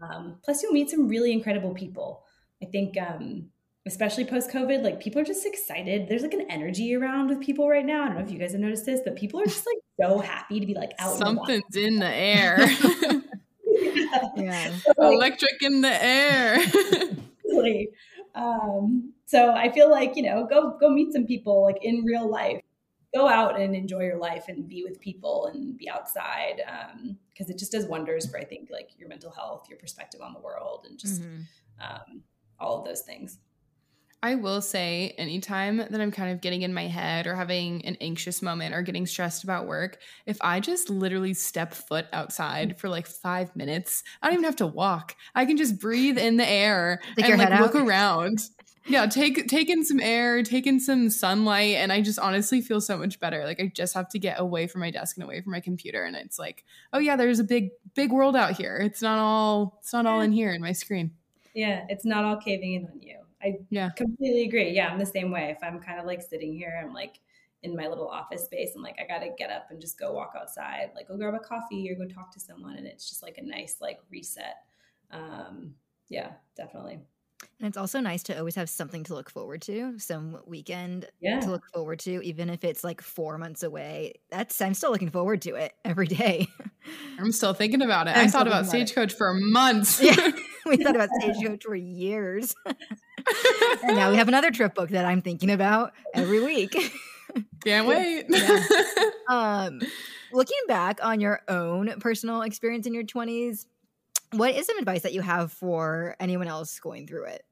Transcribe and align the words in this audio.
Um, 0.00 0.38
plus, 0.44 0.62
you'll 0.62 0.72
meet 0.72 0.90
some 0.90 1.08
really 1.08 1.32
incredible 1.32 1.74
people. 1.74 2.24
I 2.62 2.66
think, 2.66 2.96
um, 2.98 3.50
especially 3.86 4.24
post 4.24 4.50
COVID, 4.50 4.82
like 4.82 5.00
people 5.00 5.20
are 5.20 5.24
just 5.24 5.46
excited. 5.46 6.08
There's 6.08 6.22
like 6.22 6.32
an 6.32 6.46
energy 6.50 6.94
around 6.94 7.28
with 7.28 7.40
people 7.40 7.68
right 7.68 7.84
now. 7.84 8.02
I 8.02 8.06
don't 8.06 8.16
know 8.16 8.24
if 8.24 8.30
you 8.30 8.38
guys 8.38 8.52
have 8.52 8.60
noticed 8.60 8.86
this, 8.86 9.00
but 9.04 9.16
people 9.16 9.40
are 9.40 9.44
just 9.44 9.66
like 9.66 9.78
so 10.00 10.18
happy 10.18 10.60
to 10.60 10.66
be 10.66 10.74
like 10.74 10.92
out. 10.98 11.16
Something's 11.16 11.76
in 11.76 11.98
the 11.98 12.06
air. 12.06 12.58
yeah. 14.36 14.72
So, 14.78 14.92
like, 14.98 15.14
Electric 15.14 15.62
in 15.62 15.80
the 15.80 16.04
air. 16.04 16.58
um, 18.34 19.12
so 19.24 19.52
I 19.52 19.70
feel 19.72 19.90
like, 19.90 20.16
you 20.16 20.22
know, 20.22 20.46
go 20.48 20.76
go 20.78 20.90
meet 20.90 21.12
some 21.12 21.26
people 21.26 21.62
like 21.62 21.78
in 21.82 22.04
real 22.04 22.28
life. 22.28 22.60
Go 23.16 23.28
out 23.28 23.58
and 23.58 23.74
enjoy 23.74 24.02
your 24.04 24.18
life 24.18 24.44
and 24.48 24.68
be 24.68 24.84
with 24.84 25.00
people 25.00 25.50
and 25.52 25.78
be 25.78 25.88
outside. 25.88 26.56
because 27.32 27.48
um, 27.48 27.54
it 27.54 27.58
just 27.58 27.72
does 27.72 27.86
wonders 27.86 28.26
for 28.30 28.38
I 28.38 28.44
think 28.44 28.68
like 28.70 28.90
your 28.98 29.08
mental 29.08 29.30
health, 29.30 29.68
your 29.70 29.78
perspective 29.78 30.20
on 30.20 30.34
the 30.34 30.40
world, 30.40 30.86
and 30.88 30.98
just 30.98 31.22
mm-hmm. 31.22 31.40
um, 31.80 32.22
all 32.58 32.78
of 32.78 32.84
those 32.84 33.00
things. 33.02 33.38
I 34.22 34.34
will 34.34 34.60
say, 34.60 35.14
anytime 35.18 35.76
that 35.76 36.00
I'm 36.00 36.10
kind 36.10 36.32
of 36.32 36.40
getting 36.40 36.62
in 36.62 36.74
my 36.74 36.88
head 36.88 37.26
or 37.26 37.36
having 37.36 37.84
an 37.84 37.96
anxious 38.00 38.42
moment 38.42 38.74
or 38.74 38.82
getting 38.82 39.06
stressed 39.06 39.44
about 39.44 39.66
work, 39.66 39.98
if 40.24 40.38
I 40.40 40.58
just 40.58 40.90
literally 40.90 41.34
step 41.34 41.74
foot 41.74 42.06
outside 42.12 42.80
for 42.80 42.88
like 42.88 43.06
five 43.06 43.54
minutes, 43.54 44.02
I 44.20 44.26
don't 44.26 44.34
even 44.34 44.44
have 44.44 44.56
to 44.56 44.66
walk. 44.66 45.14
I 45.34 45.44
can 45.44 45.56
just 45.56 45.78
breathe 45.78 46.18
in 46.18 46.38
the 46.38 46.48
air 46.48 47.00
Take 47.14 47.26
and 47.26 47.38
like 47.38 47.60
look 47.60 47.76
out. 47.76 47.86
around. 47.86 48.40
Yeah, 48.88 49.06
take 49.06 49.48
take 49.48 49.68
in 49.68 49.84
some 49.84 50.00
air, 50.00 50.42
take 50.42 50.66
in 50.66 50.78
some 50.78 51.10
sunlight, 51.10 51.76
and 51.76 51.92
I 51.92 52.00
just 52.02 52.18
honestly 52.18 52.60
feel 52.60 52.80
so 52.80 52.96
much 52.96 53.18
better. 53.18 53.44
Like 53.44 53.60
I 53.60 53.66
just 53.74 53.94
have 53.94 54.08
to 54.10 54.18
get 54.18 54.38
away 54.38 54.68
from 54.68 54.80
my 54.80 54.90
desk 54.90 55.16
and 55.16 55.24
away 55.24 55.40
from 55.40 55.52
my 55.52 55.60
computer, 55.60 56.04
and 56.04 56.14
it's 56.14 56.38
like, 56.38 56.64
oh 56.92 56.98
yeah, 56.98 57.16
there's 57.16 57.40
a 57.40 57.44
big 57.44 57.70
big 57.94 58.12
world 58.12 58.36
out 58.36 58.52
here. 58.52 58.76
It's 58.76 59.02
not 59.02 59.18
all 59.18 59.78
it's 59.80 59.92
not 59.92 60.06
all 60.06 60.20
in 60.20 60.32
here 60.32 60.52
in 60.52 60.60
my 60.60 60.72
screen. 60.72 61.12
Yeah, 61.52 61.84
it's 61.88 62.04
not 62.04 62.24
all 62.24 62.36
caving 62.36 62.74
in 62.74 62.84
on 62.86 63.00
you. 63.00 63.18
I 63.42 63.58
yeah. 63.70 63.90
completely 63.90 64.44
agree. 64.44 64.70
Yeah, 64.70 64.88
I'm 64.88 64.98
the 64.98 65.06
same 65.06 65.30
way. 65.30 65.54
If 65.56 65.62
I'm 65.62 65.80
kind 65.80 65.98
of 65.98 66.06
like 66.06 66.22
sitting 66.22 66.52
here, 66.52 66.80
I'm 66.82 66.92
like 66.94 67.20
in 67.62 67.76
my 67.76 67.88
little 67.88 68.08
office 68.08 68.44
space. 68.44 68.70
I'm 68.76 68.82
like, 68.82 68.98
I 69.00 69.06
gotta 69.06 69.30
get 69.36 69.50
up 69.50 69.70
and 69.70 69.80
just 69.80 69.98
go 69.98 70.12
walk 70.12 70.34
outside, 70.38 70.90
like 70.94 71.08
go 71.08 71.16
grab 71.16 71.34
a 71.34 71.40
coffee 71.40 71.90
or 71.90 71.96
go 71.96 72.06
talk 72.06 72.32
to 72.34 72.40
someone, 72.40 72.76
and 72.76 72.86
it's 72.86 73.08
just 73.08 73.22
like 73.22 73.38
a 73.38 73.44
nice 73.44 73.78
like 73.80 73.98
reset. 74.10 74.56
Um, 75.10 75.74
yeah, 76.08 76.32
definitely. 76.56 77.00
And 77.58 77.68
it's 77.68 77.76
also 77.76 78.00
nice 78.00 78.22
to 78.24 78.38
always 78.38 78.54
have 78.54 78.68
something 78.68 79.04
to 79.04 79.14
look 79.14 79.30
forward 79.30 79.62
to, 79.62 79.98
some 79.98 80.38
weekend 80.46 81.06
yeah. 81.20 81.40
to 81.40 81.50
look 81.50 81.66
forward 81.72 81.98
to, 82.00 82.22
even 82.22 82.50
if 82.50 82.64
it's 82.64 82.84
like 82.84 83.00
four 83.00 83.38
months 83.38 83.62
away. 83.62 84.14
That's 84.30 84.60
I'm 84.60 84.74
still 84.74 84.90
looking 84.90 85.10
forward 85.10 85.42
to 85.42 85.54
it 85.54 85.72
every 85.84 86.06
day. 86.06 86.48
I'm 87.18 87.32
still 87.32 87.54
thinking 87.54 87.82
about 87.82 88.08
it. 88.08 88.16
I'm 88.16 88.26
i 88.26 88.30
thought 88.30 88.46
about 88.46 88.66
Stagecoach 88.66 89.12
for 89.14 89.32
months. 89.34 90.00
yeah, 90.02 90.30
we 90.66 90.76
thought 90.76 90.96
about 90.96 91.08
Stagecoach 91.20 91.64
for 91.64 91.74
years 91.74 92.54
and 93.82 93.96
now 93.96 94.10
we 94.10 94.16
have 94.18 94.28
another 94.28 94.50
trip 94.50 94.74
book 94.74 94.90
that 94.90 95.04
I'm 95.04 95.22
thinking 95.22 95.50
about 95.50 95.92
every 96.14 96.42
week. 96.42 96.76
Can't 97.64 97.86
wait. 97.86 98.26
Yeah. 98.28 98.64
Um, 99.28 99.80
looking 100.32 100.56
back 100.68 101.04
on 101.04 101.20
your 101.20 101.40
own 101.48 101.94
personal 102.00 102.42
experience 102.42 102.86
in 102.86 102.94
your 102.94 103.04
20s, 103.04 103.66
what 104.32 104.54
is 104.54 104.66
some 104.66 104.78
advice 104.78 105.02
that 105.02 105.12
you 105.12 105.20
have 105.20 105.52
for 105.52 106.16
anyone 106.20 106.48
else 106.48 106.78
going 106.78 107.06
through 107.06 107.26
it? 107.26 107.42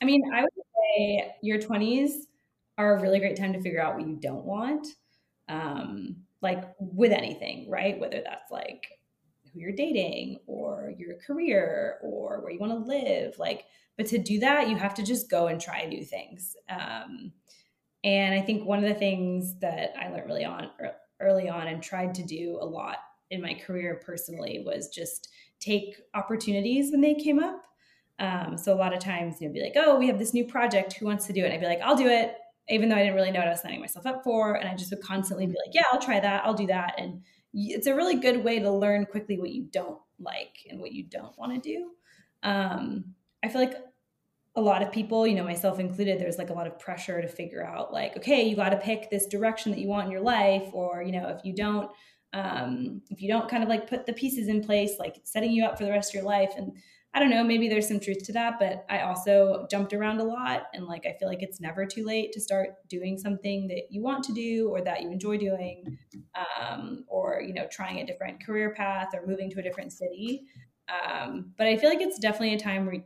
I 0.00 0.04
mean, 0.04 0.22
I 0.32 0.42
would 0.42 0.50
say 0.54 1.34
your 1.42 1.58
20s 1.58 2.12
are 2.78 2.96
a 2.96 3.00
really 3.00 3.18
great 3.18 3.36
time 3.36 3.52
to 3.52 3.60
figure 3.60 3.80
out 3.80 3.96
what 3.96 4.06
you 4.06 4.16
don't 4.16 4.44
want. 4.44 4.86
Um, 5.48 6.16
like 6.40 6.64
with 6.78 7.12
anything, 7.12 7.70
right? 7.70 7.98
Whether 7.98 8.22
that's 8.24 8.50
like 8.50 8.86
who 9.52 9.60
you're 9.60 9.72
dating 9.72 10.38
or 10.46 10.92
your 10.98 11.14
career 11.24 11.98
or 12.02 12.40
where 12.40 12.52
you 12.52 12.58
want 12.58 12.72
to 12.72 12.78
live. 12.78 13.38
Like 13.38 13.64
but 13.96 14.06
to 14.06 14.18
do 14.18 14.40
that, 14.40 14.68
you 14.68 14.76
have 14.76 14.94
to 14.94 15.02
just 15.02 15.30
go 15.30 15.48
and 15.48 15.60
try 15.60 15.84
new 15.84 16.04
things. 16.04 16.56
Um, 16.68 17.32
and 18.04 18.34
I 18.34 18.40
think 18.40 18.64
one 18.64 18.78
of 18.78 18.88
the 18.88 18.94
things 18.94 19.58
that 19.60 19.92
I 19.98 20.08
learned 20.08 20.26
really 20.26 20.44
on 20.44 20.70
early 21.20 21.48
on 21.48 21.68
and 21.68 21.82
tried 21.82 22.14
to 22.16 22.24
do 22.24 22.58
a 22.60 22.66
lot 22.66 22.96
in 23.32 23.40
my 23.42 23.54
career 23.54 24.00
personally 24.04 24.62
was 24.64 24.88
just 24.88 25.28
take 25.58 25.96
opportunities 26.14 26.90
when 26.92 27.00
they 27.00 27.14
came 27.14 27.38
up. 27.38 27.62
Um, 28.18 28.56
so 28.56 28.72
a 28.72 28.76
lot 28.76 28.92
of 28.94 29.00
times, 29.00 29.40
you 29.40 29.48
know, 29.48 29.54
be 29.54 29.62
like, 29.62 29.72
"Oh, 29.76 29.98
we 29.98 30.06
have 30.06 30.18
this 30.18 30.34
new 30.34 30.46
project. 30.46 30.92
Who 30.94 31.06
wants 31.06 31.26
to 31.26 31.32
do 31.32 31.42
it?" 31.42 31.46
And 31.46 31.54
I'd 31.54 31.60
be 31.60 31.66
like, 31.66 31.80
"I'll 31.80 31.96
do 31.96 32.08
it," 32.08 32.36
even 32.68 32.88
though 32.88 32.96
I 32.96 33.00
didn't 33.00 33.16
really 33.16 33.32
know 33.32 33.40
what 33.40 33.48
I 33.48 33.52
was 33.52 33.62
signing 33.62 33.80
myself 33.80 34.06
up 34.06 34.22
for. 34.22 34.54
And 34.54 34.68
I 34.68 34.76
just 34.76 34.90
would 34.92 35.02
constantly 35.02 35.46
be 35.46 35.56
like, 35.64 35.74
"Yeah, 35.74 35.84
I'll 35.92 36.00
try 36.00 36.20
that. 36.20 36.44
I'll 36.44 36.54
do 36.54 36.66
that." 36.68 36.94
And 36.98 37.22
it's 37.54 37.86
a 37.86 37.94
really 37.94 38.16
good 38.16 38.44
way 38.44 38.58
to 38.60 38.70
learn 38.70 39.06
quickly 39.06 39.38
what 39.38 39.50
you 39.50 39.64
don't 39.64 40.00
like 40.18 40.58
and 40.70 40.80
what 40.80 40.92
you 40.92 41.04
don't 41.04 41.36
want 41.38 41.54
to 41.54 41.60
do. 41.60 41.90
Um, 42.42 43.14
I 43.42 43.48
feel 43.48 43.60
like 43.60 43.76
a 44.54 44.60
lot 44.60 44.82
of 44.82 44.92
people, 44.92 45.26
you 45.26 45.34
know, 45.34 45.44
myself 45.44 45.78
included, 45.80 46.20
there's 46.20 46.38
like 46.38 46.50
a 46.50 46.54
lot 46.54 46.66
of 46.66 46.78
pressure 46.78 47.22
to 47.22 47.28
figure 47.28 47.64
out, 47.64 47.92
like, 47.92 48.16
okay, 48.18 48.42
you 48.46 48.54
got 48.54 48.70
to 48.70 48.76
pick 48.76 49.10
this 49.10 49.26
direction 49.26 49.72
that 49.72 49.80
you 49.80 49.88
want 49.88 50.06
in 50.06 50.12
your 50.12 50.20
life, 50.20 50.68
or 50.74 51.02
you 51.02 51.12
know, 51.12 51.28
if 51.28 51.44
you 51.44 51.54
don't, 51.54 51.90
um, 52.32 53.02
if 53.10 53.20
you 53.20 53.28
don't 53.28 53.48
kind 53.48 53.62
of 53.62 53.68
like 53.68 53.88
put 53.88 54.06
the 54.06 54.12
pieces 54.12 54.48
in 54.48 54.62
place, 54.62 54.92
like 54.98 55.16
setting 55.24 55.52
you 55.52 55.64
up 55.64 55.78
for 55.78 55.84
the 55.84 55.90
rest 55.90 56.10
of 56.10 56.14
your 56.14 56.24
life. 56.24 56.52
And 56.56 56.72
I 57.14 57.20
don't 57.20 57.28
know, 57.28 57.44
maybe 57.44 57.68
there's 57.68 57.88
some 57.88 58.00
truth 58.00 58.24
to 58.24 58.32
that, 58.32 58.58
but 58.58 58.86
I 58.88 59.00
also 59.00 59.66
jumped 59.70 59.92
around 59.92 60.20
a 60.20 60.24
lot, 60.24 60.68
and 60.72 60.86
like 60.86 61.04
I 61.04 61.14
feel 61.18 61.28
like 61.28 61.42
it's 61.42 61.60
never 61.60 61.84
too 61.84 62.06
late 62.06 62.32
to 62.32 62.40
start 62.40 62.70
doing 62.88 63.18
something 63.18 63.68
that 63.68 63.82
you 63.90 64.02
want 64.02 64.24
to 64.24 64.32
do 64.32 64.70
or 64.70 64.80
that 64.82 65.02
you 65.02 65.10
enjoy 65.10 65.36
doing, 65.36 65.98
um, 66.34 67.04
or 67.08 67.42
you 67.46 67.52
know, 67.52 67.66
trying 67.70 68.00
a 68.00 68.06
different 68.06 68.42
career 68.44 68.72
path 68.72 69.08
or 69.12 69.26
moving 69.26 69.50
to 69.50 69.60
a 69.60 69.62
different 69.62 69.92
city. 69.92 70.46
Um, 70.88 71.52
but 71.58 71.66
I 71.66 71.76
feel 71.76 71.90
like 71.90 72.00
it's 72.00 72.18
definitely 72.18 72.54
a 72.54 72.58
time 72.58 72.86
where 72.86 72.96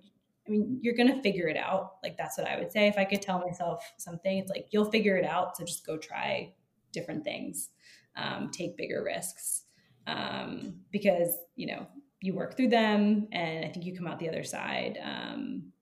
I 0.46 0.50
mean, 0.50 0.78
you're 0.80 0.94
going 0.94 1.12
to 1.12 1.20
figure 1.22 1.48
it 1.48 1.56
out. 1.56 1.94
Like, 2.04 2.16
that's 2.16 2.38
what 2.38 2.46
I 2.46 2.56
would 2.56 2.70
say. 2.70 2.86
If 2.86 2.98
I 2.98 3.04
could 3.04 3.20
tell 3.20 3.40
myself 3.40 3.92
something, 3.96 4.38
it's 4.38 4.50
like, 4.50 4.68
you'll 4.70 4.90
figure 4.92 5.16
it 5.16 5.24
out. 5.24 5.56
So 5.56 5.64
just 5.64 5.84
go 5.84 5.96
try 5.96 6.54
different 6.92 7.24
things, 7.24 7.70
um, 8.16 8.50
take 8.50 8.76
bigger 8.76 9.02
risks. 9.02 9.62
Um, 10.06 10.80
because, 10.92 11.36
you 11.56 11.66
know, 11.66 11.86
you 12.20 12.34
work 12.34 12.56
through 12.56 12.68
them 12.68 13.28
and 13.32 13.64
I 13.64 13.68
think 13.68 13.84
you 13.84 13.96
come 13.96 14.06
out 14.06 14.18
the 14.18 14.28
other 14.28 14.44
side 14.44 14.98
um, 15.02 15.72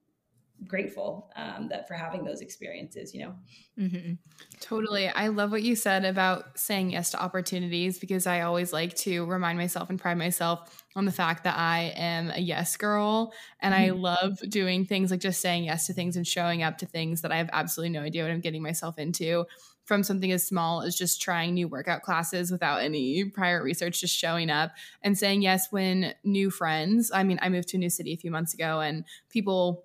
grateful 0.66 1.30
um, 1.36 1.68
that 1.68 1.86
for 1.86 1.94
having 1.94 2.24
those 2.24 2.40
experiences 2.40 3.14
you 3.14 3.20
know 3.20 3.34
mm-hmm. 3.78 4.12
totally 4.60 5.08
i 5.08 5.28
love 5.28 5.50
what 5.50 5.62
you 5.62 5.76
said 5.76 6.04
about 6.04 6.58
saying 6.58 6.90
yes 6.90 7.10
to 7.10 7.22
opportunities 7.22 7.98
because 7.98 8.26
i 8.26 8.40
always 8.40 8.72
like 8.72 8.94
to 8.94 9.26
remind 9.26 9.58
myself 9.58 9.90
and 9.90 10.00
pride 10.00 10.16
myself 10.16 10.84
on 10.96 11.04
the 11.04 11.12
fact 11.12 11.44
that 11.44 11.56
i 11.56 11.92
am 11.96 12.30
a 12.30 12.40
yes 12.40 12.76
girl 12.76 13.32
and 13.60 13.74
mm-hmm. 13.74 13.84
i 13.84 13.90
love 13.90 14.38
doing 14.48 14.86
things 14.86 15.10
like 15.10 15.20
just 15.20 15.40
saying 15.40 15.64
yes 15.64 15.86
to 15.86 15.92
things 15.92 16.16
and 16.16 16.26
showing 16.26 16.62
up 16.62 16.78
to 16.78 16.86
things 16.86 17.20
that 17.20 17.32
i 17.32 17.36
have 17.36 17.50
absolutely 17.52 17.90
no 17.90 18.00
idea 18.00 18.22
what 18.22 18.30
i'm 18.30 18.40
getting 18.40 18.62
myself 18.62 18.98
into 18.98 19.44
from 19.84 20.02
something 20.02 20.32
as 20.32 20.46
small 20.46 20.82
as 20.82 20.96
just 20.96 21.20
trying 21.20 21.54
new 21.54 21.68
workout 21.68 22.02
classes 22.02 22.50
without 22.50 22.82
any 22.82 23.24
prior 23.24 23.62
research, 23.62 24.00
just 24.00 24.16
showing 24.16 24.50
up 24.50 24.72
and 25.02 25.16
saying 25.16 25.42
yes 25.42 25.68
when 25.70 26.14
new 26.24 26.50
friends. 26.50 27.10
I 27.12 27.22
mean, 27.22 27.38
I 27.42 27.48
moved 27.48 27.68
to 27.68 27.76
a 27.76 27.80
new 27.80 27.90
city 27.90 28.12
a 28.12 28.16
few 28.16 28.30
months 28.30 28.54
ago 28.54 28.80
and 28.80 29.04
people 29.28 29.84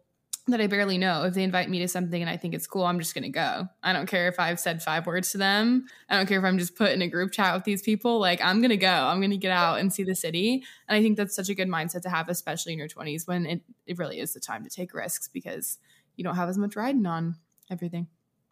that 0.51 0.61
I 0.61 0.67
barely 0.67 0.97
know, 0.97 1.23
if 1.23 1.33
they 1.33 1.43
invite 1.43 1.69
me 1.69 1.79
to 1.79 1.87
something 1.87 2.21
and 2.21 2.29
I 2.29 2.37
think 2.37 2.53
it's 2.53 2.67
cool, 2.67 2.83
I'm 2.85 2.99
just 2.99 3.13
going 3.13 3.23
to 3.23 3.29
go. 3.29 3.67
I 3.83 3.93
don't 3.93 4.07
care 4.07 4.27
if 4.27 4.39
I've 4.39 4.59
said 4.59 4.81
five 4.81 5.05
words 5.05 5.31
to 5.31 5.37
them. 5.37 5.85
I 6.09 6.17
don't 6.17 6.27
care 6.27 6.39
if 6.39 6.45
I'm 6.45 6.57
just 6.57 6.75
put 6.75 6.91
in 6.91 7.01
a 7.01 7.07
group 7.07 7.31
chat 7.31 7.53
with 7.53 7.63
these 7.63 7.81
people. 7.81 8.19
Like, 8.19 8.41
I'm 8.43 8.59
going 8.59 8.69
to 8.69 8.77
go. 8.77 8.87
I'm 8.87 9.19
going 9.19 9.31
to 9.31 9.37
get 9.37 9.51
out 9.51 9.79
and 9.79 9.93
see 9.93 10.03
the 10.03 10.15
city. 10.15 10.63
And 10.87 10.97
I 10.97 11.01
think 11.01 11.17
that's 11.17 11.35
such 11.35 11.49
a 11.49 11.55
good 11.55 11.67
mindset 11.67 12.01
to 12.03 12.09
have, 12.09 12.29
especially 12.29 12.73
in 12.73 12.79
your 12.79 12.87
20s 12.87 13.27
when 13.27 13.45
it, 13.45 13.61
it 13.85 13.97
really 13.97 14.19
is 14.19 14.33
the 14.33 14.39
time 14.39 14.63
to 14.63 14.69
take 14.69 14.93
risks 14.93 15.27
because 15.27 15.77
you 16.15 16.23
don't 16.23 16.35
have 16.35 16.49
as 16.49 16.57
much 16.57 16.75
riding 16.75 17.05
on 17.05 17.35
everything. 17.69 18.07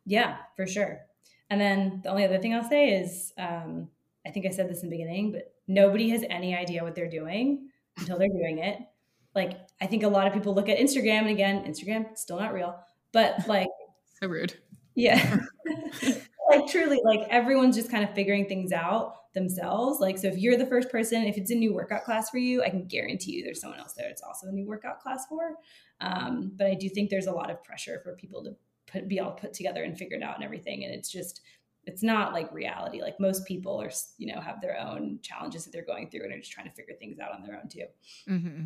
Yeah, 0.06 0.38
for 0.56 0.68
sure. 0.68 1.07
And 1.50 1.60
then 1.62 2.02
the 2.04 2.10
only 2.10 2.26
other 2.26 2.40
thing 2.40 2.54
I'll 2.54 2.68
say 2.68 3.00
is 3.00 3.34
um, 3.38 3.88
I 4.26 4.32
think 4.32 4.46
I 4.46 4.50
said 4.50 4.70
this 4.70 4.84
in 4.84 4.90
the 4.90 4.98
beginning, 4.98 5.32
but 5.32 5.54
nobody 5.68 6.10
has 6.10 6.24
any 6.30 6.56
idea 6.56 6.84
what 6.84 6.96
they're 6.96 7.10
doing 7.10 7.70
until 7.98 8.18
they're 8.18 8.28
doing 8.28 8.60
it 8.60 8.80
like 9.38 9.60
I 9.80 9.86
think 9.86 10.04
a 10.04 10.08
lot 10.08 10.28
of 10.28 10.34
people 10.34 10.54
look 10.54 10.68
at 10.68 10.80
Instagram 10.80 11.20
and 11.20 11.30
again, 11.30 11.64
Instagram 11.64 12.18
still 12.18 12.40
not 12.40 12.54
real, 12.54 12.78
but 13.14 13.48
like 13.48 13.68
so 14.22 14.28
rude. 14.28 14.56
Yeah. 14.96 15.38
like 16.50 16.68
truly 16.68 17.00
like 17.06 17.22
everyone's 17.30 17.76
just 17.76 17.92
kind 17.92 18.04
of 18.04 18.14
figuring 18.16 18.48
things 18.48 18.72
out 18.72 19.14
themselves. 19.36 20.00
Like 20.00 20.18
so 20.18 20.28
if 20.28 20.38
you're 20.38 20.58
the 20.58 20.66
first 20.66 20.90
person, 20.90 21.24
if 21.24 21.38
it's 21.38 21.52
a 21.52 21.56
new 21.56 21.74
workout 21.74 22.04
class 22.04 22.32
for 22.32 22.40
you, 22.40 22.64
I 22.64 22.70
can 22.72 22.88
guarantee 22.88 23.34
you 23.34 23.44
there's 23.44 23.62
someone 23.62 23.80
else 23.80 23.94
there 23.94 24.10
it's 24.10 24.24
also 24.24 24.48
a 24.48 24.52
new 24.52 24.66
workout 24.66 25.00
class 25.00 25.28
for. 25.28 25.54
Um, 26.02 26.52
but 26.56 26.66
I 26.66 26.74
do 26.74 26.90
think 26.90 27.12
there's 27.12 27.28
a 27.28 27.32
lot 27.32 27.52
of 27.52 27.64
pressure 27.64 28.02
for 28.04 28.16
people 28.16 28.44
to 28.44 28.56
put 28.88 29.08
be 29.08 29.20
all 29.20 29.32
put 29.32 29.54
together 29.54 29.84
and 29.84 29.98
figured 29.98 30.24
out 30.24 30.36
and 30.36 30.44
everything. 30.44 30.84
And 30.84 30.94
it's 30.94 31.12
just 31.12 31.42
it's 31.88 32.04
not 32.04 32.34
like 32.34 32.54
reality. 32.54 33.02
Like 33.02 33.20
most 33.20 33.46
people 33.46 33.82
are, 33.82 33.92
you 34.18 34.34
know, 34.34 34.42
have 34.42 34.62
their 34.62 34.78
own 34.80 35.20
challenges 35.22 35.64
that 35.64 35.72
they're 35.72 35.86
going 35.86 36.10
through 36.10 36.24
and 36.24 36.34
are 36.34 36.40
just 36.40 36.52
trying 36.52 36.68
to 36.68 36.74
figure 36.74 36.94
things 37.00 37.18
out 37.20 37.34
on 37.34 37.44
their 37.44 37.56
own 37.56 37.70
too. 37.70 37.86
Mm-hmm. 38.30 38.66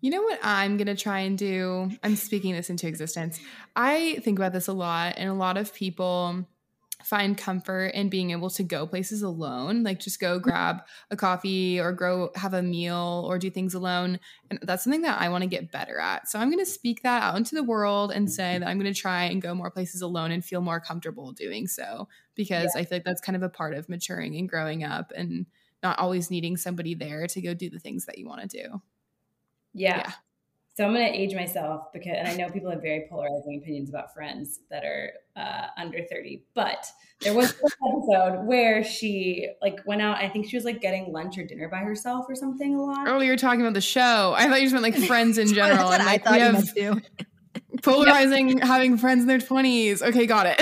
You 0.00 0.10
know 0.10 0.22
what 0.22 0.40
I'm 0.42 0.76
going 0.76 0.88
to 0.88 0.96
try 0.96 1.20
and 1.20 1.38
do? 1.38 1.90
I'm 2.02 2.16
speaking 2.16 2.52
this 2.52 2.68
into 2.68 2.86
existence. 2.86 3.40
I 3.74 4.18
think 4.22 4.38
about 4.38 4.52
this 4.52 4.68
a 4.68 4.72
lot, 4.72 5.14
and 5.16 5.30
a 5.30 5.34
lot 5.34 5.56
of 5.56 5.72
people 5.72 6.46
find 7.04 7.36
comfort 7.36 7.88
in 7.88 8.08
being 8.08 8.30
able 8.30 8.48
to 8.48 8.62
go 8.62 8.86
places 8.86 9.22
alone 9.22 9.82
like 9.82 10.00
just 10.00 10.18
go 10.18 10.36
mm-hmm. 10.36 10.48
grab 10.48 10.82
a 11.10 11.16
coffee 11.16 11.78
or 11.78 11.92
go 11.92 12.30
have 12.34 12.54
a 12.54 12.62
meal 12.62 13.24
or 13.28 13.38
do 13.38 13.50
things 13.50 13.74
alone 13.74 14.18
and 14.50 14.58
that's 14.62 14.84
something 14.84 15.02
that 15.02 15.20
i 15.20 15.28
want 15.28 15.42
to 15.42 15.48
get 15.48 15.70
better 15.70 15.98
at 15.98 16.28
so 16.28 16.38
i'm 16.38 16.50
going 16.50 16.64
to 16.64 16.70
speak 16.70 17.02
that 17.02 17.22
out 17.22 17.36
into 17.36 17.54
the 17.54 17.62
world 17.62 18.10
and 18.10 18.30
say 18.30 18.58
that 18.58 18.66
i'm 18.66 18.78
going 18.78 18.92
to 18.92 18.98
try 18.98 19.24
and 19.24 19.42
go 19.42 19.54
more 19.54 19.70
places 19.70 20.00
alone 20.00 20.30
and 20.30 20.44
feel 20.44 20.60
more 20.60 20.80
comfortable 20.80 21.32
doing 21.32 21.66
so 21.66 22.08
because 22.34 22.72
yeah. 22.74 22.80
i 22.80 22.84
feel 22.84 22.96
like 22.96 23.04
that's 23.04 23.20
kind 23.20 23.36
of 23.36 23.42
a 23.42 23.48
part 23.48 23.74
of 23.74 23.88
maturing 23.88 24.34
and 24.36 24.48
growing 24.48 24.82
up 24.82 25.12
and 25.14 25.46
not 25.82 25.98
always 25.98 26.30
needing 26.30 26.56
somebody 26.56 26.94
there 26.94 27.26
to 27.26 27.42
go 27.42 27.52
do 27.52 27.68
the 27.68 27.78
things 27.78 28.06
that 28.06 28.18
you 28.18 28.26
want 28.26 28.40
to 28.40 28.62
do 28.62 28.82
yeah. 29.74 29.98
yeah. 29.98 30.12
So 30.76 30.84
I'm 30.84 30.92
going 30.92 31.10
to 31.10 31.18
age 31.18 31.34
myself 31.34 31.90
because, 31.94 32.12
and 32.18 32.28
I 32.28 32.34
know 32.34 32.50
people 32.50 32.70
have 32.70 32.82
very 32.82 33.06
polarizing 33.08 33.58
opinions 33.62 33.88
about 33.88 34.12
friends 34.12 34.60
that 34.70 34.84
are 34.84 35.10
uh, 35.34 35.68
under 35.78 36.02
30, 36.02 36.42
but 36.54 36.86
there 37.22 37.32
was 37.32 37.52
an 37.52 37.70
episode 37.88 38.44
where 38.44 38.84
she 38.84 39.48
like 39.62 39.78
went 39.86 40.02
out. 40.02 40.18
I 40.18 40.28
think 40.28 40.50
she 40.50 40.54
was 40.54 40.66
like 40.66 40.82
getting 40.82 41.14
lunch 41.14 41.38
or 41.38 41.44
dinner 41.44 41.70
by 41.70 41.78
herself 41.78 42.26
or 42.28 42.34
something 42.34 42.74
a 42.74 42.82
lot. 42.82 43.08
Oh, 43.08 43.20
you 43.20 43.30
were 43.30 43.38
talking 43.38 43.62
about 43.62 43.72
the 43.72 43.80
show. 43.80 44.34
I 44.36 44.48
thought 44.48 44.60
you 44.60 44.68
just 44.68 44.74
meant 44.74 44.82
like 44.82 45.02
friends 45.08 45.38
in 45.38 45.48
general. 45.48 45.90
and 45.90 46.04
like, 46.04 46.26
I 46.28 46.38
thought 46.38 46.78
you 46.78 46.90
have 46.90 47.02
polarizing 47.82 48.58
having 48.58 48.98
friends 48.98 49.22
in 49.22 49.28
their 49.28 49.38
20s. 49.38 50.02
Okay, 50.02 50.26
got 50.26 50.44
it. 50.46 50.60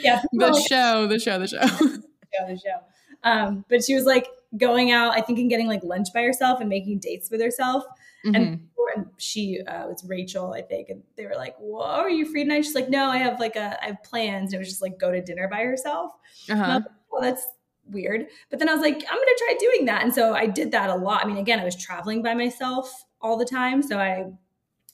yeah. 0.00 0.20
The 0.32 0.66
show, 0.68 1.06
the 1.06 1.20
show, 1.20 1.38
the 1.38 1.46
show. 1.46 1.58
Yeah, 1.60 2.48
the 2.48 2.58
show. 2.58 2.80
Um, 3.22 3.64
but 3.68 3.84
she 3.84 3.94
was 3.94 4.04
like 4.04 4.26
going 4.56 4.90
out, 4.90 5.12
I 5.12 5.20
think, 5.20 5.38
and 5.38 5.48
getting 5.48 5.68
like 5.68 5.84
lunch 5.84 6.08
by 6.12 6.22
herself 6.22 6.60
and 6.60 6.68
making 6.68 6.98
dates 6.98 7.30
with 7.30 7.40
herself. 7.40 7.84
Mm-hmm. 8.28 8.34
And, 8.34 8.68
and 8.94 9.06
she 9.18 9.60
uh, 9.66 9.86
was 9.86 10.04
Rachel, 10.06 10.52
I 10.52 10.62
think, 10.62 10.88
and 10.88 11.02
they 11.16 11.26
were 11.26 11.36
like, 11.36 11.56
"Whoa, 11.58 11.82
are 11.82 12.10
you 12.10 12.24
free 12.24 12.44
tonight?" 12.44 12.64
She's 12.64 12.74
like, 12.74 12.88
"No, 12.88 13.06
I 13.06 13.18
have 13.18 13.40
like 13.40 13.56
a, 13.56 13.82
I 13.82 13.88
have 13.88 14.02
plans." 14.02 14.52
And 14.52 14.54
it 14.54 14.58
was 14.58 14.68
just 14.68 14.82
like 14.82 14.98
go 14.98 15.10
to 15.10 15.22
dinner 15.22 15.48
by 15.48 15.60
herself. 15.60 16.12
Uh-huh. 16.48 16.80
well, 17.10 17.22
that's 17.22 17.46
weird. 17.90 18.26
But 18.50 18.58
then 18.58 18.68
I 18.68 18.72
was 18.72 18.82
like, 18.82 18.96
I'm 18.96 19.18
gonna 19.18 19.38
try 19.38 19.54
doing 19.58 19.86
that, 19.86 20.02
and 20.02 20.14
so 20.14 20.34
I 20.34 20.46
did 20.46 20.72
that 20.72 20.90
a 20.90 20.94
lot. 20.94 21.24
I 21.24 21.28
mean, 21.28 21.38
again, 21.38 21.60
I 21.60 21.64
was 21.64 21.76
traveling 21.76 22.22
by 22.22 22.34
myself 22.34 23.04
all 23.20 23.36
the 23.36 23.44
time, 23.44 23.82
so 23.82 23.98
I 23.98 24.32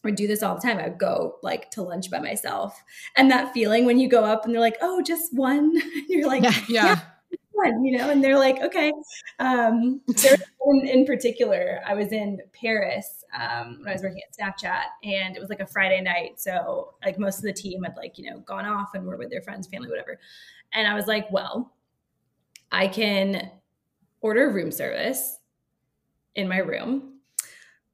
would 0.02 0.16
do 0.16 0.26
this 0.26 0.42
all 0.42 0.54
the 0.54 0.60
time. 0.60 0.78
I 0.78 0.88
would 0.88 0.98
go 0.98 1.36
like 1.42 1.70
to 1.72 1.82
lunch 1.82 2.10
by 2.10 2.18
myself, 2.18 2.82
and 3.16 3.30
that 3.30 3.52
feeling 3.54 3.84
when 3.84 3.98
you 3.98 4.08
go 4.08 4.24
up 4.24 4.44
and 4.44 4.54
they're 4.54 4.60
like, 4.60 4.78
"Oh, 4.80 5.02
just 5.02 5.34
one," 5.34 5.72
you're 6.08 6.26
like, 6.26 6.42
"Yeah." 6.42 6.86
yeah 6.86 7.00
fun, 7.62 7.84
you 7.84 7.96
know? 7.96 8.10
And 8.10 8.22
they're 8.22 8.38
like, 8.38 8.60
okay. 8.62 8.92
Um, 9.38 10.00
in, 10.66 10.86
in, 10.86 11.06
particular, 11.06 11.80
I 11.86 11.94
was 11.94 12.12
in 12.12 12.40
Paris 12.52 13.24
um, 13.38 13.78
when 13.80 13.88
I 13.88 13.92
was 13.92 14.02
working 14.02 14.20
at 14.22 14.36
Snapchat, 14.36 14.84
and 15.02 15.36
it 15.36 15.40
was 15.40 15.50
like 15.50 15.60
a 15.60 15.66
Friday 15.66 16.00
night. 16.00 16.40
So 16.40 16.94
like 17.04 17.18
most 17.18 17.38
of 17.38 17.44
the 17.44 17.52
team 17.52 17.82
had 17.82 17.96
like 17.96 18.18
you 18.18 18.30
know 18.30 18.40
gone 18.40 18.64
off 18.64 18.94
and 18.94 19.04
were 19.06 19.16
with 19.16 19.30
their 19.30 19.42
friends, 19.42 19.66
family, 19.66 19.88
whatever. 19.88 20.18
And 20.72 20.88
I 20.88 20.94
was 20.94 21.06
like, 21.06 21.30
well, 21.30 21.72
I 22.72 22.88
can 22.88 23.50
order 24.20 24.50
room 24.50 24.72
service 24.72 25.38
in 26.34 26.48
my 26.48 26.58
room, 26.58 27.18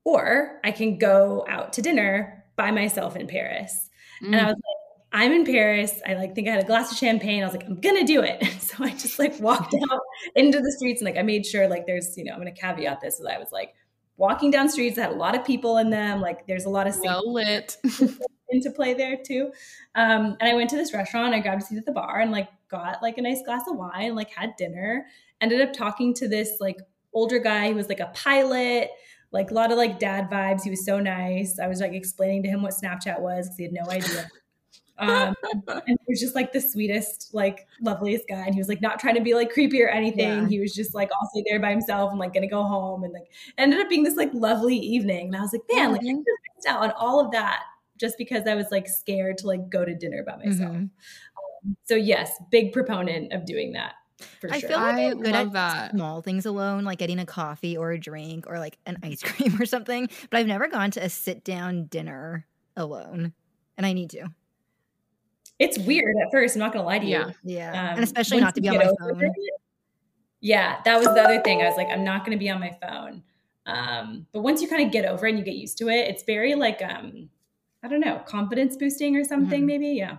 or 0.05 0.61
I 0.65 0.73
can 0.73 0.99
go 0.99 1.45
out 1.49 1.73
to 1.75 1.83
dinner 1.83 2.45
by 2.57 2.71
myself 2.71 3.17
in 3.17 3.27
Paris. 3.27 3.89
Mm. 4.23 4.27
And 4.29 4.37
I 4.37 4.45
was 4.47 4.55
like 4.55 4.80
I'm 5.13 5.33
in 5.33 5.45
Paris. 5.45 6.01
I 6.07 6.15
like 6.15 6.35
think 6.35 6.49
I 6.49 6.53
had 6.53 6.63
a 6.63 6.67
glass 6.67 6.93
of 6.93 6.99
champagne. 6.99 7.43
I 7.43 7.47
was 7.47 7.55
like, 7.55 7.67
I'm 7.67 7.81
gonna 7.81 8.05
do 8.05 8.23
it. 8.23 8.43
So 8.71 8.85
I 8.85 8.91
just 8.91 9.19
like 9.19 9.39
walked 9.41 9.75
out 9.91 10.01
into 10.37 10.61
the 10.61 10.71
streets 10.71 11.01
and 11.01 11.07
like 11.07 11.19
I 11.19 11.23
made 11.23 11.45
sure 11.45 11.67
like 11.67 11.87
there's 11.87 12.17
you 12.17 12.25
know 12.25 12.33
I'm 12.33 12.39
gonna 12.39 12.53
caveat 12.53 13.01
this. 13.01 13.19
So 13.19 13.29
I 13.29 13.37
was 13.39 13.51
like 13.51 13.75
walking 14.17 14.53
down 14.53 14.69
streets 14.69 14.97
that 14.97 15.09
had 15.09 15.13
a 15.13 15.17
lot 15.17 15.35
of 15.35 15.45
people 15.45 15.79
in 15.79 15.91
them. 15.91 16.21
Like 16.21 16.47
there's 16.47 16.67
a 16.67 16.69
lot 16.69 16.87
of 16.87 16.97
well 17.03 17.33
lit 17.33 17.77
into 18.51 18.71
play 18.71 18.95
there 18.95 19.17
too. 19.17 19.51
Um, 19.97 20.37
and 20.41 20.49
I 20.49 20.55
went 20.55 20.71
to 20.71 20.77
this 20.77 20.95
restaurant. 20.95 21.35
I 21.35 21.41
grabbed 21.41 21.63
a 21.63 21.65
seat 21.65 21.79
at 21.79 21.87
the 21.87 21.93
bar 21.93 22.21
and 22.21 22.31
like 22.31 22.49
got 22.69 23.03
like 23.03 23.19
a 23.19 23.23
nice 23.23 23.43
glass 23.45 23.63
of 23.69 23.77
wine. 23.77 24.15
Like 24.15 24.31
had 24.31 24.55
dinner. 24.57 25.07
Ended 25.41 25.61
up 25.61 25.73
talking 25.73 26.15
to 26.15 26.29
this 26.29 26.59
like 26.61 26.77
older 27.13 27.41
guy 27.41 27.71
who 27.71 27.75
was 27.75 27.89
like 27.89 28.01
a 28.01 28.13
pilot 28.15 28.91
like 29.33 29.51
a 29.51 29.55
lot 29.55 29.71
of 29.71 29.79
like 29.79 29.99
dad 29.99 30.29
vibes. 30.29 30.63
He 30.63 30.71
was 30.71 30.85
so 30.85 30.99
nice. 30.99 31.59
I 31.59 31.69
was 31.69 31.81
like 31.81 31.93
explaining 31.93 32.43
to 32.45 32.49
him 32.49 32.63
what 32.63 32.75
Snapchat 32.75 33.21
was 33.21 33.47
because 33.47 33.57
he 33.57 33.63
had 33.65 33.73
no 33.73 33.85
idea. 33.89 34.29
Um, 35.01 35.35
and 35.69 35.99
he 36.07 36.13
was 36.13 36.21
just 36.21 36.35
like 36.35 36.53
the 36.53 36.61
sweetest, 36.61 37.31
like 37.33 37.67
loveliest 37.81 38.29
guy. 38.29 38.45
And 38.45 38.55
he 38.55 38.61
was 38.61 38.69
like 38.69 38.83
not 38.83 39.01
trying 39.01 39.15
to 39.15 39.21
be 39.21 39.35
like 39.35 39.51
creepy 39.51 39.83
or 39.83 39.89
anything. 39.89 40.43
Yeah. 40.43 40.49
He 40.49 40.61
was 40.61 40.75
just 40.75 40.95
like 40.95 41.11
also 41.21 41.43
there 41.49 41.59
by 41.59 41.71
himself 41.71 42.11
and 42.11 42.21
like 42.21 42.35
gonna 42.35 42.49
go 42.49 42.63
home 42.63 43.03
and 43.05 43.13
like 43.13 43.31
ended 43.59 43.81
up 43.81 43.89
being 43.89 44.03
this 44.03 44.17
like 44.17 44.31
lovely 44.35 44.77
evening. 44.77 45.29
And 45.29 45.37
I 45.37 45.41
was 45.41 45.53
like, 45.53 45.63
man, 45.73 45.93
like 45.93 46.03
I 46.03 46.05
just 46.05 46.17
missed 46.17 46.69
out 46.69 46.83
on 46.83 46.93
all 46.93 47.25
of 47.25 47.33
that 47.33 47.63
just 47.99 48.19
because 48.19 48.47
I 48.47 48.55
was 48.55 48.67
like 48.71 48.89
scared 48.89 49.39
to 49.39 49.47
like 49.47 49.69
go 49.71 49.85
to 49.85 49.95
dinner 49.95 50.23
by 50.27 50.37
myself. 50.37 50.73
Mm-hmm. 50.73 50.85
Um, 51.67 51.77
so 51.87 51.95
yes, 51.95 52.33
big 52.51 52.73
proponent 52.73 53.33
of 53.33 53.47
doing 53.47 53.73
that. 53.73 53.95
For 54.41 54.53
I 54.53 54.59
sure. 54.59 54.69
feel 54.69 54.79
like 54.79 54.95
I 54.95 55.01
am 55.01 55.23
good 55.23 55.35
at 55.35 55.53
that. 55.53 55.91
small 55.93 56.21
things 56.21 56.45
alone, 56.45 56.85
like 56.85 56.99
getting 56.99 57.19
a 57.19 57.27
coffee 57.27 57.77
or 57.77 57.93
a 57.93 57.99
drink 57.99 58.47
or 58.47 58.59
like 58.59 58.79
an 58.85 58.99
ice 59.03 59.23
cream 59.23 59.61
or 59.61 59.65
something. 59.65 60.09
But 60.29 60.39
I've 60.39 60.47
never 60.47 60.69
gone 60.69 60.91
to 60.93 61.05
a 61.05 61.09
sit 61.09 61.43
down 61.43 61.87
dinner 61.87 62.47
alone, 62.77 63.33
and 63.79 63.87
I 63.87 63.93
need 63.93 64.11
to 64.11 64.31
it's 65.61 65.79
weird 65.79 66.17
at 66.21 66.33
first. 66.33 66.57
I'm 66.57 66.59
not 66.59 66.73
gonna 66.73 66.87
lie 66.87 66.99
to 66.99 67.07
you. 67.07 67.13
Yeah, 67.13 67.33
yeah, 67.45 67.71
um, 67.71 67.95
and 67.97 68.05
especially 68.05 68.41
not 68.41 68.57
to 68.57 68.61
be 68.61 68.69
on 68.69 68.79
my 68.79 68.93
phone. 68.99 69.23
It, 69.23 69.33
yeah, 70.41 70.81
that 70.85 70.99
was 70.99 71.07
the 71.07 71.23
other 71.23 71.41
thing. 71.43 71.63
I 71.63 71.67
was 71.67 71.77
like, 71.77 71.89
I'm 71.89 72.03
not 72.03 72.25
gonna 72.25 72.39
be 72.39 72.51
on 72.51 72.59
my 72.59 72.77
phone. 72.83 73.23
Um, 73.67 74.27
but 74.33 74.41
once 74.41 74.61
you 74.63 74.69
kind 74.69 74.85
of 74.85 74.91
get 74.91 75.05
over 75.05 75.27
it 75.27 75.31
and 75.31 75.39
you 75.39 75.45
get 75.45 75.55
used 75.55 75.79
to 75.79 75.89
it, 75.89 76.09
it's 76.09 76.25
very 76.25 76.57
like 76.57 76.83
um, 76.83 77.29
I 77.83 77.89
don't 77.89 78.01
know, 78.01 78.21
confidence 78.27 78.77
boosting 78.77 79.17
or 79.17 79.25
something. 79.25 79.61
Mm-hmm. 79.61 79.67
Maybe, 79.67 79.89
yeah. 79.89 80.17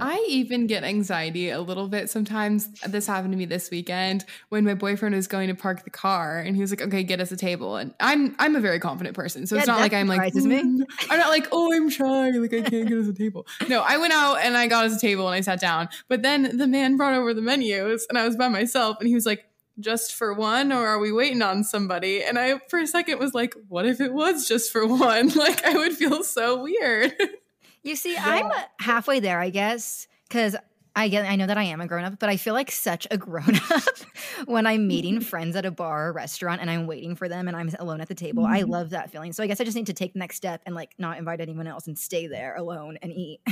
I 0.00 0.24
even 0.28 0.66
get 0.66 0.84
anxiety 0.84 1.50
a 1.50 1.60
little 1.60 1.88
bit 1.88 2.10
sometimes. 2.10 2.68
This 2.82 3.06
happened 3.06 3.32
to 3.32 3.38
me 3.38 3.44
this 3.44 3.70
weekend 3.70 4.24
when 4.48 4.64
my 4.64 4.74
boyfriend 4.74 5.14
was 5.14 5.26
going 5.26 5.48
to 5.48 5.54
park 5.54 5.84
the 5.84 5.90
car 5.90 6.40
and 6.40 6.56
he 6.56 6.62
was 6.62 6.70
like, 6.70 6.82
"Okay, 6.82 7.02
get 7.02 7.20
us 7.20 7.30
a 7.32 7.36
table." 7.36 7.76
And 7.76 7.94
I'm 8.00 8.34
I'm 8.38 8.56
a 8.56 8.60
very 8.60 8.80
confident 8.80 9.16
person, 9.16 9.46
so 9.46 9.54
yeah, 9.54 9.60
it's 9.60 9.68
not 9.68 9.80
like 9.80 9.92
I'm 9.92 10.06
like 10.06 10.32
mm. 10.32 10.86
I'm 11.10 11.18
not 11.18 11.28
like, 11.28 11.48
"Oh, 11.52 11.72
I'm 11.72 11.90
shy, 11.90 12.30
like 12.30 12.54
I 12.54 12.62
can't 12.62 12.88
get 12.88 12.98
us 12.98 13.08
a 13.08 13.14
table." 13.14 13.46
No, 13.68 13.82
I 13.86 13.96
went 13.98 14.12
out 14.12 14.36
and 14.36 14.56
I 14.56 14.66
got 14.66 14.84
us 14.84 14.96
a 14.96 15.00
table 15.00 15.26
and 15.26 15.34
I 15.34 15.40
sat 15.40 15.60
down. 15.60 15.88
But 16.08 16.22
then 16.22 16.56
the 16.56 16.66
man 16.66 16.96
brought 16.96 17.14
over 17.14 17.34
the 17.34 17.42
menus 17.42 18.06
and 18.08 18.18
I 18.18 18.26
was 18.26 18.36
by 18.36 18.48
myself 18.48 18.96
and 19.00 19.08
he 19.08 19.14
was 19.14 19.26
like, 19.26 19.46
just 19.80 20.14
for 20.14 20.32
one 20.32 20.72
or 20.72 20.86
are 20.86 20.98
we 20.98 21.10
waiting 21.10 21.42
on 21.42 21.64
somebody 21.64 22.22
and 22.22 22.38
i 22.38 22.58
for 22.68 22.78
a 22.78 22.86
second 22.86 23.18
was 23.18 23.34
like 23.34 23.54
what 23.68 23.84
if 23.84 24.00
it 24.00 24.12
was 24.12 24.46
just 24.46 24.70
for 24.70 24.86
one 24.86 25.28
like 25.34 25.64
i 25.64 25.76
would 25.76 25.92
feel 25.92 26.22
so 26.22 26.62
weird 26.62 27.12
You 27.84 27.96
see, 27.96 28.14
yeah. 28.14 28.24
I'm 28.24 28.50
halfway 28.80 29.20
there, 29.20 29.38
I 29.38 29.50
guess, 29.50 30.08
because 30.28 30.56
I 30.96 31.08
get 31.08 31.26
I 31.26 31.34
know 31.36 31.46
that 31.46 31.58
I 31.58 31.64
am 31.64 31.80
a 31.80 31.86
grown 31.86 32.04
up, 32.04 32.18
but 32.18 32.28
I 32.28 32.36
feel 32.36 32.54
like 32.54 32.70
such 32.70 33.06
a 33.10 33.18
grown 33.18 33.56
up 33.70 33.98
when 34.46 34.66
I'm 34.66 34.86
meeting 34.86 35.20
friends 35.22 35.56
at 35.56 35.66
a 35.66 35.70
bar 35.70 36.08
or 36.08 36.12
restaurant 36.12 36.60
and 36.60 36.70
I'm 36.70 36.86
waiting 36.86 37.16
for 37.16 37.28
them 37.28 37.48
and 37.48 37.56
I'm 37.56 37.70
alone 37.78 38.00
at 38.00 38.08
the 38.08 38.14
table. 38.14 38.44
Mm-hmm. 38.44 38.52
I 38.52 38.62
love 38.62 38.90
that 38.90 39.10
feeling. 39.10 39.32
So 39.32 39.42
I 39.42 39.48
guess 39.48 39.60
I 39.60 39.64
just 39.64 39.76
need 39.76 39.86
to 39.86 39.92
take 39.92 40.12
the 40.12 40.20
next 40.20 40.36
step 40.36 40.62
and 40.66 40.74
like 40.74 40.94
not 40.98 41.18
invite 41.18 41.40
anyone 41.40 41.66
else 41.66 41.88
and 41.88 41.98
stay 41.98 42.28
there 42.28 42.54
alone 42.54 42.96
and 43.02 43.12
eat. 43.12 43.40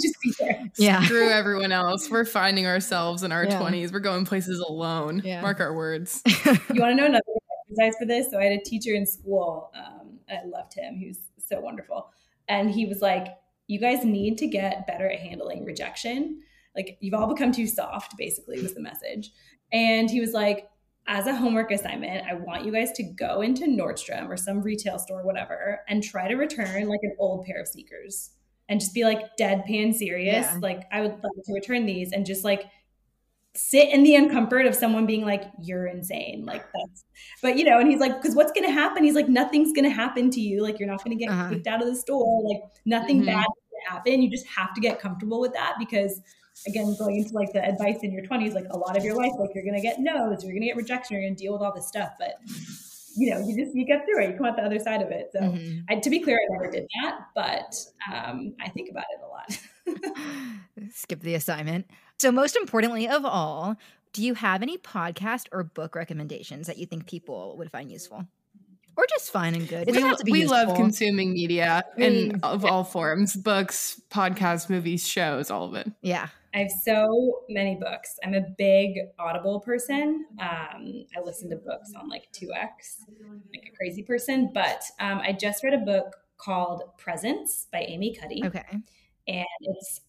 just 0.00 0.20
be 0.22 0.32
there. 0.40 0.64
Yeah. 0.78 1.02
Screw 1.02 1.28
everyone 1.28 1.72
else. 1.72 2.08
We're 2.08 2.24
finding 2.24 2.66
ourselves 2.66 3.22
in 3.22 3.32
our 3.32 3.44
yeah. 3.44 3.60
20s. 3.60 3.92
We're 3.92 4.00
going 4.00 4.24
places 4.24 4.58
alone. 4.58 5.20
Yeah. 5.24 5.42
Mark 5.42 5.60
our 5.60 5.74
words. 5.74 6.22
you 6.26 6.80
want 6.80 6.92
to 6.92 6.94
know 6.94 7.06
another 7.06 7.22
exercise 7.68 7.98
for 7.98 8.06
this? 8.06 8.30
So 8.30 8.38
I 8.38 8.44
had 8.44 8.58
a 8.58 8.64
teacher 8.64 8.94
in 8.94 9.06
school. 9.06 9.70
Um, 9.74 10.18
I 10.30 10.44
loved 10.46 10.74
him. 10.74 10.96
He 10.96 11.08
was 11.08 11.18
so 11.46 11.60
wonderful. 11.60 12.10
And 12.48 12.70
he 12.70 12.86
was 12.86 13.02
like, 13.02 13.28
you 13.68 13.78
guys 13.78 14.04
need 14.04 14.38
to 14.38 14.48
get 14.48 14.86
better 14.86 15.08
at 15.08 15.20
handling 15.20 15.64
rejection. 15.64 16.40
Like 16.74 16.98
you've 17.00 17.14
all 17.14 17.32
become 17.32 17.52
too 17.52 17.66
soft, 17.66 18.16
basically, 18.16 18.60
was 18.60 18.74
the 18.74 18.80
message. 18.80 19.30
And 19.72 20.10
he 20.10 20.20
was 20.20 20.32
like, 20.32 20.68
as 21.06 21.26
a 21.26 21.34
homework 21.34 21.70
assignment, 21.70 22.26
I 22.26 22.34
want 22.34 22.64
you 22.64 22.72
guys 22.72 22.92
to 22.92 23.02
go 23.02 23.40
into 23.40 23.64
Nordstrom 23.64 24.28
or 24.28 24.36
some 24.36 24.60
retail 24.62 24.98
store, 24.98 25.24
whatever, 25.24 25.80
and 25.88 26.02
try 26.02 26.28
to 26.28 26.34
return 26.34 26.88
like 26.88 27.00
an 27.02 27.14
old 27.18 27.46
pair 27.46 27.60
of 27.60 27.68
sneakers 27.68 28.30
and 28.68 28.80
just 28.80 28.92
be 28.92 29.04
like 29.04 29.36
deadpan 29.38 29.94
serious. 29.94 30.46
Yeah. 30.46 30.58
Like, 30.60 30.82
I 30.92 31.00
would 31.00 31.12
like 31.12 31.44
to 31.46 31.54
return 31.54 31.86
these 31.86 32.12
and 32.12 32.26
just 32.26 32.44
like 32.44 32.64
sit 33.54 33.88
in 33.88 34.02
the 34.04 34.14
uncomfort 34.14 34.66
of 34.66 34.74
someone 34.74 35.06
being 35.06 35.24
like, 35.24 35.44
you're 35.62 35.86
insane. 35.86 36.44
Like 36.44 36.62
that's, 36.62 37.04
but 37.42 37.56
you 37.56 37.64
know, 37.64 37.78
and 37.78 37.90
he's 37.90 38.00
like, 38.00 38.20
because 38.20 38.36
what's 38.36 38.52
going 38.52 38.66
to 38.66 38.72
happen? 38.72 39.04
He's 39.04 39.14
like, 39.14 39.28
nothing's 39.28 39.72
going 39.72 39.84
to 39.84 39.94
happen 39.94 40.30
to 40.30 40.40
you. 40.40 40.62
Like 40.62 40.78
you're 40.78 40.88
not 40.88 41.02
going 41.04 41.16
to 41.16 41.24
get 41.24 41.32
uh-huh. 41.32 41.50
kicked 41.50 41.66
out 41.66 41.82
of 41.82 41.88
the 41.88 41.96
store. 41.96 42.42
Like 42.48 42.62
nothing 42.84 43.18
mm-hmm. 43.18 43.26
bad 43.26 43.44
to 43.44 43.90
happen. 43.90 44.22
You 44.22 44.30
just 44.30 44.46
have 44.46 44.74
to 44.74 44.80
get 44.80 45.00
comfortable 45.00 45.40
with 45.40 45.52
that 45.54 45.74
because 45.78 46.20
again, 46.66 46.94
going 46.98 47.16
into 47.16 47.34
like 47.34 47.52
the 47.52 47.64
advice 47.64 47.98
in 48.02 48.12
your 48.12 48.24
20s, 48.24 48.54
like 48.54 48.66
a 48.70 48.78
lot 48.78 48.96
of 48.96 49.04
your 49.04 49.14
life, 49.14 49.32
like 49.38 49.50
you're 49.54 49.64
going 49.64 49.76
to 49.76 49.82
get 49.82 49.98
no's, 49.98 50.42
you're 50.44 50.52
going 50.52 50.62
to 50.62 50.68
get 50.68 50.76
rejection, 50.76 51.14
you're 51.14 51.24
going 51.24 51.36
to 51.36 51.42
deal 51.42 51.52
with 51.52 51.62
all 51.62 51.72
this 51.74 51.88
stuff. 51.88 52.10
But 52.18 52.34
you 53.16 53.34
know, 53.34 53.44
you 53.44 53.56
just 53.56 53.74
you 53.74 53.84
get 53.84 54.04
through 54.04 54.24
it. 54.24 54.30
You 54.30 54.36
come 54.36 54.46
out 54.46 54.56
the 54.56 54.62
other 54.62 54.78
side 54.78 55.02
of 55.02 55.10
it. 55.10 55.30
So, 55.32 55.40
mm-hmm. 55.40 55.80
I, 55.88 55.96
to 55.96 56.10
be 56.10 56.20
clear, 56.20 56.36
I 56.36 56.52
never 56.52 56.70
did 56.70 56.86
that, 57.02 57.18
but 57.34 57.74
um, 58.12 58.54
I 58.60 58.68
think 58.68 58.90
about 58.90 59.04
it 59.10 59.20
a 59.24 59.28
lot. 59.28 60.90
Skip 60.92 61.20
the 61.20 61.34
assignment. 61.34 61.86
So, 62.20 62.32
most 62.32 62.56
importantly 62.56 63.08
of 63.08 63.24
all, 63.24 63.76
do 64.12 64.24
you 64.24 64.34
have 64.34 64.62
any 64.62 64.76
podcast 64.76 65.46
or 65.52 65.62
book 65.62 65.94
recommendations 65.94 66.66
that 66.66 66.78
you 66.78 66.86
think 66.86 67.06
people 67.06 67.56
would 67.58 67.70
find 67.70 67.90
useful? 67.90 68.26
Or 68.96 69.06
just 69.08 69.30
fine 69.30 69.54
and 69.54 69.68
good. 69.68 69.88
we, 70.24 70.32
we 70.32 70.46
love 70.46 70.74
consuming 70.74 71.32
media 71.32 71.84
in 71.96 72.40
of 72.42 72.64
all 72.64 72.82
forms 72.82 73.36
books, 73.36 74.00
podcasts, 74.10 74.68
movies, 74.68 75.06
shows, 75.06 75.52
all 75.52 75.66
of 75.66 75.74
it. 75.74 75.92
Yeah. 76.02 76.28
I 76.52 76.58
I 76.58 76.62
have 76.62 76.72
so 76.72 77.42
many 77.48 77.76
books. 77.76 78.16
I'm 78.24 78.34
a 78.34 78.40
big 78.40 78.96
Audible 79.20 79.60
person. 79.60 80.26
Um, 80.40 81.04
I 81.16 81.20
listen 81.22 81.48
to 81.50 81.56
books 81.56 81.92
on 81.94 82.08
like 82.08 82.24
2x, 82.32 83.04
like 83.54 83.70
a 83.72 83.76
crazy 83.76 84.02
person. 84.02 84.50
But 84.52 84.82
um, 84.98 85.20
I 85.20 85.32
just 85.32 85.62
read 85.62 85.74
a 85.74 85.78
book 85.78 86.16
called 86.36 86.82
Presence 86.98 87.68
by 87.70 87.82
Amy 87.82 88.16
Cuddy. 88.16 88.42
Okay. 88.44 88.64
And 89.28 89.46
it's 89.60 90.00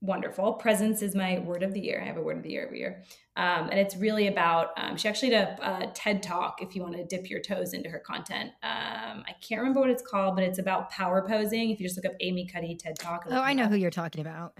wonderful. 0.00 0.54
Presence 0.54 1.02
is 1.02 1.14
my 1.14 1.38
word 1.40 1.62
of 1.62 1.74
the 1.74 1.80
year. 1.80 2.00
I 2.02 2.06
have 2.06 2.16
a 2.16 2.22
word 2.22 2.36
of 2.36 2.42
the 2.42 2.50
year 2.50 2.64
every 2.64 2.78
year. 2.78 3.02
Um, 3.36 3.68
and 3.70 3.78
it's 3.78 3.96
really 3.96 4.26
about, 4.28 4.70
um, 4.76 4.96
she 4.96 5.08
actually 5.08 5.30
did 5.30 5.42
a, 5.42 5.86
a, 5.86 5.92
TED 5.92 6.22
talk 6.22 6.60
if 6.60 6.74
you 6.74 6.82
want 6.82 6.96
to 6.96 7.04
dip 7.04 7.30
your 7.30 7.40
toes 7.40 7.72
into 7.72 7.88
her 7.88 7.98
content. 7.98 8.50
Um, 8.62 9.24
I 9.26 9.34
can't 9.40 9.60
remember 9.60 9.80
what 9.80 9.90
it's 9.90 10.02
called, 10.02 10.34
but 10.34 10.44
it's 10.44 10.58
about 10.58 10.90
power 10.90 11.26
posing. 11.26 11.70
If 11.70 11.80
you 11.80 11.86
just 11.86 11.96
look 11.96 12.06
up 12.06 12.16
Amy 12.20 12.46
Cuddy 12.46 12.76
TED 12.76 12.98
talk. 12.98 13.24
Oh, 13.30 13.40
I 13.40 13.54
know 13.54 13.66
who 13.66 13.76
you're 13.76 13.90
talking 13.90 14.20
about. 14.20 14.54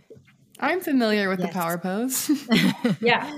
I'm 0.60 0.80
familiar 0.80 1.28
with 1.28 1.40
yes. 1.40 1.48
the 1.48 1.52
power 1.52 1.78
pose. 1.78 2.28
yeah. 3.00 3.32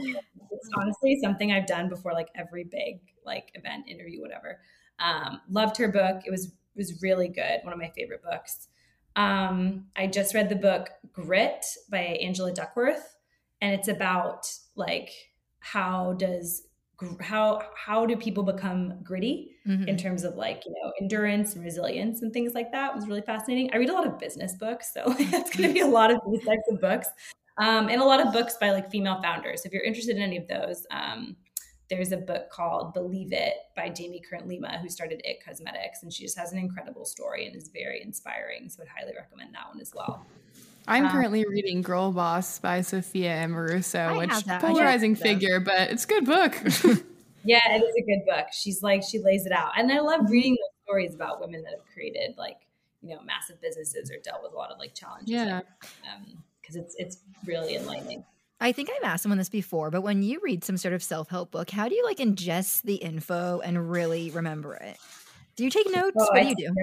It's 0.50 0.70
honestly 0.76 1.18
something 1.22 1.52
I've 1.52 1.66
done 1.66 1.88
before, 1.88 2.12
like 2.12 2.28
every 2.34 2.64
big 2.64 3.00
like 3.24 3.50
event, 3.54 3.88
interview, 3.88 4.20
whatever. 4.20 4.60
Um, 4.98 5.40
loved 5.50 5.76
her 5.78 5.88
book. 5.88 6.22
It 6.26 6.30
was 6.30 6.52
was 6.76 7.02
really 7.02 7.28
good. 7.28 7.60
One 7.62 7.72
of 7.72 7.78
my 7.78 7.90
favorite 7.96 8.22
books. 8.22 8.68
Um, 9.16 9.86
I 9.96 10.06
just 10.06 10.34
read 10.34 10.48
the 10.48 10.56
book 10.56 10.90
Grit 11.12 11.64
by 11.90 11.98
Angela 11.98 12.52
Duckworth, 12.52 13.16
and 13.60 13.74
it's 13.74 13.88
about 13.88 14.46
like 14.76 15.10
how 15.60 16.14
does 16.14 16.66
how 17.20 17.62
how 17.74 18.04
do 18.04 18.16
people 18.16 18.42
become 18.42 19.02
gritty 19.02 19.56
mm-hmm. 19.66 19.88
in 19.88 19.96
terms 19.96 20.22
of 20.24 20.36
like 20.36 20.62
you 20.66 20.72
know 20.72 20.92
endurance 21.00 21.54
and 21.54 21.64
resilience 21.64 22.22
and 22.22 22.32
things 22.32 22.52
like 22.54 22.70
that. 22.72 22.90
It 22.90 22.96
was 22.96 23.08
really 23.08 23.22
fascinating. 23.22 23.70
I 23.72 23.78
read 23.78 23.88
a 23.88 23.94
lot 23.94 24.06
of 24.06 24.18
business 24.18 24.54
books 24.54 24.92
so 24.92 25.02
it's 25.18 25.56
going 25.56 25.68
to 25.68 25.74
be 25.74 25.80
a 25.80 25.86
lot 25.86 26.10
of 26.10 26.20
these 26.30 26.44
types 26.44 26.62
of 26.70 26.80
books. 26.80 27.08
Um, 27.58 27.88
and 27.88 28.00
a 28.00 28.04
lot 28.04 28.24
of 28.24 28.32
books 28.32 28.56
by 28.58 28.70
like 28.70 28.90
female 28.90 29.20
founders. 29.20 29.66
If 29.66 29.72
you're 29.72 29.82
interested 29.82 30.16
in 30.16 30.22
any 30.22 30.38
of 30.38 30.48
those 30.48 30.86
um, 30.90 31.36
there's 31.90 32.12
a 32.12 32.16
book 32.16 32.50
called 32.50 32.94
believe 32.94 33.32
it 33.32 33.54
by 33.76 33.88
jamie 33.88 34.22
kern 34.28 34.48
lima 34.48 34.78
who 34.78 34.88
started 34.88 35.20
it 35.24 35.44
cosmetics 35.44 36.02
and 36.02 36.12
she 36.12 36.22
just 36.22 36.38
has 36.38 36.52
an 36.52 36.58
incredible 36.58 37.04
story 37.04 37.46
and 37.46 37.56
is 37.56 37.68
very 37.68 38.00
inspiring 38.02 38.68
so 38.68 38.82
i'd 38.82 38.88
highly 38.88 39.12
recommend 39.16 39.54
that 39.54 39.68
one 39.68 39.80
as 39.80 39.92
well 39.94 40.24
I'm 40.88 41.06
um, 41.06 41.12
currently 41.12 41.44
reading 41.48 41.82
Girl 41.82 42.10
Boss 42.10 42.58
by 42.58 42.80
Sophia 42.80 43.44
Amoruso, 43.44 44.16
which 44.18 44.32
is 44.32 44.48
a 44.48 44.58
polarizing 44.60 45.14
figure, 45.14 45.60
but 45.60 45.90
it's 45.90 46.04
a 46.04 46.08
good 46.08 46.24
book. 46.24 46.54
yeah, 47.44 47.60
it 47.74 47.82
is 47.82 47.94
a 47.96 48.02
good 48.02 48.24
book. 48.26 48.46
She's 48.52 48.82
like 48.82 49.02
she 49.02 49.20
lays 49.20 49.46
it 49.46 49.52
out, 49.52 49.72
and 49.76 49.92
I 49.92 50.00
love 50.00 50.30
reading 50.30 50.52
those 50.52 50.84
stories 50.84 51.14
about 51.14 51.40
women 51.40 51.62
that 51.62 51.72
have 51.72 51.84
created 51.92 52.34
like 52.38 52.56
you 53.02 53.14
know 53.14 53.22
massive 53.22 53.60
businesses 53.60 54.10
or 54.10 54.16
dealt 54.24 54.42
with 54.42 54.52
a 54.52 54.56
lot 54.56 54.70
of 54.70 54.78
like 54.78 54.94
challenges. 54.94 55.30
Yeah, 55.30 55.60
because 56.60 56.76
um, 56.76 56.82
it's 56.82 56.94
it's 56.98 57.18
really 57.46 57.76
enlightening. 57.76 58.24
I 58.60 58.72
think 58.72 58.90
I've 58.90 59.08
asked 59.08 59.22
someone 59.22 59.38
this 59.38 59.48
before, 59.48 59.90
but 59.90 60.02
when 60.02 60.22
you 60.22 60.40
read 60.42 60.64
some 60.64 60.76
sort 60.76 60.94
of 60.94 61.02
self 61.02 61.28
help 61.28 61.50
book, 61.50 61.70
how 61.70 61.88
do 61.88 61.94
you 61.94 62.04
like 62.04 62.18
ingest 62.18 62.82
the 62.82 62.96
info 62.96 63.60
and 63.60 63.90
really 63.90 64.30
remember 64.30 64.74
it? 64.74 64.98
Do 65.56 65.64
you 65.64 65.70
take 65.70 65.90
notes? 65.90 66.16
Oh, 66.18 66.28
what 66.30 66.42
do 66.42 66.48
you 66.48 66.54
do? 66.54 66.74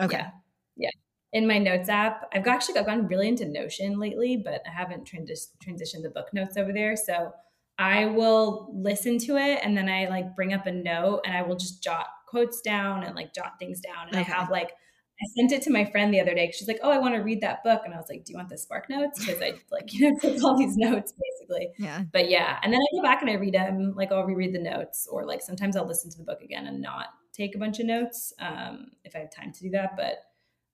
Okay. 0.00 0.18
Yeah. 0.18 0.30
yeah 0.76 0.90
in 1.36 1.46
my 1.46 1.58
notes 1.58 1.90
app. 1.90 2.30
I've 2.32 2.46
actually 2.46 2.78
I've 2.78 2.86
gone 2.86 3.06
really 3.08 3.28
into 3.28 3.44
Notion 3.44 3.98
lately, 3.98 4.38
but 4.38 4.62
I 4.66 4.70
haven't 4.70 5.04
trans- 5.04 5.52
transitioned 5.62 6.02
the 6.02 6.10
book 6.10 6.32
notes 6.32 6.56
over 6.56 6.72
there. 6.72 6.96
So 6.96 7.30
I 7.78 8.06
will 8.06 8.70
listen 8.72 9.18
to 9.18 9.36
it 9.36 9.60
and 9.62 9.76
then 9.76 9.86
I 9.88 10.08
like 10.08 10.34
bring 10.34 10.54
up 10.54 10.66
a 10.66 10.72
note 10.72 11.20
and 11.26 11.36
I 11.36 11.42
will 11.42 11.56
just 11.56 11.82
jot 11.82 12.06
quotes 12.26 12.62
down 12.62 13.04
and 13.04 13.14
like 13.14 13.34
jot 13.34 13.58
things 13.58 13.80
down. 13.80 14.08
And 14.08 14.16
okay. 14.16 14.32
I 14.32 14.34
have 14.34 14.50
like 14.50 14.72
I 15.20 15.26
sent 15.34 15.52
it 15.52 15.62
to 15.62 15.70
my 15.70 15.84
friend 15.84 16.12
the 16.12 16.20
other 16.20 16.34
day. 16.34 16.50
She's 16.52 16.68
like, 16.68 16.80
"Oh, 16.82 16.90
I 16.90 16.98
want 16.98 17.14
to 17.14 17.20
read 17.20 17.40
that 17.40 17.64
book," 17.64 17.82
and 17.84 17.94
I 17.94 17.96
was 17.96 18.06
like, 18.08 18.24
"Do 18.24 18.32
you 18.32 18.36
want 18.36 18.48
the 18.48 18.58
Spark 18.58 18.90
Notes?" 18.90 19.24
Because 19.24 19.40
I 19.40 19.54
like 19.70 19.92
you 19.94 20.10
know 20.10 20.18
took 20.18 20.42
all 20.44 20.58
these 20.58 20.76
notes 20.76 21.12
basically. 21.12 21.70
Yeah. 21.78 22.04
But 22.12 22.28
yeah, 22.28 22.58
and 22.62 22.72
then 22.72 22.80
I 22.80 22.96
go 22.96 23.02
back 23.02 23.22
and 23.22 23.30
I 23.30 23.34
read 23.34 23.54
them. 23.54 23.94
Like 23.96 24.12
I'll 24.12 24.24
reread 24.24 24.54
the 24.54 24.60
notes, 24.60 25.08
or 25.10 25.24
like 25.24 25.42
sometimes 25.42 25.76
I'll 25.76 25.86
listen 25.86 26.10
to 26.10 26.18
the 26.18 26.24
book 26.24 26.42
again 26.42 26.66
and 26.66 26.82
not 26.82 27.06
take 27.32 27.54
a 27.54 27.58
bunch 27.58 27.80
of 27.80 27.86
notes 27.86 28.32
um, 28.40 28.92
if 29.04 29.14
I 29.14 29.20
have 29.20 29.30
time 29.30 29.52
to 29.52 29.60
do 29.60 29.70
that. 29.70 29.96
But 29.96 30.18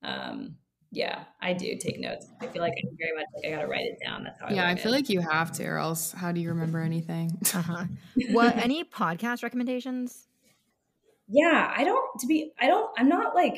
um, 0.02 0.56
yeah, 0.90 1.24
I 1.40 1.54
do 1.54 1.76
take 1.78 1.98
notes. 1.98 2.26
I 2.40 2.46
feel 2.46 2.60
like 2.60 2.74
I'm 2.76 2.96
very 2.98 3.16
much 3.16 3.26
like 3.34 3.46
I 3.46 3.56
gotta 3.56 3.66
write 3.66 3.86
it 3.86 3.98
down. 4.04 4.24
That's 4.24 4.40
how. 4.40 4.50
Yeah, 4.50 4.66
I, 4.66 4.72
I 4.72 4.74
feel 4.74 4.92
it. 4.92 4.96
like 4.96 5.08
you 5.08 5.20
have 5.20 5.50
to, 5.52 5.66
or 5.66 5.78
else 5.78 6.12
how 6.12 6.32
do 6.32 6.40
you 6.40 6.50
remember 6.50 6.80
anything? 6.80 7.38
uh-huh. 7.54 7.84
What 8.30 8.56
any 8.56 8.84
podcast 8.84 9.42
recommendations? 9.42 10.26
Yeah, 11.28 11.72
I 11.74 11.84
don't. 11.84 12.20
To 12.20 12.26
be, 12.26 12.52
I 12.60 12.66
don't. 12.66 12.90
I'm 12.98 13.08
not 13.08 13.34
like, 13.34 13.56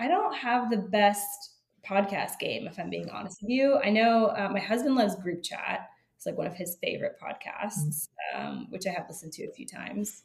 I 0.00 0.08
don't 0.08 0.34
have 0.34 0.70
the 0.70 0.78
best 0.78 1.56
podcast 1.86 2.38
game. 2.38 2.66
If 2.66 2.78
I'm 2.78 2.88
being 2.88 3.10
honest 3.10 3.42
with 3.42 3.50
you, 3.50 3.78
I 3.84 3.90
know 3.90 4.28
uh, 4.28 4.48
my 4.50 4.58
husband 4.58 4.94
loves 4.94 5.14
Group 5.16 5.42
Chat. 5.42 5.90
It's 6.16 6.24
like 6.24 6.38
one 6.38 6.46
of 6.46 6.54
his 6.54 6.78
favorite 6.82 7.16
podcasts, 7.22 8.08
um, 8.34 8.66
which 8.70 8.86
I 8.86 8.90
have 8.90 9.04
listened 9.08 9.34
to 9.34 9.44
a 9.44 9.52
few 9.52 9.66
times. 9.66 10.22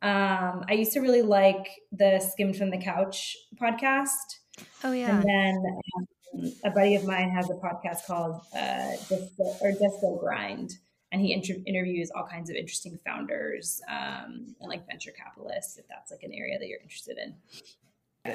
Um, 0.00 0.64
I 0.66 0.72
used 0.72 0.92
to 0.94 1.00
really 1.00 1.20
like 1.20 1.68
the 1.92 2.20
Skimm'd 2.20 2.56
from 2.56 2.70
the 2.70 2.78
Couch 2.78 3.36
podcast. 3.60 4.38
Oh 4.82 4.92
yeah. 4.92 5.10
And 5.10 5.22
then 5.22 5.78
um, 6.34 6.52
a 6.64 6.70
buddy 6.70 6.94
of 6.94 7.04
mine 7.04 7.28
has 7.30 7.50
a 7.50 7.54
podcast 7.54 8.06
called 8.06 8.40
uh, 8.56 8.92
Disco 9.10 9.56
or 9.60 9.72
Disco 9.72 10.16
Grind, 10.18 10.72
and 11.12 11.20
he 11.20 11.34
inter- 11.34 11.62
interviews 11.66 12.10
all 12.14 12.26
kinds 12.26 12.48
of 12.48 12.56
interesting 12.56 12.98
founders 13.04 13.82
um, 13.90 14.54
and 14.58 14.70
like 14.70 14.86
venture 14.86 15.12
capitalists, 15.12 15.76
if 15.76 15.86
that's 15.86 16.10
like 16.10 16.22
an 16.22 16.32
area 16.32 16.58
that 16.58 16.66
you're 16.66 16.80
interested 16.80 17.18
in. 17.18 17.34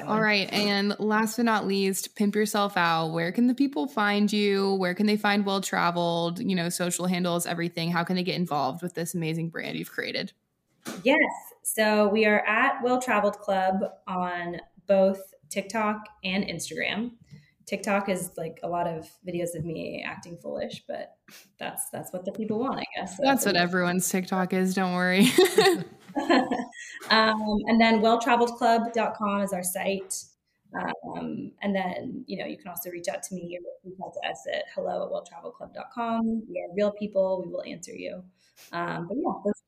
All 0.02 0.20
right. 0.20 0.52
And 0.52 0.96
last 0.98 1.36
but 1.36 1.44
not 1.44 1.66
least, 1.66 2.14
pimp 2.16 2.34
yourself 2.34 2.76
out. 2.76 3.08
Where 3.08 3.32
can 3.32 3.46
the 3.46 3.54
people 3.54 3.86
find 3.86 4.32
you? 4.32 4.74
Where 4.74 4.94
can 4.94 5.06
they 5.06 5.16
find 5.16 5.44
well 5.44 5.60
traveled, 5.60 6.40
you 6.40 6.54
know, 6.54 6.68
social 6.68 7.06
handles, 7.06 7.46
everything? 7.46 7.90
How 7.90 8.04
can 8.04 8.16
they 8.16 8.22
get 8.22 8.36
involved 8.36 8.82
with 8.82 8.94
this 8.94 9.14
amazing 9.14 9.50
brand 9.50 9.78
you've 9.78 9.92
created? 9.92 10.32
Yes. 11.02 11.18
So 11.62 12.08
we 12.08 12.26
are 12.26 12.40
at 12.46 12.82
Well 12.82 13.00
Traveled 13.00 13.38
Club 13.38 13.76
on 14.06 14.60
both 14.86 15.20
TikTok 15.48 16.08
and 16.24 16.44
Instagram. 16.44 17.12
TikTok 17.66 18.08
is 18.08 18.30
like 18.36 18.60
a 18.62 18.68
lot 18.68 18.86
of 18.86 19.08
videos 19.26 19.54
of 19.56 19.64
me 19.64 20.04
acting 20.06 20.36
foolish, 20.36 20.84
but 20.86 21.16
that's 21.58 21.88
that's 21.90 22.12
what 22.12 22.24
the 22.24 22.32
people 22.32 22.58
want, 22.58 22.80
I 22.80 22.84
guess. 22.96 23.16
So 23.16 23.22
that's 23.24 23.46
what 23.46 23.56
everyone's 23.56 24.08
TikTok 24.08 24.52
is. 24.52 24.74
Don't 24.74 24.94
worry. 24.94 25.26
um, 27.10 27.58
and 27.66 27.80
then 27.80 28.00
welltraveledclub.com 28.00 29.40
is 29.42 29.52
our 29.52 29.62
site. 29.62 30.24
Um, 30.74 31.52
and 31.62 31.74
then, 31.74 32.24
you 32.26 32.36
know, 32.36 32.46
you 32.46 32.58
can 32.58 32.68
also 32.68 32.90
reach 32.90 33.08
out 33.08 33.22
to 33.24 33.34
me 33.34 33.56
or 33.56 33.88
reach 33.88 33.98
out 34.04 34.12
to 34.14 34.28
us 34.28 34.44
at 34.52 34.64
hello 34.74 35.04
at 35.06 35.12
welltraveledclub.com. 35.12 36.42
We 36.48 36.58
are 36.58 36.74
real 36.74 36.92
people. 36.92 37.42
We 37.44 37.52
will 37.52 37.62
answer 37.62 37.92
you. 37.92 38.22
Um, 38.72 39.06
but 39.08 39.16
yeah, 39.16 39.32
those 39.44 39.62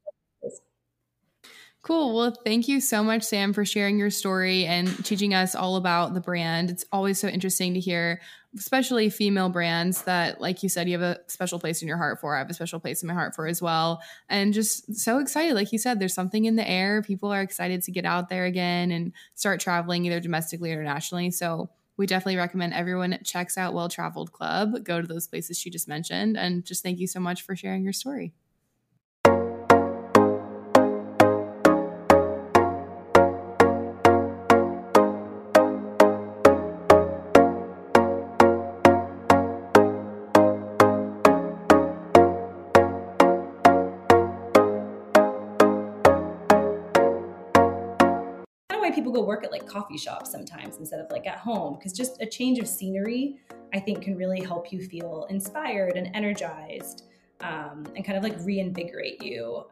Cool. 1.86 2.16
Well, 2.16 2.36
thank 2.44 2.66
you 2.66 2.80
so 2.80 3.04
much, 3.04 3.22
Sam, 3.22 3.52
for 3.52 3.64
sharing 3.64 3.96
your 3.96 4.10
story 4.10 4.66
and 4.66 4.88
teaching 5.04 5.34
us 5.34 5.54
all 5.54 5.76
about 5.76 6.14
the 6.14 6.20
brand. 6.20 6.68
It's 6.68 6.84
always 6.90 7.20
so 7.20 7.28
interesting 7.28 7.74
to 7.74 7.80
hear, 7.80 8.20
especially 8.58 9.08
female 9.08 9.50
brands 9.50 10.02
that, 10.02 10.40
like 10.40 10.64
you 10.64 10.68
said, 10.68 10.88
you 10.88 10.98
have 10.98 11.16
a 11.16 11.20
special 11.28 11.60
place 11.60 11.82
in 11.82 11.86
your 11.86 11.96
heart 11.96 12.20
for. 12.20 12.34
I 12.34 12.38
have 12.38 12.50
a 12.50 12.54
special 12.54 12.80
place 12.80 13.04
in 13.04 13.06
my 13.06 13.14
heart 13.14 13.36
for 13.36 13.46
as 13.46 13.62
well. 13.62 14.02
And 14.28 14.52
just 14.52 14.96
so 14.96 15.18
excited. 15.20 15.54
Like 15.54 15.70
you 15.70 15.78
said, 15.78 16.00
there's 16.00 16.12
something 16.12 16.44
in 16.44 16.56
the 16.56 16.68
air. 16.68 17.02
People 17.02 17.32
are 17.32 17.40
excited 17.40 17.84
to 17.84 17.92
get 17.92 18.04
out 18.04 18.30
there 18.30 18.46
again 18.46 18.90
and 18.90 19.12
start 19.36 19.60
traveling 19.60 20.04
either 20.06 20.18
domestically 20.18 20.70
or 20.72 20.80
internationally. 20.80 21.30
So, 21.30 21.70
we 21.98 22.06
definitely 22.06 22.36
recommend 22.36 22.74
everyone 22.74 23.18
checks 23.24 23.56
out 23.56 23.72
Well 23.72 23.88
Traveled 23.88 24.30
Club. 24.30 24.84
Go 24.84 25.00
to 25.00 25.06
those 25.06 25.28
places 25.28 25.58
she 25.58 25.70
just 25.70 25.88
mentioned. 25.88 26.36
And 26.36 26.62
just 26.62 26.82
thank 26.82 26.98
you 26.98 27.06
so 27.06 27.20
much 27.20 27.40
for 27.40 27.56
sharing 27.56 27.84
your 27.84 27.94
story. 27.94 28.34
Work 49.24 49.44
at 49.44 49.52
like 49.52 49.66
coffee 49.66 49.98
shops 49.98 50.30
sometimes 50.30 50.78
instead 50.78 51.00
of 51.00 51.10
like 51.10 51.26
at 51.26 51.38
home 51.38 51.76
because 51.78 51.92
just 51.92 52.20
a 52.20 52.26
change 52.26 52.58
of 52.58 52.66
scenery 52.66 53.38
i 53.72 53.78
think 53.78 54.02
can 54.02 54.16
really 54.16 54.40
help 54.40 54.72
you 54.72 54.82
feel 54.82 55.26
inspired 55.30 55.96
and 55.96 56.14
energized 56.14 57.04
um, 57.42 57.84
and 57.94 58.02
kind 58.02 58.16
of 58.16 58.24
like 58.24 58.34
reinvigorate 58.40 59.22
you 59.22 59.64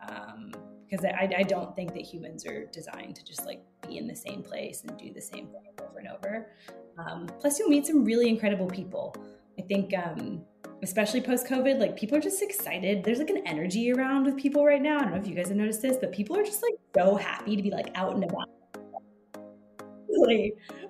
because 0.87 1.05
um, 1.05 1.11
I, 1.19 1.33
I 1.39 1.43
don't 1.45 1.75
think 1.75 1.95
that 1.95 2.03
humans 2.03 2.45
are 2.45 2.67
designed 2.67 3.17
to 3.17 3.25
just 3.25 3.47
like 3.47 3.63
be 3.89 3.97
in 3.97 4.07
the 4.07 4.15
same 4.15 4.43
place 4.43 4.83
and 4.87 4.99
do 4.99 5.13
the 5.15 5.21
same 5.21 5.47
thing 5.47 5.63
over 5.81 5.99
and 5.99 6.09
over 6.09 6.51
um, 6.99 7.27
plus 7.41 7.59
you'll 7.59 7.71
meet 7.71 7.87
some 7.87 8.05
really 8.05 8.29
incredible 8.29 8.67
people 8.67 9.17
i 9.59 9.63
think 9.63 9.95
um, 9.95 10.45
especially 10.85 11.21
post 11.21 11.47
COVID, 11.47 11.81
like 11.81 11.97
people 11.97 12.17
are 12.17 12.21
just 12.21 12.43
excited. 12.43 13.03
There's 13.03 13.19
like 13.19 13.31
an 13.31 13.43
energy 13.47 13.91
around 13.91 14.25
with 14.25 14.37
people 14.37 14.65
right 14.65 14.83
now. 14.83 14.99
I 14.99 15.03
don't 15.03 15.13
know 15.13 15.17
if 15.17 15.27
you 15.27 15.35
guys 15.35 15.49
have 15.49 15.57
noticed 15.57 15.83
this, 15.83 15.97
but 15.97 16.13
people 16.13 16.37
are 16.37 16.45
just 16.45 16.63
like 16.63 16.75
so 16.95 17.17
happy 17.17 17.57
to 17.57 17.63
be 17.63 17.71
like 17.71 17.91
out 17.95 18.15
and 18.15 18.23
about 18.23 18.49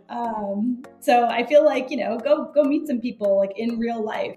Um, 0.09 0.83
so 1.00 1.26
I 1.26 1.45
feel 1.47 1.64
like 1.64 1.90
you 1.90 1.97
know, 1.97 2.19
go 2.19 2.50
go 2.54 2.62
meet 2.64 2.87
some 2.87 3.00
people 3.00 3.38
like 3.38 3.52
in 3.57 3.78
real 3.78 4.04
life. 4.04 4.37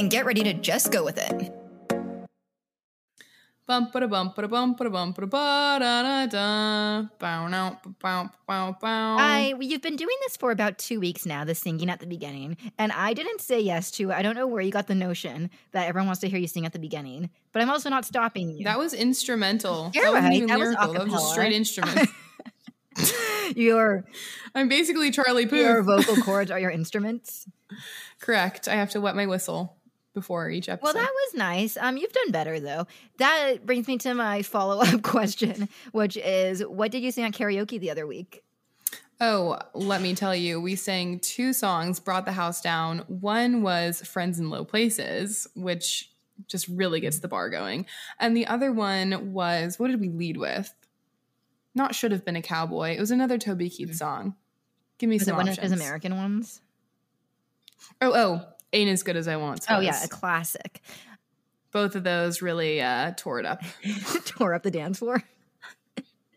and 0.01 0.09
get 0.09 0.25
ready 0.25 0.41
to 0.41 0.53
just 0.53 0.91
go 0.91 1.05
with 1.05 1.19
it. 1.19 1.53
Bump 3.67 3.93
ba 3.93 4.07
bump 4.07 4.35
ba 4.35 4.47
bump 4.47 4.79
ba 4.79 4.89
bump 4.89 5.15
ba 5.15 5.77
da 5.79 6.01
da 6.01 6.25
da. 6.25 7.03
Bow 7.19 7.47
now, 7.47 7.79
bow 8.01 8.29
bow 8.47 8.75
bow. 8.81 9.17
I 9.19 9.53
you've 9.59 9.83
been 9.83 9.95
doing 9.95 10.17
this 10.23 10.35
for 10.35 10.49
about 10.49 10.79
two 10.79 10.99
weeks 10.99 11.25
now, 11.25 11.45
the 11.45 11.53
singing 11.53 11.89
at 11.89 11.99
the 11.99 12.07
beginning, 12.07 12.57
and 12.79 12.91
I 12.91 13.13
didn't 13.13 13.41
say 13.41 13.61
yes 13.61 13.91
to. 13.91 14.11
I 14.11 14.23
don't 14.23 14.35
know 14.35 14.47
where 14.47 14.61
you 14.61 14.71
got 14.71 14.87
the 14.87 14.95
notion 14.95 15.51
that 15.71 15.87
everyone 15.87 16.07
wants 16.07 16.21
to 16.21 16.29
hear 16.29 16.39
you 16.39 16.47
sing 16.47 16.65
at 16.65 16.73
the 16.73 16.79
beginning, 16.79 17.29
but 17.53 17.61
I'm 17.61 17.69
also 17.69 17.89
not 17.89 18.03
stopping 18.03 18.49
you. 18.49 18.65
That 18.65 18.79
was 18.79 18.95
instrumental. 18.95 19.91
You're 19.93 20.05
that 20.05 20.13
wasn't 20.13 20.25
right, 20.25 20.33
even 20.33 20.47
that 20.47 20.59
was 20.59 20.67
lyrical. 20.69 20.93
that 20.93 21.03
was 21.03 21.13
just 21.13 21.31
straight 21.31 21.53
instrument. 21.53 22.09
your 23.55 24.05
I'm 24.55 24.67
basically 24.67 25.11
Charlie 25.11 25.47
your 25.47 25.83
vocal 25.83 26.15
cords 26.23 26.51
are 26.51 26.59
your 26.59 26.71
instruments. 26.71 27.45
Correct. 28.19 28.67
I 28.67 28.75
have 28.75 28.89
to 28.91 29.01
wet 29.01 29.15
my 29.15 29.27
whistle 29.27 29.77
before 30.13 30.49
each 30.49 30.69
episode. 30.69 30.93
Well, 30.95 31.03
that 31.03 31.11
was 31.11 31.33
nice. 31.35 31.77
Um, 31.77 31.97
you've 31.97 32.11
done 32.13 32.31
better 32.31 32.59
though. 32.59 32.87
That 33.17 33.65
brings 33.65 33.87
me 33.87 33.97
to 33.99 34.13
my 34.13 34.41
follow 34.41 34.81
up 34.81 35.01
question, 35.03 35.69
which 35.91 36.17
is, 36.17 36.61
what 36.65 36.91
did 36.91 37.03
you 37.03 37.11
sing 37.11 37.25
on 37.25 37.31
karaoke 37.31 37.79
the 37.79 37.91
other 37.91 38.05
week? 38.07 38.43
Oh, 39.19 39.59
let 39.75 40.01
me 40.01 40.15
tell 40.15 40.35
you, 40.35 40.59
we 40.59 40.75
sang 40.75 41.19
two 41.19 41.53
songs, 41.53 41.99
brought 41.99 42.25
the 42.25 42.31
house 42.31 42.59
down. 42.59 42.99
One 43.07 43.61
was 43.61 44.01
Friends 44.01 44.39
in 44.39 44.49
Low 44.49 44.65
Places, 44.65 45.47
which 45.53 46.11
just 46.47 46.67
really 46.67 46.99
gets 46.99 47.19
the 47.19 47.27
bar 47.27 47.49
going. 47.51 47.85
And 48.19 48.35
the 48.35 48.47
other 48.47 48.71
one 48.71 49.31
was, 49.31 49.77
what 49.77 49.91
did 49.91 50.01
we 50.01 50.09
lead 50.09 50.37
with? 50.37 50.73
Not 51.75 51.93
Should 51.93 52.11
Have 52.11 52.25
Been 52.25 52.35
a 52.35 52.41
Cowboy. 52.41 52.95
It 52.95 52.99
was 52.99 53.11
another 53.11 53.37
Toby 53.37 53.69
Keith 53.69 53.95
song. 53.95 54.35
Give 54.97 55.07
me 55.07 55.17
Was 55.17 55.23
it 55.23 55.25
some 55.25 55.37
one 55.37 55.47
of 55.47 55.53
options. 55.53 55.71
his 55.71 55.79
American 55.79 56.17
ones? 56.17 56.61
Oh, 58.01 58.13
oh, 58.15 58.45
Ain't 58.73 58.89
As 58.89 59.03
Good 59.03 59.17
As 59.17 59.27
I 59.27 59.35
Once 59.37 59.65
Oh 59.69 59.79
yeah, 59.79 60.03
a 60.03 60.07
classic. 60.07 60.81
Both 61.71 61.95
of 61.95 62.03
those 62.03 62.41
really 62.41 62.81
uh, 62.81 63.13
tore 63.15 63.39
it 63.39 63.45
up. 63.45 63.61
Tore 64.25 64.53
up 64.53 64.63
the 64.63 64.71
dance 64.71 64.99
floor. 64.99 65.23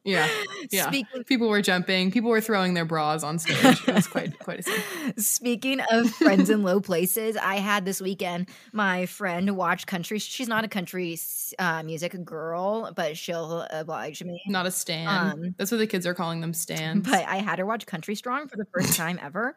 Yeah. 0.05 0.29
Yeah. 0.71 0.89
Speaking 0.89 1.25
People 1.25 1.51
were 1.51 1.61
jumping. 1.61 2.11
People 2.11 2.31
were 2.31 2.41
throwing 2.41 2.73
their 2.73 2.87
bras 2.87 3.23
on 3.23 3.39
stage. 3.39 3.87
It 3.87 3.95
was 3.95 4.07
quite 4.07 4.39
quite 4.39 4.61
a 4.61 4.63
scene. 4.63 5.17
Speaking 5.19 5.81
of 5.91 6.09
friends 6.11 6.49
in 6.49 6.63
low 6.63 6.81
places, 6.81 7.37
I 7.37 7.57
had 7.57 7.85
this 7.85 8.01
weekend 8.01 8.49
my 8.73 9.05
friend 9.05 9.57
watch 9.59 9.87
country. 9.87 10.19
She's 10.19 10.49
not 10.49 10.65
a 10.65 10.69
country 10.69 11.19
uh, 11.59 11.83
music 11.83 12.25
girl, 12.25 12.93
but 12.97 13.19
she'll 13.19 13.67
oblige 13.71 14.23
me. 14.25 14.43
Not 14.47 14.65
a 14.65 14.71
stan. 14.71 15.07
Um, 15.07 15.55
That's 15.59 15.71
what 15.71 15.79
the 15.79 15.87
kids 15.87 16.07
are 16.07 16.15
calling 16.15 16.41
them 16.41 16.55
stans. 16.55 17.07
But 17.09 17.27
I 17.27 17.37
had 17.37 17.59
her 17.59 17.67
watch 17.67 17.85
Country 17.87 18.15
Strong 18.15 18.49
for 18.49 18.57
the 18.57 18.67
first 18.73 18.97
time 18.97 19.19
ever. 19.23 19.57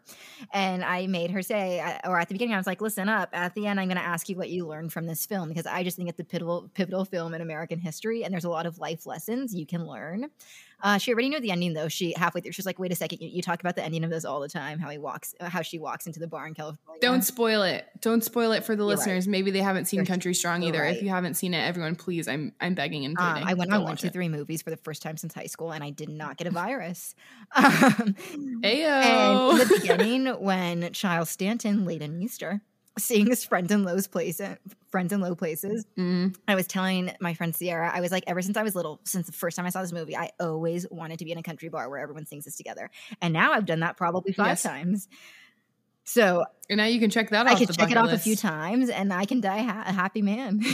And 0.52 0.84
I 0.84 1.08
made 1.08 1.32
her 1.32 1.42
say, 1.42 1.80
or 2.04 2.20
at 2.20 2.28
the 2.28 2.34
beginning, 2.34 2.54
I 2.54 2.58
was 2.58 2.68
like, 2.68 2.82
listen 2.82 3.08
up. 3.10 3.30
At 3.34 3.54
the 3.56 3.68
end, 3.68 3.80
I'm 3.80 3.88
going 3.88 3.98
to 3.98 4.04
ask 4.04 4.28
you 4.30 4.36
what 4.36 4.50
you 4.50 4.68
learned 4.68 4.92
from 4.92 5.06
this 5.06 5.26
film 5.26 5.50
because 5.50 5.66
I 5.66 5.84
just 5.84 5.98
think 5.98 6.10
it's 6.10 6.20
a 6.20 6.24
pivotal, 6.24 6.70
pivotal 6.74 7.06
film 7.06 7.34
in 7.34 7.42
American 7.42 7.80
history. 7.80 8.24
And 8.24 8.34
there's 8.34 8.46
a 8.46 8.50
lot 8.50 8.66
of 8.66 8.78
life 8.78 9.06
lessons 9.06 9.56
you 9.56 9.66
can 9.66 9.86
learn. 9.86 10.30
Uh, 10.80 11.00
she 11.00 11.12
already 11.12 11.28
knew 11.28 11.40
the 11.40 11.50
ending 11.50 11.74
though. 11.74 11.88
She 11.88 12.14
halfway 12.16 12.40
through, 12.40 12.52
she's 12.52 12.68
like, 12.68 12.78
"Wait 12.78 12.92
a 12.92 12.96
second, 12.96 13.20
you, 13.20 13.30
you 13.30 13.42
talk 13.42 13.60
about 13.62 13.76
the 13.76 13.84
ending 13.84 14.04
of 14.04 14.12
this 14.12 14.24
all 14.26 14.40
the 14.40 14.48
time. 14.48 14.78
How 14.78 14.90
he 14.90 15.00
walks, 15.00 15.34
uh, 15.40 15.50
how 15.50 15.64
she 15.64 15.80
walks 15.80 16.06
into 16.06 16.20
the 16.20 16.28
bar 16.28 16.46
in 16.46 16.54
California. 16.54 17.00
Don't 17.02 17.24
spoil 17.24 17.64
it. 17.64 17.88
Don't 18.00 18.24
spoil 18.24 18.52
it 18.52 18.64
for 18.64 18.76
the 18.76 18.84
You're 18.84 18.90
right. 18.92 18.98
listeners. 19.00 19.28
Maybe 19.28 19.50
they 19.50 19.62
haven't 19.64 19.86
seen 19.86 19.98
You're- 19.98 20.06
Country 20.06 20.36
Strong 20.36 20.62
either. 20.62 20.82
right. 20.82 20.96
If 20.96 21.02
you 21.02 21.10
haven't 21.10 21.34
seen 21.34 21.56
it, 21.56 21.62
everyone, 21.62 21.96
please, 21.96 22.28
I'm 22.28 22.54
I'm 22.62 22.76
begging 22.76 23.06
and 23.06 23.18
Um, 23.18 23.34
pleading. 23.34 23.48
I 23.50 23.54
went 23.56 23.74
on 23.74 23.84
one, 23.86 23.98
two, 23.98 24.12
three 24.12 24.30
movies 24.30 24.62
for 24.62 24.70
the 24.70 24.78
first 24.78 25.02
time 25.02 25.18
since 25.18 25.34
high 25.34 25.48
school, 25.48 25.72
and 25.72 25.84
I 25.84 25.90
did 25.90 26.10
not 26.10 26.38
get 26.38 26.46
a 26.46 26.52
virus. 26.52 27.16
Um, 27.56 28.16
And 28.64 28.66
in 28.66 29.58
the 29.58 29.78
beginning, 29.82 30.28
when 30.28 30.94
Chiles 30.94 31.32
Stanton, 31.32 31.86
Leighton 31.86 32.20
Meester, 32.20 32.62
sings 32.98 33.44
"Friends 33.46 33.72
in 33.72 33.84
Low 33.84 33.98
Places," 34.02 34.58
"Friends 34.90 35.12
in 35.14 35.22
Low 35.22 35.36
Places," 35.36 35.86
Mm. 35.98 36.36
I 36.48 36.56
was 36.56 36.68
telling 36.68 37.12
my 37.22 37.34
friend 37.34 37.56
Sierra, 37.56 37.92
I 37.94 38.02
was 38.02 38.12
like, 38.12 38.24
ever 38.28 38.42
since 38.42 38.58
I 38.58 38.64
was 38.64 38.76
little, 38.76 39.00
since 39.04 39.26
the 39.28 39.34
first 39.34 39.56
time 39.58 39.66
I 39.66 39.70
saw 39.70 39.82
this 39.82 39.92
movie, 39.94 40.16
I 40.18 40.32
always 40.40 40.86
wanted 40.92 41.20
to 41.20 41.26
be 41.26 41.32
in 41.32 41.38
a 41.38 41.44
country 41.44 41.70
bar 41.70 41.90
where 41.90 42.00
everyone 42.00 42.26
sings 42.26 42.46
this 42.46 42.56
together, 42.58 42.90
and 43.22 43.34
now 43.34 43.52
I've 43.54 43.66
done 43.66 43.80
that 43.82 43.98
probably 43.98 44.34
five 44.34 44.48
Yes. 44.48 44.64
times. 44.64 45.08
So 46.04 46.46
And 46.70 46.78
now 46.78 46.86
you 46.86 47.00
can 47.00 47.10
check 47.10 47.30
that 47.32 47.48
I 47.48 47.52
off 47.54 47.60
could 47.60 47.68
the 47.68 47.74
check 47.74 47.92
it 47.92 47.98
off 47.98 48.10
a 48.12 48.18
few 48.18 48.36
times, 48.38 48.90
and 48.90 49.12
I 49.12 49.26
can 49.26 49.42
die 49.42 49.62
ha- 49.64 49.84
a 49.86 49.92
happy 49.92 50.22
man. 50.22 50.62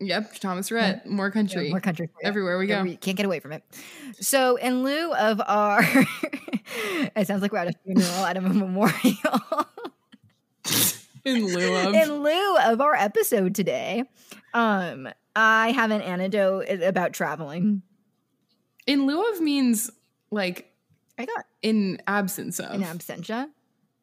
Yep, 0.00 0.40
Thomas 0.40 0.72
Rhett, 0.72 1.06
more 1.06 1.30
country. 1.30 1.70
More 1.70 1.78
country. 1.80 2.08
Everywhere 2.24 2.58
we 2.58 2.66
go. 2.66 2.78
Every- 2.78 2.96
can't 2.96 3.16
get 3.16 3.24
away 3.24 3.38
from 3.38 3.52
it. 3.52 3.62
So, 4.20 4.56
in 4.56 4.82
lieu 4.82 5.14
of 5.14 5.40
our, 5.46 5.80
it 7.14 7.24
sounds 7.28 7.40
like 7.40 7.52
we're 7.52 7.58
at 7.58 7.68
a 7.68 7.72
funeral 7.84 8.24
at 8.24 8.36
a 8.36 8.40
memorial. 8.40 8.90
In 11.24 11.46
lieu 11.46 11.76
of. 11.88 11.94
in 11.94 12.22
lieu 12.22 12.56
of 12.58 12.80
our 12.80 12.94
episode 12.96 13.54
today, 13.54 14.02
um, 14.54 15.08
I 15.36 15.70
have 15.70 15.90
an 15.92 16.00
anecdote 16.02 16.68
about 16.82 17.12
traveling. 17.12 17.82
in 18.86 19.06
lieu 19.06 19.22
of 19.32 19.40
means 19.40 19.88
like 20.32 20.72
I 21.18 21.26
got 21.26 21.44
in 21.62 22.02
absence 22.08 22.58
of. 22.58 22.74
in 22.74 22.82
absentia. 22.82 23.48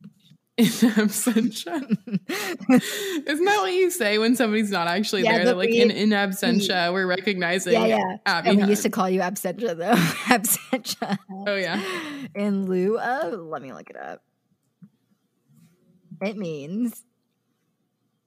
in 0.57 0.65
absentia. 0.65 1.81
Isn't 3.27 3.45
that 3.45 3.57
what 3.61 3.73
you 3.73 3.89
say 3.91 4.17
when 4.17 4.35
somebody's 4.37 4.71
not 4.71 4.87
actually 4.87 5.23
Yeah, 5.23 5.35
there? 5.37 5.45
They're 5.45 5.55
like 5.55 5.69
we- 5.71 5.81
in, 5.81 5.91
in 5.91 6.09
absentia, 6.11 6.93
we're 6.93 7.05
recognizing 7.07 7.73
Yeah, 7.73 7.85
yeah. 7.85 8.17
Abby. 8.25 8.49
And 8.51 8.61
we 8.61 8.67
used 8.69 8.83
to 8.83 8.89
call 8.89 9.09
you 9.09 9.19
absentia 9.19 9.75
though. 9.77 9.91
absentia. 10.33 11.17
oh 11.47 11.55
yeah. 11.55 11.81
In 12.35 12.65
lieu 12.65 12.97
of, 12.97 13.39
let 13.41 13.61
me 13.61 13.73
look 13.73 13.89
it 13.89 13.97
up. 13.97 14.21
It 16.21 16.37
means 16.37 17.03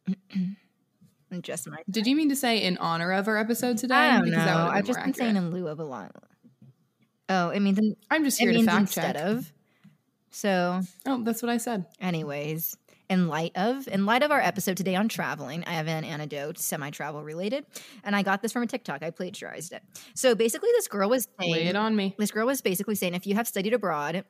just 1.41 1.69
my. 1.69 1.79
Did 1.91 2.07
you 2.07 2.17
mean 2.17 2.29
to 2.29 2.37
say 2.37 2.59
in 2.63 2.77
honor 2.79 3.13
of 3.13 3.29
our 3.29 3.37
episode 3.39 3.79
today? 3.79 3.95
I 3.95 4.19
don't 4.19 4.31
know. 4.31 4.37
Because 4.37 4.47
would've 4.47 4.75
I've 4.75 4.85
just 4.85 5.03
been 5.03 5.15
saying 5.15 5.37
in 5.37 5.51
lieu 5.51 5.69
of 5.69 5.81
a 5.81 5.85
lot. 5.85 6.13
Oh, 7.29 7.49
it 7.51 7.61
means 7.61 7.79
in, 7.79 7.97
I'm 8.11 8.25
just 8.25 8.41
it 8.41 8.47
to 8.47 8.53
means 8.53 8.67
fact 8.67 8.81
instead 8.81 9.17
check. 9.17 9.25
of. 9.25 9.53
So 10.31 10.81
Oh, 11.07 11.23
that's 11.25 11.43
what 11.43 11.51
I 11.51 11.57
said. 11.59 11.87
Anyways, 12.01 12.77
in 13.09 13.29
light 13.29 13.53
of 13.55 13.87
in 13.89 14.07
light 14.07 14.23
of 14.23 14.31
our 14.31 14.41
episode 14.41 14.77
today 14.77 14.97
on 14.97 15.09
traveling, 15.09 15.65
I 15.67 15.73
have 15.73 15.89
an 15.89 16.05
anecdote, 16.05 16.59
semi-travel 16.59 17.23
related, 17.23 17.65
and 18.05 18.15
I 18.17 18.23
got 18.23 18.43
this 18.43 18.53
from 18.53 18.63
a 18.63 18.67
TikTok. 18.67 19.03
I 19.03 19.11
plagiarized 19.11 19.73
it. 19.73 19.83
So 20.15 20.35
basically, 20.35 20.71
this 20.73 20.89
girl 20.89 21.09
was 21.09 21.27
saying, 21.41 21.53
Lay 21.53 21.67
it 21.67 21.77
on 21.77 21.95
me. 21.97 22.15
this 22.19 22.31
girl 22.31 22.47
was 22.47 22.61
basically 22.61 22.95
saying, 22.95 23.15
if 23.15 23.27
you 23.27 23.35
have 23.35 23.47
studied 23.49 23.73
abroad 23.75 24.25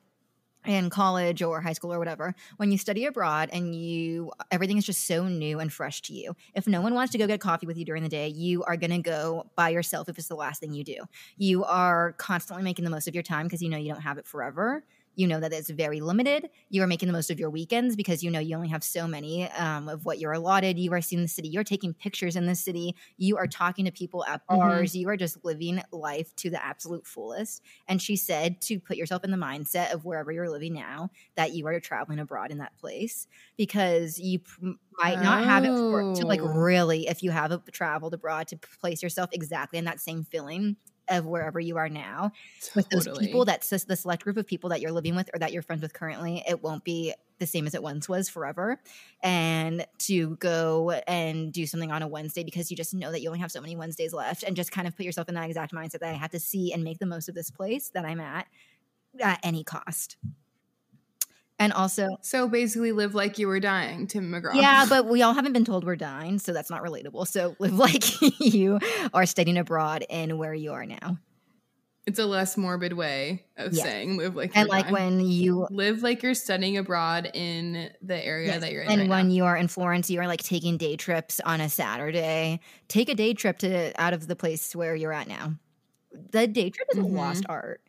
in 0.65 0.89
college 0.89 1.41
or 1.41 1.61
high 1.61 1.73
school 1.73 1.93
or 1.93 1.99
whatever, 1.99 2.35
when 2.57 2.71
you 2.71 2.77
study 2.77 3.05
abroad 3.05 3.49
and 3.51 3.75
you 3.75 4.31
everything 4.51 4.77
is 4.77 4.85
just 4.85 5.05
so 5.05 5.27
new 5.27 5.59
and 5.59 5.71
fresh 5.71 6.01
to 6.03 6.13
you. 6.13 6.35
If 6.55 6.67
no 6.67 6.81
one 6.81 6.93
wants 6.93 7.11
to 7.13 7.17
go 7.17 7.27
get 7.27 7.39
coffee 7.39 7.67
with 7.67 7.77
you 7.77 7.85
during 7.85 8.03
the 8.03 8.09
day, 8.09 8.27
you 8.27 8.63
are 8.63 8.77
going 8.77 8.91
to 8.91 8.99
go 8.99 9.49
by 9.55 9.69
yourself 9.69 10.09
if 10.09 10.17
it's 10.17 10.27
the 10.27 10.35
last 10.35 10.59
thing 10.59 10.73
you 10.73 10.83
do. 10.83 10.97
You 11.37 11.63
are 11.65 12.13
constantly 12.13 12.63
making 12.63 12.85
the 12.85 12.91
most 12.91 13.07
of 13.07 13.13
your 13.13 13.23
time 13.23 13.45
because 13.45 13.61
you 13.61 13.69
know 13.69 13.77
you 13.77 13.91
don't 13.91 14.01
have 14.01 14.17
it 14.17 14.27
forever. 14.27 14.83
You 15.15 15.27
know 15.27 15.39
that 15.39 15.53
it's 15.53 15.69
very 15.69 16.01
limited. 16.01 16.49
You 16.69 16.81
are 16.83 16.87
making 16.87 17.07
the 17.07 17.13
most 17.13 17.29
of 17.29 17.39
your 17.39 17.49
weekends 17.49 17.95
because 17.95 18.23
you 18.23 18.31
know 18.31 18.39
you 18.39 18.55
only 18.55 18.69
have 18.69 18.83
so 18.83 19.07
many 19.07 19.49
um, 19.51 19.87
of 19.87 20.05
what 20.05 20.19
you're 20.19 20.33
allotted. 20.33 20.79
You 20.79 20.91
are 20.93 21.01
seeing 21.01 21.21
the 21.21 21.27
city. 21.27 21.49
You're 21.49 21.63
taking 21.63 21.93
pictures 21.93 22.35
in 22.35 22.45
the 22.47 22.55
city. 22.55 22.95
You 23.17 23.37
are 23.37 23.47
talking 23.47 23.85
to 23.85 23.91
people 23.91 24.25
at 24.25 24.41
Mhm. 24.49 24.85
bars. 24.85 24.95
You 24.95 25.09
are 25.09 25.17
just 25.17 25.43
living 25.45 25.81
life 25.91 26.35
to 26.37 26.49
the 26.49 26.63
absolute 26.63 27.05
fullest. 27.05 27.61
And 27.87 28.01
she 28.01 28.15
said 28.15 28.61
to 28.61 28.79
put 28.79 28.97
yourself 28.97 29.23
in 29.23 29.31
the 29.31 29.37
mindset 29.37 29.93
of 29.93 30.05
wherever 30.05 30.31
you're 30.31 30.49
living 30.49 30.73
now 30.73 31.09
that 31.35 31.53
you 31.53 31.67
are 31.67 31.79
traveling 31.79 32.19
abroad 32.19 32.51
in 32.51 32.57
that 32.59 32.77
place 32.77 33.27
because 33.57 34.19
you 34.19 34.39
pr- 34.39 34.69
might 34.99 35.19
not 35.19 35.43
have 35.43 35.65
it 35.65 35.79
for, 35.89 36.05
to 36.15 36.25
like 36.27 36.39
Oh. 36.41 36.43
really, 36.43 37.07
if 37.07 37.23
you 37.23 37.31
have 37.31 37.51
a, 37.51 37.59
traveled 37.71 38.13
abroad, 38.13 38.47
to 38.47 38.57
place 38.57 39.01
yourself 39.01 39.29
exactly 39.33 39.79
in 39.79 39.85
that 39.85 39.99
same 39.99 40.23
feeling 40.23 40.77
of 41.09 41.25
wherever 41.25 41.59
you 41.59 41.77
are 41.77 41.89
now 41.89 42.31
with 42.75 42.87
those 42.89 43.07
people 43.19 43.45
that's 43.45 43.69
just 43.69 43.87
the 43.87 43.95
select 43.95 44.23
group 44.23 44.37
of 44.37 44.47
people 44.47 44.69
that 44.69 44.81
you're 44.81 44.91
living 44.91 45.15
with 45.15 45.29
or 45.33 45.39
that 45.39 45.51
you're 45.51 45.61
friends 45.61 45.81
with 45.81 45.93
currently 45.93 46.43
it 46.47 46.63
won't 46.63 46.83
be 46.83 47.13
the 47.39 47.47
same 47.47 47.67
as 47.67 47.75
it 47.75 47.83
once 47.83 48.07
was 48.07 48.29
forever. 48.29 48.79
And 49.21 49.85
to 49.99 50.35
go 50.37 50.91
and 51.07 51.51
do 51.51 51.65
something 51.65 51.91
on 51.91 52.01
a 52.01 52.07
wednesday 52.07 52.43
because 52.43 52.71
you 52.71 52.77
just 52.77 52.93
know 52.93 53.11
that 53.11 53.21
you 53.21 53.29
only 53.29 53.39
have 53.39 53.51
so 53.51 53.61
many 53.61 53.75
wednesdays 53.75 54.13
left 54.13 54.43
and 54.43 54.55
just 54.55 54.71
kind 54.71 54.87
of 54.87 54.95
put 54.95 55.05
yourself 55.05 55.27
in 55.29 55.35
that 55.35 55.47
exact 55.47 55.73
mindset 55.73 55.99
that 55.99 56.09
i 56.09 56.13
have 56.13 56.31
to 56.31 56.39
see 56.39 56.71
and 56.73 56.83
make 56.83 56.99
the 56.99 57.05
most 57.05 57.29
of 57.29 57.35
this 57.35 57.51
place 57.51 57.89
that 57.89 58.05
i'm 58.05 58.19
at 58.19 58.47
at 59.19 59.39
any 59.43 59.63
cost 59.63 60.17
And 61.59 61.71
also, 61.71 62.17
So 62.21 62.47
basically, 62.47 62.91
live 62.91 63.13
like 63.15 63.37
you 63.37 63.47
were 63.47 63.59
dying, 63.59 64.07
Tim 64.07 64.31
McGraw. 64.31 64.55
yeah, 64.55 64.85
but 64.89 65.05
we 65.09 65.21
all 65.21 65.33
haven't 65.33 65.53
been 65.53 65.65
told 65.65 65.85
we're 65.85 65.95
dying, 65.95 66.39
so 66.39 66.51
that's 66.51 66.69
not 66.69 66.81
relatable. 66.83 67.27
So 67.27 67.55
live 67.59 67.73
like 67.77 68.03
you 68.41 68.79
are 69.13 69.25
studying 69.25 69.57
abroad 69.57 70.03
in 70.09 70.37
where 70.37 70.53
you 70.53 70.73
are 70.73 70.85
now. 70.85 71.17
it's 72.05 72.19
a 72.19 72.25
less 72.25 72.57
morbid 72.57 72.93
way 72.93 73.45
of 73.55 73.71
Yes. 73.73 73.85
saying 73.85 74.17
live 74.17 74.35
like 74.35 74.51
And 74.55 74.65
you're 74.67 74.75
like 74.75 74.85
dying. 74.89 74.93
when 75.19 75.19
you 75.21 75.67
live 75.69 76.01
like 76.03 76.21
you're 76.23 76.33
studying 76.33 76.75
abroad 76.77 77.29
in 77.33 77.91
the 78.01 78.17
area 78.25 78.47
Yes, 78.47 78.61
that 78.61 78.71
you're 78.73 78.81
in. 78.81 78.89
and 78.91 79.01
right 79.03 79.09
when 79.09 79.27
now. 79.29 79.33
you 79.35 79.45
are 79.45 79.55
in 79.55 79.67
Florence, 79.69 80.09
you 80.09 80.19
are 80.19 80.27
like 80.27 80.43
taking 80.43 80.75
day 80.75 80.97
trips 80.97 81.39
on 81.45 81.61
a 81.61 81.69
Saturday. 81.69 82.59
Take 82.89 83.07
a 83.09 83.15
day 83.15 83.33
trip 83.33 83.59
to 83.59 83.93
out 84.01 84.13
of 84.13 84.27
the 84.27 84.35
place 84.35 84.75
where 84.75 84.95
you're 84.95 85.13
at 85.13 85.27
now. 85.29 85.53
The 86.31 86.45
day 86.47 86.71
trip 86.71 86.89
is 86.93 86.99
Mhm. 86.99 87.03
a 87.03 87.07
lost 87.07 87.45
art. 87.47 87.79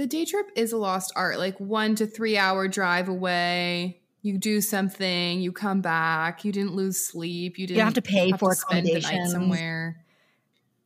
The 0.00 0.06
day 0.06 0.24
trip 0.24 0.50
is 0.56 0.72
a 0.72 0.78
lost 0.78 1.12
art, 1.14 1.38
like 1.38 1.60
one 1.60 1.94
to 1.96 2.06
three 2.06 2.38
hour 2.38 2.66
drive 2.68 3.10
away. 3.10 4.00
You 4.22 4.38
do 4.38 4.62
something, 4.62 5.42
you 5.42 5.52
come 5.52 5.82
back, 5.82 6.42
you 6.42 6.52
didn't 6.52 6.74
lose 6.74 6.96
sleep, 7.06 7.58
you 7.58 7.64
You 7.64 7.66
didn't 7.66 7.78
don't 7.80 7.84
have 7.84 7.94
to 7.94 8.02
pay 8.02 8.32
for 8.32 8.54
spend 8.54 8.86
the 8.86 8.98
night 8.98 9.28
somewhere. 9.28 10.02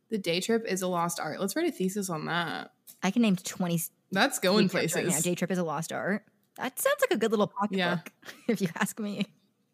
The 0.09 0.17
day 0.17 0.41
trip 0.41 0.65
is 0.67 0.81
a 0.81 0.89
lost 0.89 1.21
art. 1.21 1.39
Let's 1.39 1.55
write 1.55 1.65
a 1.65 1.71
thesis 1.71 2.09
on 2.09 2.25
that. 2.25 2.73
I 3.03 3.11
can 3.11 3.21
name 3.21 3.37
twenty 3.37 3.79
That's 4.11 4.39
going 4.39 4.67
places. 4.67 4.95
right 4.97 5.07
now. 5.07 5.17
Day 5.21 5.33
trip 5.35 5.49
is 5.49 5.59
a 5.59 5.63
lost 5.63 5.93
art. 5.93 6.25
That 6.57 6.77
sounds 6.77 6.97
like 6.99 7.11
a 7.11 7.17
good 7.17 7.31
little 7.31 7.47
pocketbook, 7.47 7.77
Yeah. 7.77 8.01
if 8.49 8.59
you 8.59 8.67
ask 8.75 8.99
me. 8.99 9.27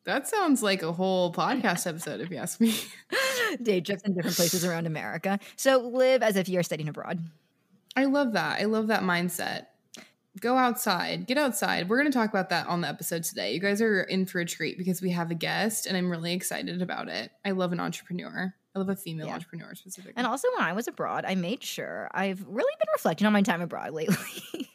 That 0.04 0.28
sounds 0.28 0.62
like 0.62 0.84
a 0.84 0.92
whole 0.92 1.34
podcast 1.34 1.88
episode, 1.88 2.22
if 2.22 2.30
you 2.30 2.38
ask 2.38 2.62
me. 2.62 2.76
day 3.64 3.82
trips 3.82 4.04
in 4.04 4.14
different 4.14 4.36
places 4.36 4.64
around 4.64 4.86
America. 4.86 5.40
So 5.56 5.80
live 5.80 6.22
as 6.22 6.36
if 6.36 6.48
you're 6.48 6.64
studying 6.64 6.90
abroad. 6.90 7.24
I 7.96 8.06
love 8.06 8.34
that. 8.34 8.60
I 8.62 8.66
love 8.66 8.88
that 8.88 9.04
mindset. 9.04 9.68
Go 10.40 10.56
outside, 10.58 11.28
get 11.28 11.38
outside. 11.38 11.90
We're 11.90 12.00
going 12.00 12.10
to 12.10 12.18
talk 12.18 12.30
about 12.30 12.50
that 12.52 12.68
on 12.68 12.80
the 12.80 12.88
episode 12.88 13.24
today. 13.24 13.54
You 13.54 13.60
guys 13.60 13.82
are 13.82 14.02
in 14.04 14.26
for 14.26 14.40
a 14.40 14.46
treat 14.46 14.78
because 14.78 15.02
we 15.02 15.10
have 15.10 15.30
a 15.30 15.36
guest 15.36 15.86
and 15.86 15.98
I'm 15.98 16.10
really 16.10 16.32
excited 16.32 16.82
about 16.82 17.10
it. 17.10 17.32
I 17.44 17.52
love 17.52 17.74
an 17.74 17.82
entrepreneur. 17.82 18.54
I 18.74 18.80
love 18.80 18.88
a 18.88 18.96
female 18.96 19.28
Yeah. 19.28 19.34
entrepreneur 19.34 19.76
specifically. 19.76 20.14
And 20.16 20.26
also, 20.26 20.48
when 20.56 20.66
I 20.66 20.72
was 20.72 20.88
abroad, 20.88 21.26
I 21.28 21.36
made 21.36 21.62
sure 21.62 22.10
I've 22.14 22.42
really 22.48 22.72
been 22.80 22.88
reflecting 22.94 23.28
on 23.28 23.34
my 23.34 23.42
time 23.42 23.60
abroad 23.62 23.92
lately. 23.92 24.16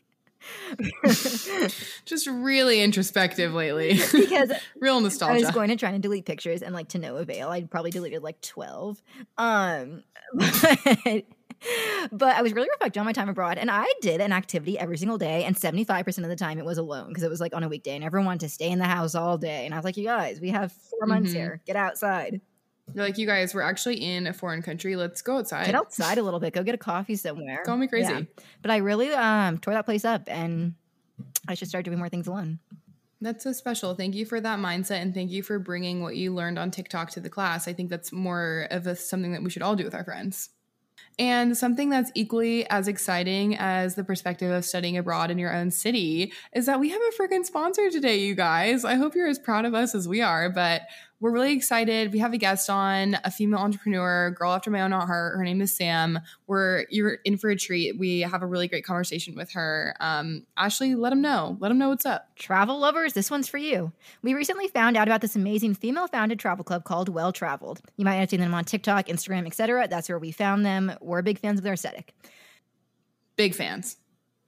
Just 2.04 2.26
really 2.26 2.82
introspective 2.82 3.54
lately. 3.54 3.94
because 4.12 4.52
Real 4.80 5.00
nostalgia. 5.00 5.34
I 5.34 5.38
was 5.40 5.50
going 5.50 5.68
to 5.68 5.76
try 5.76 5.90
and 5.90 6.02
delete 6.02 6.26
pictures, 6.26 6.62
and 6.62 6.74
like 6.74 6.88
to 6.90 6.98
no 6.98 7.16
avail. 7.16 7.48
I 7.48 7.62
probably 7.62 7.90
deleted 7.90 8.22
like 8.22 8.40
twelve. 8.42 9.02
Um, 9.38 10.02
but, 10.34 11.24
but 12.12 12.36
I 12.36 12.42
was 12.42 12.52
really 12.52 12.68
reflecting 12.70 13.00
on 13.00 13.06
my 13.06 13.12
time 13.12 13.28
abroad, 13.28 13.58
and 13.58 13.70
I 13.70 13.86
did 14.00 14.20
an 14.20 14.32
activity 14.32 14.78
every 14.78 14.98
single 14.98 15.18
day, 15.18 15.44
and 15.44 15.56
seventy 15.56 15.84
five 15.84 16.04
percent 16.04 16.24
of 16.24 16.30
the 16.30 16.36
time 16.36 16.58
it 16.58 16.64
was 16.64 16.78
alone 16.78 17.08
because 17.08 17.22
it 17.22 17.30
was 17.30 17.40
like 17.40 17.54
on 17.54 17.62
a 17.62 17.68
weekday, 17.68 17.94
and 17.96 18.04
everyone 18.04 18.26
wanted 18.26 18.40
to 18.40 18.48
stay 18.48 18.70
in 18.70 18.78
the 18.78 18.84
house 18.84 19.14
all 19.14 19.38
day. 19.38 19.64
And 19.64 19.74
I 19.74 19.78
was 19.78 19.84
like, 19.84 19.96
"You 19.96 20.04
guys, 20.04 20.40
we 20.40 20.50
have 20.50 20.72
4 20.72 21.06
months 21.06 21.30
Mhm. 21.32 21.34
here. 21.36 21.60
Get 21.66 21.76
outside. 21.76 22.40
You're 22.94 23.04
like, 23.04 23.18
you 23.18 23.26
guys, 23.26 23.52
we're 23.52 23.62
actually 23.62 23.96
in 23.96 24.28
a 24.28 24.32
foreign 24.32 24.62
country. 24.62 24.94
Let's 24.94 25.20
go 25.20 25.38
outside. 25.38 25.66
Get 25.66 25.74
outside 25.74 26.18
a 26.18 26.22
little 26.22 26.38
bit. 26.38 26.52
Go 26.54 26.62
get 26.62 26.76
a 26.76 26.78
coffee 26.78 27.16
somewhere. 27.16 27.64
Call 27.64 27.76
me 27.76 27.88
crazy. 27.88 28.12
Yeah. 28.12 28.20
But 28.62 28.70
I 28.70 28.76
really 28.76 29.12
um 29.12 29.58
tore 29.58 29.74
that 29.74 29.84
place 29.86 30.04
up, 30.04 30.22
and 30.28 30.74
I 31.48 31.54
should 31.54 31.68
start 31.68 31.84
doing 31.84 31.98
more 31.98 32.08
things 32.08 32.26
alone. 32.28 32.60
That's 33.20 33.42
so 33.42 33.52
special. 33.52 33.94
Thank 33.94 34.14
you 34.14 34.26
for 34.26 34.40
that 34.42 34.58
mindset 34.58 35.00
and 35.00 35.14
thank 35.14 35.30
you 35.30 35.42
for 35.42 35.58
bringing 35.58 36.02
what 36.02 36.16
you 36.16 36.34
learned 36.34 36.58
on 36.58 36.70
TikTok 36.70 37.10
to 37.12 37.20
the 37.20 37.30
class. 37.30 37.66
I 37.66 37.72
think 37.72 37.88
that's 37.88 38.12
more 38.12 38.68
of 38.70 38.86
a, 38.86 38.94
something 38.94 39.32
that 39.32 39.42
we 39.42 39.48
should 39.48 39.62
all 39.62 39.74
do 39.74 39.84
with 39.84 39.94
our 39.94 40.04
friends. 40.04 40.50
And 41.18 41.56
something 41.56 41.88
that's 41.88 42.10
equally 42.14 42.68
as 42.68 42.88
exciting 42.88 43.56
as 43.56 43.94
the 43.94 44.04
perspective 44.04 44.50
of 44.50 44.64
studying 44.66 44.98
abroad 44.98 45.30
in 45.30 45.38
your 45.38 45.54
own 45.54 45.70
city 45.70 46.32
is 46.52 46.66
that 46.66 46.78
we 46.78 46.90
have 46.90 47.00
a 47.00 47.22
freaking 47.22 47.44
sponsor 47.44 47.90
today, 47.90 48.18
you 48.18 48.34
guys. 48.34 48.84
I 48.84 48.96
hope 48.96 49.14
you're 49.14 49.28
as 49.28 49.38
proud 49.38 49.64
of 49.64 49.74
us 49.74 49.94
as 49.94 50.06
we 50.06 50.20
are, 50.20 50.50
but 50.50 50.82
we're 51.18 51.30
really 51.30 51.52
excited. 51.52 52.12
We 52.12 52.18
have 52.18 52.34
a 52.34 52.38
guest 52.38 52.68
on, 52.68 53.16
a 53.24 53.30
female 53.30 53.60
entrepreneur, 53.60 54.30
girl 54.32 54.52
after 54.52 54.70
my 54.70 54.82
own 54.82 54.92
heart. 54.92 55.36
Her 55.36 55.44
name 55.44 55.62
is 55.62 55.74
Sam. 55.74 56.20
We're 56.46 56.84
you're 56.90 57.14
in 57.24 57.38
for 57.38 57.48
a 57.48 57.56
treat. 57.56 57.98
We 57.98 58.20
have 58.20 58.42
a 58.42 58.46
really 58.46 58.68
great 58.68 58.84
conversation 58.84 59.34
with 59.34 59.52
her. 59.52 59.96
Um, 59.98 60.46
Ashley, 60.56 60.94
let 60.94 61.10
them 61.10 61.22
know. 61.22 61.56
Let 61.58 61.70
them 61.70 61.78
know 61.78 61.88
what's 61.88 62.04
up. 62.04 62.28
Travel 62.36 62.78
lovers, 62.78 63.14
this 63.14 63.30
one's 63.30 63.48
for 63.48 63.58
you. 63.58 63.92
We 64.22 64.34
recently 64.34 64.68
found 64.68 64.96
out 64.96 65.08
about 65.08 65.22
this 65.22 65.36
amazing 65.36 65.74
female 65.74 66.06
founded 66.06 66.38
travel 66.38 66.64
club 66.64 66.84
called 66.84 67.08
Well 67.08 67.32
Traveled. 67.32 67.80
You 67.96 68.04
might 68.04 68.16
have 68.16 68.28
seen 68.28 68.40
them 68.40 68.54
on 68.54 68.64
TikTok, 68.64 69.06
Instagram, 69.06 69.46
etc. 69.46 69.88
That's 69.88 70.08
where 70.08 70.18
we 70.18 70.32
found 70.32 70.66
them. 70.66 70.92
We're 71.00 71.22
big 71.22 71.38
fans 71.38 71.58
of 71.58 71.64
their 71.64 71.74
aesthetic. 71.74 72.14
Big 73.36 73.54
fans. 73.54 73.96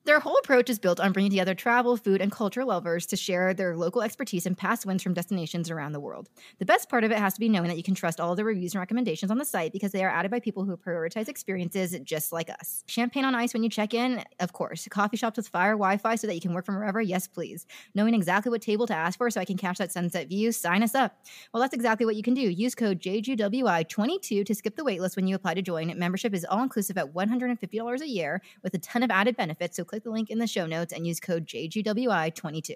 Their 0.08 0.20
whole 0.20 0.38
approach 0.38 0.70
is 0.70 0.78
built 0.78 1.00
on 1.00 1.12
bringing 1.12 1.32
together 1.32 1.54
travel, 1.54 1.98
food, 1.98 2.22
and 2.22 2.32
culture 2.32 2.64
lovers 2.64 3.04
to 3.08 3.14
share 3.14 3.52
their 3.52 3.76
local 3.76 4.00
expertise 4.00 4.46
and 4.46 4.56
past 4.56 4.86
wins 4.86 5.02
from 5.02 5.12
destinations 5.12 5.68
around 5.68 5.92
the 5.92 6.00
world. 6.00 6.30
The 6.58 6.64
best 6.64 6.88
part 6.88 7.04
of 7.04 7.10
it 7.10 7.18
has 7.18 7.34
to 7.34 7.40
be 7.40 7.50
knowing 7.50 7.68
that 7.68 7.76
you 7.76 7.82
can 7.82 7.94
trust 7.94 8.18
all 8.18 8.34
the 8.34 8.42
reviews 8.42 8.72
and 8.72 8.80
recommendations 8.80 9.30
on 9.30 9.36
the 9.36 9.44
site 9.44 9.70
because 9.70 9.92
they 9.92 10.02
are 10.02 10.08
added 10.08 10.30
by 10.30 10.40
people 10.40 10.64
who 10.64 10.78
prioritize 10.78 11.28
experiences 11.28 11.94
just 12.04 12.32
like 12.32 12.48
us. 12.48 12.84
Champagne 12.86 13.26
on 13.26 13.34
ice 13.34 13.52
when 13.52 13.62
you 13.62 13.68
check 13.68 13.92
in, 13.92 14.24
of 14.40 14.54
course. 14.54 14.88
Coffee 14.88 15.18
shops 15.18 15.36
with 15.36 15.46
fire 15.46 15.72
Wi 15.72 15.98
Fi 15.98 16.14
so 16.14 16.26
that 16.26 16.34
you 16.34 16.40
can 16.40 16.54
work 16.54 16.64
from 16.64 16.76
wherever, 16.76 17.02
yes, 17.02 17.28
please. 17.28 17.66
Knowing 17.94 18.14
exactly 18.14 18.48
what 18.48 18.62
table 18.62 18.86
to 18.86 18.94
ask 18.94 19.18
for 19.18 19.28
so 19.28 19.42
I 19.42 19.44
can 19.44 19.58
catch 19.58 19.76
that 19.76 19.92
sunset 19.92 20.30
view, 20.30 20.52
sign 20.52 20.82
us 20.82 20.94
up. 20.94 21.18
Well, 21.52 21.60
that's 21.60 21.74
exactly 21.74 22.06
what 22.06 22.16
you 22.16 22.22
can 22.22 22.32
do. 22.32 22.48
Use 22.48 22.74
code 22.74 22.98
JGWI22 23.02 24.46
to 24.46 24.54
skip 24.54 24.74
the 24.74 24.84
waitlist 24.84 25.16
when 25.16 25.26
you 25.26 25.36
apply 25.36 25.52
to 25.52 25.60
join. 25.60 25.92
Membership 25.98 26.32
is 26.32 26.46
all 26.46 26.62
inclusive 26.62 26.96
at 26.96 27.12
$150 27.12 28.00
a 28.00 28.08
year 28.08 28.40
with 28.62 28.72
a 28.72 28.78
ton 28.78 29.02
of 29.02 29.10
added 29.10 29.36
benefits. 29.36 29.76
So 29.76 29.84
click 29.84 29.97
the 30.04 30.10
link 30.10 30.30
in 30.30 30.38
the 30.38 30.46
show 30.46 30.66
notes 30.66 30.92
and 30.92 31.06
use 31.06 31.20
code 31.20 31.46
JGWI22. 31.46 32.74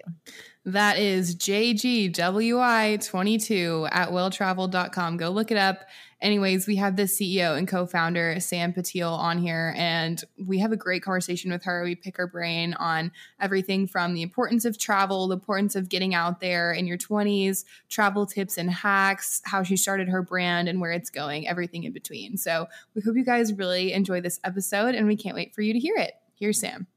That 0.65 0.97
is 0.97 1.35
JGWI22 1.35 3.89
at 3.91 4.09
welltraveled.com. 4.09 5.17
Go 5.17 5.29
look 5.29 5.51
it 5.51 5.57
up. 5.57 5.81
Anyways, 6.23 6.67
we 6.67 6.77
have 6.77 6.95
the 6.95 7.03
CEO 7.03 7.57
and 7.57 7.67
co 7.67 7.85
founder, 7.85 8.39
Sam 8.39 8.71
Patil, 8.71 9.11
on 9.11 9.39
here, 9.39 9.73
and 9.75 10.23
we 10.47 10.57
have 10.59 10.71
a 10.71 10.77
great 10.77 11.03
conversation 11.03 11.51
with 11.51 11.65
her. 11.65 11.83
We 11.83 11.95
pick 11.95 12.15
her 12.15 12.27
brain 12.27 12.75
on 12.75 13.11
everything 13.41 13.87
from 13.87 14.13
the 14.13 14.21
importance 14.21 14.63
of 14.63 14.77
travel, 14.77 15.27
the 15.27 15.35
importance 15.35 15.75
of 15.75 15.89
getting 15.89 16.15
out 16.15 16.39
there 16.39 16.71
in 16.71 16.87
your 16.87 16.97
20s, 16.97 17.65
travel 17.89 18.25
tips 18.25 18.57
and 18.57 18.71
hacks, 18.71 19.41
how 19.43 19.63
she 19.63 19.75
started 19.75 20.07
her 20.07 20.21
brand 20.21 20.69
and 20.69 20.79
where 20.79 20.93
it's 20.93 21.09
going, 21.09 21.45
everything 21.45 21.83
in 21.83 21.91
between. 21.91 22.37
So 22.37 22.67
we 22.95 23.01
hope 23.01 23.17
you 23.17 23.25
guys 23.25 23.51
really 23.51 23.91
enjoy 23.91 24.21
this 24.21 24.39
episode, 24.45 24.95
and 24.95 25.07
we 25.07 25.17
can't 25.17 25.35
wait 25.35 25.53
for 25.53 25.61
you 25.61 25.73
to 25.73 25.79
hear 25.79 25.97
it. 25.97 26.13
Here's 26.35 26.57
Sam. 26.57 26.87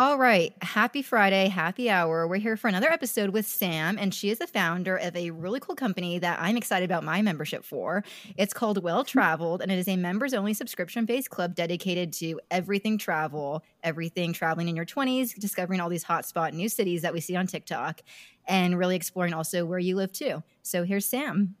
All 0.00 0.16
right. 0.16 0.54
Happy 0.62 1.02
Friday, 1.02 1.48
happy 1.48 1.90
hour. 1.90 2.26
We're 2.26 2.36
here 2.36 2.56
for 2.56 2.68
another 2.68 2.88
episode 2.90 3.28
with 3.34 3.46
Sam, 3.46 3.98
and 3.98 4.14
she 4.14 4.30
is 4.30 4.38
the 4.38 4.46
founder 4.46 4.96
of 4.96 5.14
a 5.14 5.30
really 5.30 5.60
cool 5.60 5.74
company 5.74 6.18
that 6.20 6.38
I'm 6.40 6.56
excited 6.56 6.86
about 6.86 7.04
my 7.04 7.20
membership 7.20 7.66
for. 7.66 8.02
It's 8.38 8.54
called 8.54 8.82
Well 8.82 9.04
Traveled, 9.04 9.60
and 9.60 9.70
it 9.70 9.78
is 9.78 9.88
a 9.88 9.96
members 9.96 10.32
only 10.32 10.54
subscription 10.54 11.04
based 11.04 11.28
club 11.28 11.54
dedicated 11.54 12.14
to 12.14 12.40
everything 12.50 12.96
travel, 12.96 13.62
everything 13.82 14.32
traveling 14.32 14.68
in 14.68 14.74
your 14.74 14.86
20s, 14.86 15.38
discovering 15.38 15.80
all 15.80 15.90
these 15.90 16.04
hotspot 16.04 16.54
new 16.54 16.70
cities 16.70 17.02
that 17.02 17.12
we 17.12 17.20
see 17.20 17.36
on 17.36 17.46
TikTok, 17.46 18.00
and 18.48 18.78
really 18.78 18.96
exploring 18.96 19.34
also 19.34 19.66
where 19.66 19.78
you 19.78 19.96
live 19.96 20.12
too. 20.12 20.42
So 20.62 20.82
here's 20.84 21.04
Sam. 21.04 21.56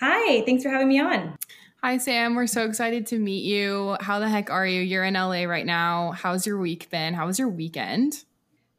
Hi, 0.00 0.42
thanks 0.44 0.64
for 0.64 0.70
having 0.70 0.88
me 0.88 0.98
on. 0.98 1.38
Hi, 1.84 1.98
Sam. 1.98 2.34
We're 2.34 2.46
so 2.46 2.64
excited 2.64 3.08
to 3.08 3.18
meet 3.18 3.44
you. 3.44 3.98
How 4.00 4.18
the 4.18 4.26
heck 4.26 4.48
are 4.48 4.66
you? 4.66 4.80
You're 4.80 5.04
in 5.04 5.12
LA 5.12 5.42
right 5.42 5.66
now. 5.66 6.12
How's 6.12 6.46
your 6.46 6.56
week 6.58 6.88
been? 6.88 7.12
How 7.12 7.26
was 7.26 7.38
your 7.38 7.50
weekend? 7.50 8.24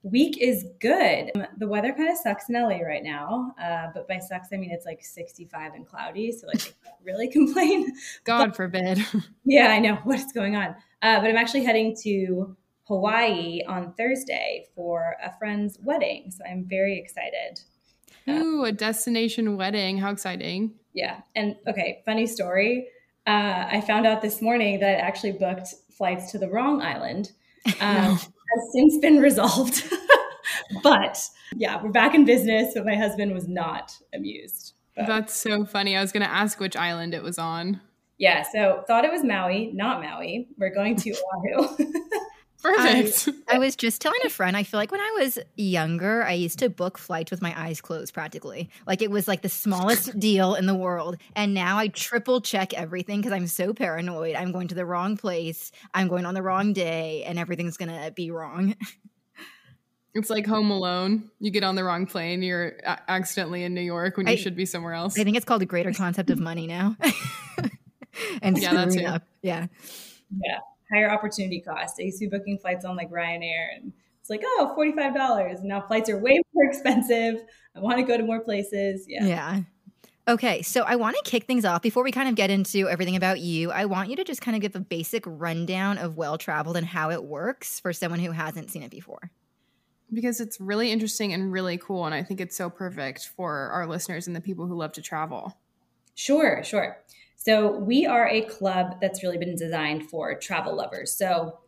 Week 0.02 0.42
is 0.42 0.66
good. 0.80 1.30
Um, 1.36 1.46
The 1.60 1.68
weather 1.68 1.94
kind 1.94 2.10
of 2.10 2.18
sucks 2.18 2.50
in 2.50 2.56
LA 2.56 2.80
right 2.80 3.04
now, 3.04 3.54
uh, 3.62 3.90
but 3.94 4.08
by 4.08 4.18
sucks 4.18 4.48
I 4.52 4.58
mean 4.58 4.72
it's 4.72 4.88
like 4.88 5.04
65 5.04 5.76
and 5.76 5.86
cloudy, 5.86 6.32
so 6.32 6.48
like 6.48 6.56
I 6.56 6.88
can't 6.88 6.98
really 7.04 7.28
complain. 7.32 7.94
God 8.24 8.56
forbid. 8.56 9.06
yeah, 9.46 9.68
I 9.68 9.78
know 9.78 9.98
what's 10.04 10.32
going 10.32 10.56
on. 10.56 10.70
Uh, 11.04 11.20
but 11.20 11.30
I'm 11.30 11.38
actually 11.38 11.64
heading 11.64 11.96
to 12.02 12.58
Hawaii 12.88 13.62
on 13.68 13.94
Thursday 13.94 14.66
for 14.74 15.16
a 15.24 15.32
friend's 15.38 15.78
wedding, 15.84 16.32
so 16.32 16.44
I'm 16.44 16.66
very 16.68 16.98
excited. 16.98 17.60
Ooh, 18.28 18.66
a 18.66 18.72
destination 18.72 19.58
wedding. 19.58 20.00
How 20.00 20.10
exciting. 20.10 20.74
Yeah, 20.96 21.20
and 21.36 21.56
okay, 21.68 22.02
funny 22.04 22.26
story. 22.26 22.88
Uh, 23.28 23.66
I 23.72 23.82
found 23.82 24.06
out 24.06 24.22
this 24.22 24.42
morning 24.42 24.80
that 24.82 24.90
I 24.90 25.00
actually 25.00 25.34
booked 25.34 25.70
flights 25.98 26.32
to 26.32 26.38
the 26.38 26.50
wrong 26.50 26.82
island. 26.82 27.32
Um, 27.82 27.96
No. 27.96 28.14
Has 28.14 28.72
since 28.74 28.98
been 29.00 29.18
resolved, 29.18 29.84
but 30.84 31.20
yeah, 31.56 31.82
we're 31.82 31.90
back 31.90 32.14
in 32.14 32.24
business. 32.24 32.74
But 32.76 32.86
my 32.86 32.96
husband 32.96 33.34
was 33.34 33.48
not 33.48 33.98
amused. 34.14 34.74
But- 34.96 35.08
That's 35.08 35.34
so 35.34 35.66
funny. 35.66 35.98
I 35.98 36.02
was 36.02 36.12
going 36.12 36.22
to 36.24 36.32
ask 36.32 36.60
which 36.60 36.76
island 36.78 37.16
it 37.16 37.24
was 37.24 37.40
on. 37.40 37.82
Yeah, 38.20 38.44
so 38.44 38.84
thought 38.88 39.04
it 39.04 39.12
was 39.12 39.24
Maui, 39.24 39.72
not 39.74 40.00
Maui. 40.04 40.48
We're 40.60 40.74
going 40.74 40.96
to 40.98 41.16
Oahu. 41.58 41.92
Perfect. 42.66 43.30
I, 43.48 43.56
I 43.56 43.60
was 43.60 43.76
just 43.76 44.02
telling 44.02 44.20
a 44.26 44.30
friend, 44.30 44.58
I 44.58 44.64
feel 44.64 44.80
like 44.80 44.92
when 44.92 45.00
I 45.02 45.18
was 45.20 45.38
younger, 45.56 46.24
I 46.24 46.34
used 46.34 46.60
to 46.60 46.70
book 46.70 46.98
flights 46.98 47.30
with 47.30 47.42
my 47.42 47.54
eyes 47.60 47.80
closed 47.80 48.14
practically. 48.14 48.70
Like 48.88 49.02
it 49.04 49.12
was 49.12 49.28
like 49.28 49.44
the 49.44 49.50
smallest 49.50 50.20
deal 50.20 50.56
in 50.56 50.66
the 50.66 50.74
world. 50.76 51.18
And 51.36 51.54
now 51.54 51.78
I 51.78 51.90
triple 51.90 52.42
check 52.42 52.74
everything 52.74 53.22
because 53.22 53.34
I'm 53.34 53.48
so 53.48 53.74
paranoid. 53.74 54.36
I'm 54.36 54.52
going 54.52 54.68
to 54.70 54.76
the 54.76 54.86
wrong 54.86 55.16
place, 55.16 55.72
I'm 55.94 56.08
going 56.08 56.26
on 56.26 56.34
the 56.34 56.42
wrong 56.42 56.74
day, 56.74 57.24
and 57.26 57.38
everything's 57.38 57.78
going 57.78 57.90
to 57.90 58.12
be 58.12 58.32
wrong. 58.32 58.76
It's 60.18 60.30
like 60.30 60.48
Home 60.48 60.72
Alone. 60.72 61.30
You 61.42 61.52
get 61.52 61.66
on 61.66 61.76
the 61.76 61.84
wrong 61.84 62.06
plane, 62.06 62.42
you're 62.42 62.78
a- 62.86 63.00
accidentally 63.12 63.64
in 63.66 63.74
New 63.74 63.82
York 63.82 64.16
when 64.16 64.28
you 64.28 64.32
I- 64.32 64.36
should 64.38 64.56
be 64.56 64.66
somewhere 64.66 64.94
else. 64.94 65.20
I 65.20 65.26
think 65.26 65.36
it's 65.36 65.46
called 65.46 65.62
a 65.62 65.66
greater 65.66 65.92
concept 65.92 66.30
of 66.30 66.40
money 66.40 66.68
now. 66.68 66.96
and 68.42 68.58
Yeah, 68.58 68.74
that 68.76 68.94
screwing 68.94 69.08
up. 69.10 69.24
Yeah. 69.42 69.68
Yeah. 70.42 70.60
Higher 70.94 71.10
opportunity 71.10 71.62
cost. 71.62 71.96
I 72.00 72.04
used 72.04 72.20
to 72.20 72.28
be 72.30 72.38
booking 72.38 72.58
flights 72.60 72.86
on 72.86 72.96
like 72.96 73.10
Ryanair 73.12 73.68
and 73.76 73.92
it's 74.22 74.30
like, 74.30 74.42
oh, 74.44 74.76
$45. 74.78 75.64
Now 75.64 75.82
flights 75.82 76.10
are 76.10 76.18
way 76.18 76.40
more 76.54 76.66
expensive. 76.66 77.42
I 77.76 77.80
want 77.80 77.98
to 77.98 78.04
go 78.04 78.18
to 78.18 78.24
more 78.24 78.40
places. 78.42 79.06
Yeah. 79.08 79.26
Yeah. 79.26 79.62
Okay, 80.28 80.64
so 80.64 80.82
I 80.82 80.96
want 80.96 81.16
to 81.24 81.30
kick 81.30 81.46
things 81.46 81.66
off 81.66 81.84
before 81.84 82.04
we 82.04 82.12
kind 82.12 82.28
of 82.28 82.34
get 82.34 82.50
into 82.50 82.90
everything 82.90 83.16
about 83.16 83.40
you. 83.42 83.72
I 83.72 83.86
want 83.86 84.10
you 84.10 84.16
to 84.16 84.24
just 84.24 84.42
kind 84.42 84.56
of 84.56 84.62
give 84.62 84.76
a 84.76 84.80
basic 84.80 85.24
rundown 85.28 86.00
of 86.00 86.18
well 86.18 86.40
traveled 86.40 86.78
and 86.78 86.86
how 86.88 87.12
it 87.12 87.24
works 87.24 87.80
for 87.80 87.94
someone 87.94 88.20
who 88.20 88.32
hasn't 88.32 88.72
seen 88.72 88.82
it 88.82 88.90
before. 88.90 89.30
because 90.12 90.40
it's 90.40 90.60
really 90.60 90.92
interesting 90.92 91.34
and 91.34 91.52
really 91.52 91.78
cool. 91.78 92.06
And 92.06 92.16
I 92.16 92.24
think 92.24 92.40
it's 92.42 92.56
so 92.56 92.70
perfect 92.70 93.28
for 93.36 93.70
our 93.70 93.86
listeners 93.88 94.28
and 94.28 94.36
the 94.36 94.42
people 94.42 94.66
who 94.66 94.76
love 94.76 94.94
to 94.94 95.02
travel. 95.02 95.58
Sure, 96.16 96.64
sure. 96.64 96.98
So 97.46 97.78
we 97.78 98.08
are 98.08 98.28
a 98.28 98.42
club 98.42 98.96
that's 99.00 99.22
really 99.22 99.38
been 99.38 99.56
designed 99.56 100.10
for 100.10 100.34
travel 100.34 100.76
lovers. 100.76 101.16
So 101.16 101.60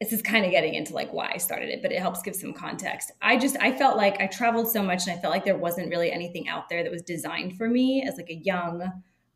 this 0.00 0.12
is 0.12 0.20
kind 0.20 0.44
of 0.44 0.50
getting 0.50 0.74
into 0.74 0.94
like 0.94 1.12
why 1.12 1.30
I 1.32 1.36
started 1.36 1.68
it, 1.68 1.80
but 1.80 1.92
it 1.92 2.00
helps 2.00 2.22
give 2.22 2.34
some 2.34 2.52
context. 2.52 3.12
I 3.22 3.36
just 3.36 3.56
I 3.60 3.70
felt 3.70 3.96
like 3.96 4.20
I 4.20 4.26
traveled 4.26 4.68
so 4.68 4.82
much 4.82 5.06
and 5.06 5.16
I 5.16 5.20
felt 5.20 5.32
like 5.32 5.44
there 5.44 5.56
wasn't 5.56 5.90
really 5.90 6.10
anything 6.10 6.48
out 6.48 6.68
there 6.68 6.82
that 6.82 6.90
was 6.90 7.02
designed 7.02 7.56
for 7.56 7.68
me 7.68 8.02
as 8.02 8.16
like 8.16 8.30
a 8.30 8.34
young 8.34 8.82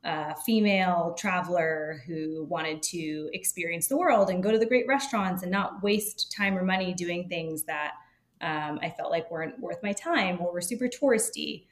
uh, 0.02 0.34
female 0.44 1.14
traveler 1.16 2.02
who 2.04 2.46
wanted 2.50 2.82
to 2.82 3.30
experience 3.32 3.86
the 3.86 3.96
world 3.96 4.28
and 4.28 4.42
go 4.42 4.50
to 4.50 4.58
the 4.58 4.66
great 4.66 4.88
restaurants 4.88 5.44
and 5.44 5.52
not 5.52 5.84
waste 5.84 6.34
time 6.36 6.58
or 6.58 6.64
money 6.64 6.94
doing 6.94 7.28
things 7.28 7.62
that 7.62 7.92
um, 8.40 8.80
I 8.82 8.90
felt 8.90 9.12
like 9.12 9.30
weren't 9.30 9.60
worth 9.60 9.84
my 9.84 9.92
time 9.92 10.40
or 10.40 10.52
were 10.52 10.60
super 10.60 10.88
touristy. 10.88 11.66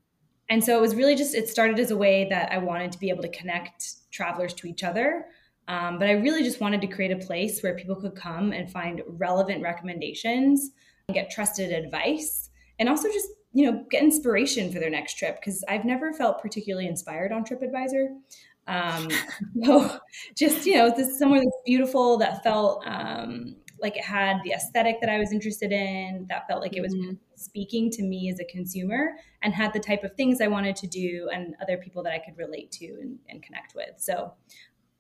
And 0.51 0.63
so 0.63 0.77
it 0.77 0.81
was 0.81 0.95
really 0.95 1.15
just, 1.15 1.35
it 1.35 1.49
started 1.49 1.79
as 1.79 1.91
a 1.91 1.97
way 1.97 2.29
that 2.29 2.53
I 2.53 2.59
wanted 2.59 2.93
to 2.93 2.99
be 2.99 3.09
able 3.09 3.23
to 3.23 3.31
connect 3.31 4.11
travelers 4.11 4.55
to 4.55 4.67
each 4.67 4.85
other. 4.85 5.27
Um, 5.69 5.99
but 5.99 6.09
I 6.09 6.13
really 6.13 6.43
just 6.43 6.61
wanted 6.61 6.81
to 6.83 6.87
create 6.87 7.11
a 7.11 7.25
place 7.25 7.63
where 7.63 7.75
people 7.75 7.97
could 7.97 8.15
come 8.15 8.53
and 8.53 8.71
find 8.71 9.03
relevant 9.07 9.63
recommendations, 9.63 10.71
and 11.09 11.15
get 11.15 11.31
trusted 11.31 11.73
advice, 11.73 12.51
and 12.79 12.89
also 12.89 13.09
just, 13.09 13.29
you 13.53 13.71
know, 13.71 13.85
get 13.91 14.03
inspiration 14.03 14.71
for 14.71 14.79
their 14.79 14.91
next 14.91 15.19
trip. 15.19 15.37
Because 15.37 15.65
I've 15.69 15.85
never 15.85 16.13
felt 16.13 16.43
particularly 16.43 16.87
inspired 16.87 17.33
on 17.33 17.45
TripAdvisor. 17.45 18.09
Um, 18.67 19.09
so 19.65 19.99
just, 20.37 20.67
you 20.67 20.75
know, 20.75 20.91
this 20.95 21.09
is 21.09 21.19
somewhere 21.19 21.41
that's 21.41 21.57
beautiful 21.65 22.19
that 22.19 22.43
felt 22.43 22.83
um, 22.87 23.57
like 23.85 23.97
it 23.97 24.05
had 24.05 24.43
the 24.43 24.53
aesthetic 24.53 25.01
that 25.01 25.11
I 25.11 25.19
was 25.19 25.31
interested 25.31 25.71
in, 25.71 26.27
that 26.29 26.49
felt 26.49 26.61
like 26.61 26.77
it 26.77 26.81
was 26.81 26.95
Mhm. 26.95 27.19
speaking 27.37 27.91
to 27.91 28.03
me 28.03 28.31
as 28.31 28.41
a 28.41 28.45
consumer 28.45 29.17
and 29.43 29.55
had 29.55 29.73
the 29.73 29.79
type 29.79 30.03
of 30.03 30.17
things 30.17 30.41
I 30.41 30.49
wanted 30.49 30.75
to 30.77 30.87
do 30.89 31.29
and 31.33 31.55
other 31.63 31.77
people 31.77 32.03
that 32.03 32.13
I 32.13 32.19
could 32.19 32.37
relate 32.37 32.73
to 32.73 32.87
and, 33.01 33.19
and 33.29 33.43
connect 33.43 33.75
with. 33.77 34.01
So, 34.01 34.33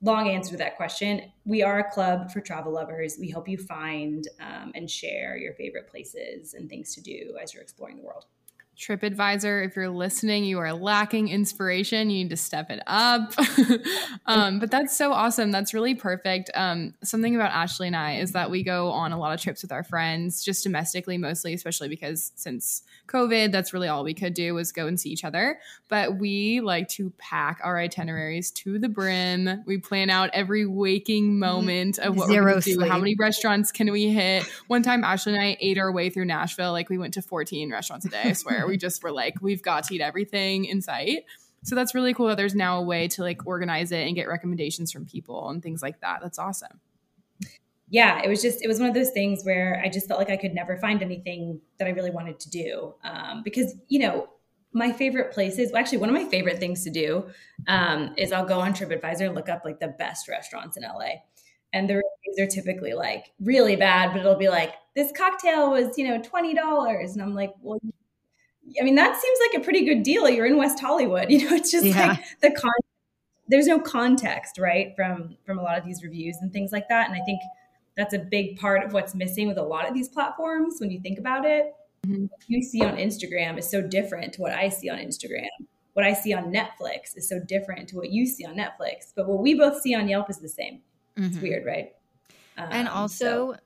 long 0.02 0.28
answer 0.28 0.50
to 0.50 0.58
that 0.58 0.76
question. 0.76 1.32
We 1.46 1.62
are 1.62 1.78
a 1.78 1.90
club 1.90 2.30
for 2.30 2.40
travel 2.42 2.72
lovers. 2.72 3.16
We 3.18 3.30
help 3.30 3.48
you 3.48 3.56
find 3.56 4.28
um, 4.38 4.70
and 4.74 4.90
share 4.90 5.36
your 5.38 5.54
favorite 5.54 5.88
places 5.88 6.52
and 6.52 6.68
things 6.68 6.94
to 6.94 7.00
do 7.00 7.38
as 7.42 7.54
you're 7.54 7.62
exploring 7.62 7.96
the 7.96 8.02
world. 8.02 8.26
TripAdvisor, 8.76 9.64
if 9.66 9.76
you're 9.76 9.88
listening, 9.88 10.44
you 10.44 10.58
are 10.58 10.72
lacking 10.72 11.28
inspiration. 11.28 12.10
You 12.10 12.24
need 12.24 12.30
to 12.30 12.36
step 12.36 12.70
it 12.70 12.80
up. 12.86 13.32
um, 14.26 14.58
but 14.58 14.70
that's 14.70 14.96
so 14.96 15.12
awesome. 15.12 15.50
That's 15.50 15.72
really 15.72 15.94
perfect. 15.94 16.50
Um, 16.54 16.94
something 17.02 17.34
about 17.34 17.52
Ashley 17.52 17.86
and 17.86 17.96
I 17.96 18.16
is 18.16 18.32
that 18.32 18.50
we 18.50 18.62
go 18.62 18.90
on 18.90 19.12
a 19.12 19.18
lot 19.18 19.32
of 19.32 19.40
trips 19.40 19.62
with 19.62 19.70
our 19.70 19.84
friends, 19.84 20.44
just 20.44 20.64
domestically 20.64 21.18
mostly, 21.18 21.54
especially 21.54 21.88
because 21.88 22.32
since 22.34 22.82
COVID, 23.06 23.52
that's 23.52 23.72
really 23.72 23.88
all 23.88 24.02
we 24.02 24.14
could 24.14 24.34
do 24.34 24.54
was 24.54 24.72
go 24.72 24.86
and 24.86 24.98
see 24.98 25.10
each 25.10 25.24
other. 25.24 25.58
But 25.88 26.18
we 26.18 26.60
like 26.60 26.88
to 26.90 27.10
pack 27.18 27.60
our 27.62 27.78
itineraries 27.78 28.50
to 28.52 28.78
the 28.78 28.88
brim. 28.88 29.62
We 29.66 29.78
plan 29.78 30.10
out 30.10 30.30
every 30.32 30.66
waking 30.66 31.38
moment 31.38 31.98
of 31.98 32.16
what 32.16 32.28
Zero 32.28 32.44
we're 32.44 32.50
going 32.50 32.62
to 32.62 32.74
do. 32.74 32.80
How 32.88 32.98
many 32.98 33.14
restaurants 33.14 33.70
can 33.70 33.92
we 33.92 34.08
hit? 34.08 34.44
One 34.66 34.82
time, 34.82 35.04
Ashley 35.04 35.34
and 35.34 35.42
I 35.42 35.56
ate 35.60 35.78
our 35.78 35.92
way 35.92 36.10
through 36.10 36.24
Nashville. 36.24 36.72
Like 36.72 36.90
we 36.90 36.98
went 36.98 37.14
to 37.14 37.22
14 37.22 37.70
restaurants 37.70 38.06
a 38.06 38.08
day, 38.08 38.22
I 38.24 38.32
swear. 38.32 38.63
We 38.66 38.76
just 38.76 39.02
were 39.02 39.12
like, 39.12 39.34
we've 39.40 39.62
got 39.62 39.84
to 39.84 39.94
eat 39.94 40.00
everything 40.00 40.64
in 40.64 40.82
sight. 40.82 41.24
So 41.64 41.74
that's 41.74 41.94
really 41.94 42.12
cool 42.12 42.28
that 42.28 42.36
there's 42.36 42.54
now 42.54 42.78
a 42.78 42.82
way 42.82 43.08
to 43.08 43.22
like 43.22 43.46
organize 43.46 43.90
it 43.90 44.06
and 44.06 44.14
get 44.14 44.28
recommendations 44.28 44.92
from 44.92 45.06
people 45.06 45.48
and 45.48 45.62
things 45.62 45.82
like 45.82 46.00
that. 46.00 46.20
That's 46.22 46.38
awesome. 46.38 46.80
yeah, 47.88 48.22
it 48.22 48.28
was 48.28 48.42
just 48.42 48.62
it 48.62 48.68
was 48.68 48.78
one 48.78 48.88
of 48.88 48.94
those 48.94 49.10
things 49.10 49.44
where 49.44 49.80
I 49.82 49.88
just 49.88 50.06
felt 50.06 50.18
like 50.18 50.30
I 50.30 50.36
could 50.36 50.54
never 50.54 50.76
find 50.76 51.02
anything 51.02 51.60
that 51.78 51.88
I 51.88 51.92
really 51.92 52.10
wanted 52.10 52.38
to 52.40 52.50
do 52.50 52.94
um, 53.02 53.42
because 53.42 53.74
you 53.88 53.98
know 53.98 54.28
my 54.74 54.92
favorite 54.92 55.32
places. 55.32 55.72
Well, 55.72 55.80
actually, 55.80 55.98
one 55.98 56.10
of 56.10 56.14
my 56.14 56.24
favorite 56.24 56.58
things 56.58 56.84
to 56.84 56.90
do 56.90 57.26
um, 57.66 58.12
is 58.18 58.32
I'll 58.32 58.44
go 58.44 58.60
on 58.60 58.74
TripAdvisor 58.74 59.26
and 59.26 59.34
look 59.34 59.48
up 59.48 59.62
like 59.64 59.80
the 59.80 59.88
best 59.88 60.28
restaurants 60.28 60.76
in 60.76 60.82
LA, 60.82 61.20
and 61.72 61.88
the 61.88 61.94
reviews 61.94 62.40
are 62.40 62.46
typically 62.46 62.92
like 62.92 63.32
really 63.40 63.76
bad, 63.76 64.12
but 64.12 64.20
it'll 64.20 64.34
be 64.34 64.48
like 64.48 64.74
this 64.94 65.12
cocktail 65.16 65.70
was 65.70 65.96
you 65.96 66.06
know 66.08 66.20
twenty 66.20 66.52
dollars, 66.52 67.12
and 67.12 67.22
I'm 67.22 67.34
like, 67.34 67.54
well. 67.62 67.80
I 68.80 68.84
mean 68.84 68.94
that 68.96 69.20
seems 69.20 69.38
like 69.50 69.60
a 69.60 69.64
pretty 69.64 69.84
good 69.84 70.02
deal. 70.02 70.28
You're 70.28 70.46
in 70.46 70.56
West 70.56 70.80
Hollywood, 70.80 71.30
you 71.30 71.48
know. 71.48 71.54
It's 71.56 71.70
just 71.70 71.84
Yeah. 71.84 72.08
like 72.08 72.24
the 72.40 72.50
con. 72.50 72.72
There's 73.48 73.66
no 73.66 73.78
context, 73.78 74.58
right, 74.58 74.94
from 74.96 75.36
from 75.44 75.58
a 75.58 75.62
lot 75.62 75.76
of 75.78 75.84
these 75.84 76.02
reviews 76.02 76.36
and 76.40 76.52
things 76.52 76.72
like 76.72 76.88
that. 76.88 77.08
And 77.10 77.20
I 77.20 77.24
think 77.24 77.40
that's 77.96 78.14
a 78.14 78.18
big 78.18 78.58
part 78.58 78.82
of 78.82 78.92
what's 78.92 79.14
missing 79.14 79.46
with 79.46 79.58
a 79.58 79.62
lot 79.62 79.86
of 79.88 79.94
these 79.94 80.08
platforms 80.08 80.76
when 80.80 80.90
you 80.90 81.00
think 81.00 81.18
about 81.18 81.44
it 81.44 81.72
Mhm. 82.06 82.28
what 82.28 82.40
you 82.48 82.60
see 82.62 82.82
on 82.84 82.96
instagram 82.96 83.56
is 83.56 83.70
so 83.70 83.80
different 83.80 84.32
to 84.34 84.42
what 84.42 84.52
i 84.52 84.68
see 84.68 84.90
on 84.90 84.98
instagram 84.98 85.46
what 85.94 86.04
i 86.04 86.12
see 86.12 86.34
on 86.34 86.52
netflix 86.52 87.16
is 87.16 87.26
so 87.28 87.38
different 87.38 87.88
to 87.90 87.96
what 87.96 88.10
you 88.10 88.26
see 88.26 88.44
on 88.44 88.56
netflix 88.56 89.12
but 89.16 89.26
what 89.28 89.38
we 89.40 89.54
both 89.54 89.80
see 89.80 89.94
on 89.94 90.06
yelp 90.08 90.28
is 90.28 90.38
the 90.38 90.48
same 90.48 90.82
it's 91.16 91.36
Mhm. 91.36 91.42
weird 91.42 91.64
right 91.64 91.94
And 92.58 92.88
Um, 92.88 92.94
also, 92.96 93.52
so- 93.52 93.56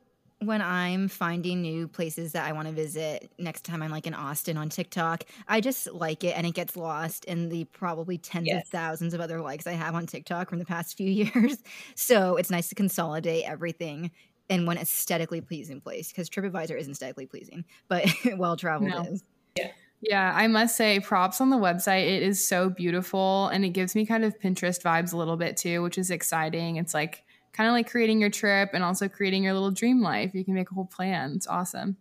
when 0.41 0.63
I'm 0.63 1.09
finding 1.09 1.63
new 1.63 1.89
places 1.89 2.33
that 2.33 2.47
I 2.47 2.53
want 2.53 2.69
to 2.69 2.75
visit 2.75 3.33
next 3.39 3.65
time 3.65 3.83
I'm 3.83 3.91
like 3.91 4.07
in 4.07 4.15
Austin 4.15 4.57
on 4.57 4.69
TikTok, 4.69 5.25
I 5.49 5.61
just 5.61 5.93
like 5.93 6.23
it 6.25 6.37
and 6.37 6.47
it 6.47 6.55
gets 6.55 6.77
lost 6.77 7.25
in 7.25 7.49
the 7.49 7.65
probably 7.67 8.19
tens 8.19 8.47
Yes. 8.47 8.63
of 8.63 8.65
thousands 8.69 9.15
of 9.15 9.21
other 9.21 9.41
likes 9.41 9.67
I 9.67 9.73
have 9.73 9.95
on 9.97 10.07
TikTok 10.07 10.49
from 10.49 10.61
the 10.61 10.65
past 10.65 10.97
few 10.97 11.11
years. 11.35 11.59
So 11.97 12.37
it's 12.37 12.51
nice 12.51 12.69
to 12.69 12.75
consolidate 12.77 13.45
everything 13.47 14.13
in 14.49 14.65
one 14.65 14.79
aesthetically 14.79 15.41
pleasing 15.41 15.81
place 15.81 16.09
because 16.13 16.31
TripAdvisor 16.31 16.79
isn't 16.79 16.93
aesthetically 16.93 17.27
pleasing, 17.27 17.65
but 17.89 18.07
well 18.37 18.57
traveled 18.57 18.95
No. 18.95 19.03
is. 19.13 19.23
Yeah, 19.57 19.73
Yeah, 20.01 20.33
I 20.35 20.47
must 20.47 20.77
say, 20.77 21.01
props 21.01 21.41
on 21.41 21.51
the 21.51 21.57
website. 21.57 22.07
It 22.07 22.23
is 22.23 22.47
so 22.47 22.71
beautiful 22.71 23.49
and 23.49 23.65
it 23.65 23.71
gives 23.71 23.95
me 23.97 24.07
kind 24.07 24.25
of 24.25 24.39
Pinterest 24.39 24.81
vibes 24.83 25.13
a 25.13 25.17
little 25.17 25.37
bit 25.37 25.57
too, 25.57 25.83
which 25.83 25.99
is 25.99 26.11
exciting. 26.11 26.77
It's 26.77 26.95
like 26.95 27.25
kind 27.59 27.69
of 27.69 27.73
like 27.73 27.91
creating 27.91 28.21
your 28.21 28.31
trip 28.31 28.71
and 28.73 28.85
also 28.85 29.09
creating 29.09 29.43
your 29.43 29.53
little 29.53 29.73
dream 29.73 30.01
life. 30.01 30.33
You 30.33 30.45
can 30.45 30.55
make 30.55 30.71
a 30.71 30.75
whole 30.75 30.87
plan. 30.87 31.33
It's 31.35 31.49
awesome. 31.49 31.97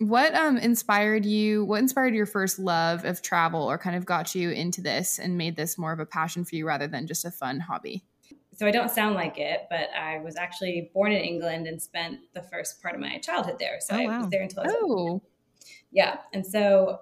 What 0.00 0.34
um 0.34 0.58
inspired 0.58 1.24
you? 1.24 1.64
What 1.64 1.78
inspired 1.78 2.12
your 2.14 2.26
first 2.26 2.58
love 2.58 3.04
of 3.04 3.22
travel 3.22 3.62
or 3.62 3.78
kind 3.78 3.94
of 3.94 4.04
got 4.04 4.34
you 4.34 4.50
into 4.50 4.80
this 4.80 5.20
and 5.20 5.38
made 5.38 5.54
this 5.54 5.78
more 5.78 5.92
of 5.92 6.00
a 6.00 6.06
passion 6.06 6.44
for 6.44 6.56
you 6.56 6.66
rather 6.66 6.88
than 6.88 7.06
just 7.06 7.24
a 7.24 7.30
fun 7.30 7.60
hobby? 7.60 8.04
so 8.52 8.66
I 8.66 8.72
don't 8.72 8.90
sound 8.90 9.14
like 9.14 9.38
it, 9.38 9.68
but 9.70 9.88
I 9.98 10.18
was 10.18 10.36
actually 10.36 10.90
born 10.92 11.12
in 11.12 11.22
England 11.22 11.66
and 11.66 11.80
spent 11.80 12.18
the 12.34 12.42
first 12.42 12.82
part 12.82 12.94
of 12.94 13.00
my 13.00 13.16
childhood 13.18 13.56
there. 13.58 13.78
So 13.80 13.94
Oh, 13.94 13.98
I 13.98 14.18
was 14.18 14.28
there 14.28 14.42
until 14.42 14.64
I 14.64 14.66
was 14.66 14.74
Oh, 14.76 15.22
Yeah. 15.92 16.18
And 16.34 16.44
so 16.44 17.00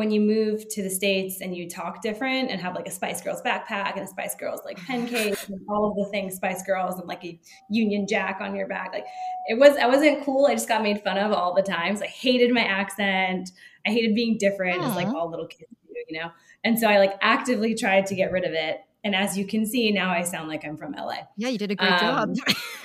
when 0.00 0.10
you 0.10 0.20
move 0.20 0.66
to 0.70 0.82
the 0.82 0.88
States 0.88 1.42
and 1.42 1.54
you 1.54 1.68
talk 1.68 2.00
different 2.00 2.50
and 2.50 2.58
have 2.58 2.74
like 2.74 2.88
a 2.88 2.90
Spice 2.90 3.20
Girls 3.20 3.42
backpack 3.42 3.92
and 3.92 4.00
a 4.00 4.06
Spice 4.06 4.34
Girls 4.34 4.60
like 4.64 4.78
pen 4.86 5.06
case 5.06 5.46
and 5.50 5.60
all 5.68 5.90
of 5.90 5.94
the 5.94 6.10
things 6.10 6.36
Spice 6.36 6.62
Girls 6.62 6.98
and 6.98 7.06
like 7.06 7.22
a 7.22 7.38
Union 7.68 8.06
Jack 8.08 8.38
on 8.40 8.56
your 8.56 8.66
back, 8.66 8.92
like 8.94 9.04
it 9.48 9.58
was, 9.58 9.76
I 9.76 9.86
wasn't 9.86 10.24
cool. 10.24 10.46
I 10.46 10.54
just 10.54 10.68
got 10.68 10.82
made 10.82 11.02
fun 11.04 11.18
of 11.18 11.32
all 11.32 11.54
the 11.54 11.62
times. 11.62 12.00
I 12.00 12.06
hated 12.06 12.50
my 12.52 12.62
accent. 12.62 13.50
I 13.86 13.90
hated 13.90 14.14
being 14.14 14.38
different 14.38 14.82
It's 14.82 14.96
like 14.96 15.08
all 15.08 15.30
little 15.30 15.46
kids 15.46 15.70
do, 15.86 15.92
you 16.08 16.18
know? 16.18 16.30
And 16.64 16.78
so 16.78 16.88
I 16.88 16.98
like 16.98 17.12
actively 17.20 17.74
tried 17.74 18.06
to 18.06 18.14
get 18.14 18.32
rid 18.32 18.44
of 18.44 18.52
it. 18.54 18.80
And 19.04 19.14
as 19.14 19.36
you 19.38 19.46
can 19.46 19.64
see, 19.66 19.90
now 19.92 20.10
I 20.10 20.22
sound 20.22 20.48
like 20.48 20.64
I'm 20.64 20.76
from 20.76 20.92
LA. 20.92 21.14
Yeah, 21.36 21.48
you 21.48 21.58
did 21.58 21.70
a 21.70 21.74
great 21.74 21.90
Um, 21.90 22.34
job. 22.34 22.54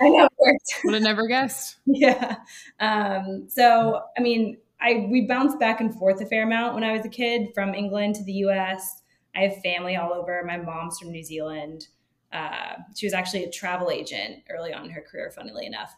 I 0.00 0.08
know 0.08 0.24
it 0.24 0.32
worked. 0.38 0.74
would 0.84 0.94
have 0.94 1.02
never 1.02 1.26
guessed. 1.26 1.76
yeah. 1.86 2.36
Um, 2.80 3.46
so, 3.48 4.00
I 4.16 4.20
mean, 4.20 4.58
I 4.80 5.06
we 5.10 5.22
bounced 5.22 5.58
back 5.58 5.80
and 5.80 5.94
forth 5.94 6.20
a 6.20 6.26
fair 6.26 6.44
amount 6.44 6.74
when 6.74 6.84
I 6.84 6.92
was 6.92 7.04
a 7.04 7.10
kid 7.10 7.48
from 7.54 7.74
England 7.74 8.16
to 8.16 8.24
the 8.24 8.32
U.S. 8.32 9.02
I 9.34 9.40
have 9.40 9.62
family 9.62 9.96
all 9.96 10.12
over. 10.12 10.42
My 10.46 10.56
mom's 10.56 10.98
from 10.98 11.10
New 11.10 11.24
Zealand. 11.24 11.88
Uh, 12.32 12.74
she 12.96 13.06
was 13.06 13.14
actually 13.14 13.44
a 13.44 13.50
travel 13.50 13.90
agent 13.90 14.42
early 14.50 14.72
on 14.72 14.84
in 14.84 14.90
her 14.90 15.00
career, 15.02 15.30
funnily 15.30 15.66
enough. 15.66 15.94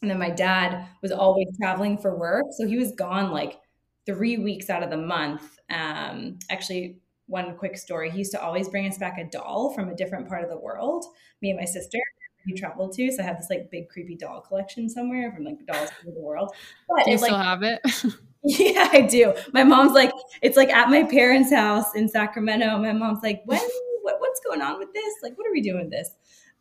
And 0.00 0.10
then 0.10 0.18
my 0.18 0.30
dad 0.30 0.86
was 1.02 1.12
always 1.12 1.48
traveling 1.60 1.98
for 1.98 2.16
work. 2.16 2.46
So 2.56 2.66
he 2.66 2.78
was 2.78 2.92
gone 2.92 3.30
like 3.30 3.60
three 4.06 4.38
weeks 4.38 4.70
out 4.70 4.82
of 4.82 4.90
the 4.90 4.96
month. 4.96 5.58
Um, 5.70 6.38
actually, 6.50 7.00
one 7.26 7.56
quick 7.56 7.76
story 7.76 8.10
he 8.10 8.18
used 8.18 8.32
to 8.32 8.42
always 8.42 8.68
bring 8.68 8.86
us 8.86 8.96
back 8.96 9.18
a 9.18 9.24
doll 9.24 9.72
from 9.74 9.90
a 9.90 9.94
different 9.94 10.28
part 10.28 10.42
of 10.42 10.50
the 10.50 10.58
world, 10.58 11.04
me 11.42 11.50
and 11.50 11.58
my 11.58 11.66
sister. 11.66 11.98
He 12.48 12.54
traveled 12.54 12.92
to, 12.94 13.12
so 13.12 13.22
I 13.22 13.26
have 13.26 13.36
this 13.36 13.50
like 13.50 13.70
big 13.70 13.90
creepy 13.90 14.16
doll 14.16 14.40
collection 14.40 14.88
somewhere 14.88 15.30
from 15.32 15.44
like 15.44 15.64
dolls 15.66 15.90
from 15.90 16.14
the 16.14 16.20
world. 16.20 16.50
But 16.88 17.04
Do 17.04 17.10
you 17.10 17.16
it, 17.16 17.20
still 17.20 17.36
like, 17.36 17.44
have 17.44 17.62
it? 17.62 17.80
yeah, 18.42 18.88
I 18.90 19.02
do. 19.02 19.34
My 19.52 19.64
mom's 19.64 19.92
like, 19.92 20.12
it's 20.40 20.56
like 20.56 20.70
at 20.70 20.88
my 20.88 21.04
parents' 21.04 21.52
house 21.52 21.94
in 21.94 22.08
Sacramento. 22.08 22.78
My 22.78 22.92
mom's 22.92 23.22
like, 23.22 23.42
when, 23.44 23.60
what, 24.02 24.16
what's 24.20 24.40
going 24.40 24.62
on 24.62 24.78
with 24.78 24.92
this? 24.94 25.14
Like, 25.22 25.36
what 25.36 25.46
are 25.46 25.52
we 25.52 25.60
doing 25.60 25.82
with 25.82 25.90
this? 25.90 26.10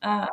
Um, 0.01 0.27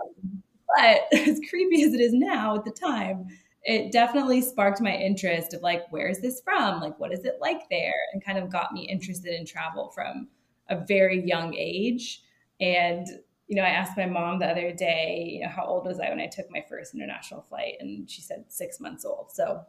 but 0.77 1.03
as 1.13 1.41
creepy 1.49 1.85
as 1.85 1.95
it 1.95 2.01
is 2.01 2.13
now 2.13 2.57
at 2.57 2.65
the 2.65 2.73
time, 2.73 3.29
it 3.63 3.93
definitely 3.93 4.43
sparked 4.43 4.81
my 4.81 4.95
interest 4.95 5.55
of 5.55 5.63
like, 5.63 5.91
where 5.91 6.09
is 6.09 6.21
this 6.21 6.41
from? 6.43 6.81
Like, 6.81 6.99
what 6.99 7.13
is 7.13 7.25
it 7.25 7.39
like 7.41 7.69
there? 7.71 7.95
And 8.13 8.25
kind 8.25 8.39
of 8.39 8.51
got 8.51 8.73
me 8.73 8.83
interested 8.89 9.33
in 9.39 9.47
travel 9.47 9.91
from 9.95 10.29
a 10.69 10.85
very 10.85 11.25
young 11.25 11.55
age. 11.55 12.23
And, 12.61 13.07
you 13.49 13.57
know, 13.57 13.63
I 13.63 13.69
asked 13.69 13.97
my 13.97 14.07
mom 14.07 14.39
the 14.39 14.47
other 14.47 14.73
day, 14.73 15.33
you 15.35 15.45
know, 15.45 15.51
how 15.51 15.65
old 15.67 15.87
was 15.87 16.01
I 16.01 16.09
when 16.09 16.21
I 16.21 16.27
took 16.27 16.51
my 16.51 16.65
first 16.69 16.95
international 16.95 17.43
flight? 17.43 17.75
And 17.81 18.11
she 18.11 18.23
said 18.23 18.45
six 18.49 18.81
months 18.81 19.05
old. 19.05 19.33
So 19.33 19.63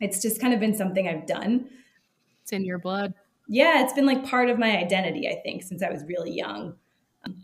it's 0.00 0.20
just 0.20 0.40
kind 0.40 0.52
of 0.52 0.60
been 0.60 0.76
something 0.76 1.06
I've 1.06 1.26
done. 1.26 1.68
It's 2.42 2.52
in 2.52 2.64
your 2.64 2.78
blood. 2.78 3.14
Yeah, 3.48 3.82
it's 3.82 3.92
been 3.92 4.06
like 4.06 4.24
part 4.26 4.50
of 4.50 4.58
my 4.58 4.76
identity, 4.78 5.28
I 5.28 5.40
think, 5.42 5.62
since 5.62 5.82
I 5.82 5.90
was 5.90 6.04
really 6.04 6.32
young. 6.32 6.74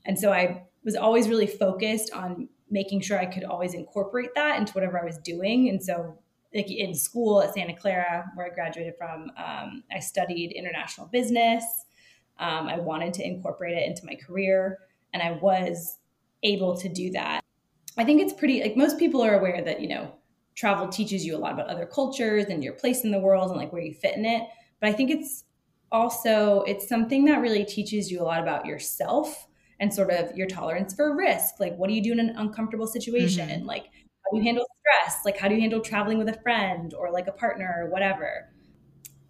And 0.04 0.18
so 0.18 0.32
I 0.32 0.64
was 0.84 0.96
always 0.96 1.28
really 1.28 1.46
focused 1.46 2.12
on 2.12 2.48
making 2.70 3.00
sure 3.00 3.18
I 3.18 3.26
could 3.26 3.44
always 3.44 3.74
incorporate 3.74 4.30
that 4.34 4.58
into 4.58 4.72
whatever 4.72 5.00
I 5.00 5.04
was 5.04 5.18
doing. 5.18 5.68
And 5.68 5.82
so, 5.82 6.18
like 6.54 6.70
in 6.70 6.94
school 6.94 7.42
at 7.42 7.54
Santa 7.54 7.76
Clara, 7.76 8.30
where 8.34 8.46
I 8.46 8.54
graduated 8.54 8.94
from, 8.98 9.30
um, 9.36 9.84
I 9.94 10.00
studied 10.00 10.52
international 10.52 11.06
business. 11.06 11.64
Um, 12.38 12.66
I 12.66 12.78
wanted 12.78 13.14
to 13.14 13.24
incorporate 13.24 13.76
it 13.76 13.86
into 13.86 14.04
my 14.04 14.16
career, 14.16 14.78
and 15.12 15.22
I 15.22 15.32
was 15.32 15.98
able 16.42 16.76
to 16.78 16.88
do 16.88 17.10
that. 17.12 17.42
I 17.98 18.04
think 18.04 18.20
it's 18.20 18.32
pretty 18.32 18.62
like 18.62 18.76
most 18.76 18.98
people 18.98 19.22
are 19.22 19.38
aware 19.38 19.62
that 19.62 19.80
you 19.80 19.88
know 19.88 20.12
travel 20.56 20.88
teaches 20.88 21.24
you 21.24 21.36
a 21.36 21.38
lot 21.38 21.52
about 21.52 21.68
other 21.68 21.86
cultures 21.86 22.46
and 22.46 22.62
your 22.62 22.74
place 22.74 23.04
in 23.04 23.10
the 23.10 23.18
world 23.18 23.50
and 23.50 23.58
like 23.58 23.72
where 23.72 23.82
you 23.82 23.94
fit 23.94 24.16
in 24.16 24.24
it. 24.24 24.42
But 24.80 24.90
I 24.90 24.92
think 24.92 25.10
it's 25.10 25.44
also 25.92 26.62
it's 26.62 26.88
something 26.88 27.24
that 27.26 27.40
really 27.40 27.64
teaches 27.64 28.10
you 28.10 28.20
a 28.20 28.24
lot 28.24 28.42
about 28.42 28.66
yourself 28.66 29.46
and 29.80 29.92
sort 29.92 30.10
of 30.10 30.36
your 30.36 30.46
tolerance 30.46 30.94
for 30.94 31.16
risk. 31.16 31.58
Like, 31.58 31.76
what 31.76 31.88
do 31.88 31.94
you 31.94 32.02
do 32.02 32.12
in 32.12 32.20
an 32.20 32.34
uncomfortable 32.36 32.86
situation? 32.86 33.48
Mm-hmm. 33.48 33.66
Like, 33.66 33.84
how 33.84 34.30
do 34.32 34.36
you 34.36 34.42
handle 34.42 34.66
stress? 34.78 35.24
Like, 35.24 35.38
how 35.38 35.48
do 35.48 35.54
you 35.54 35.60
handle 35.60 35.80
traveling 35.80 36.18
with 36.18 36.28
a 36.28 36.38
friend 36.42 36.92
or 36.94 37.10
like 37.10 37.26
a 37.26 37.32
partner 37.32 37.74
or 37.78 37.90
whatever? 37.90 38.50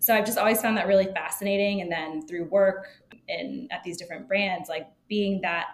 So 0.00 0.14
I've 0.14 0.26
just 0.26 0.38
always 0.38 0.60
found 0.60 0.76
that 0.76 0.88
really 0.88 1.06
fascinating. 1.06 1.80
And 1.82 1.92
then 1.92 2.26
through 2.26 2.46
work 2.46 2.88
and 3.28 3.70
at 3.70 3.84
these 3.84 3.96
different 3.96 4.26
brands, 4.26 4.68
like 4.68 4.88
being 5.10 5.40
that 5.42 5.66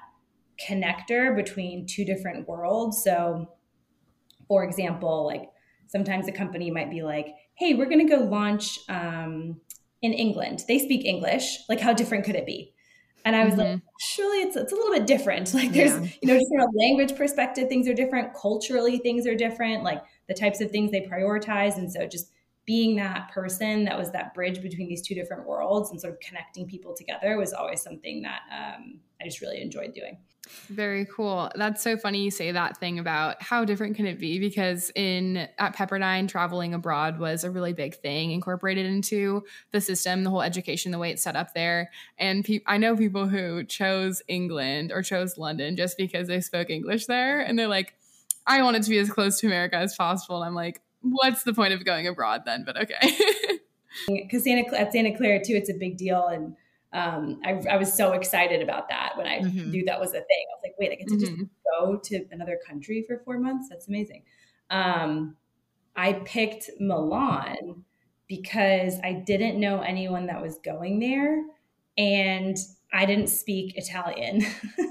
connector 0.69 1.37
between 1.37 1.87
two 1.87 2.05
different 2.05 2.49
worlds. 2.49 3.05
So, 3.05 3.53
for 4.49 4.65
example, 4.65 5.25
like 5.25 5.51
sometimes 5.87 6.27
a 6.27 6.33
company 6.33 6.71
might 6.73 6.91
be 6.91 7.03
like, 7.03 7.29
hey, 7.55 7.75
we're 7.75 7.89
going 7.89 8.07
to 8.07 8.17
go 8.17 8.25
launch 8.25 8.81
um, 8.89 9.61
in 10.03 10.13
England. 10.13 10.65
They 10.67 10.79
speak 10.79 11.05
English. 11.05 11.59
Like, 11.69 11.81
how 11.81 11.93
different 11.93 12.25
could 12.25 12.35
it 12.35 12.47
be? 12.47 12.73
And 13.25 13.35
I 13.35 13.45
was 13.45 13.55
mm-hmm. 13.55 13.73
like, 13.73 13.81
surely 13.99 14.43
it's, 14.43 14.57
it's 14.57 14.73
a 14.73 14.75
little 14.75 14.93
bit 14.93 15.07
different. 15.07 15.53
Like 15.55 15.73
there's, 15.73 15.93
yeah. 15.93 16.09
you 16.23 16.29
know, 16.29 16.35
just 16.39 16.47
from 16.49 16.61
a 16.61 16.79
language 16.79 17.17
perspective, 17.17 17.69
things 17.69 17.89
are 17.89 17.95
different. 17.95 18.35
Culturally, 18.35 18.99
things 18.99 19.27
are 19.27 19.35
different. 19.35 19.83
Like 19.83 20.03
the 20.29 20.35
types 20.35 20.61
of 20.61 20.71
things 20.71 20.91
they 20.93 21.01
prioritize. 21.01 21.77
And 21.77 21.91
so 21.91 22.07
just 22.07 22.31
being 22.67 22.97
that 22.97 23.31
person 23.31 23.85
that 23.85 23.97
was 23.97 24.11
that 24.11 24.35
bridge 24.35 24.61
between 24.61 24.89
these 24.89 25.01
two 25.01 25.15
different 25.15 25.47
worlds 25.47 25.91
and 25.91 26.01
sort 26.01 26.13
of 26.13 26.21
connecting 26.21 26.67
people 26.67 26.95
together 26.95 27.39
was 27.39 27.53
always 27.53 27.81
something 27.81 28.23
that 28.23 28.41
um, 28.53 28.99
I 29.21 29.25
just 29.25 29.41
really 29.41 29.63
enjoyed 29.63 29.95
doing. 29.95 30.19
Very 30.69 31.07
cool. 31.07 31.51
That's 31.55 31.83
so 31.83 31.97
funny 31.97 32.23
you 32.23 32.31
say 32.31 32.53
that 32.53 32.77
thing 32.79 32.99
about 32.99 33.43
how 33.43 33.65
different 33.65 33.97
can 33.97 34.07
it 34.07 34.19
be 34.19 34.39
because 34.39 34.93
in 34.95 35.49
at 35.59 35.75
Pepperdine 35.75 36.29
traveling 36.29 36.73
abroad 36.73 37.19
was 37.19 37.43
a 37.43 37.51
really 37.51 37.73
big 37.73 37.97
thing 37.97 38.31
incorporated 38.31 38.87
into 38.87 39.45
the 39.73 39.81
system, 39.81 40.23
the 40.23 40.31
whole 40.31 40.43
education, 40.43 40.93
the 40.93 40.99
way 40.99 41.11
it's 41.11 41.23
set 41.23 41.35
up 41.35 41.55
there. 41.55 41.91
And 42.19 42.45
pe- 42.45 42.61
I 42.67 42.79
know 42.79 42.97
people 42.97 43.27
who 43.27 43.65
chose 43.65 44.23
England 44.29 44.93
or 44.93 45.03
chose 45.03 45.37
London 45.37 45.77
just 45.77 45.97
because 45.97 46.29
they 46.29 46.41
spoke 46.41 46.71
English 46.71 47.07
there 47.07 47.41
and 47.41 47.59
they're 47.59 47.67
like 47.67 47.95
I 48.47 48.63
want 48.63 48.77
it 48.77 48.85
to 48.85 48.91
be 48.91 48.99
as 48.99 49.11
close 49.11 49.41
to 49.41 49.49
America 49.49 49.77
as 49.77 49.97
possible. 49.97 50.37
And 50.37 50.47
I'm 50.47 50.55
like, 50.55 50.81
what's 51.13 51.43
the 51.43 51.55
point 51.55 51.73
of 51.73 51.85
going 51.85 52.07
abroad 52.07 52.43
then? 52.45 52.65
But 52.65 52.77
okay. 52.83 52.99
Because 54.09 54.45
Santa 54.45 54.79
at 54.79 54.93
Santa 54.93 55.17
Clara 55.17 55.43
too, 55.43 55.55
it's 55.55 55.71
a 55.71 55.75
big 55.75 55.97
deal 55.97 56.27
and 56.27 56.55
um, 56.93 57.41
I, 57.45 57.53
I, 57.71 57.77
was 57.77 57.93
so 57.93 58.13
excited 58.13 58.63
about 58.63 58.89
that 58.89 59.15
when 59.17 59.27
I 59.27 59.41
mm-hmm. 59.41 59.71
knew 59.71 59.85
that 59.85 60.01
was 60.01 60.11
a 60.11 60.21
thing. 60.21 60.47
I 60.51 60.55
was 60.55 60.61
like, 60.63 60.75
wait, 60.79 60.93
I 60.93 60.95
get 60.95 61.09
to 61.09 61.15
mm-hmm. 61.15 61.25
just 61.25 61.51
go 61.79 61.97
to 61.97 62.25
another 62.31 62.59
country 62.67 63.05
for 63.07 63.21
four 63.25 63.39
months? 63.39 63.69
That's 63.69 63.89
amazing. 63.89 64.23
Um, 64.71 65.37
I 65.95 66.15
picked 66.25 66.71
Milan 66.79 67.85
because 68.29 68.99
I 69.05 69.13
didn't 69.13 69.61
know 69.61 69.81
anyone 69.81 70.27
that 70.27 70.41
was 70.41 70.59
going 70.59 70.99
there 71.01 71.45
and 71.99 72.57
I 72.93 73.05
didn't 73.05 73.29
speak 73.29 73.77
Italian. 73.77 74.43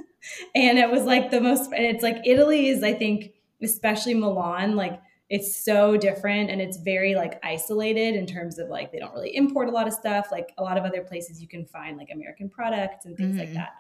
and 0.56 0.78
it 0.78 0.92
was 0.92 1.04
like 1.04 1.32
the 1.32 1.42
most, 1.42 1.72
and 1.72 1.86
it's 1.86 2.04
like 2.04 2.18
Italy 2.26 2.68
is, 2.68 2.84
I 2.84 2.94
think, 2.94 3.32
especially 3.64 4.14
Milan, 4.14 4.76
like 4.76 5.02
it's 5.30 5.64
so 5.64 5.98
different 5.98 6.52
and 6.52 6.62
it's 6.62 6.78
very 6.78 7.16
like 7.16 7.40
isolated 7.44 8.16
in 8.16 8.28
terms 8.28 8.60
of 8.60 8.70
like 8.70 8.92
they 8.92 9.00
don't 9.00 9.14
really 9.14 9.36
import 9.36 9.68
a 9.68 9.72
lot 9.72 9.88
of 9.88 9.94
stuff. 9.94 10.28
Like 10.32 10.54
a 10.58 10.64
lot 10.64 10.78
of 10.78 10.84
other 10.84 11.02
places 11.02 11.42
you 11.42 11.48
can 11.48 11.66
find 11.66 11.98
like 11.98 12.10
american 12.14 12.50
products 12.50 13.06
and 13.06 13.18
things 13.18 13.32
mm-hmm. 13.32 13.40
like 13.40 13.54
that. 13.54 13.74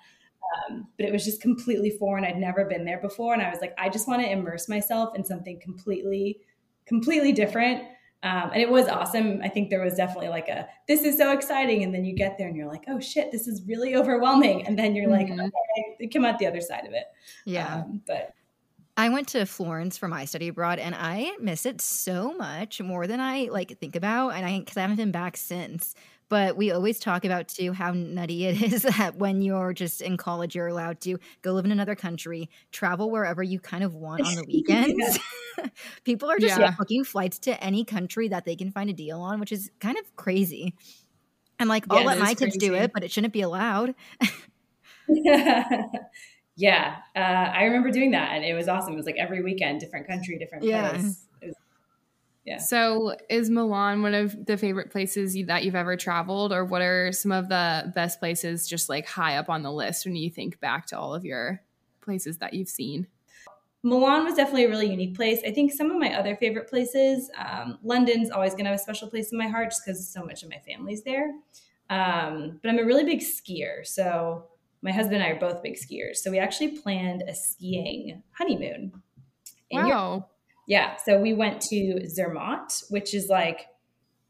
Um, 0.69 0.87
but 0.97 1.05
it 1.05 1.11
was 1.11 1.23
just 1.23 1.41
completely 1.41 1.91
foreign. 1.91 2.25
I'd 2.25 2.37
never 2.37 2.65
been 2.65 2.85
there 2.85 2.99
before 2.99 3.33
and 3.33 3.43
i 3.43 3.49
was 3.49 3.59
like 3.61 3.73
i 3.77 3.89
just 3.89 4.07
want 4.07 4.21
to 4.21 4.29
immerse 4.29 4.67
myself 4.67 5.15
in 5.15 5.23
something 5.23 5.59
completely 5.59 6.39
completely 6.85 7.31
different. 7.31 7.83
Um, 8.23 8.49
and 8.53 8.61
it 8.61 8.69
was 8.69 8.87
awesome. 8.87 9.39
I 9.43 9.49
think 9.49 9.69
there 9.69 9.83
was 9.83 9.93
definitely 9.93 10.29
like 10.29 10.47
a 10.47 10.67
this 10.87 11.03
is 11.03 11.15
so 11.15 11.31
exciting 11.31 11.83
and 11.83 11.93
then 11.93 12.05
you 12.05 12.15
get 12.15 12.39
there 12.39 12.47
and 12.47 12.57
you're 12.57 12.67
like 12.67 12.85
oh 12.87 12.99
shit 12.99 13.31
this 13.31 13.47
is 13.47 13.61
really 13.67 13.95
overwhelming. 13.95 14.65
And 14.65 14.79
then 14.79 14.95
you're 14.95 15.09
mm-hmm. 15.09 15.39
like 15.39 15.51
okay, 16.01 16.07
come 16.07 16.25
out 16.25 16.39
the 16.39 16.47
other 16.47 16.61
side 16.61 16.87
of 16.87 16.93
it. 16.93 17.05
Yeah. 17.45 17.83
Um, 17.83 18.01
but 18.07 18.33
I 18.97 19.09
went 19.09 19.27
to 19.29 19.45
Florence 19.45 19.97
for 19.97 20.07
my 20.07 20.23
study 20.25 20.47
abroad 20.47 20.79
and 20.79 20.95
I 20.95 21.35
miss 21.39 21.65
it 21.65 21.81
so 21.81 22.33
much 22.33 22.81
more 22.81 23.07
than 23.07 23.19
I 23.19 23.49
like 23.51 23.77
think 23.79 23.95
about 23.95 24.29
and 24.29 24.45
I 24.45 24.59
cuz 24.61 24.77
I 24.77 24.81
haven't 24.81 24.95
been 24.95 25.11
back 25.11 25.35
since. 25.35 25.95
But 26.27 26.57
we 26.57 26.71
always 26.71 26.99
talk 26.99 27.23
about 27.23 27.49
too 27.49 27.73
how 27.73 27.91
nutty 27.91 28.45
it 28.45 28.61
is 28.73 28.83
that 28.83 29.17
when 29.17 29.41
you're 29.41 29.73
just 29.73 30.01
in 30.01 30.15
college 30.15 30.55
you're 30.55 30.67
allowed 30.67 31.01
to 31.01 31.17
go 31.41 31.53
live 31.53 31.65
in 31.65 31.71
another 31.71 31.95
country, 31.95 32.49
travel 32.71 33.11
wherever 33.11 33.43
you 33.43 33.59
kind 33.59 33.83
of 33.83 33.95
want 33.95 34.21
on 34.21 34.35
the 34.35 34.43
weekends. 34.47 35.19
People 36.05 36.31
are 36.31 36.39
just 36.39 36.57
yeah. 36.57 36.71
booking 36.77 37.03
flights 37.03 37.37
to 37.39 37.61
any 37.61 37.83
country 37.83 38.29
that 38.29 38.45
they 38.45 38.55
can 38.55 38.71
find 38.71 38.89
a 38.89 38.93
deal 38.93 39.19
on, 39.19 39.39
which 39.39 39.51
is 39.51 39.71
kind 39.79 39.97
of 39.97 40.15
crazy. 40.15 40.73
I'm 41.59 41.67
like, 41.67 41.85
I'll 41.89 42.03
let 42.03 42.19
my 42.19 42.33
kids 42.33 42.57
do 42.57 42.73
it, 42.73 42.91
but 42.93 43.03
it 43.03 43.11
shouldn't 43.11 43.33
be 43.33 43.41
allowed. 43.41 43.95
Yeah, 46.55 46.97
uh, 47.15 47.19
I 47.19 47.63
remember 47.65 47.91
doing 47.91 48.11
that, 48.11 48.31
and 48.33 48.45
it 48.45 48.53
was 48.53 48.67
awesome. 48.67 48.93
It 48.93 48.97
was 48.97 49.05
like 49.05 49.17
every 49.17 49.43
weekend, 49.43 49.81
different 49.81 50.07
country, 50.07 50.37
different 50.37 50.63
yeah. 50.63 50.89
place. 50.89 51.03
Was, 51.41 51.55
yeah. 52.45 52.57
So, 52.59 53.15
is 53.29 53.49
Milan 53.49 54.01
one 54.01 54.13
of 54.13 54.45
the 54.45 54.55
favorite 54.55 54.91
places 54.91 55.35
you, 55.35 55.47
that 55.47 55.65
you've 55.65 55.75
ever 55.75 55.97
traveled, 55.97 56.53
or 56.53 56.63
what 56.63 56.81
are 56.81 57.11
some 57.11 57.31
of 57.31 57.49
the 57.49 57.91
best 57.93 58.19
places 58.19 58.67
just 58.67 58.87
like 58.87 59.07
high 59.07 59.37
up 59.37 59.49
on 59.49 59.63
the 59.63 59.71
list 59.71 60.05
when 60.05 60.15
you 60.15 60.29
think 60.29 60.59
back 60.59 60.85
to 60.87 60.99
all 60.99 61.13
of 61.13 61.25
your 61.25 61.61
places 62.01 62.37
that 62.37 62.53
you've 62.53 62.69
seen? 62.69 63.07
Milan 63.83 64.23
was 64.23 64.35
definitely 64.35 64.65
a 64.65 64.69
really 64.69 64.89
unique 64.89 65.15
place. 65.15 65.41
I 65.45 65.51
think 65.51 65.71
some 65.71 65.91
of 65.91 65.97
my 65.97 66.17
other 66.17 66.35
favorite 66.35 66.67
places, 66.67 67.29
um, 67.37 67.77
London's 67.83 68.31
always 68.31 68.53
going 68.53 68.65
to 68.65 68.71
have 68.71 68.79
a 68.79 68.81
special 68.81 69.07
place 69.07 69.31
in 69.31 69.37
my 69.37 69.47
heart 69.47 69.69
just 69.69 69.85
because 69.85 70.07
so 70.07 70.23
much 70.23 70.41
of 70.41 70.49
my 70.49 70.59
family's 70.67 71.03
there. 71.03 71.31
Um, 71.89 72.59
but 72.63 72.69
I'm 72.69 72.79
a 72.79 72.83
really 72.83 73.03
big 73.03 73.19
skier, 73.19 73.85
so 73.85 74.45
my 74.81 74.91
husband 74.91 75.15
and 75.15 75.23
I 75.23 75.29
are 75.29 75.39
both 75.39 75.63
big 75.63 75.75
skiers. 75.75 76.17
So 76.17 76.31
we 76.31 76.39
actually 76.39 76.77
planned 76.77 77.23
a 77.27 77.33
skiing 77.33 78.23
honeymoon. 78.37 79.01
wow. 79.71 79.87
Europe. 79.87 80.29
Yeah. 80.67 80.95
So 81.05 81.19
we 81.19 81.33
went 81.33 81.61
to 81.61 82.07
Zermatt, 82.07 82.83
which 82.89 83.13
is 83.13 83.27
like, 83.29 83.67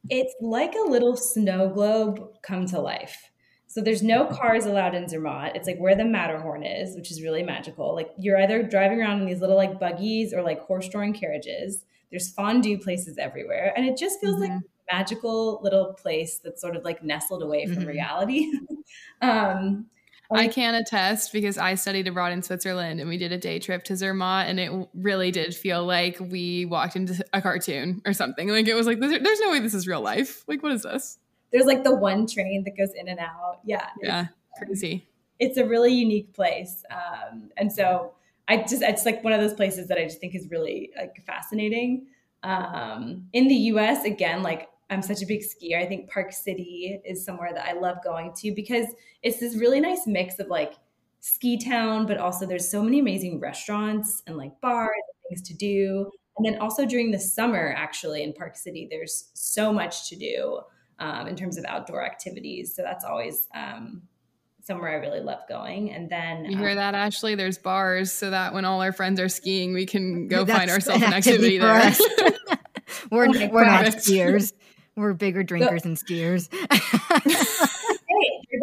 it's 0.10 0.34
like 0.41 0.76
a 0.76 0.89
little 0.89 1.16
snow 1.16 1.70
globe 1.70 2.22
come 2.43 2.66
to 2.68 2.80
life. 2.80 3.32
So 3.68 3.82
there's 3.82 4.04
no 4.04 4.26
cars 4.26 4.66
allowed 4.66 4.96
in 4.96 5.10
Zermatt. 5.10 5.56
It's 5.56 5.68
like 5.68 5.78
where 5.80 5.96
the 5.96 6.06
Matterhorn 6.06 6.64
is, 6.64 6.96
which 6.96 7.12
is 7.12 7.22
really 7.22 7.43
magical. 7.43 7.93
Like 7.93 8.10
you're 8.18 8.41
either 8.41 8.64
driving 8.64 9.02
around 9.02 9.20
in 9.22 9.26
these 9.26 9.41
little 9.41 9.58
like 9.58 9.80
buggies 9.80 10.34
or 10.34 10.41
like 10.43 10.62
horse-drawn 10.62 11.14
carriages. 11.14 11.84
There's 12.10 12.32
fondue 12.32 12.78
places 12.78 13.18
everywhere, 13.18 13.74
and 13.76 13.86
it 13.86 13.98
just 13.98 14.22
feels 14.22 14.36
mm-hmm. 14.36 14.54
like 14.54 14.62
magical 14.89 15.60
little 15.64 15.93
place 15.93 16.39
that's 16.41 16.62
sort 16.62 16.76
of 16.78 16.86
like 16.86 17.04
nestled 17.04 17.43
away 17.43 17.66
from 17.66 17.78
mm-hmm. 17.78 17.88
reality. 17.88 18.52
um, 19.22 19.88
I 20.32 20.48
can 20.48 20.76
attest 20.76 21.32
because 21.32 21.58
I 21.58 21.76
studied 21.76 22.08
abroad 22.08 22.32
in 22.32 22.42
Switzerland 22.42 23.00
and 23.00 23.10
we 23.10 23.18
did 23.18 23.32
a 23.32 23.38
day 23.38 23.60
trip 23.60 23.84
to 23.86 23.96
Zermatt 23.96 24.48
and 24.48 24.60
it 24.60 24.72
really 24.94 25.32
did 25.32 25.56
feel 25.56 25.86
like 25.86 26.18
we 26.20 26.66
walked 26.66 26.96
into 26.96 27.24
a 27.34 27.42
cartoon 27.42 28.02
or 28.06 28.14
something. 28.14 28.50
Like 28.50 28.68
it 28.68 28.74
was 28.74 28.88
like, 28.88 29.00
there's 29.00 29.40
no 29.40 29.52
way 29.52 29.60
this 29.60 29.74
is 29.74 29.88
real 29.88 30.02
life. 30.02 30.44
Like, 30.48 30.64
what 30.64 30.72
is 30.72 30.84
this? 30.84 31.20
There's 31.52 31.66
like 31.66 31.84
the 31.84 31.96
one 31.96 32.28
train 32.28 32.64
that 32.64 32.78
goes 32.78 32.94
in 32.94 33.08
and 33.08 33.20
out. 33.20 33.60
Yeah. 33.66 33.90
Yeah. 34.02 34.28
Crazy. 34.58 35.08
It's 35.40 35.58
a 35.58 35.66
really 35.66 35.94
unique 35.94 36.34
place. 36.34 36.84
Um, 36.90 37.50
and 37.58 37.72
so 37.72 38.14
I 38.48 38.58
just, 38.58 38.82
it's 38.82 39.06
like 39.06 39.24
one 39.24 39.34
of 39.34 39.42
those 39.42 39.54
places 39.54 39.88
that 39.90 39.98
I 39.98 40.04
just 40.04 40.20
think 40.20 40.34
is 40.36 40.50
really 40.50 40.92
like 40.98 41.24
fascinating. 41.26 42.08
Um, 42.44 43.28
in 43.34 43.48
the 43.48 43.56
US, 43.56 44.06
again, 44.06 44.44
like 44.44 44.70
I'm 44.90 45.02
such 45.02 45.22
a 45.22 45.26
big 45.26 45.42
skier. 45.42 45.82
I 45.82 45.88
think 45.88 46.10
Park 46.10 46.32
City 46.32 47.00
is 47.06 47.26
somewhere 47.26 47.54
that 47.54 47.68
I 47.68 47.74
love 47.74 47.98
going 48.04 48.34
to 48.38 48.54
because 48.54 48.86
it's 49.24 49.40
this 49.40 49.58
really 49.58 49.80
nice 49.80 50.06
mix 50.06 50.40
of 50.40 50.48
like 50.48 50.74
ski 51.22 51.58
town, 51.58 52.06
but 52.06 52.18
also 52.18 52.46
there's 52.46 52.70
so 52.70 52.84
many 52.84 53.00
amazing 53.00 53.40
restaurants 53.40 54.22
and 54.28 54.38
like 54.38 54.60
bars 54.62 54.92
and 54.96 55.30
things 55.38 55.48
to 55.48 55.56
do. 55.56 56.12
And 56.38 56.46
then 56.46 56.62
also 56.62 56.86
during 56.86 57.12
the 57.12 57.20
summer, 57.20 57.74
actually 57.76 58.22
in 58.22 58.34
Park 58.34 58.56
City, 58.56 58.88
there's 58.90 59.32
so 59.34 59.74
much 59.74 60.10
to 60.10 60.16
do 60.16 60.60
um, 61.00 61.28
in 61.28 61.36
terms 61.36 61.58
of 61.58 61.66
outdoor 61.66 62.06
activities. 62.06 62.76
So 62.76 62.84
that's 62.84 63.04
always 63.04 63.48
um, 63.56 64.04
somewhere 64.62 64.92
I 64.92 64.96
really 64.96 65.20
love 65.20 65.40
going. 65.48 65.92
And 65.92 66.10
then 66.10 66.46
you 66.46 66.58
hear 66.58 66.70
um, 66.70 66.76
that, 66.76 66.94
Ashley? 66.94 67.36
There's 67.36 67.58
bars 67.58 68.12
so 68.12 68.30
that 68.30 68.54
when 68.54 68.66
all 68.66 68.82
our 68.82 68.92
friends 68.92 69.20
are 69.20 69.30
skiing, 69.30 69.74
we 69.74 69.86
can 69.86 70.28
go 70.28 70.46
find 70.46 70.70
ourselves 70.70 71.04
an 71.04 71.14
activity, 71.14 71.60
activity 71.60 72.06
there. 72.18 72.58
we're 73.12 73.28
oh 73.28 73.50
we're 73.52 73.66
not 73.66 73.86
skiers. 73.86 74.54
We're 74.96 75.14
bigger 75.14 75.43
drinkers 75.43 75.84
so, 75.84 75.89
and 75.89 75.98
skiers. 75.98 76.50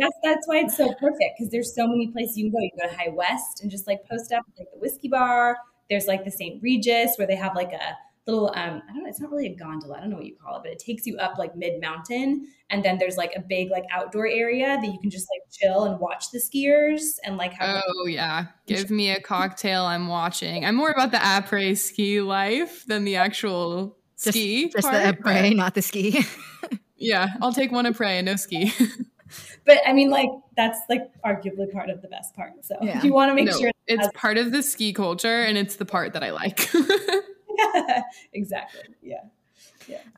that's 0.01 0.16
that's 0.22 0.49
why 0.49 0.59
it's 0.59 0.76
so 0.76 0.93
perfect 0.95 1.39
because 1.39 1.51
there's 1.51 1.74
so 1.74 1.87
many 1.87 2.09
places 2.09 2.37
you 2.37 2.51
can 2.51 2.53
go. 2.53 2.59
You 2.61 2.70
can 2.76 2.89
go 2.89 2.95
to 2.95 3.01
High 3.01 3.14
West 3.14 3.62
and 3.62 3.70
just 3.70 3.87
like 3.87 4.01
post 4.11 4.33
up 4.33 4.45
like 4.59 4.68
the 4.72 4.78
whiskey 4.78 5.09
bar. 5.09 5.57
There's 5.89 6.07
like 6.07 6.24
the 6.24 6.30
St. 6.30 6.62
Regis 6.62 7.16
where 7.16 7.26
they 7.26 7.37
have 7.37 7.55
like 7.55 7.72
a 7.72 7.97
little 8.26 8.49
um 8.55 8.83
I 8.89 8.93
don't 8.93 9.03
know, 9.03 9.09
it's 9.09 9.20
not 9.20 9.30
really 9.30 9.47
a 9.47 9.55
gondola, 9.55 9.97
I 9.97 10.01
don't 10.01 10.11
know 10.11 10.16
what 10.16 10.26
you 10.26 10.37
call 10.37 10.57
it, 10.57 10.62
but 10.62 10.72
it 10.72 10.78
takes 10.78 11.07
you 11.07 11.16
up 11.18 11.39
like 11.39 11.57
mid 11.57 11.80
mountain 11.80 12.47
and 12.70 12.85
then 12.85 12.99
there's 12.99 13.16
like 13.16 13.33
a 13.37 13.41
big 13.41 13.70
like 13.70 13.85
outdoor 13.91 14.28
area 14.28 14.78
that 14.80 14.87
you 14.87 14.99
can 15.01 15.11
just 15.11 15.26
like 15.33 15.43
chill 15.51 15.85
and 15.85 15.99
watch 15.99 16.30
the 16.30 16.39
skiers 16.39 17.16
and 17.24 17.37
like 17.37 17.53
have 17.55 17.83
Oh 17.85 18.03
like, 18.05 18.14
yeah. 18.14 18.47
Give 18.66 18.91
me 18.91 19.11
a 19.11 19.20
cocktail 19.20 19.85
I'm 19.85 20.07
watching. 20.09 20.64
I'm 20.64 20.76
more 20.76 20.91
about 20.91 21.11
the 21.11 21.18
après 21.18 21.76
ski 21.76 22.20
life 22.20 22.87
than 22.87 23.05
the 23.05 23.16
actual 23.16 23.99
just, 24.25 24.37
ski. 24.37 24.68
Just 24.68 24.89
part, 24.89 25.03
the 25.03 25.23
après, 25.23 25.55
not 25.55 25.75
the 25.75 25.83
ski. 25.83 26.25
yeah, 26.97 27.29
I'll 27.41 27.53
take 27.53 27.73
one 27.73 27.87
of 27.87 27.95
après 27.95 28.12
and 28.12 28.27
no 28.27 28.37
ski. 28.37 28.73
but 29.64 29.79
I 29.87 29.93
mean, 29.93 30.11
like 30.11 30.31
that's 30.57 30.81
like 30.89 31.11
arguably 31.25 31.70
part 31.73 31.91
of 31.91 32.03
the 32.03 32.09
best 32.09 32.35
part. 32.35 32.53
So 32.64 32.77
yeah. 32.81 33.03
you 33.03 33.12
want 33.12 33.31
to 33.31 33.35
make 33.35 33.47
no, 33.47 33.59
sure 33.59 33.70
it's 33.87 34.09
part 34.14 34.39
of 34.39 34.53
the 34.53 34.62
ski 34.62 34.93
culture, 34.93 35.43
and 35.43 35.59
it's 35.59 35.77
the 35.77 35.85
part 35.85 36.12
that 36.14 36.23
I 36.23 36.31
like. 36.31 36.73
yeah, 36.75 38.03
exactly. 38.33 38.83
Yeah. 39.03 39.23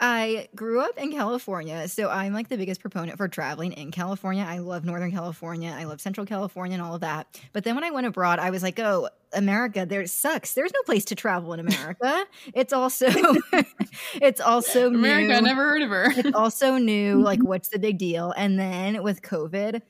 I 0.00 0.48
grew 0.54 0.80
up 0.80 0.98
in 0.98 1.12
California, 1.12 1.88
so 1.88 2.08
I'm 2.08 2.32
like 2.32 2.48
the 2.48 2.56
biggest 2.56 2.80
proponent 2.80 3.16
for 3.16 3.28
traveling 3.28 3.72
in 3.72 3.90
California. 3.90 4.44
I 4.46 4.58
love 4.58 4.84
Northern 4.84 5.10
California, 5.10 5.74
I 5.76 5.84
love 5.84 6.00
Central 6.00 6.26
California, 6.26 6.74
and 6.74 6.82
all 6.82 6.94
of 6.94 7.00
that. 7.02 7.40
But 7.52 7.64
then 7.64 7.74
when 7.74 7.84
I 7.84 7.90
went 7.90 8.06
abroad, 8.06 8.38
I 8.38 8.50
was 8.50 8.62
like, 8.62 8.78
oh, 8.78 9.08
America, 9.34 9.84
there 9.86 10.06
sucks. 10.06 10.54
There's 10.54 10.72
no 10.72 10.82
place 10.84 11.04
to 11.06 11.14
travel 11.14 11.52
in 11.52 11.60
America. 11.60 12.24
it's 12.54 12.72
also, 12.72 13.06
it's 14.14 14.40
also 14.40 14.86
America. 14.86 15.40
New. 15.40 15.46
Never 15.48 15.62
heard 15.62 15.82
of 15.82 15.90
her. 15.90 16.06
it's 16.10 16.34
also 16.34 16.76
new. 16.76 17.22
Like, 17.34 17.42
what's 17.42 17.68
the 17.68 17.78
big 17.78 17.96
deal? 17.96 18.32
And 18.36 18.58
then 18.58 19.02
with 19.02 19.22
COVID, 19.22 19.80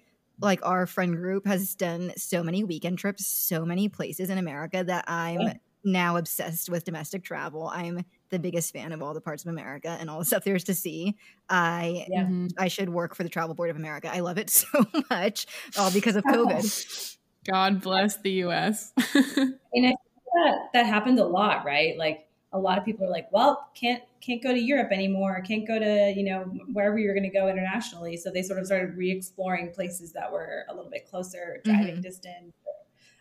like 0.41 0.65
our 0.65 0.87
friend 0.87 1.17
group 1.17 1.47
has 1.47 1.75
done 1.75 2.13
so 2.17 2.45
many 2.45 2.63
weekend 2.63 2.99
trips, 2.99 3.27
so 3.27 3.65
many 3.65 3.89
places 3.89 4.31
in 4.31 4.39
America 4.39 4.85
that 4.85 5.05
I'm 5.09 5.59
now 5.85 6.17
obsessed 6.17 6.71
with 6.71 6.85
domestic 6.85 7.25
travel. 7.25 7.69
I'm 7.69 8.05
the 8.35 8.39
biggest 8.41 8.73
fan 8.73 8.93
of 8.93 9.01
all 9.01 9.15
the 9.15 9.21
parts 9.21 9.45
of 9.45 9.51
America 9.51 9.97
and 10.01 10.11
all 10.11 10.19
the 10.19 10.25
stuff 10.25 10.45
there's 10.45 10.65
to 10.65 10.75
see. 10.75 11.17
I 11.49 12.07
yeah. 12.11 12.25
Mm-hmm. 12.25 12.49
I 12.59 12.69
should 12.69 12.89
work 12.89 13.15
for 13.15 13.23
the 13.23 13.29
Travel 13.29 13.55
Board 13.55 13.71
of 13.71 13.77
America. 13.77 14.11
I 14.13 14.21
love 14.21 14.37
it 14.37 14.51
so 14.51 14.85
much, 15.09 15.47
all 15.79 15.91
because 15.91 16.17
of 16.17 16.25
COVID. 16.25 17.17
God 17.47 17.81
bless 17.81 18.17
the 18.19 18.31
U.S. 18.33 18.93
and 19.15 19.87
I 19.87 19.95
that, 20.35 20.59
that 20.73 20.87
happens 20.87 21.21
a 21.21 21.25
lot, 21.25 21.65
right? 21.65 21.97
Like 21.97 22.27
a 22.53 22.59
lot 22.59 22.77
of 22.77 22.85
people 22.85 23.07
are 23.07 23.11
like, 23.11 23.29
well, 23.33 23.71
can't 23.75 24.03
can't 24.21 24.43
go 24.43 24.53
to 24.53 24.59
Europe 24.59 24.91
anymore, 24.91 25.43
can't 25.47 25.67
go 25.67 25.79
to 25.79 26.13
you 26.17 26.25
know 26.25 26.41
wherever 26.73 26.99
you're 26.99 27.15
going 27.15 27.31
to 27.31 27.37
go 27.39 27.49
internationally. 27.49 28.17
So 28.17 28.31
they 28.31 28.43
sort 28.43 28.59
of 28.59 28.67
started 28.67 28.97
re-exploring 28.97 29.73
places 29.73 30.13
that 30.13 30.31
were 30.31 30.65
a 30.69 30.75
little 30.75 30.91
bit 30.91 31.09
closer, 31.09 31.61
driving 31.65 31.95
mm-hmm. 31.95 32.01
distance. 32.01 32.53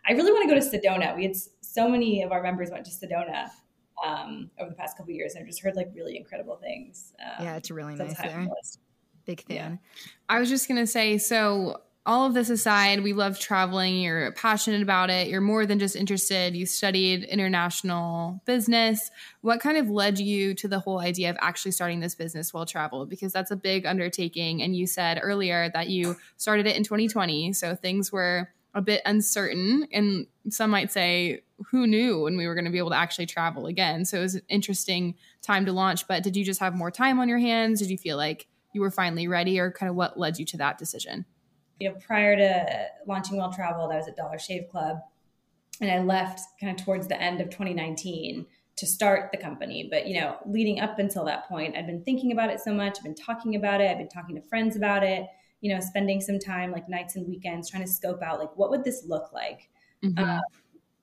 I 0.07 0.13
really 0.13 0.31
want 0.33 0.49
to 0.49 0.53
go 0.53 0.59
to 0.59 0.77
Sedona. 0.77 1.15
We 1.15 1.23
had 1.23 1.35
so 1.61 1.87
many 1.87 2.23
of 2.23 2.31
our 2.31 2.43
members 2.43 2.69
went 2.71 2.85
to 2.85 2.91
Sedona 2.91 3.49
um, 4.05 4.49
over 4.59 4.69
the 4.69 4.75
past 4.75 4.97
couple 4.97 5.13
years, 5.13 5.33
and 5.33 5.41
I've 5.41 5.47
just 5.47 5.61
heard 5.61 5.75
like 5.75 5.91
really 5.93 6.17
incredible 6.17 6.57
things. 6.57 7.13
Um, 7.21 7.45
yeah, 7.45 7.55
it's 7.55 7.71
really 7.71 7.97
so 7.97 8.05
nice 8.05 8.17
there. 8.17 8.47
Big 9.25 9.41
fan. 9.41 9.55
Yeah. 9.55 10.03
I 10.27 10.39
was 10.39 10.49
just 10.49 10.67
gonna 10.67 10.87
say, 10.87 11.17
so 11.17 11.81
all 12.05 12.27
of 12.27 12.33
this 12.33 12.49
aside, 12.49 13.01
we 13.01 13.13
love 13.13 13.39
traveling. 13.39 14.01
You're 14.01 14.33
passionate 14.33 14.81
about 14.81 15.09
it. 15.09 15.29
You're 15.29 15.39
more 15.39 15.65
than 15.65 15.79
just 15.79 15.95
interested. 15.95 16.53
You 16.53 16.65
studied 16.65 17.23
international 17.23 18.41
business. 18.45 19.09
What 19.39 19.61
kind 19.61 19.77
of 19.77 19.89
led 19.89 20.19
you 20.19 20.53
to 20.55 20.67
the 20.67 20.79
whole 20.79 20.99
idea 20.99 21.29
of 21.29 21.37
actually 21.39 21.71
starting 21.71 22.01
this 22.01 22.13
business 22.13 22.53
Well 22.53 22.65
Traveled? 22.65 23.09
Because 23.09 23.31
that's 23.31 23.51
a 23.51 23.55
big 23.55 23.85
undertaking. 23.85 24.61
And 24.61 24.75
you 24.75 24.85
said 24.85 25.19
earlier 25.21 25.69
that 25.73 25.87
you 25.87 26.17
started 26.35 26.67
it 26.67 26.75
in 26.75 26.83
2020. 26.83 27.53
So 27.53 27.73
things 27.73 28.11
were 28.11 28.49
a 28.73 28.81
bit 28.81 29.01
uncertain. 29.05 29.87
And 29.91 30.27
some 30.49 30.71
might 30.71 30.91
say, 30.91 31.41
who 31.69 31.87
knew 31.87 32.23
when 32.23 32.37
we 32.37 32.47
were 32.47 32.55
going 32.55 32.65
to 32.65 32.71
be 32.71 32.77
able 32.77 32.89
to 32.89 32.95
actually 32.95 33.25
travel 33.25 33.67
again? 33.67 34.05
So 34.05 34.17
it 34.19 34.21
was 34.21 34.35
an 34.35 34.41
interesting 34.49 35.15
time 35.41 35.65
to 35.65 35.71
launch. 35.71 36.07
But 36.07 36.23
did 36.23 36.35
you 36.35 36.43
just 36.43 36.59
have 36.59 36.75
more 36.75 36.91
time 36.91 37.19
on 37.19 37.29
your 37.29 37.37
hands? 37.37 37.79
Did 37.79 37.89
you 37.89 37.97
feel 37.97 38.17
like 38.17 38.47
you 38.73 38.81
were 38.81 38.91
finally 38.91 39.27
ready, 39.27 39.59
or 39.59 39.71
kind 39.71 39.89
of 39.89 39.95
what 39.95 40.17
led 40.17 40.39
you 40.39 40.45
to 40.45 40.57
that 40.57 40.77
decision? 40.77 41.25
You 41.79 41.89
know, 41.89 41.95
prior 42.05 42.35
to 42.35 42.87
launching 43.07 43.37
Well 43.37 43.53
Traveled, 43.53 43.91
I 43.91 43.97
was 43.97 44.07
at 44.07 44.15
Dollar 44.15 44.39
Shave 44.39 44.67
Club, 44.69 44.97
and 45.79 45.91
I 45.91 45.99
left 45.99 46.41
kind 46.59 46.77
of 46.77 46.83
towards 46.83 47.07
the 47.07 47.21
end 47.21 47.39
of 47.39 47.49
2019 47.51 48.45
to 48.75 48.87
start 48.87 49.31
the 49.31 49.37
company. 49.37 49.87
But 49.89 50.07
you 50.07 50.19
know, 50.19 50.37
leading 50.47 50.79
up 50.79 50.97
until 50.97 51.23
that 51.25 51.47
point, 51.47 51.77
I'd 51.77 51.85
been 51.85 52.03
thinking 52.03 52.31
about 52.31 52.49
it 52.49 52.59
so 52.59 52.73
much. 52.73 52.97
I've 52.97 53.03
been 53.03 53.13
talking 53.13 53.55
about 53.55 53.81
it. 53.81 53.91
I've 53.91 53.99
been 53.99 54.09
talking 54.09 54.35
to 54.35 54.41
friends 54.41 54.75
about 54.75 55.03
it 55.03 55.27
you 55.63 55.73
know, 55.73 55.79
spending 55.79 56.19
some 56.19 56.37
time 56.37 56.73
like 56.73 56.89
nights 56.89 57.15
and 57.15 57.25
weekends 57.25 57.69
trying 57.69 57.83
to 57.83 57.89
scope 57.89 58.21
out 58.21 58.37
like 58.37 58.49
what 58.57 58.69
would 58.69 58.83
this 58.83 59.05
look 59.07 59.31
like. 59.31 59.69
Mm-hmm. 60.03 60.21
Uh, 60.21 60.41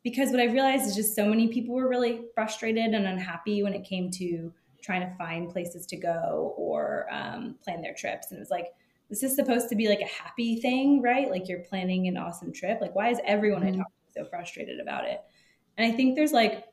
because 0.04 0.30
what 0.30 0.40
I 0.40 0.44
realized 0.44 0.86
is 0.86 0.94
just 0.94 1.16
so 1.16 1.26
many 1.26 1.48
people 1.48 1.74
were 1.74 1.88
really 1.88 2.26
frustrated 2.34 2.92
and 2.92 3.06
unhappy 3.06 3.62
when 3.62 3.72
it 3.72 3.84
came 3.84 4.11
to 4.12 4.52
trying 4.82 5.00
to 5.00 5.16
find 5.16 5.48
places 5.48 5.86
to 5.86 5.96
go 5.96 6.54
or 6.58 7.06
um, 7.11 7.56
plan 7.64 7.80
their 7.80 7.94
trips. 7.94 8.30
And 8.30 8.36
it 8.36 8.40
was 8.40 8.50
like, 8.50 8.66
this 9.08 9.22
is 9.22 9.34
supposed 9.34 9.70
to 9.70 9.76
be 9.76 9.88
like 9.88 10.00
a 10.00 10.22
happy 10.22 10.61
thing, 10.61 11.00
right? 11.00 11.30
Like 11.30 11.48
you're 11.48 11.61
planning 11.61 12.06
an 12.06 12.18
awesome 12.18 12.52
trip. 12.52 12.82
Like, 12.82 12.94
why 12.94 13.08
is 13.08 13.18
everyone 13.24 13.62
mm-hmm. 13.62 13.80
I 13.80 13.84
talk 13.84 13.86
to 13.86 14.22
so 14.22 14.24
frustrated 14.26 14.78
about 14.78 15.04
it? 15.04 15.22
And 15.78 15.90
I 15.90 15.96
think 15.96 16.16
there's 16.16 16.32
like 16.32 16.66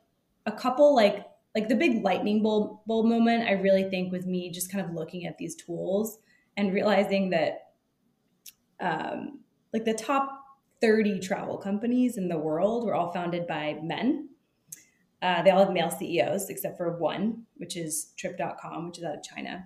a 0.45 0.51
couple 0.51 0.93
like 0.93 1.25
like 1.55 1.69
the 1.69 1.75
big 1.75 2.03
lightning 2.03 2.43
bolt, 2.43 2.85
bolt 2.85 3.07
moment. 3.07 3.47
I 3.47 3.53
really 3.53 3.89
think 3.89 4.11
with 4.11 4.25
me 4.25 4.51
just 4.51 4.71
kind 4.71 4.85
of 4.85 4.93
looking 4.93 5.25
at 5.25 5.37
these 5.37 5.55
tools 5.55 6.19
and 6.57 6.73
realizing 6.73 7.29
that 7.29 7.66
um, 8.79 9.39
like 9.73 9.85
the 9.85 9.93
top 9.93 10.43
30 10.81 11.19
travel 11.19 11.57
companies 11.57 12.17
in 12.17 12.27
the 12.27 12.37
world 12.37 12.85
were 12.85 12.93
all 12.93 13.11
founded 13.11 13.47
by 13.47 13.79
men. 13.81 14.29
Uh, 15.21 15.41
they 15.41 15.49
all 15.49 15.65
have 15.65 15.73
male 15.73 15.89
CEOs 15.89 16.49
except 16.49 16.77
for 16.77 16.97
one, 16.97 17.43
which 17.55 17.75
is 17.75 18.13
Trip.com, 18.17 18.87
which 18.87 18.99
is 18.99 19.03
out 19.03 19.15
of 19.15 19.23
China. 19.23 19.65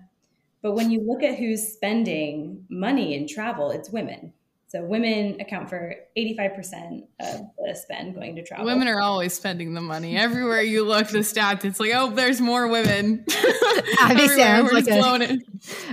But 0.62 0.72
when 0.72 0.90
you 0.90 1.04
look 1.04 1.22
at 1.22 1.38
who's 1.38 1.72
spending 1.72 2.64
money 2.70 3.14
in 3.14 3.26
travel, 3.26 3.70
it's 3.70 3.90
women. 3.90 4.32
So 4.68 4.82
women 4.82 5.38
account 5.38 5.68
for 5.68 5.94
85% 6.16 7.02
of 7.20 7.40
the 7.58 7.74
spend 7.74 8.14
going 8.14 8.36
to 8.36 8.42
travel. 8.42 8.64
Women 8.64 8.88
are 8.88 9.02
always 9.02 9.34
spending 9.34 9.74
the 9.74 9.82
money. 9.82 10.16
Everywhere 10.16 10.62
you 10.62 10.82
look, 10.84 11.08
the 11.08 11.18
stats, 11.18 11.66
it's 11.66 11.78
like, 11.78 11.90
oh, 11.94 12.10
there's 12.12 12.40
more 12.40 12.66
women. 12.68 13.26
Abby 14.00 14.28
sounds 14.28 14.72
like 14.72 14.88
a, 14.88 15.38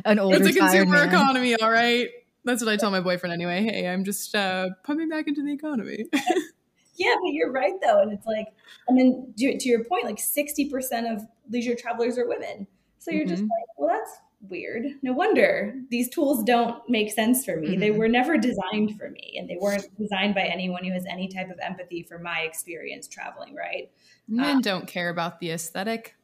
an 0.05 0.17
older 0.19 0.37
It's 0.37 0.55
a 0.55 0.59
consumer 0.59 0.93
man. 0.93 1.09
economy, 1.09 1.55
all 1.55 1.69
right. 1.69 2.07
That's 2.45 2.63
what 2.63 2.71
I 2.71 2.77
tell 2.77 2.91
my 2.91 3.01
boyfriend 3.01 3.33
anyway. 3.33 3.63
Hey, 3.63 3.87
I'm 3.87 4.03
just 4.03 4.33
uh, 4.33 4.69
pumping 4.83 5.09
back 5.09 5.27
into 5.27 5.43
the 5.43 5.51
economy. 5.51 6.05
yeah, 6.13 7.15
but 7.21 7.31
you're 7.31 7.51
right 7.51 7.73
though, 7.81 8.01
and 8.01 8.11
it's 8.11 8.25
like, 8.25 8.47
and 8.87 8.97
then 8.97 9.33
to, 9.37 9.57
to 9.57 9.69
your 9.69 9.83
point, 9.83 10.05
like 10.05 10.19
sixty 10.19 10.69
percent 10.69 11.07
of 11.07 11.25
leisure 11.49 11.75
travelers 11.75 12.17
are 12.17 12.27
women. 12.27 12.67
So 12.99 13.11
you're 13.11 13.21
mm-hmm. 13.21 13.29
just 13.29 13.41
like, 13.43 13.77
well, 13.77 13.89
that's 13.89 14.17
weird. 14.47 14.85
No 15.01 15.13
wonder 15.13 15.73
these 15.89 16.09
tools 16.09 16.43
don't 16.43 16.81
make 16.89 17.11
sense 17.11 17.43
for 17.43 17.57
me. 17.57 17.69
Mm-hmm. 17.69 17.79
They 17.79 17.91
were 17.91 18.07
never 18.07 18.37
designed 18.37 18.97
for 18.97 19.09
me, 19.09 19.35
and 19.37 19.49
they 19.49 19.57
weren't 19.59 19.85
designed 19.97 20.35
by 20.35 20.43
anyone 20.43 20.83
who 20.83 20.93
has 20.93 21.05
any 21.09 21.27
type 21.27 21.49
of 21.49 21.59
empathy 21.61 22.03
for 22.03 22.19
my 22.19 22.41
experience 22.41 23.07
traveling. 23.07 23.55
Right? 23.55 23.91
Men 24.27 24.57
um, 24.57 24.61
don't 24.61 24.87
care 24.87 25.09
about 25.09 25.39
the 25.39 25.51
aesthetic. 25.51 26.15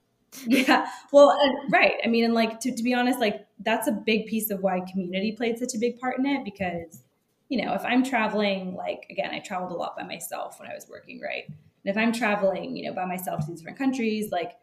Yeah. 0.48 0.88
Well, 1.12 1.30
uh, 1.30 1.70
right. 1.70 1.94
I 2.04 2.08
mean, 2.08 2.24
and 2.24 2.34
like 2.34 2.60
to, 2.62 2.76
to 2.76 2.84
be 2.84 2.94
honest, 2.94 3.20
like 3.20 3.46
that's 3.60 3.88
a 3.88 3.92
big 3.92 4.28
piece 4.28 4.50
of 4.50 4.62
why 4.62 4.82
community 4.92 5.32
played 5.32 5.58
such 5.58 5.76
a 5.76 5.78
big 5.78 6.00
part 6.00 6.20
in 6.20 6.26
it 6.26 6.44
because 6.44 7.02
you 7.50 7.64
know, 7.64 7.74
if 7.74 7.86
I'm 7.86 8.04
traveling, 8.04 8.76
like 8.76 9.06
again, 9.10 9.32
I 9.32 9.40
traveled 9.40 9.72
a 9.72 9.76
lot 9.76 9.96
by 9.96 10.04
myself 10.04 10.60
when 10.60 10.70
I 10.70 10.74
was 10.74 10.88
working, 10.90 11.22
right? 11.22 11.44
And 11.48 11.58
if 11.86 11.98
I'm 11.98 12.12
traveling, 12.12 12.76
you 12.76 12.86
know, 12.88 12.94
by 12.94 13.06
myself 13.06 13.42
to 13.42 13.52
these 13.52 13.60
different 13.60 13.78
countries, 13.78 14.32
like 14.32 14.54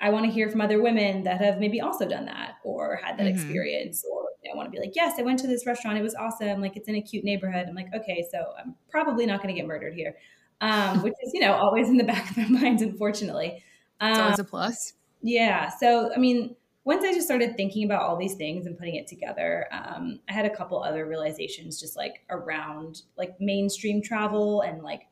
I 0.00 0.10
want 0.10 0.26
to 0.26 0.30
hear 0.30 0.50
from 0.50 0.60
other 0.60 0.82
women 0.82 1.22
that 1.24 1.40
have 1.40 1.58
maybe 1.58 1.80
also 1.80 2.06
done 2.06 2.26
that 2.26 2.56
or 2.64 3.00
had 3.02 3.16
that 3.18 3.26
mm-hmm. 3.26 3.34
experience 3.34 4.04
or 4.10 4.22
I 4.50 4.56
want 4.56 4.66
to 4.66 4.70
be 4.70 4.84
like, 4.84 4.94
yes, 4.94 5.18
I 5.18 5.22
went 5.22 5.38
to 5.40 5.46
this 5.46 5.66
restaurant. 5.66 5.98
It 5.98 6.02
was 6.02 6.14
awesome. 6.14 6.60
Like 6.60 6.76
it's 6.76 6.88
in 6.88 6.96
a 6.96 7.02
cute 7.02 7.24
neighborhood. 7.24 7.66
I'm 7.68 7.74
like, 7.74 7.94
okay, 7.94 8.26
so 8.30 8.44
I'm 8.58 8.74
probably 8.90 9.26
not 9.26 9.42
going 9.42 9.54
to 9.54 9.58
get 9.58 9.66
murdered 9.66 9.94
here, 9.94 10.16
um, 10.60 11.02
which 11.02 11.14
is, 11.24 11.32
you 11.32 11.40
know, 11.40 11.52
always 11.52 11.88
in 11.88 11.96
the 11.96 12.04
back 12.04 12.30
of 12.30 12.36
my 12.36 12.46
mind, 12.60 12.80
unfortunately. 12.80 13.62
Um, 14.02 14.10
it's 14.10 14.18
always 14.18 14.38
a 14.40 14.44
plus. 14.44 14.92
Yeah. 15.22 15.68
So, 15.68 16.12
I 16.12 16.18
mean, 16.18 16.56
once 16.84 17.04
I 17.04 17.12
just 17.12 17.26
started 17.26 17.56
thinking 17.56 17.84
about 17.84 18.02
all 18.02 18.16
these 18.16 18.34
things 18.34 18.66
and 18.66 18.76
putting 18.76 18.96
it 18.96 19.06
together, 19.06 19.68
um, 19.70 20.18
I 20.28 20.32
had 20.32 20.44
a 20.44 20.50
couple 20.50 20.82
other 20.82 21.06
realizations 21.06 21.80
just 21.80 21.96
like 21.96 22.24
around 22.28 23.02
like 23.16 23.40
mainstream 23.40 24.02
travel. 24.02 24.62
And 24.62 24.82
like, 24.82 25.02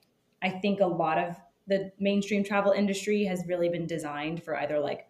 I 0.42 0.50
think 0.50 0.80
a 0.80 0.86
lot 0.86 1.18
of 1.18 1.36
the 1.68 1.92
mainstream 2.00 2.42
travel 2.42 2.72
industry 2.72 3.24
has 3.24 3.44
really 3.46 3.68
been 3.68 3.86
designed 3.86 4.42
for 4.42 4.56
either 4.58 4.80
like 4.80 5.06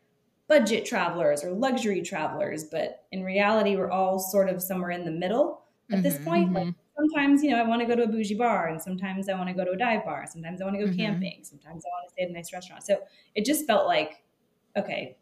budget 0.47 0.85
travelers 0.85 1.43
or 1.43 1.53
luxury 1.53 2.03
travelers. 2.03 2.65
But 2.65 3.07
in 3.11 3.25
reality, 3.25 3.77
we're 3.77 3.91
all 3.91 4.19
sort 4.19 4.51
of 4.51 4.63
somewhere 4.63 4.91
in 4.91 5.07
the 5.07 5.11
middle 5.11 5.63
at 5.91 5.95
mm-hmm, 5.95 6.03
this 6.03 6.19
point. 6.19 6.49
Mm-hmm. 6.49 6.57
Like 6.57 6.75
sometimes, 7.01 7.43
you 7.43 7.51
know, 7.51 7.59
I 7.59 7.63
want 7.63 7.81
to 7.81 7.87
go 7.87 7.97
to 7.97 8.05
a 8.05 8.07
bougie 8.07 8.35
bar 8.35 8.69
and 8.69 8.81
sometimes 8.81 9.29
I 9.29 9.35
want 9.35 9.49
to 9.49 9.55
go 9.55 9.65
to 9.65 9.73
a 9.73 9.77
dive 9.77 10.05
bar. 10.05 10.25
Sometimes 10.29 10.61
I 10.61 10.65
want 10.65 10.77
to 10.77 10.85
go 10.85 10.91
mm-hmm. 10.91 10.99
camping. 10.99 11.41
Sometimes 11.43 11.85
I 11.85 11.89
want 11.89 12.09
to 12.09 12.13
stay 12.13 12.23
at 12.25 12.31
a 12.31 12.33
nice 12.33 12.53
restaurant. 12.53 12.83
So 12.85 12.99
it 13.35 13.45
just 13.45 13.67
felt 13.67 13.87
like, 13.87 14.23
okay, 14.77 15.17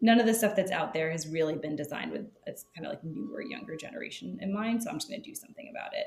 none 0.00 0.20
of 0.20 0.26
the 0.26 0.34
stuff 0.34 0.54
that's 0.54 0.70
out 0.70 0.92
there 0.92 1.10
has 1.10 1.26
really 1.28 1.56
been 1.56 1.76
designed 1.76 2.12
with 2.12 2.26
it's 2.46 2.66
kind 2.74 2.86
of 2.86 2.92
like 2.92 3.04
newer, 3.04 3.42
younger 3.42 3.76
generation 3.76 4.38
in 4.40 4.52
mind. 4.52 4.82
So 4.82 4.90
I'm 4.90 4.96
just 4.96 5.08
going 5.08 5.22
to 5.22 5.28
do 5.28 5.34
something 5.34 5.68
about 5.70 5.90
it. 5.94 6.06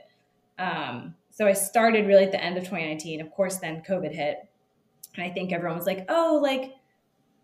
Um, 0.62 1.16
so 1.32 1.48
I 1.48 1.54
started 1.54 2.08
really 2.08 2.24
at 2.24 2.32
the 2.32 2.44
end 2.44 2.58
of 2.58 2.64
2019. 2.64 3.22
Of 3.22 3.32
course, 3.32 3.58
then 3.58 3.84
COVID 3.88 4.14
hit. 4.14 4.48
And 5.16 5.26
I 5.26 5.30
think 5.30 5.52
everyone 5.52 5.78
was 5.78 5.88
like, 5.88 6.06
oh, 6.08 6.40
like, 6.42 6.76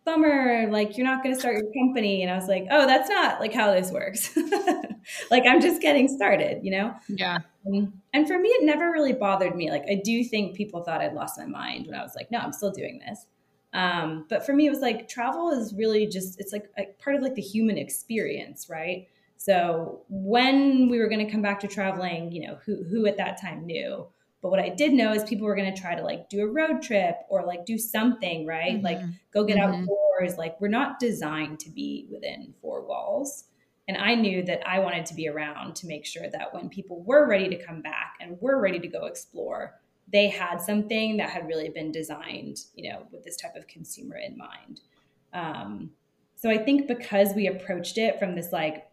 bummer, 0.07 0.67
like 0.71 0.97
you're 0.97 1.05
not 1.05 1.21
going 1.21 1.35
to 1.35 1.39
start 1.39 1.57
your 1.57 1.71
company. 1.73 2.23
And 2.23 2.31
I 2.31 2.35
was 2.35 2.47
like, 2.47 2.65
oh, 2.71 2.87
that's 2.87 3.09
not 3.09 3.41
like 3.41 3.53
how 3.53 3.73
this 3.73 3.91
works. 3.91 4.35
like 5.31 5.43
I'm 5.45 5.61
just 5.61 5.81
getting 5.81 6.07
started, 6.07 6.63
you 6.63 6.71
know? 6.71 6.95
Yeah. 7.09 7.39
Um, 7.67 7.93
and 8.13 8.25
for 8.25 8.39
me, 8.39 8.47
it 8.49 8.65
never 8.65 8.89
really 8.89 9.11
bothered 9.11 9.55
me. 9.55 9.69
Like 9.69 9.83
I 9.89 10.01
do 10.03 10.23
think 10.23 10.55
people 10.55 10.81
thought 10.81 11.01
I'd 11.01 11.13
lost 11.13 11.37
my 11.37 11.45
mind 11.45 11.87
when 11.87 11.95
I 11.95 12.01
was 12.01 12.13
like, 12.15 12.31
no, 12.31 12.39
I'm 12.39 12.53
still 12.53 12.71
doing 12.71 13.01
this. 13.05 13.25
Um, 13.73 14.25
but 14.29 14.45
for 14.45 14.53
me, 14.53 14.65
it 14.65 14.69
was 14.69 14.79
like 14.79 15.09
travel 15.09 15.51
is 15.51 15.73
really 15.75 16.07
just, 16.07 16.39
it's 16.39 16.53
like 16.53 16.69
a 16.79 16.85
part 17.03 17.17
of 17.17 17.21
like 17.21 17.35
the 17.35 17.41
human 17.41 17.77
experience, 17.77 18.69
right? 18.69 19.07
So 19.35 20.03
when 20.07 20.87
we 20.89 20.99
were 20.99 21.09
going 21.09 21.23
to 21.25 21.31
come 21.31 21.41
back 21.41 21.59
to 21.59 21.67
traveling, 21.67 22.31
you 22.31 22.47
know, 22.47 22.57
who, 22.65 22.83
who 22.85 23.05
at 23.07 23.17
that 23.17 23.39
time 23.41 23.65
knew? 23.65 24.07
But 24.47 24.51
what 24.51 24.59
I 24.61 24.69
did 24.69 24.93
know 24.93 25.11
is 25.11 25.25
people 25.25 25.45
were 25.45 25.57
going 25.57 25.73
to 25.73 25.81
try 25.81 25.93
to 25.93 26.01
like 26.01 26.29
do 26.29 26.39
a 26.41 26.47
road 26.47 26.81
trip 26.81 27.17
or 27.27 27.45
like 27.45 27.65
do 27.65 27.77
something, 27.77 28.45
right? 28.47 28.75
Mm-hmm. 28.75 28.85
Like 28.85 29.01
go 29.33 29.43
get 29.43 29.57
mm-hmm. 29.57 29.81
outdoors. 29.81 30.37
Like 30.37 30.61
we're 30.61 30.69
not 30.69 30.99
designed 31.01 31.59
to 31.59 31.69
be 31.69 32.07
within 32.09 32.53
four 32.61 32.87
walls. 32.87 33.43
And 33.89 33.97
I 33.97 34.15
knew 34.15 34.43
that 34.43 34.65
I 34.65 34.79
wanted 34.79 35.05
to 35.07 35.15
be 35.15 35.27
around 35.27 35.75
to 35.77 35.87
make 35.87 36.05
sure 36.05 36.29
that 36.31 36.53
when 36.53 36.69
people 36.69 37.03
were 37.03 37.27
ready 37.27 37.49
to 37.49 37.61
come 37.61 37.81
back 37.81 38.15
and 38.21 38.37
were 38.39 38.61
ready 38.61 38.79
to 38.79 38.87
go 38.87 39.05
explore, 39.05 39.81
they 40.07 40.29
had 40.29 40.61
something 40.61 41.17
that 41.17 41.29
had 41.29 41.45
really 41.45 41.67
been 41.67 41.91
designed, 41.91 42.59
you 42.73 42.89
know, 42.89 43.05
with 43.11 43.25
this 43.25 43.35
type 43.35 43.57
of 43.57 43.67
consumer 43.67 44.15
in 44.15 44.37
mind. 44.37 44.79
Um, 45.33 45.91
so 46.35 46.49
I 46.49 46.57
think 46.57 46.87
because 46.87 47.33
we 47.35 47.47
approached 47.47 47.97
it 47.97 48.17
from 48.17 48.35
this 48.35 48.53
like, 48.53 48.87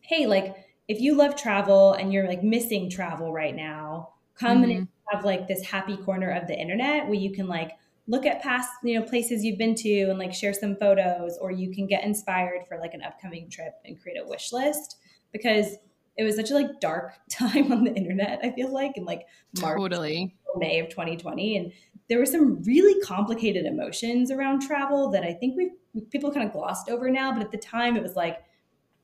hey, 0.00 0.26
like 0.26 0.56
if 0.88 1.00
you 1.00 1.14
love 1.14 1.36
travel 1.36 1.92
and 1.92 2.12
you're 2.12 2.26
like 2.26 2.42
missing 2.42 2.90
travel 2.90 3.32
right 3.32 3.54
now, 3.54 4.14
come 4.34 4.62
mm-hmm. 4.62 4.70
and 4.70 4.88
have 5.10 5.24
like 5.24 5.48
this 5.48 5.64
happy 5.64 5.96
corner 5.96 6.30
of 6.30 6.46
the 6.48 6.58
internet 6.58 7.04
where 7.06 7.14
you 7.14 7.32
can 7.32 7.46
like 7.46 7.72
look 8.06 8.26
at 8.26 8.42
past 8.42 8.68
you 8.82 8.98
know 8.98 9.06
places 9.06 9.44
you've 9.44 9.58
been 9.58 9.74
to 9.74 10.02
and 10.04 10.18
like 10.18 10.34
share 10.34 10.52
some 10.52 10.76
photos 10.76 11.38
or 11.38 11.50
you 11.50 11.72
can 11.72 11.86
get 11.86 12.04
inspired 12.04 12.66
for 12.66 12.78
like 12.78 12.94
an 12.94 13.02
upcoming 13.02 13.48
trip 13.48 13.74
and 13.84 14.00
create 14.00 14.18
a 14.18 14.26
wish 14.26 14.52
list 14.52 14.96
because 15.32 15.76
it 16.18 16.24
was 16.24 16.36
such 16.36 16.50
a 16.50 16.54
like 16.54 16.80
dark 16.80 17.12
time 17.30 17.70
on 17.72 17.84
the 17.84 17.94
internet 17.94 18.40
i 18.42 18.50
feel 18.50 18.72
like 18.72 18.96
in 18.96 19.04
like 19.04 19.26
march 19.60 19.78
totally 19.78 20.34
may 20.56 20.80
of 20.80 20.88
2020 20.88 21.56
and 21.56 21.72
there 22.08 22.18
were 22.18 22.26
some 22.26 22.62
really 22.64 23.00
complicated 23.00 23.64
emotions 23.64 24.30
around 24.30 24.60
travel 24.60 25.10
that 25.10 25.22
i 25.22 25.32
think 25.32 25.56
we 25.56 25.70
people 26.10 26.32
kind 26.32 26.46
of 26.46 26.52
glossed 26.52 26.88
over 26.88 27.08
now 27.10 27.32
but 27.32 27.42
at 27.42 27.50
the 27.50 27.58
time 27.58 27.96
it 27.96 28.02
was 28.02 28.16
like 28.16 28.38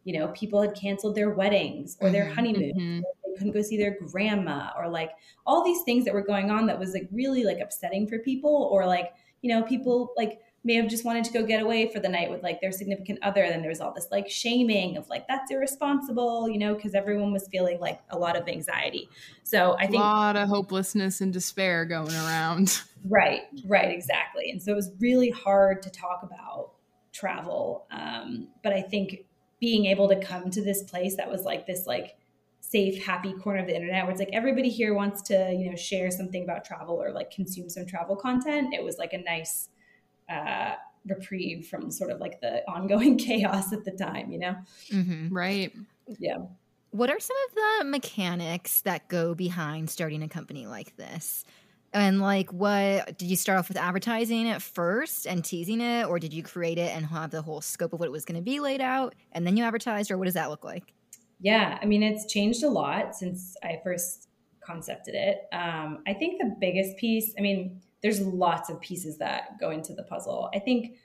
you 0.04 0.18
know 0.18 0.28
people 0.28 0.60
had 0.60 0.74
canceled 0.74 1.14
their 1.14 1.30
weddings 1.30 1.96
or 2.00 2.10
their 2.10 2.24
mm-hmm. 2.24 2.34
honeymoon 2.34 2.72
mm-hmm 2.74 3.00
couldn't 3.38 3.52
go 3.52 3.62
see 3.62 3.76
their 3.76 3.96
grandma 4.06 4.70
or 4.76 4.88
like 4.88 5.12
all 5.46 5.64
these 5.64 5.82
things 5.82 6.04
that 6.04 6.14
were 6.14 6.22
going 6.22 6.50
on 6.50 6.66
that 6.66 6.78
was 6.78 6.92
like 6.92 7.08
really 7.12 7.44
like 7.44 7.58
upsetting 7.60 8.06
for 8.06 8.18
people 8.18 8.68
or 8.72 8.86
like 8.86 9.12
you 9.42 9.54
know 9.54 9.62
people 9.62 10.12
like 10.16 10.40
may 10.64 10.74
have 10.74 10.88
just 10.88 11.04
wanted 11.04 11.24
to 11.24 11.32
go 11.32 11.44
get 11.44 11.62
away 11.62 11.90
for 11.90 12.00
the 12.00 12.08
night 12.08 12.30
with 12.30 12.42
like 12.42 12.60
their 12.60 12.72
significant 12.72 13.18
other. 13.22 13.44
And 13.44 13.52
then 13.52 13.60
there 13.60 13.70
was 13.70 13.80
all 13.80 13.94
this 13.94 14.08
like 14.10 14.28
shaming 14.28 14.96
of 14.96 15.08
like 15.08 15.26
that's 15.28 15.50
irresponsible 15.50 16.48
you 16.48 16.58
know 16.58 16.74
because 16.74 16.94
everyone 16.94 17.32
was 17.32 17.48
feeling 17.48 17.80
like 17.80 18.00
a 18.10 18.18
lot 18.18 18.36
of 18.36 18.48
anxiety. 18.48 19.08
So 19.44 19.76
i 19.78 19.86
think 19.86 20.02
a 20.02 20.04
lot 20.04 20.36
of 20.36 20.48
hopelessness 20.48 21.20
and 21.20 21.32
despair 21.32 21.84
going 21.84 22.14
around. 22.14 22.82
Right 23.08 23.42
right 23.64 23.92
exactly. 23.92 24.50
And 24.50 24.60
so 24.60 24.72
it 24.72 24.74
was 24.74 24.90
really 24.98 25.30
hard 25.30 25.82
to 25.82 25.90
talk 25.90 26.24
about 26.24 26.72
travel 27.12 27.86
um, 27.90 28.48
but 28.62 28.72
i 28.72 28.82
think 28.82 29.24
being 29.60 29.86
able 29.86 30.08
to 30.08 30.20
come 30.20 30.50
to 30.50 30.62
this 30.62 30.82
place 30.82 31.16
that 31.16 31.30
was 31.30 31.42
like 31.44 31.66
this 31.66 31.86
like 31.86 32.16
safe, 32.70 33.02
happy 33.02 33.32
corner 33.32 33.60
of 33.60 33.66
the 33.66 33.74
internet 33.74 34.04
where 34.04 34.10
it's 34.10 34.20
like 34.20 34.30
everybody 34.32 34.68
here 34.68 34.92
wants 34.92 35.22
to, 35.22 35.52
you 35.52 35.70
know, 35.70 35.76
share 35.76 36.10
something 36.10 36.44
about 36.44 36.64
travel 36.64 37.02
or 37.02 37.12
like 37.12 37.30
consume 37.30 37.70
some 37.70 37.86
travel 37.86 38.14
content. 38.14 38.74
It 38.74 38.84
was 38.84 38.98
like 38.98 39.14
a 39.14 39.18
nice 39.18 39.70
uh, 40.30 40.74
reprieve 41.06 41.66
from 41.66 41.90
sort 41.90 42.10
of 42.10 42.20
like 42.20 42.40
the 42.42 42.62
ongoing 42.68 43.16
chaos 43.16 43.72
at 43.72 43.84
the 43.84 43.92
time, 43.92 44.30
you 44.30 44.38
know? 44.38 44.56
Mm-hmm. 44.92 45.34
Right. 45.34 45.72
Yeah. 46.18 46.38
What 46.90 47.10
are 47.10 47.20
some 47.20 47.36
of 47.48 47.54
the 47.54 47.90
mechanics 47.90 48.82
that 48.82 49.08
go 49.08 49.34
behind 49.34 49.88
starting 49.88 50.22
a 50.22 50.28
company 50.28 50.66
like 50.66 50.94
this? 50.96 51.44
And 51.94 52.20
like, 52.20 52.52
what 52.52 53.16
did 53.16 53.30
you 53.30 53.36
start 53.36 53.58
off 53.58 53.68
with 53.68 53.78
advertising 53.78 54.46
at 54.46 54.60
first 54.60 55.26
and 55.26 55.42
teasing 55.42 55.80
it, 55.80 56.06
or 56.06 56.18
did 56.18 56.34
you 56.34 56.42
create 56.42 56.76
it 56.76 56.94
and 56.94 57.06
have 57.06 57.30
the 57.30 57.40
whole 57.40 57.62
scope 57.62 57.94
of 57.94 58.00
what 58.00 58.06
it 58.06 58.12
was 58.12 58.26
going 58.26 58.36
to 58.36 58.42
be 58.42 58.60
laid 58.60 58.82
out 58.82 59.14
and 59.32 59.46
then 59.46 59.56
you 59.56 59.64
advertised, 59.64 60.10
or 60.10 60.18
what 60.18 60.26
does 60.26 60.34
that 60.34 60.50
look 60.50 60.64
like? 60.64 60.92
Yeah, 61.40 61.78
I 61.80 61.86
mean, 61.86 62.02
it's 62.02 62.30
changed 62.30 62.62
a 62.64 62.68
lot 62.68 63.14
since 63.14 63.56
I 63.62 63.80
first 63.82 64.28
concepted 64.64 65.14
it. 65.14 65.42
Um, 65.52 66.02
I 66.06 66.14
think 66.14 66.40
the 66.40 66.56
biggest 66.60 66.96
piece, 66.96 67.32
I 67.38 67.42
mean, 67.42 67.80
there's 68.02 68.20
lots 68.20 68.70
of 68.70 68.80
pieces 68.80 69.18
that 69.18 69.58
go 69.58 69.70
into 69.70 69.94
the 69.94 70.02
puzzle. 70.02 70.50
I 70.54 70.58
think 70.58 70.96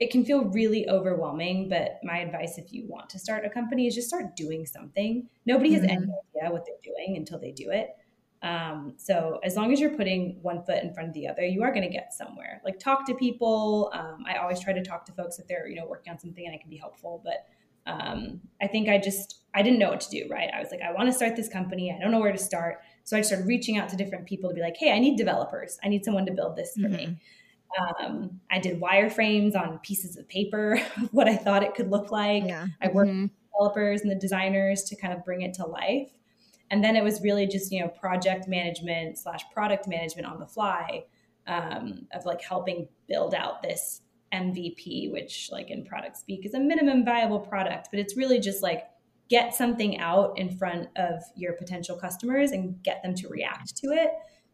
it 0.00 0.10
can 0.10 0.24
feel 0.24 0.44
really 0.44 0.88
overwhelming, 0.88 1.68
but 1.68 2.00
my 2.02 2.18
advice 2.18 2.58
if 2.58 2.72
you 2.72 2.84
want 2.88 3.08
to 3.10 3.18
start 3.18 3.44
a 3.44 3.50
company 3.50 3.86
is 3.86 3.94
just 3.94 4.08
start 4.08 4.34
doing 4.34 4.66
something. 4.66 5.28
Nobody 5.46 5.72
has 5.74 5.82
mm-hmm. 5.82 5.90
any 5.90 6.02
idea 6.02 6.52
what 6.52 6.64
they're 6.66 6.74
doing 6.82 7.16
until 7.16 7.38
they 7.38 7.52
do 7.52 7.70
it. 7.70 7.90
Um, 8.42 8.94
so 8.96 9.38
as 9.44 9.54
long 9.54 9.72
as 9.72 9.78
you're 9.78 9.96
putting 9.96 10.38
one 10.42 10.64
foot 10.64 10.82
in 10.82 10.92
front 10.92 11.08
of 11.08 11.14
the 11.14 11.28
other, 11.28 11.44
you 11.44 11.62
are 11.62 11.70
going 11.70 11.86
to 11.86 11.92
get 11.92 12.12
somewhere. 12.12 12.60
Like 12.64 12.80
talk 12.80 13.06
to 13.06 13.14
people. 13.14 13.92
Um, 13.94 14.24
I 14.26 14.38
always 14.38 14.58
try 14.58 14.72
to 14.72 14.82
talk 14.82 15.04
to 15.06 15.12
folks 15.12 15.38
if 15.38 15.46
they're 15.46 15.68
you 15.68 15.76
know 15.76 15.86
working 15.86 16.12
on 16.12 16.18
something 16.18 16.44
and 16.44 16.54
I 16.54 16.58
can 16.58 16.68
be 16.68 16.76
helpful. 16.76 17.20
But 17.24 17.46
um, 17.86 18.40
I 18.60 18.66
think 18.66 18.88
I 18.88 18.98
just 18.98 19.40
I 19.54 19.62
didn't 19.62 19.78
know 19.78 19.90
what 19.90 20.00
to 20.02 20.10
do. 20.10 20.26
Right, 20.30 20.48
I 20.54 20.60
was 20.60 20.70
like, 20.70 20.80
I 20.80 20.92
want 20.92 21.08
to 21.08 21.12
start 21.12 21.36
this 21.36 21.48
company. 21.48 21.94
I 21.96 22.00
don't 22.00 22.10
know 22.10 22.20
where 22.20 22.32
to 22.32 22.38
start. 22.38 22.80
So 23.04 23.16
I 23.16 23.22
started 23.22 23.46
reaching 23.46 23.78
out 23.78 23.88
to 23.90 23.96
different 23.96 24.26
people 24.26 24.48
to 24.50 24.54
be 24.54 24.60
like, 24.60 24.76
Hey, 24.76 24.92
I 24.92 24.98
need 24.98 25.16
developers. 25.16 25.78
I 25.82 25.88
need 25.88 26.04
someone 26.04 26.26
to 26.26 26.32
build 26.32 26.56
this 26.56 26.74
for 26.74 26.88
mm-hmm. 26.88 26.96
me. 26.96 27.18
Um, 28.00 28.40
I 28.50 28.58
did 28.58 28.80
wireframes 28.80 29.56
on 29.56 29.78
pieces 29.78 30.16
of 30.16 30.28
paper, 30.28 30.78
what 31.10 31.28
I 31.28 31.36
thought 31.36 31.62
it 31.62 31.74
could 31.74 31.90
look 31.90 32.10
like. 32.10 32.44
Yeah. 32.46 32.66
I 32.80 32.88
worked 32.88 33.10
mm-hmm. 33.10 33.22
with 33.22 33.30
developers 33.52 34.02
and 34.02 34.10
the 34.10 34.16
designers 34.16 34.84
to 34.84 34.96
kind 34.96 35.12
of 35.12 35.24
bring 35.24 35.42
it 35.42 35.54
to 35.54 35.66
life. 35.66 36.10
And 36.70 36.82
then 36.82 36.96
it 36.96 37.04
was 37.04 37.22
really 37.22 37.46
just, 37.46 37.70
you 37.72 37.80
know, 37.80 37.88
project 37.88 38.48
management 38.48 39.18
slash 39.18 39.42
product 39.52 39.88
management 39.88 40.26
on 40.26 40.38
the 40.38 40.46
fly 40.46 41.04
um, 41.46 42.06
of 42.14 42.24
like 42.24 42.40
helping 42.42 42.88
build 43.08 43.34
out 43.34 43.62
this 43.62 44.01
MVP, 44.32 45.12
which 45.12 45.50
like 45.52 45.70
in 45.70 45.84
product 45.84 46.16
speak 46.16 46.46
is 46.46 46.54
a 46.54 46.60
minimum 46.60 47.04
viable 47.04 47.40
product, 47.40 47.88
but 47.90 48.00
it's 48.00 48.16
really 48.16 48.40
just 48.40 48.62
like 48.62 48.84
get 49.28 49.54
something 49.54 49.98
out 49.98 50.38
in 50.38 50.54
front 50.56 50.88
of 50.96 51.22
your 51.36 51.54
potential 51.54 51.96
customers 51.96 52.50
and 52.50 52.82
get 52.82 53.02
them 53.02 53.14
to 53.14 53.28
react 53.28 53.76
to 53.76 53.86
it 53.88 54.10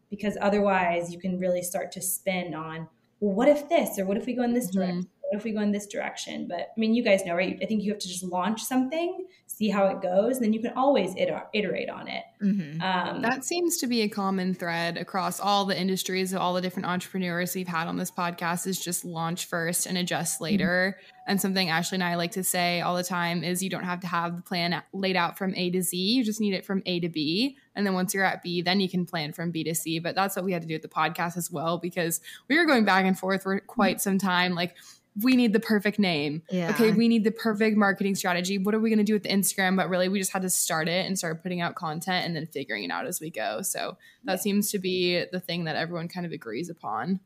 because 0.09 0.37
otherwise 0.41 1.11
you 1.11 1.19
can 1.19 1.37
really 1.39 1.61
start 1.61 1.91
to 1.91 2.01
spin 2.01 2.53
on 2.53 2.87
well 3.19 3.33
what 3.33 3.49
if 3.49 3.67
this 3.67 3.99
or 3.99 4.05
what 4.05 4.15
if 4.15 4.25
we 4.25 4.33
go 4.33 4.43
in 4.43 4.53
this 4.53 4.67
mm-hmm. 4.67 4.79
direction 4.79 5.09
if 5.31 5.43
we 5.43 5.51
go 5.51 5.61
in 5.61 5.71
this 5.71 5.87
direction? 5.87 6.47
But 6.47 6.59
I 6.59 6.79
mean, 6.79 6.93
you 6.93 7.03
guys 7.03 7.25
know, 7.25 7.35
right? 7.35 7.57
I 7.61 7.65
think 7.65 7.83
you 7.83 7.91
have 7.91 7.99
to 7.99 8.07
just 8.07 8.23
launch 8.23 8.63
something, 8.63 9.25
see 9.47 9.69
how 9.69 9.87
it 9.87 10.01
goes, 10.01 10.37
and 10.37 10.45
then 10.45 10.53
you 10.53 10.59
can 10.61 10.73
always 10.75 11.13
iterate 11.17 11.89
on 11.89 12.07
it. 12.07 12.23
Mhm. 12.41 12.81
Um, 12.81 13.21
That 13.21 13.43
seems 13.43 13.77
to 13.77 13.87
be 13.87 14.01
a 14.01 14.09
common 14.09 14.53
thread 14.53 14.97
across 14.97 15.39
all 15.39 15.65
the 15.65 15.79
industries, 15.79 16.33
of 16.33 16.39
all 16.41 16.53
the 16.53 16.61
different 16.61 16.87
entrepreneurs 16.87 17.55
we've 17.55 17.67
had 17.67 17.87
on 17.87 17.97
this 17.97 18.11
podcast 18.11 18.65
is 18.67 18.79
just 18.79 19.03
launch 19.03 19.45
first 19.45 19.85
and 19.85 19.97
adjust 19.97 20.39
later. 20.39 20.97
And 21.27 21.39
something 21.39 21.69
Ashley 21.69 21.97
and 21.97 22.03
I 22.03 22.15
like 22.15 22.31
to 22.31 22.43
say 22.43 22.81
all 22.81 22.95
the 22.95 23.03
time 23.03 23.43
is 23.43 23.61
you 23.61 23.69
don't 23.69 23.83
have 23.83 23.99
to 23.99 24.07
have 24.07 24.35
the 24.35 24.41
plan 24.41 24.81
laid 24.93 25.15
out 25.15 25.37
from 25.37 25.53
A 25.55 25.69
to 25.71 25.81
Z. 25.81 25.95
You 25.95 26.23
just 26.23 26.41
need 26.41 26.53
it 26.53 26.65
from 26.65 26.81
A 26.85 26.99
to 27.01 27.09
B. 27.09 27.55
And 27.75 27.85
then 27.85 27.93
once 27.93 28.13
you're 28.13 28.25
at 28.25 28.41
B, 28.41 28.61
then 28.61 28.79
you 28.79 28.89
can 28.89 29.05
plan 29.05 29.31
from 29.31 29.51
B 29.51 29.63
to 29.65 29.75
C. 29.75 29.99
But 29.99 30.15
that's 30.15 30.35
what 30.35 30.43
we 30.43 30.53
had 30.53 30.63
to 30.63 30.67
do 30.67 30.73
with 30.73 30.81
the 30.81 30.87
podcast 30.87 31.37
as 31.37 31.51
well 31.51 31.77
because 31.77 32.19
we 32.47 32.57
were 32.57 32.65
going 32.65 32.83
back 32.83 33.05
and 33.05 33.17
forth 33.17 33.43
for 33.43 33.59
quite 33.59 34.01
some 34.01 34.17
time. 34.17 34.55
Like, 34.55 34.75
we 35.21 35.35
need 35.35 35.53
the 35.53 35.59
perfect 35.59 35.99
name. 35.99 36.43
Yeah. 36.49 36.69
Okay, 36.69 36.91
we 36.91 37.07
need 37.07 37.23
the 37.23 37.31
perfect 37.31 37.75
marketing 37.77 38.15
strategy. 38.15 38.57
What 38.57 38.75
are 38.75 38.79
we 38.79 38.89
going 38.89 38.99
to 38.99 39.03
do 39.03 39.13
with 39.13 39.23
the 39.23 39.29
Instagram? 39.29 39.75
But 39.75 39.89
really, 39.89 40.09
we 40.09 40.19
just 40.19 40.31
had 40.31 40.43
to 40.43 40.49
start 40.49 40.87
it 40.87 41.05
and 41.05 41.17
start 41.17 41.41
putting 41.41 41.61
out 41.61 41.75
content 41.75 42.25
and 42.25 42.35
then 42.35 42.45
figuring 42.45 42.83
it 42.83 42.91
out 42.91 43.07
as 43.07 43.19
we 43.19 43.29
go. 43.29 43.61
So 43.61 43.97
that 44.23 44.41
seems 44.41 44.71
to 44.71 44.79
be 44.79 45.25
the 45.31 45.39
thing 45.39 45.65
that 45.65 45.75
everyone 45.75 46.07
kind 46.07 46.25
of 46.25 46.31
agrees 46.31 46.69
upon, 46.69 47.19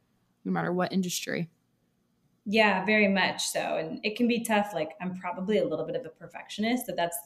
no 0.45 0.51
matter 0.51 0.71
what 0.71 0.93
industry. 0.93 1.49
Yeah, 2.45 2.83
very 2.85 3.07
much 3.07 3.45
so. 3.45 3.77
And 3.77 3.99
it 4.03 4.15
can 4.15 4.27
be 4.27 4.43
tough. 4.43 4.71
Like 4.73 4.91
I'm 5.01 5.15
probably 5.15 5.59
a 5.59 5.65
little 5.65 5.85
bit 5.85 5.95
of 5.95 6.05
a 6.05 6.09
perfectionist, 6.09 6.87
so 6.87 6.93
that's 6.95 7.17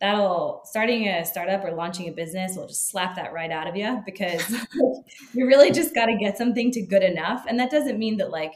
that'll 0.00 0.62
starting 0.64 1.06
a 1.06 1.24
startup 1.24 1.64
or 1.64 1.72
launching 1.72 2.08
a 2.08 2.12
business 2.12 2.56
will 2.56 2.66
just 2.66 2.90
slap 2.90 3.14
that 3.14 3.32
right 3.32 3.52
out 3.52 3.68
of 3.68 3.76
you 3.76 4.02
because 4.04 4.50
you 5.32 5.46
really 5.46 5.70
just 5.70 5.94
got 5.94 6.06
to 6.06 6.16
get 6.16 6.36
something 6.36 6.72
to 6.72 6.82
good 6.82 7.04
enough. 7.04 7.44
And 7.48 7.58
that 7.60 7.70
doesn't 7.70 7.98
mean 7.98 8.16
that 8.16 8.30
like 8.30 8.52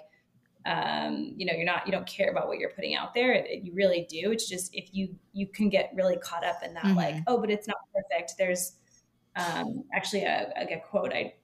um, 0.66 1.32
you 1.36 1.46
know 1.46 1.52
you're 1.54 1.64
not 1.64 1.86
you 1.86 1.92
don't 1.92 2.06
care 2.06 2.30
about 2.30 2.48
what 2.48 2.58
you're 2.58 2.70
putting 2.70 2.94
out 2.94 3.14
there. 3.14 3.32
It, 3.32 3.46
it- 3.46 3.62
you 3.64 3.72
really 3.74 4.06
do. 4.10 4.32
It's 4.32 4.48
just 4.48 4.74
if 4.74 4.88
you 4.92 5.14
you 5.32 5.46
can 5.46 5.68
get 5.70 5.92
really 5.94 6.16
caught 6.18 6.44
up 6.44 6.62
in 6.64 6.74
that 6.74 6.84
Mhm. 6.84 6.96
like 6.96 7.16
oh, 7.26 7.38
but 7.40 7.50
it's 7.50 7.66
not 7.68 7.76
perfect. 7.94 8.34
There's 8.36 8.72
um, 9.36 9.84
actually 9.94 10.22
a, 10.24 10.52
a, 10.56 10.74
a 10.74 10.80
quote 10.80 11.12
I 11.12 11.34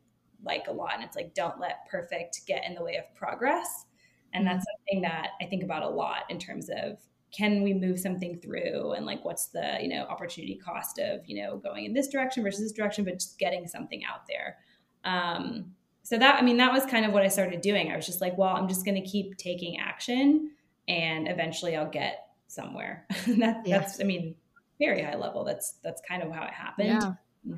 like 0.45 0.66
a 0.68 0.73
lot, 0.73 0.95
and 0.95 1.05
it's 1.05 1.14
like 1.16 1.35
don't 1.35 1.59
let 1.61 1.87
perfect 1.89 2.41
get 2.47 2.64
in 2.66 2.75
the 2.75 2.83
way 2.83 2.97
of 2.97 3.05
progress. 3.14 3.87
And 4.35 4.47
that's 4.47 4.64
something 4.64 5.03
that 5.03 5.29
I 5.43 5.45
think 5.45 5.62
about 5.62 5.83
a 5.83 5.89
lot 5.89 6.23
in 6.31 6.39
terms 6.39 6.70
of 6.75 6.99
can 7.37 7.62
we 7.62 7.75
move 7.75 7.99
something 8.01 8.39
through 8.41 8.93
and 8.93 9.05
like 9.07 9.25
what's 9.25 9.47
the 9.49 9.79
you 9.81 9.89
know 9.89 10.05
opportunity 10.07 10.57
cost 10.57 10.99
of 10.99 11.20
you 11.27 11.43
know 11.43 11.59
going 11.59 11.85
in 11.85 11.93
this 11.93 12.09
direction 12.09 12.43
versus 12.43 12.61
this 12.62 12.73
direction, 12.73 13.05
but 13.05 13.14
just 13.14 13.39
getting 13.39 13.68
something 13.68 14.03
out 14.05 14.27
there. 14.27 14.57
Um, 15.05 15.75
so 16.03 16.18
that 16.18 16.36
I 16.40 16.42
mean 16.42 16.57
that 16.57 16.72
was 16.72 16.84
kind 16.86 17.05
of 17.05 17.12
what 17.12 17.22
I 17.22 17.28
started 17.28 17.61
doing. 17.61 17.90
I 17.90 17.96
was 17.96 18.07
just 18.07 18.20
like, 18.20 18.36
well, 18.36 18.55
I'm 18.55 18.68
just 18.68 18.84
going 18.84 19.00
to 19.00 19.09
keep 19.09 19.36
taking 19.36 19.78
action, 19.78 20.50
and 20.88 21.28
eventually 21.28 21.76
I'll 21.76 21.90
get 21.90 22.26
somewhere. 22.48 23.07
that, 23.26 23.62
Yeah. 23.66 23.78
That's 23.78 24.00
I 24.00 24.05
mean 24.05 24.34
very 24.78 25.03
high 25.03 25.16
level. 25.16 25.44
That's 25.44 25.74
that's 25.82 26.03
kind 26.09 26.22
of 26.22 26.32
how 26.32 26.44
it 26.44 26.53
happened. 26.53 26.88
Yeah. 26.88 27.57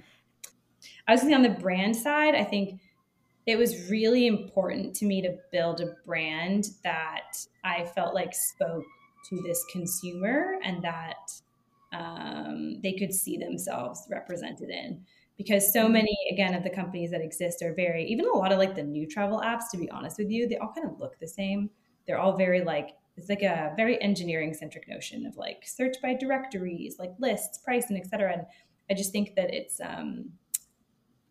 I 1.09 1.13
was 1.13 1.21
thinking 1.21 1.37
on 1.37 1.43
the 1.43 1.61
brand 1.61 1.97
side, 1.97 2.35
I 2.35 2.45
think 2.45 2.81
it 3.47 3.57
was 3.57 3.91
really 3.91 4.27
important 4.27 4.95
to 4.97 5.05
me 5.05 5.21
to 5.23 5.37
build 5.53 5.81
a 5.81 5.95
brand 6.07 6.69
that 6.83 7.37
I 7.63 7.85
felt 7.85 8.15
like 8.15 8.35
spoke 8.35 8.85
to 9.29 9.43
this 9.43 9.63
consumer 9.71 10.57
and 10.63 10.83
that 10.83 11.31
um, 11.93 12.81
they 12.83 12.95
could 12.95 13.13
see 13.13 13.37
themselves 13.37 14.07
represented 14.11 14.71
in. 14.71 15.05
Because 15.37 15.73
so 15.73 15.89
many, 15.89 16.17
again, 16.31 16.55
of 16.55 16.63
the 16.63 16.71
companies 16.71 17.11
that 17.11 17.21
exist 17.21 17.63
are 17.63 17.75
very, 17.75 18.05
even 18.07 18.25
a 18.27 18.33
lot 18.37 18.53
of 18.53 18.59
like 18.59 18.75
the 18.77 18.83
new 18.85 19.07
travel 19.07 19.41
apps, 19.41 19.65
to 19.73 19.79
be 19.79 19.91
honest 19.91 20.19
with 20.19 20.31
you, 20.31 20.47
they 20.49 20.57
all 20.59 20.73
kind 20.73 20.89
of 20.89 20.99
look 21.01 21.19
the 21.19 21.27
same. 21.29 21.71
They're 22.07 22.21
all 22.21 22.37
very 22.37 22.63
like, 22.63 22.91
it's 23.17 23.29
like 23.29 23.43
a 23.43 23.73
very 23.77 24.01
engineering 24.03 24.55
centric 24.55 24.89
notion 24.89 25.27
of 25.27 25.37
like 25.37 25.63
search 25.67 25.97
by 26.03 26.15
directories, 26.15 26.99
like 26.99 27.13
lists, 27.19 27.59
price, 27.59 27.89
and 27.91 27.99
et 27.99 28.07
cetera. 28.07 28.33
And 28.33 28.43
I 28.91 28.95
just 28.95 29.13
think 29.13 29.35
that 29.35 29.53
it's, 29.53 29.81
um, 29.81 30.33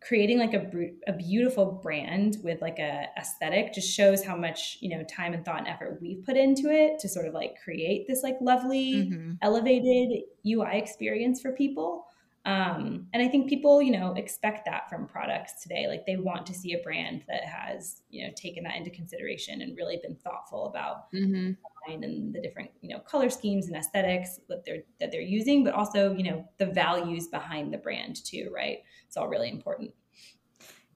creating 0.02 0.38
like 0.38 0.54
a, 0.54 0.70
a 1.08 1.14
beautiful 1.14 1.80
brand 1.82 2.38
with 2.44 2.62
like 2.62 2.78
a 2.78 3.06
aesthetic 3.18 3.74
just 3.74 3.90
shows 3.90 4.24
how 4.24 4.36
much 4.36 4.78
you 4.82 4.90
know 4.90 5.02
time 5.06 5.34
and 5.34 5.46
thought 5.46 5.60
and 5.60 5.68
effort 5.68 5.98
we've 6.02 6.24
put 6.26 6.36
into 6.36 6.70
it 6.70 7.00
to 7.00 7.08
sort 7.08 7.26
of 7.26 7.34
like 7.34 7.56
create 7.64 8.06
this 8.06 8.22
like 8.22 8.36
lovely 8.42 9.14
Mhm. 9.14 9.38
elevated 9.42 10.24
ui 10.46 10.68
experience 10.78 11.42
for 11.42 11.54
people 11.54 12.06
um, 12.46 13.08
and 13.14 13.24
i 13.24 13.28
think 13.28 13.48
people 13.50 13.82
you 13.82 13.92
know 13.92 14.14
expect 14.16 14.66
that 14.66 14.90
from 14.90 15.08
products 15.08 15.62
today 15.62 15.88
like 15.88 16.06
they 16.06 16.18
want 16.18 16.46
to 16.46 16.54
see 16.54 16.74
a 16.74 16.84
brand 16.84 17.24
that 17.28 17.44
has 17.46 18.04
you 18.10 18.26
know 18.26 18.34
taken 18.36 18.64
that 18.64 18.76
into 18.76 18.90
consideration 18.92 19.62
and 19.62 19.78
really 19.78 20.00
been 20.04 20.16
thoughtful 20.16 20.66
about 20.68 21.06
hmm 21.12 21.56
design 21.88 22.04
and 22.04 22.34
the 22.34 22.42
different 22.42 22.72
you 22.82 22.90
know 22.90 23.00
color 23.02 23.30
schemes 23.30 23.68
and 23.68 23.76
aesthetics 23.76 24.40
that 24.50 24.64
they're 24.66 24.84
that 25.00 25.12
they're 25.12 25.22
using 25.22 25.64
but 25.64 25.74
also 25.74 26.14
you 26.16 26.24
know 26.24 26.48
the 26.58 26.66
values 26.66 27.28
behind 27.28 27.74
the 27.74 27.78
brand 27.78 28.24
too 28.26 28.52
right 28.54 28.80
it's 29.08 29.18
all 29.18 29.28
really 29.28 29.50
important 29.50 29.94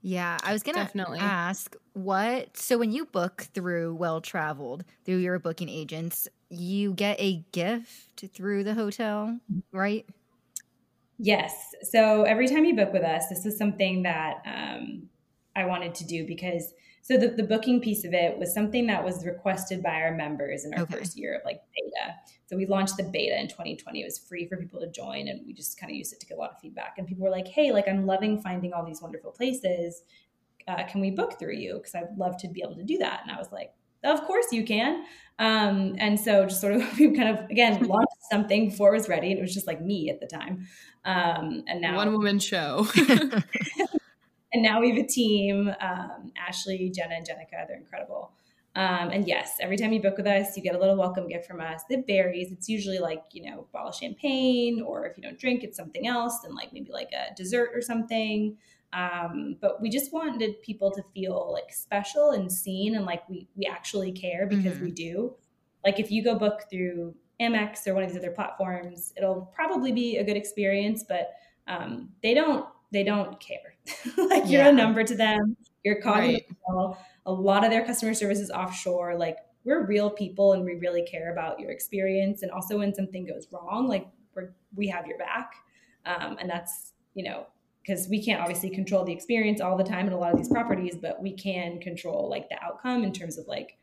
Yeah, 0.02 0.40
I 0.44 0.54
was 0.54 0.64
gonna 0.64 0.90
Definitely. 0.90 1.20
ask 1.20 1.76
what. 1.94 2.56
So 2.58 2.78
when 2.78 2.92
you 2.92 3.06
book 3.06 3.42
through 3.54 3.96
Well 3.96 4.22
Traveled 4.22 4.86
through 5.06 5.18
your 5.18 5.40
booking 5.40 5.70
agents, 5.70 6.28
you 6.50 6.94
get 6.94 7.20
a 7.20 7.44
gift 7.52 8.26
through 8.34 8.64
the 8.64 8.74
hotel, 8.76 9.40
right? 9.72 10.08
Yes. 11.18 11.74
So 11.84 12.24
every 12.24 12.48
time 12.48 12.66
you 12.66 12.76
book 12.76 12.94
with 12.94 13.04
us, 13.04 13.28
this 13.28 13.46
is 13.46 13.58
something 13.58 14.04
that 14.04 14.42
um, 14.46 15.10
I 15.56 15.66
wanted 15.66 15.96
to 15.96 16.06
do 16.06 16.26
because 16.28 16.74
so 17.02 17.18
the, 17.18 17.30
the 17.30 17.44
booking 17.44 17.80
piece 17.80 18.04
of 18.04 18.14
it 18.14 18.38
was 18.38 18.54
something 18.54 18.86
that 18.88 19.04
was 19.04 19.26
requested 19.26 19.82
by 19.82 20.02
our 20.02 20.14
members 20.14 20.66
in 20.66 20.74
our 20.74 20.82
Okay. 20.82 20.98
first 20.98 21.18
year 21.18 21.36
of 21.36 21.42
like 21.46 21.62
beta. 21.74 22.14
So 22.48 22.58
we 22.58 22.66
launched 22.66 22.98
the 22.98 23.04
beta 23.04 23.40
in 23.40 23.48
2020. 23.48 24.02
It 24.02 24.04
was 24.04 24.20
free 24.20 24.46
for 24.46 24.58
people 24.58 24.82
to 24.82 24.92
join, 24.92 25.30
and 25.30 25.46
we 25.48 25.54
just 25.54 25.80
kind 25.80 25.90
of 25.90 25.96
used 25.96 26.12
it 26.12 26.20
to 26.20 26.26
get 26.26 26.38
a 26.38 26.40
lot 26.42 26.52
of 26.52 26.60
feedback. 26.60 26.96
And 26.98 27.08
people 27.08 27.24
were 27.24 27.30
like, 27.30 27.48
"Hey, 27.48 27.72
like 27.72 27.88
I'm 27.88 28.06
loving 28.06 28.42
finding 28.42 28.74
all 28.74 28.86
these 28.86 29.02
wonderful 29.02 29.32
places. 29.32 30.04
Uh, 30.68 30.84
can 30.84 31.00
we 31.00 31.10
book 31.12 31.40
through 31.40 31.56
you? 31.56 31.76
Because 31.76 31.96
I'd 31.96 32.18
love 32.18 32.38
to 32.42 32.50
be 32.50 32.62
able 32.62 32.76
to 32.76 32.84
do 32.84 32.98
that." 32.98 33.22
And 33.24 33.32
I 33.32 33.38
was 33.38 33.54
like, 33.54 33.74
"Of 34.04 34.22
course 34.24 34.52
you 34.52 34.66
can." 34.66 35.06
Um, 35.40 35.96
and 36.00 36.20
so 36.20 36.46
just 36.46 36.60
sort 36.60 36.74
of 36.74 36.82
we 37.00 37.16
kind 37.16 37.30
of 37.38 37.50
again 37.50 37.82
launched 37.88 38.17
something 38.30 38.70
before 38.70 38.94
it 38.94 38.98
was 38.98 39.10
ready, 39.10 39.30
and 39.32 39.40
it 39.40 39.42
was 39.42 39.54
just 39.54 39.68
like 39.68 39.82
me 39.82 40.10
at 40.10 40.20
the 40.20 40.28
time. 40.28 40.68
Um, 41.06 41.64
and 41.68 41.82
now 41.82 41.96
One 41.96 42.12
woman 42.14 42.40
show. 42.40 42.88
and 44.54 44.64
now 44.64 44.80
we 44.80 44.90
have 44.90 45.04
a 45.04 45.08
team 45.08 45.70
um, 45.82 46.32
ashley 46.38 46.90
jenna 46.94 47.16
and 47.16 47.26
jenica 47.28 47.68
they're 47.68 47.78
incredible 47.78 48.34
um, 48.76 49.10
and 49.10 49.28
yes 49.28 49.58
every 49.60 49.78
time 49.78 49.92
you 49.92 50.02
book 50.02 50.18
with 50.18 50.28
us 50.28 50.56
you 50.56 50.64
get 50.64 50.76
a 50.76 50.80
little 50.80 50.96
welcome 50.98 51.28
gift 51.28 51.46
from 51.46 51.60
us 51.60 51.82
it 51.90 52.06
varies 52.08 52.52
it's 52.52 52.70
usually 52.70 53.00
like 53.00 53.24
you 53.32 53.50
know 53.50 53.62
a 53.62 53.64
bottle 53.74 53.90
of 53.90 53.96
champagne 53.96 54.82
or 54.82 55.06
if 55.06 55.18
you 55.18 55.24
don't 55.24 55.40
drink 55.40 55.64
it's 55.64 55.78
something 55.78 56.08
else 56.08 56.44
and 56.44 56.56
like 56.56 56.72
maybe 56.74 56.92
like 56.92 57.10
a 57.12 57.34
dessert 57.36 57.72
or 57.74 57.82
something 57.82 58.58
um, 58.94 59.58
but 59.60 59.82
we 59.82 59.90
just 59.90 60.14
wanted 60.14 60.62
people 60.62 60.92
to 60.92 61.04
feel 61.14 61.52
like 61.52 61.74
special 61.74 62.32
and 62.32 62.50
seen 62.52 62.96
and 62.96 63.06
like 63.06 63.28
we 63.28 63.50
we 63.56 63.66
actually 63.66 64.12
care 64.14 64.48
because 64.48 64.78
Mhm. 64.78 64.82
we 64.82 64.92
do 64.92 65.36
like 65.84 66.00
if 66.00 66.10
you 66.12 66.24
go 66.24 66.36
book 66.36 66.64
through 66.70 67.16
amex 67.42 67.86
or 67.88 67.94
one 67.94 68.04
of 68.04 68.10
these 68.10 68.18
other 68.18 68.32
platforms 68.32 69.14
it'll 69.16 69.52
probably 69.54 69.92
be 69.92 70.18
a 70.18 70.24
good 70.24 70.38
experience 70.38 71.04
but 71.08 71.34
um, 71.68 72.10
they 72.24 72.34
don't 72.34 72.66
they 72.92 73.04
don't 73.04 73.40
care. 73.40 73.76
Like 74.18 74.50
you're 74.50 74.66
a 74.66 74.72
number 74.72 75.04
to 75.04 75.16
them 75.16 75.58
you're 75.84 76.02
the 76.02 76.10
Right. 76.10 76.46
a 77.26 77.32
lot 77.32 77.64
of 77.64 77.72
their 77.72 77.86
customer 77.86 78.14
service 78.14 78.40
is 78.40 78.50
offshore. 78.52 79.16
Like 79.18 79.38
we're 79.64 79.86
real 79.86 80.10
people 80.10 80.54
and 80.54 80.64
we 80.64 80.76
really 80.76 81.04
care 81.04 81.32
about 81.32 81.60
your 81.60 81.72
experience. 81.72 82.42
And 82.42 82.52
also 82.52 82.78
when 82.78 82.94
something 82.94 83.26
goes 83.26 83.48
wrong 83.52 83.88
like 83.88 84.08
we're 84.36 84.54
we 84.76 84.88
have 84.88 85.08
your 85.08 85.18
back. 85.18 85.54
Um, 86.06 86.38
and 86.40 86.50
that's 86.50 86.94
you 87.14 87.24
know 87.24 87.48
because 87.82 88.08
we 88.10 88.24
can't 88.24 88.42
obviously 88.42 88.70
control 88.70 89.04
the 89.06 89.14
experience 89.14 89.62
all 89.62 89.78
the 89.78 89.84
time 89.84 90.08
in 90.08 90.14
a 90.14 90.18
lot 90.18 90.32
of 90.32 90.38
these 90.38 90.50
properties 90.50 90.98
but 91.02 91.22
we 91.22 91.32
can 91.32 91.80
control 91.80 92.30
like 92.30 92.50
the 92.50 92.62
outcome 92.62 93.04
in 93.04 93.14
terms 93.14 93.38
of 93.38 93.48
like 93.48 93.78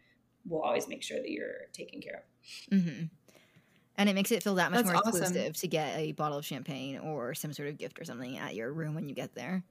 we'll 0.46 0.60
always 0.60 0.88
make 0.88 1.02
sure 1.02 1.18
that 1.18 1.30
you're 1.30 1.68
taken 1.72 2.00
care 2.00 2.24
of. 2.70 2.78
Hmm 2.82 3.04
And 3.96 4.08
it 4.08 4.14
makes 4.14 4.32
it 4.32 4.42
feel 4.42 4.56
that 4.56 4.70
much 4.72 4.84
That's 4.84 4.92
more 4.92 4.96
awesome. 4.96 5.20
exclusive 5.20 5.56
to 5.56 5.68
get 5.68 5.96
a 5.98 6.12
bottle 6.12 6.38
of 6.38 6.44
champagne 6.44 6.98
or 6.98 7.34
some 7.34 7.52
sort 7.52 7.68
of 7.68 7.78
gift 7.78 8.00
or 8.00 8.04
something 8.04 8.36
at 8.38 8.54
your 8.54 8.72
room 8.72 8.94
when 8.94 9.08
you 9.08 9.14
get 9.14 9.34
there. 9.34 9.62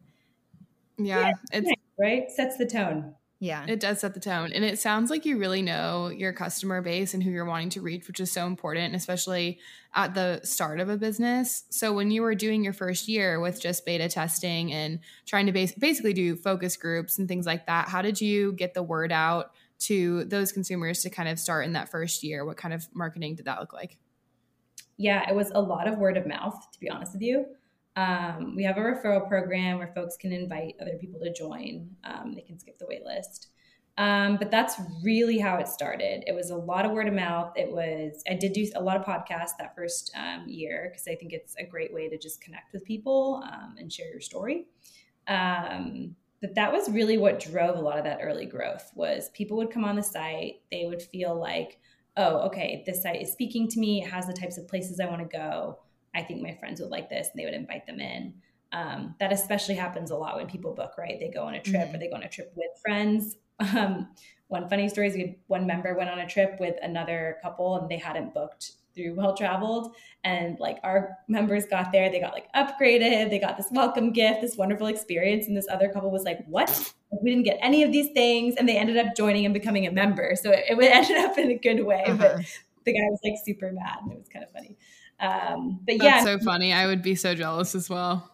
yeah, 0.97 1.31
it's 1.51 1.69
right 1.99 2.31
sets 2.31 2.57
the 2.57 2.65
tone 2.65 3.15
Yeah. 3.39 3.65
It 3.67 3.81
does 3.81 3.99
set 3.99 4.13
the 4.13 4.21
tone. 4.21 4.53
And 4.53 4.63
it 4.63 4.79
sounds 4.79 5.09
like 5.09 5.25
you 5.25 5.37
really 5.37 5.61
know 5.61 6.07
your 6.07 6.31
customer 6.31 6.81
base 6.81 7.13
and 7.13 7.21
who 7.21 7.29
you're 7.29 7.43
wanting 7.43 7.69
to 7.71 7.81
reach, 7.81 8.07
which 8.07 8.21
is 8.21 8.31
so 8.31 8.47
important, 8.47 8.95
especially 8.95 9.59
at 9.93 10.13
the 10.13 10.39
start 10.45 10.79
of 10.79 10.87
a 10.87 10.95
business. 10.95 11.65
So 11.69 11.91
when 11.91 12.09
you 12.09 12.21
were 12.21 12.35
doing 12.35 12.63
your 12.63 12.71
first 12.71 13.09
year 13.09 13.41
with 13.41 13.59
just 13.61 13.85
beta 13.85 14.07
testing 14.07 14.71
and 14.71 14.99
trying 15.25 15.47
to 15.47 15.51
base, 15.51 15.73
basically 15.73 16.13
do 16.13 16.37
focus 16.37 16.77
groups 16.77 17.19
and 17.19 17.27
things 17.27 17.45
like 17.45 17.65
that, 17.67 17.89
how 17.89 18.01
did 18.01 18.21
you 18.21 18.53
get 18.53 18.73
the 18.73 18.83
word 18.83 19.11
out 19.11 19.51
to 19.79 20.23
those 20.23 20.53
consumers 20.53 21.01
to 21.01 21.09
kind 21.09 21.27
of 21.27 21.37
start 21.37 21.65
in 21.65 21.73
that 21.73 21.89
first 21.89 22.23
year? 22.23 22.45
What 22.45 22.55
kind 22.55 22.73
of 22.73 22.87
marketing 22.93 23.35
did 23.35 23.45
that 23.45 23.59
look 23.59 23.73
like? 23.73 23.97
Yeah, 24.97 25.29
it 25.29 25.35
was 25.35 25.51
a 25.53 25.61
lot 25.61 25.87
of 25.87 25.97
word 25.97 26.17
of 26.17 26.25
mouth, 26.25 26.67
to 26.71 26.79
be 26.79 26.89
honest 26.89 27.13
with 27.13 27.21
you. 27.21 27.45
Um, 27.95 28.55
we 28.55 28.63
have 28.63 28.77
a 28.77 28.81
referral 28.81 29.27
program 29.27 29.77
where 29.77 29.91
folks 29.93 30.17
can 30.17 30.31
invite 30.31 30.75
other 30.81 30.97
people 30.99 31.19
to 31.19 31.31
join. 31.31 31.89
Um, 32.03 32.33
they 32.33 32.41
can 32.41 32.59
skip 32.59 32.79
the 32.79 32.87
wait 32.87 33.03
list. 33.03 33.49
Um, 33.99 34.37
but 34.37 34.49
that's 34.49 34.81
really 35.03 35.37
how 35.37 35.57
it 35.57 35.67
started. 35.67 36.23
It 36.25 36.33
was 36.33 36.49
a 36.49 36.55
lot 36.55 36.85
of 36.85 36.91
word 36.91 37.07
of 37.07 37.13
mouth. 37.13 37.53
It 37.55 37.71
was, 37.71 38.23
I 38.27 38.33
did 38.33 38.53
do 38.53 38.67
a 38.75 38.81
lot 38.81 38.97
of 38.97 39.05
podcasts 39.05 39.51
that 39.59 39.75
first 39.75 40.11
um, 40.17 40.47
year 40.47 40.89
because 40.91 41.07
I 41.07 41.15
think 41.15 41.31
it's 41.31 41.55
a 41.59 41.63
great 41.63 41.93
way 41.93 42.09
to 42.09 42.17
just 42.17 42.41
connect 42.41 42.73
with 42.73 42.83
people 42.85 43.43
um, 43.45 43.75
and 43.77 43.93
share 43.93 44.09
your 44.09 44.21
story. 44.21 44.65
Um, 45.27 46.15
but 46.41 46.55
that 46.55 46.73
was 46.73 46.89
really 46.89 47.19
what 47.19 47.39
drove 47.39 47.77
a 47.77 47.81
lot 47.81 47.99
of 47.99 48.03
that 48.05 48.19
early 48.21 48.47
growth 48.47 48.91
was 48.95 49.29
people 49.29 49.57
would 49.57 49.71
come 49.71 49.85
on 49.85 49.95
the 49.95 50.03
site, 50.03 50.61
they 50.71 50.85
would 50.87 51.01
feel 51.01 51.39
like, 51.39 51.79
oh, 52.17 52.39
okay, 52.47 52.83
this 52.85 53.01
site 53.01 53.21
is 53.21 53.31
speaking 53.31 53.67
to 53.69 53.79
me. 53.79 54.03
It 54.03 54.09
has 54.09 54.27
the 54.27 54.33
types 54.33 54.57
of 54.57 54.67
places 54.67 54.99
I 54.99 55.05
want 55.05 55.21
to 55.21 55.37
go. 55.37 55.79
I 56.15 56.21
think 56.21 56.41
my 56.41 56.53
friends 56.53 56.79
would 56.79 56.91
like 56.91 57.09
this, 57.09 57.29
and 57.31 57.39
they 57.39 57.45
would 57.45 57.53
invite 57.53 57.87
them 57.87 57.99
in. 57.99 58.33
Um, 58.71 59.15
that 59.19 59.31
especially 59.31 59.75
happens 59.75 60.11
a 60.11 60.15
lot 60.15 60.35
when 60.35 60.47
people 60.47 60.73
book, 60.73 60.93
right? 60.97 61.19
They 61.19 61.29
go 61.29 61.43
on 61.43 61.53
a 61.53 61.61
trip 61.61 61.87
mm-hmm. 61.87 61.95
or 61.95 61.99
they 61.99 62.09
go 62.09 62.15
on 62.15 62.23
a 62.23 62.29
trip 62.29 62.51
with 62.55 62.69
friends 62.81 63.37
um, 63.75 64.07
one 64.47 64.69
funny 64.69 64.89
story 64.89 65.07
is 65.07 65.15
we 65.15 65.21
had 65.21 65.35
one 65.47 65.65
member 65.65 65.95
went 65.95 66.09
on 66.09 66.19
a 66.19 66.27
trip 66.27 66.57
with 66.59 66.75
another 66.81 67.37
couple 67.41 67.77
and 67.77 67.89
they 67.89 67.97
hadn't 67.97 68.33
booked 68.33 68.73
through 68.95 69.15
well 69.15 69.35
traveled 69.35 69.95
and 70.23 70.59
like 70.59 70.77
our 70.83 71.17
members 71.27 71.65
got 71.65 71.91
there 71.91 72.11
they 72.11 72.19
got 72.19 72.33
like 72.33 72.51
upgraded 72.53 73.29
they 73.29 73.39
got 73.39 73.57
this 73.57 73.67
welcome 73.71 74.11
gift 74.11 74.41
this 74.41 74.55
wonderful 74.55 74.87
experience 74.87 75.47
and 75.47 75.57
this 75.57 75.67
other 75.71 75.89
couple 75.89 76.11
was 76.11 76.23
like 76.23 76.45
what 76.47 76.93
we 77.21 77.29
didn't 77.29 77.45
get 77.45 77.57
any 77.61 77.83
of 77.83 77.91
these 77.91 78.09
things 78.11 78.55
and 78.55 78.67
they 78.67 78.77
ended 78.77 78.97
up 78.97 79.15
joining 79.15 79.45
and 79.45 79.53
becoming 79.53 79.85
a 79.85 79.91
member 79.91 80.35
so 80.35 80.51
it, 80.51 80.65
it 80.69 80.79
ended 80.81 81.17
up 81.17 81.37
in 81.37 81.51
a 81.51 81.57
good 81.57 81.85
way 81.85 82.03
uh-huh. 82.05 82.17
but 82.17 82.45
the 82.85 82.93
guy 82.93 83.05
was 83.09 83.19
like 83.23 83.35
super 83.43 83.71
mad 83.71 83.99
and 84.03 84.11
it 84.11 84.17
was 84.17 84.29
kind 84.29 84.43
of 84.43 84.51
funny 84.51 84.77
um, 85.19 85.79
but 85.85 85.95
yeah 85.95 86.23
that's 86.23 86.25
so 86.25 86.39
funny 86.39 86.73
i 86.73 86.85
would 86.85 87.01
be 87.01 87.15
so 87.15 87.33
jealous 87.35 87.75
as 87.75 87.89
well 87.89 88.29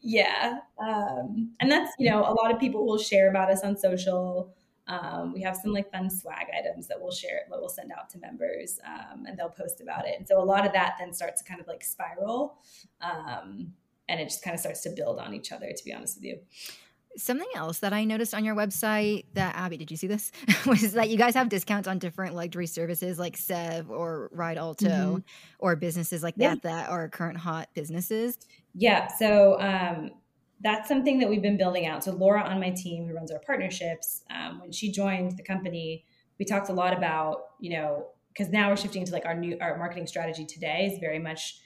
yeah 0.00 0.58
um, 0.78 1.50
and 1.60 1.70
that's 1.70 1.92
you 1.98 2.10
know 2.10 2.20
a 2.20 2.34
lot 2.34 2.52
of 2.52 2.58
people 2.58 2.86
will 2.86 2.98
share 2.98 3.30
about 3.30 3.50
us 3.50 3.62
on 3.62 3.76
social 3.76 4.54
um, 4.86 5.32
we 5.32 5.40
have 5.42 5.56
some 5.56 5.72
like 5.72 5.90
fun 5.90 6.10
swag 6.10 6.46
items 6.56 6.86
that 6.88 7.00
we'll 7.00 7.10
share, 7.10 7.42
that 7.48 7.58
we'll 7.58 7.68
send 7.68 7.90
out 7.90 8.10
to 8.10 8.18
members, 8.18 8.78
um, 8.86 9.24
and 9.26 9.38
they'll 9.38 9.48
post 9.48 9.80
about 9.80 10.06
it. 10.06 10.14
And 10.18 10.28
so 10.28 10.40
a 10.40 10.44
lot 10.44 10.66
of 10.66 10.72
that 10.74 10.96
then 10.98 11.12
starts 11.12 11.42
to 11.42 11.48
kind 11.48 11.60
of 11.60 11.66
like 11.66 11.82
spiral, 11.82 12.58
um, 13.00 13.72
and 14.08 14.20
it 14.20 14.24
just 14.24 14.42
kind 14.42 14.52
of 14.52 14.60
starts 14.60 14.82
to 14.82 14.90
build 14.90 15.18
on 15.18 15.32
each 15.32 15.52
other. 15.52 15.72
To 15.74 15.84
be 15.84 15.94
honest 15.94 16.16
with 16.18 16.24
you. 16.24 16.38
Something 17.16 17.48
else 17.54 17.78
that 17.78 17.92
I 17.92 18.04
noticed 18.04 18.34
on 18.34 18.44
your 18.44 18.54
website 18.54 19.24
that 19.34 19.54
Abby, 19.56 19.76
did 19.76 19.90
you 19.90 19.96
see 19.96 20.06
this? 20.06 20.32
was 20.66 20.92
that 20.92 21.10
you 21.10 21.16
guys 21.16 21.34
have 21.34 21.48
discounts 21.48 21.86
on 21.86 21.98
different 21.98 22.34
luxury 22.34 22.66
services 22.66 23.18
like 23.18 23.36
Sev 23.36 23.90
or 23.90 24.30
Ride 24.32 24.58
Alto 24.58 24.86
mm-hmm. 24.86 25.18
or 25.58 25.76
businesses 25.76 26.22
like 26.22 26.34
yeah. 26.36 26.50
that 26.50 26.62
that 26.62 26.88
are 26.90 27.08
current 27.08 27.38
hot 27.38 27.68
businesses. 27.74 28.38
Yeah. 28.74 29.08
So 29.18 29.60
um, 29.60 30.10
that's 30.60 30.88
something 30.88 31.18
that 31.20 31.28
we've 31.28 31.42
been 31.42 31.56
building 31.56 31.86
out. 31.86 32.02
So 32.02 32.12
Laura 32.12 32.42
on 32.42 32.58
my 32.58 32.70
team, 32.70 33.06
who 33.06 33.14
runs 33.14 33.30
our 33.30 33.40
partnerships, 33.40 34.24
um, 34.30 34.60
when 34.60 34.72
she 34.72 34.90
joined 34.90 35.36
the 35.36 35.42
company, 35.42 36.04
we 36.38 36.44
talked 36.44 36.68
a 36.68 36.72
lot 36.72 36.96
about 36.96 37.44
you 37.60 37.70
know 37.70 38.06
because 38.28 38.52
now 38.52 38.68
we're 38.68 38.76
shifting 38.76 39.04
to 39.04 39.12
like 39.12 39.26
our 39.26 39.34
new 39.34 39.56
our 39.60 39.78
marketing 39.78 40.06
strategy 40.06 40.44
today 40.44 40.90
is 40.92 40.98
very 40.98 41.18
much 41.18 41.60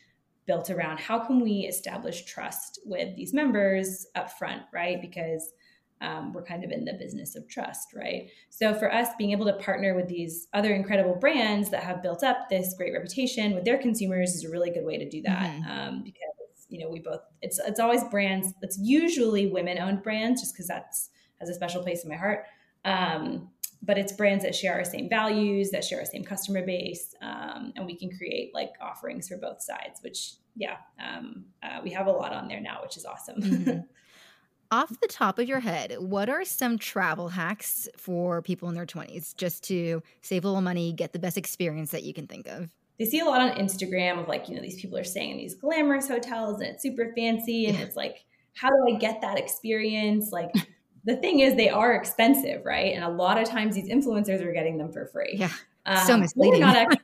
built 0.49 0.70
around 0.70 0.99
how 0.99 1.18
can 1.18 1.40
we 1.40 1.66
establish 1.68 2.24
trust 2.24 2.80
with 2.84 3.14
these 3.14 3.34
members 3.34 4.07
up 4.16 4.32
front, 4.32 4.62
right? 4.72 5.01
Because 5.01 5.53
um, 6.01 6.32
we're 6.32 6.44
kind 6.44 6.64
of 6.64 6.70
in 6.70 6.86
the 6.86 6.94
business 6.94 7.36
of 7.36 7.46
trust, 7.49 7.88
right? 7.94 8.30
So 8.49 8.74
for 8.74 8.92
us, 8.92 9.09
being 9.18 9.32
able 9.32 9.44
to 9.46 9.53
partner 9.55 9.94
with 9.94 10.09
these 10.09 10.49
other 10.55 10.74
incredible 10.74 11.14
brands 11.14 11.70
that 11.70 11.82
have 11.82 12.03
built 12.03 12.24
up 12.24 12.49
this 12.49 12.74
great 12.78 12.94
reputation 12.94 13.55
with 13.55 13.64
their 13.64 13.76
consumers 13.76 14.34
is 14.34 14.44
a 14.44 14.51
really 14.51 14.70
good 14.70 14.84
way 14.84 14.96
to 14.96 15.09
do 15.09 15.20
that 15.22 15.51
mm-hmm. 15.51 15.70
um, 15.70 16.03
because 16.03 16.24
you 16.70 16.78
know 16.78 16.88
we 16.88 17.01
both 17.01 17.20
it's 17.40 17.59
it's 17.61 17.80
always 17.80 18.05
brands 18.05 18.53
that's 18.61 18.78
usually 18.78 19.46
women 19.46 19.78
owned 19.78 20.03
brands 20.03 20.42
just 20.42 20.55
because 20.55 20.68
that's 20.68 21.09
has 21.40 21.49
a 21.49 21.55
special 21.55 21.82
place 21.82 22.05
in 22.05 22.11
my 22.11 22.16
heart 22.16 22.44
um, 22.84 23.49
but 23.82 23.96
it's 23.96 24.12
brands 24.12 24.44
that 24.44 24.54
share 24.54 24.74
our 24.74 24.84
same 24.84 25.08
values 25.08 25.70
that 25.70 25.84
share 25.84 26.00
our 26.00 26.04
same 26.04 26.24
customer 26.24 26.64
base 26.64 27.14
um, 27.22 27.72
and 27.76 27.86
we 27.86 27.96
can 27.96 28.10
create 28.16 28.52
like 28.54 28.72
offerings 28.80 29.28
for 29.28 29.36
both 29.36 29.62
sides 29.62 30.00
which 30.02 30.34
yeah 30.56 30.76
um, 31.02 31.44
uh, 31.62 31.80
we 31.82 31.90
have 31.90 32.06
a 32.06 32.12
lot 32.12 32.32
on 32.32 32.48
there 32.48 32.60
now 32.60 32.80
which 32.82 32.96
is 32.96 33.04
awesome 33.04 33.40
mm-hmm. 33.40 33.80
off 34.70 34.88
the 35.00 35.08
top 35.08 35.38
of 35.38 35.48
your 35.48 35.60
head 35.60 35.96
what 35.98 36.28
are 36.28 36.44
some 36.44 36.78
travel 36.78 37.28
hacks 37.28 37.88
for 37.96 38.42
people 38.42 38.68
in 38.68 38.74
their 38.74 38.86
20s 38.86 39.34
just 39.36 39.64
to 39.64 40.02
save 40.22 40.44
a 40.44 40.48
little 40.48 40.60
money 40.60 40.92
get 40.92 41.12
the 41.12 41.18
best 41.18 41.38
experience 41.38 41.90
that 41.90 42.02
you 42.02 42.12
can 42.12 42.26
think 42.26 42.46
of 42.46 42.68
they 42.98 43.04
see 43.04 43.20
a 43.20 43.24
lot 43.24 43.40
on 43.40 43.56
Instagram 43.56 44.20
of 44.20 44.28
like, 44.28 44.48
you 44.48 44.56
know, 44.56 44.60
these 44.60 44.80
people 44.80 44.98
are 44.98 45.04
staying 45.04 45.30
in 45.30 45.36
these 45.36 45.54
glamorous 45.54 46.08
hotels 46.08 46.60
and 46.60 46.70
it's 46.70 46.82
super 46.82 47.12
fancy. 47.16 47.66
And 47.66 47.78
it's 47.78 47.94
like, 47.94 48.24
how 48.54 48.68
do 48.70 48.94
I 48.94 48.98
get 48.98 49.20
that 49.20 49.38
experience? 49.38 50.32
Like, 50.32 50.50
the 51.09 51.16
thing 51.16 51.40
is, 51.40 51.56
they 51.56 51.70
are 51.70 51.94
expensive, 51.94 52.64
right? 52.64 52.94
And 52.94 53.02
a 53.02 53.09
lot 53.09 53.40
of 53.40 53.48
times 53.48 53.74
these 53.74 53.88
influencers 53.88 54.42
are 54.42 54.52
getting 54.52 54.76
them 54.76 54.92
for 54.92 55.06
free. 55.06 55.36
Yeah. 55.36 55.50
Um, 55.86 56.06
so 56.06 56.16
misleading. 56.16 56.61
Not 56.61 56.76
actually 56.76 57.00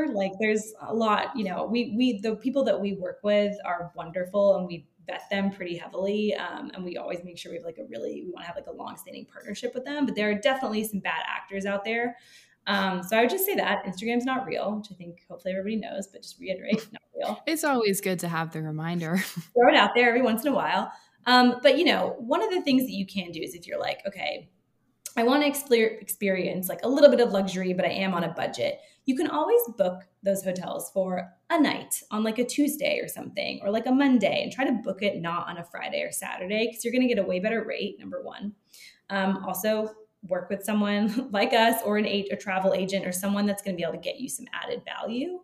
like 0.14 0.32
there's 0.38 0.72
a 0.80 0.94
lot, 0.94 1.36
you 1.36 1.44
know, 1.44 1.66
we, 1.66 1.94
we, 1.96 2.20
the 2.20 2.36
people 2.36 2.62
that 2.64 2.80
we 2.80 2.94
work 2.94 3.18
with 3.24 3.56
are 3.64 3.90
wonderful 3.96 4.56
and 4.56 4.66
we 4.66 4.86
vet 5.06 5.22
them 5.30 5.50
pretty 5.50 5.76
heavily. 5.76 6.32
Um, 6.34 6.70
and 6.74 6.84
we 6.84 6.96
always 6.96 7.24
make 7.24 7.36
sure 7.36 7.50
we 7.50 7.58
have 7.58 7.66
like 7.66 7.78
a 7.78 7.84
really, 7.84 8.22
we 8.24 8.30
want 8.30 8.44
to 8.44 8.46
have 8.46 8.56
like 8.56 8.68
a 8.68 8.72
long 8.72 8.96
standing 8.96 9.26
partnership 9.26 9.74
with 9.74 9.84
them, 9.84 10.06
but 10.06 10.14
there 10.14 10.30
are 10.30 10.34
definitely 10.34 10.84
some 10.84 11.00
bad 11.00 11.24
actors 11.26 11.66
out 11.66 11.84
there 11.84 12.16
um, 12.66 13.02
so 13.02 13.16
I 13.16 13.22
would 13.22 13.30
just 13.30 13.44
say 13.44 13.56
that 13.56 13.84
Instagram's 13.84 14.24
not 14.24 14.46
real, 14.46 14.76
which 14.76 14.88
I 14.90 14.94
think 14.94 15.24
hopefully 15.28 15.52
everybody 15.52 15.76
knows, 15.76 16.06
but 16.06 16.22
just 16.22 16.38
reiterate, 16.38 16.86
not 16.92 17.02
real. 17.16 17.42
It's 17.46 17.64
always 17.64 18.00
good 18.00 18.20
to 18.20 18.28
have 18.28 18.52
the 18.52 18.62
reminder. 18.62 19.16
Throw 19.54 19.68
it 19.68 19.74
out 19.74 19.90
there 19.94 20.08
every 20.08 20.22
once 20.22 20.44
in 20.44 20.52
a 20.52 20.54
while. 20.54 20.92
Um, 21.26 21.56
but 21.62 21.78
you 21.78 21.84
know, 21.84 22.16
one 22.18 22.42
of 22.42 22.50
the 22.50 22.62
things 22.62 22.82
that 22.82 22.92
you 22.92 23.06
can 23.06 23.30
do 23.30 23.40
is 23.40 23.54
if 23.54 23.66
you're 23.66 23.80
like, 23.80 24.00
okay, 24.06 24.48
I 25.16 25.24
want 25.24 25.42
to 25.42 26.00
experience 26.00 26.68
like 26.68 26.80
a 26.84 26.88
little 26.88 27.10
bit 27.10 27.20
of 27.20 27.32
luxury, 27.32 27.74
but 27.74 27.84
I 27.84 27.90
am 27.90 28.14
on 28.14 28.24
a 28.24 28.32
budget. 28.32 28.80
You 29.04 29.16
can 29.16 29.28
always 29.28 29.60
book 29.76 30.02
those 30.22 30.42
hotels 30.42 30.90
for 30.92 31.28
a 31.50 31.60
night 31.60 32.02
on 32.10 32.22
like 32.22 32.38
a 32.38 32.44
Tuesday 32.44 32.98
or 32.98 33.08
something, 33.08 33.60
or 33.62 33.70
like 33.70 33.86
a 33.86 33.92
Monday, 33.92 34.42
and 34.42 34.52
try 34.52 34.64
to 34.64 34.72
book 34.72 35.02
it 35.02 35.20
not 35.20 35.48
on 35.48 35.58
a 35.58 35.64
Friday 35.64 36.02
or 36.02 36.12
Saturday 36.12 36.68
because 36.68 36.84
you're 36.84 36.92
going 36.92 37.06
to 37.06 37.14
get 37.14 37.22
a 37.22 37.26
way 37.26 37.40
better 37.40 37.64
rate. 37.64 37.98
Number 37.98 38.22
one. 38.22 38.54
Um, 39.10 39.44
also, 39.44 39.90
work 40.28 40.48
with 40.48 40.64
someone 40.64 41.28
like 41.32 41.52
us 41.52 41.82
or 41.84 41.98
an 41.98 42.06
a, 42.06 42.28
travel 42.36 42.74
agent 42.74 43.06
or 43.06 43.12
someone 43.12 43.44
that's 43.44 43.62
going 43.62 43.74
to 43.74 43.76
be 43.76 43.82
able 43.82 43.94
to 43.94 43.98
get 43.98 44.20
you 44.20 44.28
some 44.28 44.46
added 44.52 44.82
value. 44.84 45.40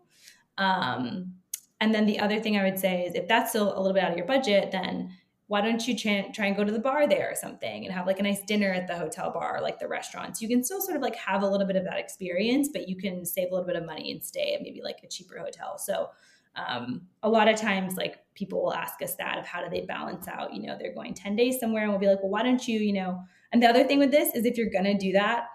Um, 0.56 1.34
and 1.80 1.94
then 1.94 2.06
the 2.06 2.18
other 2.18 2.40
thing 2.40 2.56
I 2.56 2.64
would 2.64 2.78
say 2.78 3.04
is 3.04 3.14
if 3.14 3.28
that's 3.28 3.50
still 3.50 3.76
a 3.76 3.78
little 3.78 3.92
bit 3.92 4.02
out 4.02 4.10
of 4.10 4.16
your 4.16 4.26
budget, 4.26 4.70
then 4.72 5.12
why 5.48 5.62
don't 5.62 5.88
you 5.88 5.96
try, 5.96 6.30
try 6.34 6.46
and 6.46 6.56
go 6.56 6.62
to 6.62 6.70
the 6.70 6.78
bar 6.78 7.08
there 7.08 7.30
or 7.30 7.34
something 7.34 7.84
and 7.84 7.92
have 7.92 8.06
like 8.06 8.20
a 8.20 8.22
nice 8.22 8.42
dinner 8.42 8.70
at 8.70 8.86
the 8.86 8.94
hotel 8.94 9.30
bar, 9.30 9.60
like 9.62 9.78
the 9.78 9.88
restaurants. 9.88 10.42
You 10.42 10.48
can 10.48 10.62
still 10.62 10.80
sort 10.80 10.96
of 10.96 11.02
like 11.02 11.16
have 11.16 11.42
a 11.42 11.48
little 11.48 11.66
bit 11.66 11.76
of 11.76 11.84
that 11.84 11.98
experience, 11.98 12.68
but 12.70 12.86
you 12.86 12.96
can 12.96 13.24
save 13.24 13.48
a 13.48 13.52
little 13.52 13.66
bit 13.66 13.76
of 13.76 13.86
money 13.86 14.12
and 14.12 14.22
stay 14.22 14.54
at 14.54 14.62
maybe 14.62 14.82
like 14.82 15.00
a 15.02 15.08
cheaper 15.08 15.38
hotel. 15.38 15.78
So 15.78 16.10
um, 16.54 17.02
a 17.22 17.28
lot 17.28 17.48
of 17.48 17.58
times 17.58 17.96
like 17.96 18.18
people 18.34 18.62
will 18.62 18.74
ask 18.74 19.00
us 19.00 19.14
that 19.14 19.38
of 19.38 19.46
how 19.46 19.64
do 19.64 19.70
they 19.70 19.86
balance 19.86 20.28
out, 20.28 20.52
you 20.52 20.66
know, 20.66 20.76
they're 20.78 20.94
going 20.94 21.14
10 21.14 21.34
days 21.34 21.58
somewhere 21.58 21.82
and 21.82 21.90
we'll 21.90 22.00
be 22.00 22.08
like, 22.08 22.20
well, 22.22 22.30
why 22.30 22.42
don't 22.42 22.68
you, 22.68 22.78
you 22.80 22.92
know, 22.92 23.22
and 23.52 23.62
the 23.62 23.66
other 23.66 23.84
thing 23.84 23.98
with 23.98 24.10
this 24.10 24.34
is 24.34 24.44
if 24.44 24.58
you're 24.58 24.70
to 24.70 24.94
do 24.98 25.12
that, 25.12 25.46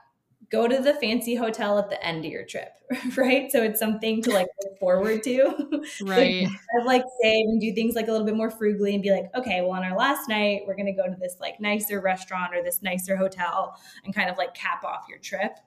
go 0.53 0.67
to 0.67 0.77
the 0.77 0.93
fancy 0.93 1.33
hotel 1.33 1.79
at 1.79 1.89
the 1.89 2.01
end 2.05 2.23
of 2.23 2.31
your 2.31 2.45
trip, 2.45 2.73
right? 3.17 3.51
So 3.51 3.63
it's 3.63 3.79
something 3.79 4.21
to 4.21 4.31
like 4.31 4.45
look 4.63 4.79
forward 4.79 5.23
to. 5.23 5.83
Right. 6.01 6.47
like, 6.75 6.85
like 6.85 7.03
save 7.21 7.47
and 7.47 7.59
do 7.59 7.73
things 7.73 7.95
like 7.95 8.07
a 8.07 8.11
little 8.11 8.25
bit 8.25 8.35
more 8.35 8.49
frugally 8.49 8.93
and 8.93 9.01
be 9.01 9.11
like, 9.11 9.25
okay, 9.35 9.61
well, 9.61 9.71
on 9.71 9.83
our 9.83 9.97
last 9.97 10.29
night, 10.29 10.61
we're 10.65 10.75
going 10.75 10.85
to 10.85 10.93
go 10.93 11.07
to 11.07 11.15
this 11.19 11.37
like 11.39 11.59
nicer 11.59 11.99
restaurant 11.99 12.55
or 12.55 12.63
this 12.63 12.81
nicer 12.81 13.15
hotel 13.15 13.75
and 14.05 14.13
kind 14.13 14.29
of 14.29 14.37
like 14.37 14.53
cap 14.53 14.83
off 14.83 15.05
your 15.09 15.17
trip. 15.19 15.57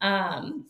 Um, 0.00 0.66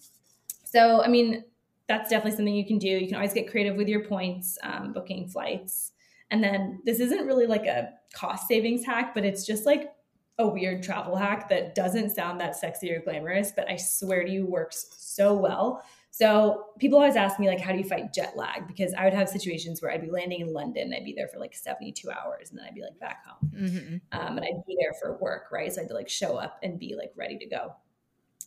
so, 0.65 1.03
I 1.03 1.09
mean, 1.09 1.45
that's 1.87 2.11
definitely 2.11 2.37
something 2.37 2.55
you 2.55 2.67
can 2.67 2.79
do. 2.79 2.89
You 2.89 3.07
can 3.07 3.17
always 3.17 3.33
get 3.33 3.51
creative 3.51 3.77
with 3.77 3.89
your 3.89 4.05
points, 4.05 4.59
um, 4.63 4.93
booking 4.93 5.29
flights. 5.29 5.93
And 6.31 6.43
then 6.43 6.81
this 6.85 7.01
isn't 7.01 7.27
really 7.27 7.47
like 7.47 7.67
a 7.67 7.91
cost 8.13 8.49
savings 8.49 8.85
hack, 8.85 9.15
but 9.15 9.25
it's 9.25 9.47
just 9.47 9.65
like 9.67 9.93
a 10.41 10.49
weird 10.49 10.83
travel 10.83 11.17
hack 11.17 11.49
that 11.51 11.75
doesn't 11.75 12.11
sound 12.11 12.41
that 12.41 12.57
sexy 12.57 12.91
or 12.93 13.01
glamorous, 13.01 13.53
but 13.55 13.71
I 13.71 13.77
swear 13.77 14.25
to 14.25 14.31
you 14.31 14.47
works 14.47 14.87
so 14.99 15.35
well. 15.35 15.85
So 16.11 16.67
people 16.79 16.99
always 16.99 17.15
ask 17.15 17.39
me 17.39 17.49
like, 17.49 17.61
how 17.61 17.73
do 17.73 17.79
you 17.79 17.85
fight 17.85 18.13
jet 18.13 18.37
lag? 18.37 18.67
Because 18.67 18.93
I 18.95 19.05
would 19.05 19.15
have 19.15 19.29
situations 19.29 19.81
where 19.81 19.93
I'd 19.93 20.03
be 20.03 20.11
landing 20.11 20.41
in 20.41 20.53
London, 20.53 20.93
I'd 20.95 21.05
be 21.05 21.13
there 21.13 21.29
for 21.29 21.39
like 21.39 21.55
72 21.55 22.11
hours 22.11 22.51
and 22.51 22.59
then 22.59 22.67
I'd 22.67 22.75
be 22.75 22.83
like 22.83 22.99
back 22.99 23.25
home. 23.25 23.51
Mm-hmm. 23.55 23.97
Um, 24.19 24.37
and 24.37 24.41
I'd 24.41 24.67
be 24.67 24.77
there 24.81 24.95
for 25.01 25.19
work, 25.19 25.45
right? 25.53 25.73
So 25.73 25.81
I 25.81 25.83
had 25.83 25.89
to 25.89 25.95
like 25.95 26.09
show 26.09 26.37
up 26.37 26.59
and 26.63 26.79
be 26.79 26.97
like 26.97 27.13
ready 27.17 27.39
to 27.39 27.47
go. 27.47 27.75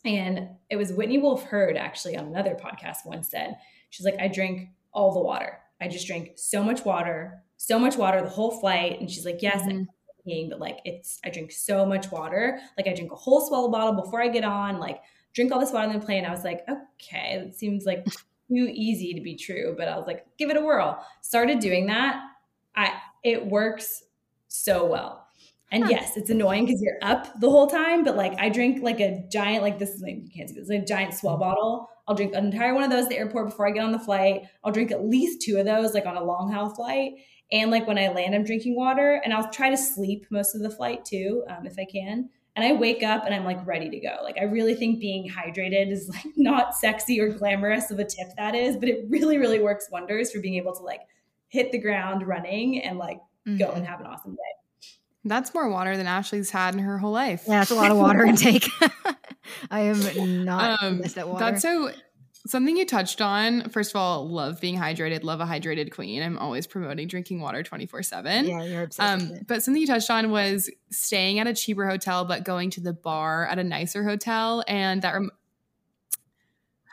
And 0.03 0.49
it 0.69 0.75
was 0.75 0.91
Whitney 0.91 1.19
Wolfe 1.19 1.43
Herd 1.43 1.77
actually 1.77 2.17
on 2.17 2.25
another 2.25 2.55
podcast 2.55 3.05
once 3.05 3.29
said, 3.29 3.55
she's 3.89 4.05
like, 4.05 4.19
I 4.19 4.27
drink 4.27 4.69
all 4.91 5.13
the 5.13 5.21
water. 5.21 5.59
I 5.79 5.87
just 5.87 6.05
drink 6.05 6.31
so 6.35 6.63
much 6.63 6.83
water, 6.83 7.41
so 7.55 7.79
much 7.79 7.95
water 7.95 8.21
the 8.21 8.29
whole 8.29 8.59
flight. 8.59 8.99
And 8.99 9.09
she's 9.09 9.25
like, 9.25 9.41
yes, 9.41 9.61
mm-hmm 9.61 9.83
peeing, 10.26 10.49
but 10.49 10.59
like 10.59 10.80
it's 10.86 11.19
I 11.24 11.30
drink 11.30 11.51
so 11.51 11.86
much 11.86 12.11
water. 12.11 12.59
Like 12.78 12.88
I 12.88 12.93
drink 12.93 13.11
a 13.11 13.15
whole 13.15 13.45
swallow 13.45 13.69
bottle 13.69 14.01
before 14.01 14.21
I 14.21 14.28
get 14.28 14.43
on, 14.43 14.80
like 14.80 15.01
drink 15.34 15.51
all 15.51 15.59
this 15.59 15.71
water 15.71 15.86
and 15.86 15.93
then 15.93 16.05
play. 16.05 16.17
And 16.17 16.28
I 16.28 16.32
was 16.32 16.43
like, 16.43 16.61
okay, 16.69 17.43
it 17.45 17.55
seems 17.55 17.86
like 17.86 18.05
too 18.05 18.69
easy 18.71 19.13
to 19.13 19.21
be 19.21 19.36
true. 19.36 19.76
But 19.78 19.88
I 19.88 19.97
was 19.97 20.07
like, 20.07 20.26
give 20.38 20.49
it 20.49 20.57
a 20.57 20.61
whirl. 20.61 21.03
Started 21.21 21.59
doing 21.59 21.88
that. 21.88 22.21
I 22.76 22.93
it 23.24 23.45
works 23.45 24.03
so 24.47 24.86
well. 24.86 25.24
And 25.71 25.89
yes, 25.89 26.17
it's 26.17 26.30
annoying 26.30 26.65
because 26.65 26.80
you're 26.84 26.99
up 27.01 27.39
the 27.39 27.49
whole 27.49 27.65
time, 27.65 28.03
but 28.03 28.15
like 28.15 28.39
I 28.39 28.49
drink 28.49 28.84
like 28.84 28.99
a 28.99 29.24
giant, 29.32 29.63
like 29.63 29.80
this 29.80 29.89
is 29.89 30.01
like 30.03 30.17
you 30.21 30.30
can't 30.30 30.47
see 30.47 30.55
this, 30.55 30.69
like 30.69 30.84
a 30.84 30.86
giant 30.86 31.13
S'well 31.13 31.32
mm-hmm. 31.32 31.39
bottle. 31.39 31.89
I'll 32.07 32.15
drink 32.15 32.36
an 32.36 32.45
entire 32.45 32.76
one 32.76 32.84
of 32.84 32.91
those 32.91 33.05
at 33.05 33.09
the 33.09 33.17
airport 33.17 33.49
before 33.49 33.67
I 33.67 33.71
get 33.71 33.84
on 33.84 33.91
the 33.91 33.97
flight. 33.97 34.43
I'll 34.63 34.71
drink 34.71 34.91
at 34.91 35.03
least 35.03 35.41
two 35.41 35.57
of 35.57 35.65
those, 35.65 35.95
like 35.95 36.05
on 36.05 36.15
a 36.15 36.24
long 36.24 36.51
haul 36.51 36.69
flight. 36.69 37.13
And 37.54 37.70
like 37.70 37.88
when 37.88 37.99
I 37.99 38.10
land, 38.10 38.34
I'm 38.34 38.43
drinking 38.43 38.76
water, 38.76 39.22
and 39.24 39.32
I'll 39.32 39.49
try 39.51 39.70
to 39.70 39.78
sleep 39.78 40.26
most 40.32 40.56
of 40.56 40.62
the 40.62 40.72
flight 40.72 41.06
too, 41.06 41.43
um, 41.47 41.68
if 41.68 41.78
I 41.78 41.86
can. 41.86 42.30
And 42.56 42.66
I 42.66 42.74
wake 42.74 43.04
up 43.04 43.26
and 43.26 43.34
I'm 43.34 43.45
like 43.45 43.66
ready 43.66 43.89
to 43.89 43.99
go. 43.99 44.18
Like 44.24 44.38
I 44.39 44.43
really 44.43 44.76
think 44.76 44.99
being 44.99 45.30
hydrated 45.30 45.91
is 45.91 46.10
like 46.10 46.26
not 46.36 46.76
sexy 46.76 47.20
or 47.22 47.30
glamorous 47.30 47.91
of 47.91 47.99
a 47.99 48.06
tip 48.06 48.28
that 48.38 48.56
is, 48.56 48.76
but 48.76 48.89
it 48.89 49.06
really, 49.08 49.38
really 49.38 49.60
works 49.60 49.88
wonders 49.91 50.32
for 50.32 50.39
being 50.39 50.56
able 50.56 50.76
to 50.76 50.84
like 50.84 51.01
hit 51.47 51.72
the 51.72 51.78
ground 51.78 52.28
running 52.28 52.82
and 52.82 52.97
like 52.97 53.18
mm-hmm. 53.47 53.58
go 53.58 53.72
and 53.72 53.86
have 53.86 53.99
an 53.99 54.08
awesome 54.08 54.32
day. 54.32 54.89
That's 55.26 55.54
more 55.54 55.70
water 55.70 55.95
than 55.95 56.08
Ashley's 56.08 56.49
had 56.49 56.74
in 56.74 56.82
her 56.82 56.97
whole 56.97 57.12
life. 57.12 57.43
Yeah, 57.47 57.60
that's 57.60 57.72
a 57.72 57.76
lot 57.76 57.91
of 57.91 57.97
water 57.99 58.26
intake. 58.26 58.68
I 59.72 59.82
am 59.82 60.43
not 60.43 60.84
um, 60.84 61.01
at 61.04 61.28
water. 61.28 61.45
That's 61.45 61.62
so 61.62 61.91
something 62.45 62.75
you 62.75 62.85
touched 62.85 63.21
on. 63.21 63.69
First 63.69 63.91
of 63.91 63.95
all, 63.95 64.27
love 64.29 64.59
being 64.59 64.77
hydrated, 64.77 65.23
love 65.23 65.39
a 65.39 65.45
hydrated 65.45 65.91
queen. 65.91 66.21
I'm 66.21 66.37
always 66.37 66.67
promoting 66.67 67.07
drinking 67.07 67.41
water 67.41 67.63
24 67.63 68.03
7. 68.03 68.45
Yeah, 68.45 68.63
you're 68.63 68.83
obsessed. 68.83 69.23
Um, 69.23 69.39
but 69.47 69.63
something 69.63 69.79
you 69.79 69.87
touched 69.87 70.09
on 70.09 70.31
was 70.31 70.69
staying 70.91 71.39
at 71.39 71.47
a 71.47 71.53
cheaper 71.53 71.87
hotel, 71.87 72.25
but 72.25 72.43
going 72.43 72.69
to 72.71 72.81
the 72.81 72.93
bar 72.93 73.47
at 73.47 73.59
a 73.59 73.63
nicer 73.63 74.03
hotel. 74.03 74.63
And 74.67 75.01
that 75.01 75.13
rem- 75.13 75.31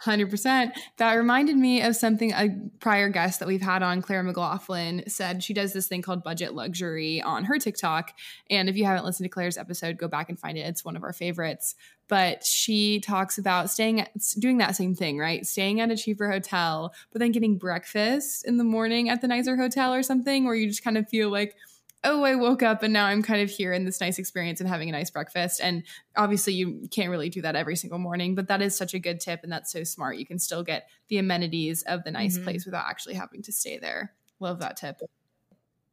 100%. 0.05 0.71
That 0.97 1.15
reminded 1.15 1.57
me 1.57 1.83
of 1.83 1.95
something 1.95 2.33
a 2.33 2.49
prior 2.81 3.09
guest 3.09 3.39
that 3.41 3.49
we've 3.49 3.61
had 3.61 3.83
on, 3.83 4.03
Claire 4.03 4.23
McLaughlin, 4.23 5.05
said 5.07 5.43
she 5.43 5.53
does 5.53 5.73
this 5.73 5.87
thing 5.87 6.03
called 6.03 6.23
budget 6.23 6.55
luxury 6.55 7.21
on 7.21 7.45
her 7.45 7.59
TikTok. 7.59 8.13
And 8.49 8.69
if 8.69 8.77
you 8.77 8.85
haven't 8.85 9.05
listened 9.05 9.27
to 9.27 9.29
Claire's 9.29 9.59
episode, 9.59 9.99
go 9.99 10.09
back 10.09 10.29
and 10.29 10.39
find 10.39 10.57
it. 10.57 10.63
It's 10.63 10.85
one 10.85 10.97
of 10.97 11.03
our 11.03 11.13
favorites. 11.13 11.75
But 12.09 12.45
she 12.45 12.99
talks 13.01 13.39
about 13.39 13.71
staying, 13.71 14.05
doing 14.39 14.59
that 14.59 14.75
same 14.75 14.95
thing, 14.95 15.19
right? 15.19 15.47
Staying 15.47 15.81
at 15.81 15.91
a 15.91 15.97
cheaper 15.97 16.31
hotel, 16.31 16.93
but 17.13 17.21
then 17.21 17.31
getting 17.31 17.57
breakfast 17.57 18.45
in 18.45 18.57
the 18.57 18.65
morning 18.65 19.09
at 19.09 19.21
the 19.21 19.29
nicer 19.29 19.57
hotel 19.57 19.95
or 19.95 20.03
something, 20.03 20.45
where 20.45 20.55
you 20.55 20.67
just 20.67 20.83
kind 20.83 20.99
of 20.99 21.09
feel 21.09 21.31
like, 21.31 21.55
oh, 22.05 22.25
I 22.25 22.35
woke 22.35 22.63
up 22.63 22.83
and 22.83 22.93
now 22.93 23.07
I'm 23.07 23.23
kind 23.23 23.43
of 23.43 23.51
here 23.51 23.73
in 23.73 23.85
this 23.85 24.01
nice 24.01 24.19
experience 24.19 24.61
and 24.61 24.69
having 24.69 24.89
a 24.89 24.93
nice 24.93 25.11
breakfast. 25.11 25.61
And 25.63 25.83
obviously, 26.17 26.55
you 26.55 26.89
can't 26.91 27.11
really 27.11 27.29
do 27.29 27.43
that 27.43 27.57
every 27.57 27.77
single 27.77 27.99
morning, 27.99 28.35
but 28.35 28.49
that 28.49 28.63
is 28.63 28.77
such 28.77 28.95
a 28.95 28.99
good 28.99 29.21
tip 29.21 29.41
and 29.43 29.53
that's 29.53 29.73
so 29.73 29.85
smart. 29.85 30.17
You 30.17 30.27
can 30.27 30.39
still 30.39 30.63
get 30.63 30.89
the 31.09 31.19
amenities 31.19 31.83
of 31.83 32.05
the 32.05 32.11
nice 32.11 32.37
mm-hmm. 32.37 32.45
place 32.45 32.65
without 32.65 32.87
actually 32.87 33.15
having 33.15 33.43
to 33.43 33.53
stay 33.53 33.79
there. 33.79 34.15
Love 34.39 34.61
that 34.61 34.77
tip. 34.77 35.01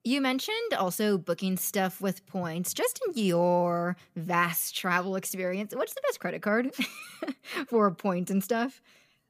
You 0.03 0.21
mentioned 0.21 0.73
also 0.77 1.17
booking 1.17 1.57
stuff 1.57 1.99
with 1.99 2.25
points. 2.25 2.73
Just 2.73 3.01
in 3.05 3.25
your 3.25 3.97
vast 4.15 4.73
travel 4.73 5.17
experience, 5.17 5.75
what's 5.75 5.93
the 5.93 6.01
best 6.07 6.21
credit 6.21 6.41
card 6.41 6.73
for 7.67 7.91
points 7.91 8.31
and 8.31 8.41
stuff? 8.41 8.81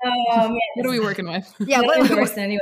Um, 0.05 0.55
what 0.75 0.85
are 0.85 0.91
we 0.91 0.99
working 0.99 1.27
with? 1.27 1.51
Yeah, 1.57 1.81
what, 1.81 2.07
what, 2.11 2.37
anyway 2.37 2.61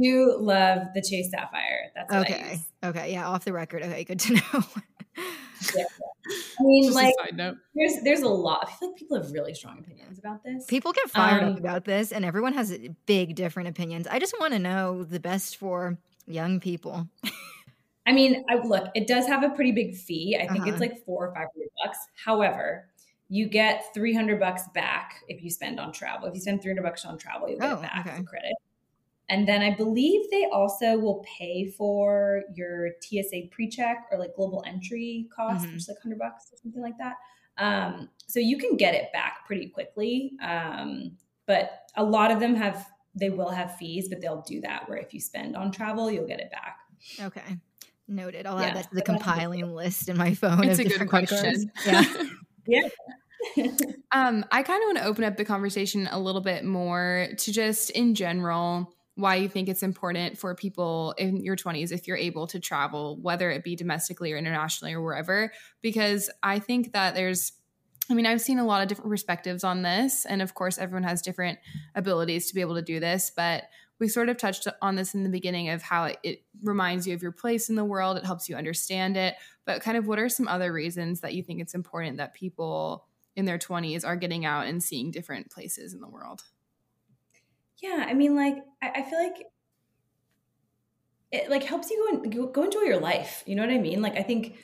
do 0.00 0.36
love 0.38 0.88
the 0.94 1.02
Chase 1.02 1.30
Sapphire. 1.30 1.90
That's 1.94 2.12
okay. 2.12 2.60
Okay, 2.82 3.12
yeah, 3.12 3.28
off 3.28 3.44
the 3.44 3.52
record. 3.52 3.82
Okay, 3.82 4.04
good 4.04 4.20
to 4.20 4.34
know. 4.34 4.64
yeah. 5.76 5.84
I 6.60 6.62
mean, 6.62 6.84
Just 6.84 6.94
like, 6.94 7.14
there's 7.74 8.02
there's 8.04 8.20
a 8.20 8.28
lot. 8.28 8.68
I 8.68 8.72
feel 8.76 8.90
like 8.90 8.98
people 8.98 9.20
have 9.20 9.32
really 9.32 9.54
strong 9.54 9.78
opinions 9.78 10.18
about 10.18 10.44
this. 10.44 10.64
People 10.66 10.92
get 10.92 11.10
fired 11.10 11.42
um, 11.42 11.52
up 11.52 11.58
about 11.58 11.84
this, 11.84 12.12
and 12.12 12.24
everyone 12.24 12.52
has 12.54 12.76
big 13.06 13.34
different 13.34 13.68
opinions. 13.68 14.06
I 14.06 14.18
just 14.18 14.34
want 14.38 14.52
to 14.52 14.58
know 14.58 15.02
the 15.02 15.20
best 15.20 15.56
for 15.56 15.98
young 16.26 16.60
people. 16.60 17.08
I 18.06 18.12
mean, 18.12 18.44
I, 18.48 18.56
look, 18.56 18.88
it 18.94 19.06
does 19.06 19.26
have 19.26 19.42
a 19.42 19.50
pretty 19.50 19.72
big 19.72 19.94
fee. 19.94 20.36
I 20.36 20.46
think 20.46 20.62
uh-huh. 20.62 20.70
it's 20.70 20.80
like 20.80 21.04
four 21.04 21.28
or 21.28 21.34
five 21.34 21.48
hundred 21.54 21.68
bucks. 21.84 21.98
However, 22.24 22.86
you 23.28 23.48
get 23.48 23.94
300 23.94 24.40
bucks 24.40 24.62
back 24.74 25.22
if 25.28 25.42
you 25.42 25.50
spend 25.50 25.78
on 25.78 25.92
travel. 25.92 26.26
If 26.28 26.34
you 26.34 26.40
spend 26.40 26.62
300 26.62 26.82
bucks 26.82 27.04
on 27.04 27.16
travel, 27.16 27.48
you'll 27.48 27.60
get 27.60 27.70
oh, 27.70 27.76
it 27.76 27.82
back 27.82 28.06
okay. 28.06 28.22
credit. 28.24 28.52
And 29.30 29.46
then 29.46 29.62
I 29.62 29.70
believe 29.70 30.28
they 30.30 30.48
also 30.52 30.98
will 30.98 31.24
pay 31.24 31.70
for 31.70 32.42
your 32.52 32.90
TSA 33.00 33.42
pre-check 33.52 34.06
or 34.10 34.18
like 34.18 34.34
global 34.34 34.64
entry 34.66 35.28
cost, 35.34 35.62
mm-hmm. 35.62 35.72
which 35.72 35.82
is 35.82 35.88
like 35.88 36.04
100 36.04 36.18
bucks 36.18 36.50
or 36.52 36.58
something 36.60 36.82
like 36.82 36.98
that. 36.98 37.14
Um, 37.56 38.08
so 38.26 38.40
you 38.40 38.58
can 38.58 38.76
get 38.76 38.94
it 38.94 39.12
back 39.12 39.46
pretty 39.46 39.68
quickly. 39.68 40.32
Um, 40.42 41.12
but 41.46 41.70
a 41.96 42.02
lot 42.02 42.32
of 42.32 42.40
them 42.40 42.56
have, 42.56 42.88
they 43.14 43.30
will 43.30 43.50
have 43.50 43.76
fees, 43.76 44.08
but 44.08 44.20
they'll 44.20 44.42
do 44.42 44.60
that 44.62 44.88
where 44.88 44.98
if 44.98 45.14
you 45.14 45.20
spend 45.20 45.56
on 45.56 45.70
travel, 45.70 46.10
you'll 46.10 46.26
get 46.26 46.40
it 46.40 46.50
back. 46.50 46.78
Okay. 47.20 47.56
Noted. 48.08 48.46
I'll 48.46 48.60
yeah, 48.60 48.68
add 48.68 48.76
that 48.76 48.88
to 48.88 48.94
the 48.96 49.02
compiling 49.02 49.72
list 49.72 50.08
in 50.08 50.16
my 50.16 50.34
phone. 50.34 50.64
It's 50.64 50.80
a 50.80 50.84
good 50.84 51.08
question. 51.08 51.70
Yeah. 51.86 52.04
yeah. 52.66 52.88
um, 54.10 54.44
I 54.50 54.64
kind 54.64 54.82
of 54.82 54.88
want 54.88 54.98
to 54.98 55.04
open 55.04 55.22
up 55.22 55.36
the 55.36 55.44
conversation 55.44 56.08
a 56.10 56.18
little 56.18 56.40
bit 56.40 56.64
more 56.64 57.28
to 57.38 57.52
just 57.52 57.90
in 57.90 58.16
general 58.16 58.92
why 59.20 59.36
you 59.36 59.48
think 59.48 59.68
it's 59.68 59.82
important 59.82 60.38
for 60.38 60.54
people 60.54 61.14
in 61.18 61.36
your 61.42 61.56
20s 61.56 61.92
if 61.92 62.06
you're 62.06 62.16
able 62.16 62.46
to 62.46 62.58
travel 62.58 63.18
whether 63.20 63.50
it 63.50 63.62
be 63.62 63.76
domestically 63.76 64.32
or 64.32 64.36
internationally 64.36 64.94
or 64.94 65.02
wherever 65.02 65.52
because 65.82 66.30
i 66.42 66.58
think 66.58 66.92
that 66.92 67.14
there's 67.14 67.52
i 68.10 68.14
mean 68.14 68.26
i've 68.26 68.40
seen 68.40 68.58
a 68.58 68.64
lot 68.64 68.82
of 68.82 68.88
different 68.88 69.10
perspectives 69.10 69.64
on 69.64 69.82
this 69.82 70.24
and 70.26 70.42
of 70.42 70.54
course 70.54 70.78
everyone 70.78 71.02
has 71.02 71.22
different 71.22 71.58
abilities 71.94 72.48
to 72.48 72.54
be 72.54 72.60
able 72.60 72.74
to 72.74 72.82
do 72.82 73.00
this 73.00 73.30
but 73.34 73.64
we 73.98 74.08
sort 74.08 74.30
of 74.30 74.38
touched 74.38 74.66
on 74.80 74.96
this 74.96 75.14
in 75.14 75.24
the 75.24 75.28
beginning 75.28 75.68
of 75.68 75.82
how 75.82 76.04
it, 76.04 76.18
it 76.22 76.42
reminds 76.62 77.06
you 77.06 77.12
of 77.12 77.22
your 77.22 77.32
place 77.32 77.68
in 77.68 77.76
the 77.76 77.84
world 77.84 78.16
it 78.16 78.24
helps 78.24 78.48
you 78.48 78.56
understand 78.56 79.16
it 79.16 79.34
but 79.64 79.82
kind 79.82 79.96
of 79.96 80.06
what 80.06 80.18
are 80.18 80.28
some 80.28 80.48
other 80.48 80.72
reasons 80.72 81.20
that 81.20 81.34
you 81.34 81.42
think 81.42 81.60
it's 81.60 81.74
important 81.74 82.16
that 82.16 82.34
people 82.34 83.06
in 83.36 83.44
their 83.44 83.58
20s 83.58 84.04
are 84.04 84.16
getting 84.16 84.44
out 84.44 84.66
and 84.66 84.82
seeing 84.82 85.10
different 85.10 85.50
places 85.50 85.94
in 85.94 86.00
the 86.00 86.08
world 86.08 86.42
yeah, 87.82 88.04
I 88.06 88.14
mean, 88.14 88.36
like 88.36 88.56
I, 88.82 88.90
I 88.96 89.02
feel 89.02 89.18
like 89.18 89.46
it 91.32 91.50
like 91.50 91.62
helps 91.62 91.90
you 91.90 92.10
go, 92.10 92.22
and, 92.22 92.34
go 92.34 92.46
go 92.46 92.64
enjoy 92.64 92.82
your 92.82 93.00
life. 93.00 93.42
You 93.46 93.56
know 93.56 93.62
what 93.62 93.72
I 93.72 93.78
mean? 93.78 94.02
Like 94.02 94.16
I 94.16 94.22
think 94.22 94.56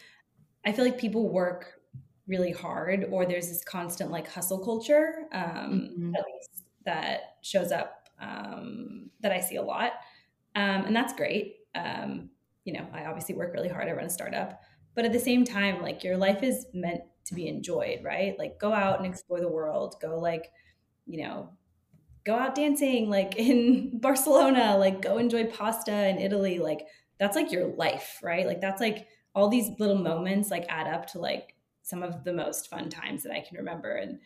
I 0.65 0.73
feel 0.73 0.85
like 0.85 0.99
people 0.99 1.29
work 1.29 1.81
really 2.27 2.53
hard, 2.53 3.07
or 3.11 3.25
there's 3.25 3.49
this 3.49 3.63
constant 3.65 4.11
like 4.11 4.29
hustle 4.29 4.65
culture, 4.65 5.27
um, 5.33 5.43
mm-hmm. 5.43 6.15
at 6.15 6.25
least 6.25 6.65
that 6.85 7.37
shows 7.43 7.73
up 7.73 8.09
um, 8.21 9.11
that 9.21 9.33
I 9.33 9.41
see 9.41 9.57
a 9.57 9.63
lot, 9.63 9.93
um, 10.55 10.85
and 10.87 10.97
that's 10.97 11.13
great. 11.13 11.57
Um, 11.75 12.31
you 12.65 12.73
know, 12.73 12.87
I 12.93 13.05
obviously 13.05 13.37
work 13.37 13.53
really 13.55 13.69
hard. 13.69 13.89
I 13.89 13.93
run 13.93 14.07
a 14.07 14.11
startup, 14.11 14.61
but 14.95 15.05
at 15.05 15.13
the 15.13 15.21
same 15.21 15.45
time, 15.45 15.83
like 15.83 16.03
your 16.03 16.17
life 16.17 16.43
is 16.43 16.67
meant 16.75 17.03
to 17.27 17.35
be 17.35 17.49
enjoyed, 17.49 18.01
right? 18.03 18.37
Like 18.39 18.59
go 18.59 18.73
out 18.73 18.99
and 18.99 19.07
explore 19.07 19.41
the 19.41 19.49
world. 19.49 19.97
Go 20.01 20.19
like, 20.19 20.51
you 21.07 21.23
know, 21.23 21.51
go 22.27 22.35
out 22.35 22.57
dancing 22.57 23.09
like 23.09 23.37
in 23.37 23.99
Barcelona, 24.01 24.77
like 24.77 25.01
go 25.01 25.17
enjoy 25.17 25.45
pasta 25.45 26.09
in 26.09 26.19
Italy. 26.19 26.59
Like 26.59 26.87
that's 27.19 27.37
like 27.37 27.53
your 27.53 27.69
life, 27.69 28.19
right? 28.23 28.47
Like 28.47 28.61
that's 28.61 28.81
like 28.81 29.07
all 29.35 29.49
these 29.49 29.71
little 29.79 29.99
moments 29.99 30.51
like 30.51 30.67
add 30.69 30.93
up 30.93 31.07
to 31.07 31.19
like 31.19 31.55
some 31.83 32.03
of 32.03 32.25
the 32.25 32.33
most 32.33 32.69
fun 32.69 32.91
times 32.91 33.23
that 33.23 33.33
I 33.33 33.41
can 33.41 33.57
remember. 33.57 33.95
And 33.95 34.19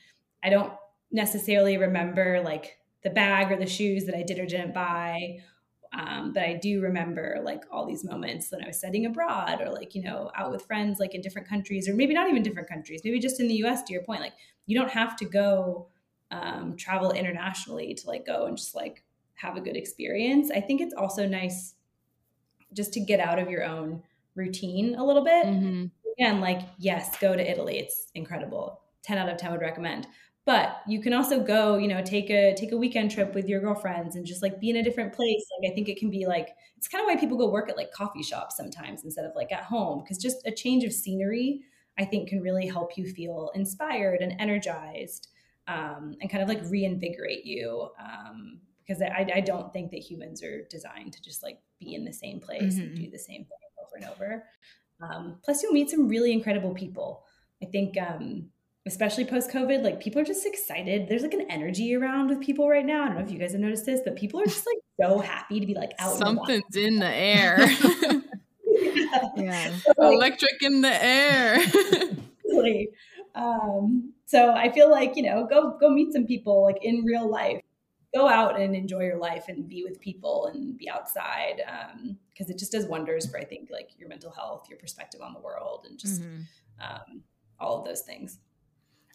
I 0.43 0.49
don't 0.49 0.73
necessarily 1.13 1.77
remember 1.77 2.41
like 2.43 2.79
the 3.03 3.11
bag 3.11 3.53
or 3.53 3.57
the 3.57 3.67
shoes 3.67 4.07
that 4.07 4.17
I 4.17 4.23
did 4.23 4.39
or 4.39 4.47
didn't 4.47 4.73
buy. 4.73 5.39
Um, 5.93 6.33
but 6.33 6.45
I 6.45 6.55
do 6.55 6.81
remember 6.81 7.41
like 7.45 7.65
all 7.71 7.85
these 7.85 8.05
moments 8.05 8.51
when 8.51 8.63
I 8.63 8.69
was 8.69 8.79
studying 8.79 9.07
abroad 9.07 9.61
or 9.61 9.71
like, 9.71 9.95
you 9.95 10.03
know, 10.03 10.31
out 10.37 10.53
with 10.53 10.65
friends 10.65 11.01
like 11.01 11.15
in 11.15 11.21
different 11.21 11.49
countries 11.49 11.89
or 11.89 11.95
maybe 11.95 12.15
not 12.15 12.31
even 12.31 12.43
different 12.43 12.69
countries, 12.69 13.03
maybe 13.05 13.19
just 13.19 13.41
in 13.41 13.49
the 13.49 13.63
US 13.65 13.83
to 13.83 13.93
your 13.93 14.05
point. 14.05 14.21
Like 14.21 14.35
you 14.67 14.79
don't 14.79 14.91
have 14.91 15.17
to 15.17 15.25
go 15.25 15.89
um, 16.31 16.77
travel 16.77 17.13
internationally 17.13 17.95
to 17.95 18.07
like 18.07 18.27
go 18.27 18.47
and 18.47 18.57
just 18.57 18.75
like 18.75 19.03
have 19.35 19.57
a 19.57 19.61
good 19.61 19.77
experience. 19.77 20.51
I 20.51 20.61
think 20.61 20.81
it's 20.81 20.95
also 20.95 21.27
nice 21.27 21.75
just 22.73 22.93
to 22.95 23.01
get 23.01 23.21
out 23.21 23.39
of 23.39 23.51
your 23.51 23.65
own 23.65 24.03
routine 24.35 24.95
a 24.95 25.05
little 25.05 25.25
bit. 25.25 25.47
Mm-hmm. 25.47 25.87
Again, 26.19 26.41
like, 26.41 26.61
yes, 26.79 27.19
go 27.19 27.35
to 27.35 27.51
Italy. 27.51 27.79
It's 27.79 28.11
incredible. 28.15 28.81
10 29.03 29.19
out 29.19 29.29
of 29.29 29.39
10 29.39 29.53
would 29.53 29.61
recommend. 29.61 30.07
But 30.47 30.81
you 30.87 31.01
can 31.01 31.13
also 31.13 31.43
go, 31.43 31.77
you 31.77 31.87
know, 31.87 32.03
take 32.03 32.31
a 32.31 32.55
take 32.55 32.73
a 32.73 32.77
weekend 32.77 33.11
trip 33.11 33.35
with 33.35 33.47
your 33.47 33.61
girlfriends 33.61 34.17
and 34.17 34.27
just 34.27 34.43
like 34.43 34.59
be 34.59 34.71
in 34.71 34.77
a 34.77 34.83
different 34.83 35.13
place. 35.13 35.45
Like 35.61 35.71
I 35.71 35.75
think 35.75 35.89
it 35.89 35.99
can 35.99 36.11
be 36.11 36.27
like 36.27 36.49
it's 36.77 36.89
kind 36.89 37.03
of 37.03 37.07
why 37.07 37.21
people 37.21 37.37
go 37.37 37.51
work 37.51 37.69
at 37.69 37.77
like 37.77 37.93
coffee 37.93 38.23
shops 38.23 38.57
sometimes 38.57 39.05
instead 39.05 39.27
of 39.27 39.33
like 39.37 39.53
at 39.53 39.65
home 39.65 40.03
because 40.03 40.17
just 40.17 40.47
a 40.47 40.51
change 40.51 40.83
of 40.83 40.93
scenery 40.93 41.61
I 41.99 42.07
think 42.07 42.31
can 42.31 42.41
really 42.41 42.67
help 42.67 42.97
you 42.97 43.07
feel 43.07 43.51
inspired 43.55 44.23
and 44.23 44.35
energized 44.41 45.29
um, 45.71 46.17
and 46.21 46.31
kind 46.31 46.43
of 46.43 46.49
like 46.49 46.63
reinvigorate 46.69 47.45
you 47.45 47.89
um, 48.01 48.59
because 48.87 49.03
I, 49.03 49.31
I, 49.37 49.41
don't 49.41 49.73
think 49.73 49.93
that 49.93 49.99
humans 49.99 50.43
are 50.43 50.67
designed 50.69 51.13
to 51.13 51.23
just 51.23 51.45
like 51.45 51.61
be 51.79 51.95
in 51.95 52.05
the 52.05 52.13
same 52.13 52.41
place 52.41 52.75
mm-hmm. 52.75 52.83
and 52.83 52.97
do 52.97 53.11
the 53.11 53.19
same 53.19 53.45
thing 53.45 53.59
over 53.79 53.97
and 53.97 54.05
over. 54.07 54.45
Um, 55.01 55.39
plus, 55.45 55.63
you'll 55.63 55.73
meet 55.73 55.91
some 55.91 56.09
really 56.09 56.33
incredible 56.33 56.75
people. 56.75 57.25
I 57.63 57.67
think, 57.67 57.97
um, 57.99 58.49
especially 58.87 59.25
post 59.27 59.51
COVID, 59.51 59.85
like 59.85 60.01
people 60.01 60.21
are 60.21 60.25
just 60.25 60.45
excited. 60.45 61.09
There's 61.09 61.23
like 61.23 61.35
an 61.35 61.47
energy 61.51 61.95
around 61.95 62.29
with 62.29 62.41
people 62.41 62.69
right 62.69 62.85
now. 62.85 63.05
I 63.05 63.07
don't 63.07 63.19
know 63.19 63.25
if 63.25 63.31
you 63.31 63.39
guys 63.39 63.53
have 63.53 63.61
noticed 63.61 63.87
this, 63.87 64.01
but 64.05 64.17
people 64.17 64.41
are 64.41 64.47
just 64.47 64.67
like 64.67 64.79
so 65.01 65.21
happy 65.21 65.61
to 65.61 65.67
be 65.67 65.75
like 65.75 65.93
out. 66.01 66.17
Something's 66.17 66.77
in 66.77 66.99
the 66.99 67.07
air. 67.15 67.61
yeah. 67.61 68.21
Yeah. 69.37 69.73
Electric 69.99 70.63
in 70.63 70.81
the 70.81 71.05
air. 71.05 71.59
Um, 73.35 74.13
so 74.27 74.53
I 74.53 74.71
feel 74.73 74.91
like 74.91 75.17
you 75.17 75.23
know, 75.23 75.47
go 75.47 75.77
go 75.81 75.91
meet 75.91 76.13
some 76.13 76.27
people 76.27 76.63
like 76.63 76.79
in 76.83 77.05
real 77.05 77.29
life. 77.29 77.61
Go 78.15 78.27
out 78.27 78.61
and 78.61 78.75
enjoy 78.75 79.05
your 79.05 79.19
life 79.19 79.45
and 79.47 79.69
be 79.69 79.85
with 79.85 80.01
people 80.01 80.47
and 80.47 80.77
be 80.77 80.91
outside 80.91 81.63
because 82.33 82.51
it 82.51 82.59
just 82.59 82.73
does 82.73 82.87
wonders 82.87 83.31
for 83.31 83.39
I 83.39 83.45
think 83.45 83.71
like 83.71 83.91
your 83.99 84.09
mental 84.09 84.33
health, 84.33 84.67
your 84.69 84.79
perspective 84.79 85.21
on 85.21 85.33
the 85.33 85.39
world, 85.41 85.87
and 85.89 85.97
just 85.99 86.23
Mhm. 86.23 86.43
um, 86.81 87.23
all 87.61 87.79
of 87.79 87.85
those 87.85 88.03
things. 88.03 88.39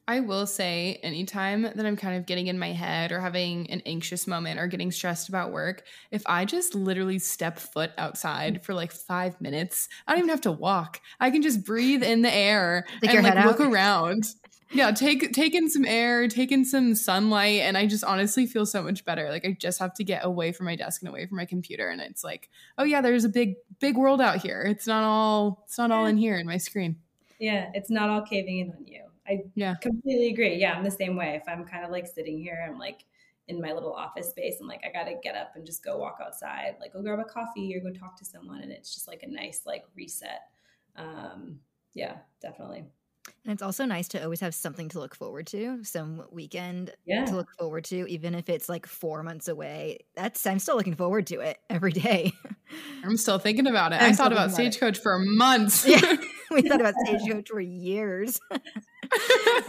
I 0.07 0.19
will 0.19 0.45
say, 0.45 0.99
anytime 1.01 1.63
that 1.63 1.85
I'm 1.85 1.95
kind 1.95 2.15
of 2.17 2.27
getting 2.27 2.45
in 2.47 2.59
my 2.59 2.71
head 2.71 3.11
or 3.11 3.19
having 3.19 3.69
an 3.71 3.81
anxious 3.87 4.27
moment 4.27 4.59
or 4.59 4.67
getting 4.67 4.91
stressed 4.91 5.29
about 5.29 5.51
work, 5.51 5.83
if 6.11 6.21
I 6.27 6.45
just 6.45 6.75
literally 6.75 7.17
step 7.17 7.57
foot 7.57 7.91
outside 7.97 8.63
for 8.63 8.75
like 8.75 8.91
five 8.91 9.41
minutes, 9.41 9.89
I 10.05 10.11
don't 10.11 10.19
even 10.19 10.29
have 10.29 10.41
to 10.41 10.51
walk. 10.51 11.01
I 11.19 11.31
can 11.31 11.41
just 11.41 11.65
breathe 11.65 12.03
in 12.03 12.21
the 12.21 12.33
air 12.33 12.85
Stick 12.97 13.15
and 13.15 13.23
like 13.23 13.45
look 13.45 13.59
around. 13.59 14.25
Yeah, 14.71 14.91
take 14.91 15.31
take 15.31 15.55
in 15.55 15.69
some 15.69 15.85
air, 15.85 16.27
take 16.27 16.51
in 16.51 16.65
some 16.65 16.93
sunlight, 16.95 17.61
and 17.61 17.77
I 17.77 17.87
just 17.87 18.03
honestly 18.03 18.45
feel 18.45 18.65
so 18.65 18.83
much 18.83 19.05
better. 19.05 19.29
Like 19.29 19.45
I 19.45 19.55
just 19.59 19.79
have 19.79 19.93
to 19.95 20.03
get 20.03 20.25
away 20.25 20.51
from 20.51 20.65
my 20.65 20.75
desk 20.75 21.01
and 21.01 21.09
away 21.09 21.25
from 21.25 21.37
my 21.37 21.45
computer, 21.45 21.89
and 21.89 22.01
it's 22.01 22.23
like, 22.23 22.49
oh 22.77 22.83
yeah, 22.83 23.01
there's 23.01 23.25
a 23.25 23.29
big 23.29 23.55
big 23.79 23.97
world 23.97 24.21
out 24.21 24.37
here. 24.37 24.61
It's 24.61 24.85
not 24.85 25.03
all 25.03 25.63
it's 25.65 25.77
not 25.77 25.91
all 25.91 26.05
in 26.05 26.17
here 26.17 26.37
in 26.37 26.45
my 26.45 26.57
screen. 26.57 26.97
Yeah, 27.39 27.71
it's 27.73 27.89
not 27.89 28.09
all 28.09 28.21
caving 28.21 28.59
in 28.59 28.71
on 28.71 28.85
you. 28.85 29.04
I 29.27 29.43
Yeah. 29.55 29.75
completely 29.81 30.27
agree. 30.29 30.55
Yeah, 30.55 30.73
I'm 30.73 30.83
the 30.83 30.91
same 30.91 31.15
way. 31.15 31.35
If 31.35 31.43
I'm 31.47 31.65
kind 31.65 31.83
of 31.85 31.91
like 31.91 32.07
sitting 32.07 32.37
here, 32.39 32.65
I'm 32.69 32.77
like 32.77 33.05
in 33.47 33.61
my 33.61 33.73
little 33.73 33.93
office 33.93 34.29
space. 34.29 34.57
I'm 34.61 34.67
like, 34.67 34.83
I 34.85 34.91
gotta 34.91 35.15
get 35.21 35.35
up 35.35 35.55
and 35.55 35.65
just 35.65 35.83
go 35.83 35.97
walk 35.97 36.17
outside, 36.23 36.77
like 36.79 36.93
go 36.93 37.01
grab 37.01 37.19
a 37.19 37.23
coffee 37.23 37.75
or 37.75 37.79
go 37.79 37.91
talk 37.97 38.17
to 38.19 38.25
someone, 38.25 38.61
and 38.61 38.71
it's 38.71 38.93
just 38.93 39.07
like 39.07 39.23
a 39.23 39.27
nice 39.27 39.61
like 39.65 39.85
reset. 39.95 40.41
Um, 40.95 41.59
yeah, 41.93 42.17
definitely. 42.41 42.85
And 43.43 43.53
it's 43.53 43.61
also 43.61 43.85
nice 43.85 44.07
to 44.09 44.23
always 44.23 44.39
have 44.39 44.53
something 44.55 44.89
to 44.89 44.99
look 44.99 45.15
forward 45.15 45.47
to, 45.47 45.83
some 45.83 46.25
weekend 46.31 46.91
Yeah, 47.05 47.25
to 47.25 47.35
look 47.35 47.51
forward 47.57 47.83
to, 47.85 48.07
even 48.07 48.35
if 48.35 48.49
it's 48.49 48.69
like 48.69 48.85
four 48.85 49.23
months 49.23 49.47
away. 49.47 49.99
That's 50.15 50.45
I'm 50.45 50.59
still 50.59 50.75
looking 50.75 50.95
forward 50.95 51.27
to 51.27 51.39
it 51.41 51.57
every 51.69 51.91
day. 51.91 52.33
I'm 53.03 53.17
still 53.17 53.39
thinking 53.39 53.67
about 53.67 53.93
it. 53.93 54.01
I'm 54.01 54.11
I 54.11 54.13
thought 54.13 54.31
about 54.31 54.51
thinking 54.51 54.65
about. 54.67 54.73
Stagecoach 54.73 54.99
for 54.99 55.19
months. 55.19 55.85
yeah, 55.87 56.15
we 56.51 56.61
thought 56.63 56.81
about 56.81 56.95
stagecoach 57.05 57.49
for 57.49 57.59
years, 57.59 58.39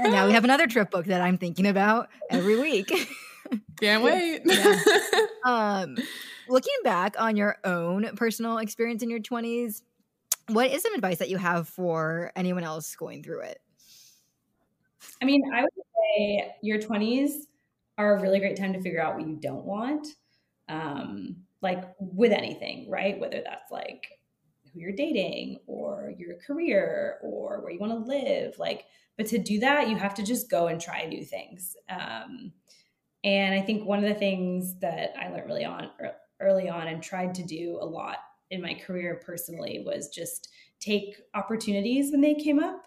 and 0.00 0.12
now 0.12 0.26
we 0.26 0.32
have 0.32 0.44
another 0.44 0.66
trip 0.66 0.90
book 0.90 1.06
that 1.06 1.20
I'm 1.20 1.38
thinking 1.38 1.66
about 1.66 2.08
every 2.30 2.58
week. 2.60 2.90
Can't 3.80 4.02
wait. 4.02 4.42
Yeah. 4.44 4.80
um, 5.44 5.96
looking 6.48 6.74
back 6.82 7.16
on 7.18 7.36
your 7.36 7.58
own 7.64 8.16
personal 8.16 8.58
experience 8.58 9.02
in 9.02 9.10
your 9.10 9.20
20s, 9.20 9.82
what 10.48 10.70
is 10.70 10.82
some 10.82 10.94
advice 10.94 11.18
that 11.18 11.28
you 11.28 11.38
have 11.38 11.68
for 11.68 12.32
anyone 12.36 12.64
else 12.64 12.94
going 12.96 13.22
through 13.22 13.40
it? 13.42 13.60
I 15.22 15.24
mean, 15.24 15.42
I 15.54 15.62
would 15.62 15.70
say 15.74 16.54
your 16.62 16.78
20s 16.78 17.32
are 17.98 18.16
a 18.16 18.22
really 18.22 18.38
great 18.38 18.56
time 18.56 18.72
to 18.72 18.80
figure 18.80 19.02
out 19.02 19.16
what 19.16 19.26
you 19.26 19.36
don't 19.36 19.64
want. 19.64 20.06
Um, 20.68 21.36
like 21.62 21.84
with 21.98 22.32
anything, 22.32 22.88
right? 22.90 23.18
Whether 23.18 23.42
that's 23.44 23.70
like 23.70 24.08
who 24.72 24.80
you're 24.80 24.92
dating 24.92 25.58
or 25.66 26.12
your 26.18 26.36
career 26.36 27.18
or 27.22 27.60
where 27.62 27.72
you 27.72 27.78
want 27.78 27.92
to 27.92 28.08
live. 28.08 28.58
Like, 28.58 28.84
but 29.16 29.26
to 29.26 29.38
do 29.38 29.60
that, 29.60 29.88
you 29.88 29.96
have 29.96 30.14
to 30.14 30.22
just 30.22 30.50
go 30.50 30.66
and 30.66 30.80
try 30.80 31.04
new 31.06 31.24
things. 31.24 31.76
Um, 31.88 32.52
and 33.24 33.54
I 33.54 33.62
think 33.62 33.84
one 33.86 33.98
of 33.98 34.04
the 34.04 34.14
things 34.14 34.78
that 34.80 35.14
I 35.18 35.28
learned 35.28 35.46
really 35.46 35.64
on 35.64 35.90
early 36.40 36.68
on 36.68 36.86
and 36.86 37.02
tried 37.02 37.34
to 37.34 37.42
do 37.42 37.78
a 37.80 37.86
lot 37.86 38.18
in 38.50 38.60
my 38.60 38.74
career 38.74 39.20
personally 39.24 39.82
was 39.84 40.08
just 40.08 40.48
take 40.80 41.16
opportunities 41.34 42.12
when 42.12 42.20
they 42.20 42.34
came 42.34 42.62
up. 42.62 42.82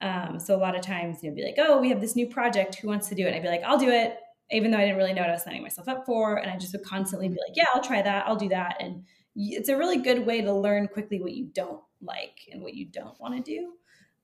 Um, 0.00 0.38
so 0.38 0.54
a 0.54 0.58
lot 0.58 0.76
of 0.76 0.82
times, 0.82 1.22
you 1.22 1.30
know, 1.30 1.36
be 1.36 1.44
like, 1.44 1.54
oh, 1.58 1.80
we 1.80 1.88
have 1.88 2.00
this 2.00 2.16
new 2.16 2.26
project. 2.26 2.76
Who 2.76 2.88
wants 2.88 3.08
to 3.08 3.14
do 3.14 3.24
it? 3.24 3.28
And 3.28 3.36
I'd 3.36 3.42
be 3.42 3.48
like, 3.48 3.62
I'll 3.62 3.78
do 3.78 3.88
it, 3.88 4.18
even 4.50 4.70
though 4.70 4.78
I 4.78 4.84
didn't 4.84 4.96
really 4.96 5.12
know 5.12 5.22
what 5.22 5.30
I 5.30 5.34
was 5.34 5.44
signing 5.44 5.62
myself 5.62 5.88
up 5.88 6.04
for. 6.06 6.36
And 6.36 6.50
I 6.50 6.56
just 6.56 6.72
would 6.72 6.84
constantly 6.84 7.28
be 7.28 7.38
like, 7.46 7.56
yeah, 7.56 7.66
I'll 7.74 7.82
try 7.82 8.02
that. 8.02 8.26
I'll 8.26 8.36
do 8.36 8.48
that. 8.50 8.76
And 8.80 9.04
it's 9.34 9.68
a 9.68 9.76
really 9.76 9.98
good 9.98 10.26
way 10.26 10.40
to 10.40 10.52
learn 10.52 10.88
quickly 10.88 11.20
what 11.20 11.32
you 11.32 11.46
don't 11.52 11.80
like 12.00 12.48
and 12.52 12.62
what 12.62 12.74
you 12.74 12.86
don't 12.86 13.18
want 13.20 13.36
to 13.36 13.42
do. 13.42 13.72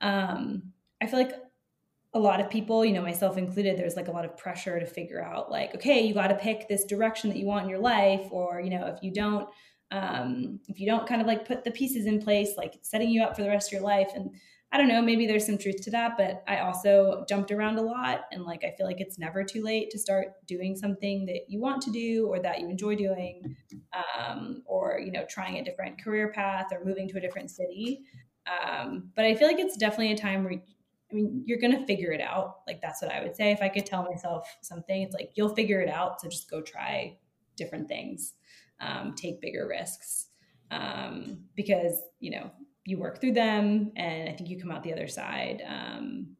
Um, 0.00 0.72
I 1.04 1.06
feel 1.06 1.20
like 1.20 1.34
a 2.14 2.18
lot 2.18 2.40
of 2.40 2.48
people, 2.48 2.84
you 2.84 2.92
know, 2.92 3.02
myself 3.02 3.36
included, 3.36 3.76
there's 3.76 3.96
like 3.96 4.08
a 4.08 4.12
lot 4.12 4.24
of 4.24 4.36
pressure 4.36 4.78
to 4.78 4.86
figure 4.86 5.22
out, 5.22 5.50
like, 5.50 5.74
okay, 5.74 6.00
you 6.06 6.14
got 6.14 6.28
to 6.28 6.36
pick 6.36 6.68
this 6.68 6.84
direction 6.84 7.28
that 7.30 7.38
you 7.38 7.46
want 7.46 7.64
in 7.64 7.70
your 7.70 7.80
life, 7.80 8.26
or 8.30 8.60
you 8.60 8.70
know, 8.70 8.86
if 8.86 9.02
you 9.02 9.12
don't, 9.12 9.48
um, 9.90 10.60
if 10.68 10.80
you 10.80 10.86
don't 10.86 11.06
kind 11.06 11.20
of 11.20 11.26
like 11.26 11.46
put 11.46 11.64
the 11.64 11.70
pieces 11.70 12.06
in 12.06 12.22
place, 12.22 12.54
like 12.56 12.74
setting 12.82 13.10
you 13.10 13.22
up 13.22 13.36
for 13.36 13.42
the 13.42 13.48
rest 13.48 13.68
of 13.68 13.72
your 13.72 13.82
life. 13.82 14.10
And 14.14 14.30
I 14.72 14.78
don't 14.78 14.88
know, 14.88 15.02
maybe 15.02 15.26
there's 15.26 15.46
some 15.46 15.58
truth 15.58 15.82
to 15.82 15.90
that, 15.90 16.16
but 16.16 16.42
I 16.48 16.58
also 16.58 17.24
jumped 17.28 17.52
around 17.52 17.78
a 17.78 17.82
lot, 17.82 18.22
and 18.32 18.44
like 18.44 18.64
I 18.64 18.74
feel 18.76 18.86
like 18.86 19.00
it's 19.00 19.18
never 19.18 19.44
too 19.44 19.62
late 19.62 19.90
to 19.90 19.98
start 19.98 20.28
doing 20.46 20.76
something 20.76 21.26
that 21.26 21.42
you 21.48 21.60
want 21.60 21.82
to 21.82 21.92
do 21.92 22.26
or 22.28 22.40
that 22.40 22.60
you 22.60 22.68
enjoy 22.68 22.94
doing, 22.96 23.56
um, 23.92 24.62
or 24.66 25.00
you 25.04 25.12
know, 25.12 25.24
trying 25.28 25.58
a 25.58 25.64
different 25.64 26.02
career 26.02 26.32
path 26.32 26.66
or 26.72 26.84
moving 26.84 27.08
to 27.08 27.18
a 27.18 27.20
different 27.20 27.50
city. 27.50 28.04
Um, 28.46 29.10
but 29.16 29.24
I 29.24 29.34
feel 29.34 29.48
like 29.48 29.58
it's 29.58 29.76
definitely 29.76 30.12
a 30.12 30.18
time 30.18 30.44
where 30.44 30.60
I 31.14 31.16
mean, 31.16 31.44
you're 31.46 31.60
going 31.60 31.78
to 31.78 31.86
figure 31.86 32.10
it 32.10 32.20
out. 32.20 32.56
Like, 32.66 32.80
that's 32.82 33.00
what 33.00 33.12
I 33.12 33.22
would 33.22 33.36
say. 33.36 33.52
If 33.52 33.62
I 33.62 33.68
could 33.68 33.86
tell 33.86 34.02
myself 34.02 34.52
something, 34.62 35.02
it's 35.02 35.14
like, 35.14 35.30
you'll 35.34 35.54
figure 35.54 35.80
it 35.80 35.88
out. 35.88 36.20
So 36.20 36.28
just 36.28 36.50
go 36.50 36.60
try 36.60 37.16
different 37.56 37.86
things, 37.86 38.34
um, 38.80 39.14
take 39.14 39.40
bigger 39.40 39.68
risks. 39.68 40.26
Um, 40.72 41.44
because, 41.54 42.02
you 42.18 42.32
know, 42.32 42.50
you 42.84 42.98
work 42.98 43.20
through 43.20 43.34
them 43.34 43.92
and 43.94 44.28
I 44.28 44.32
think 44.32 44.50
you 44.50 44.60
come 44.60 44.72
out 44.72 44.82
the 44.82 44.92
other 44.92 45.06
side 45.06 45.62
um, 45.68 46.34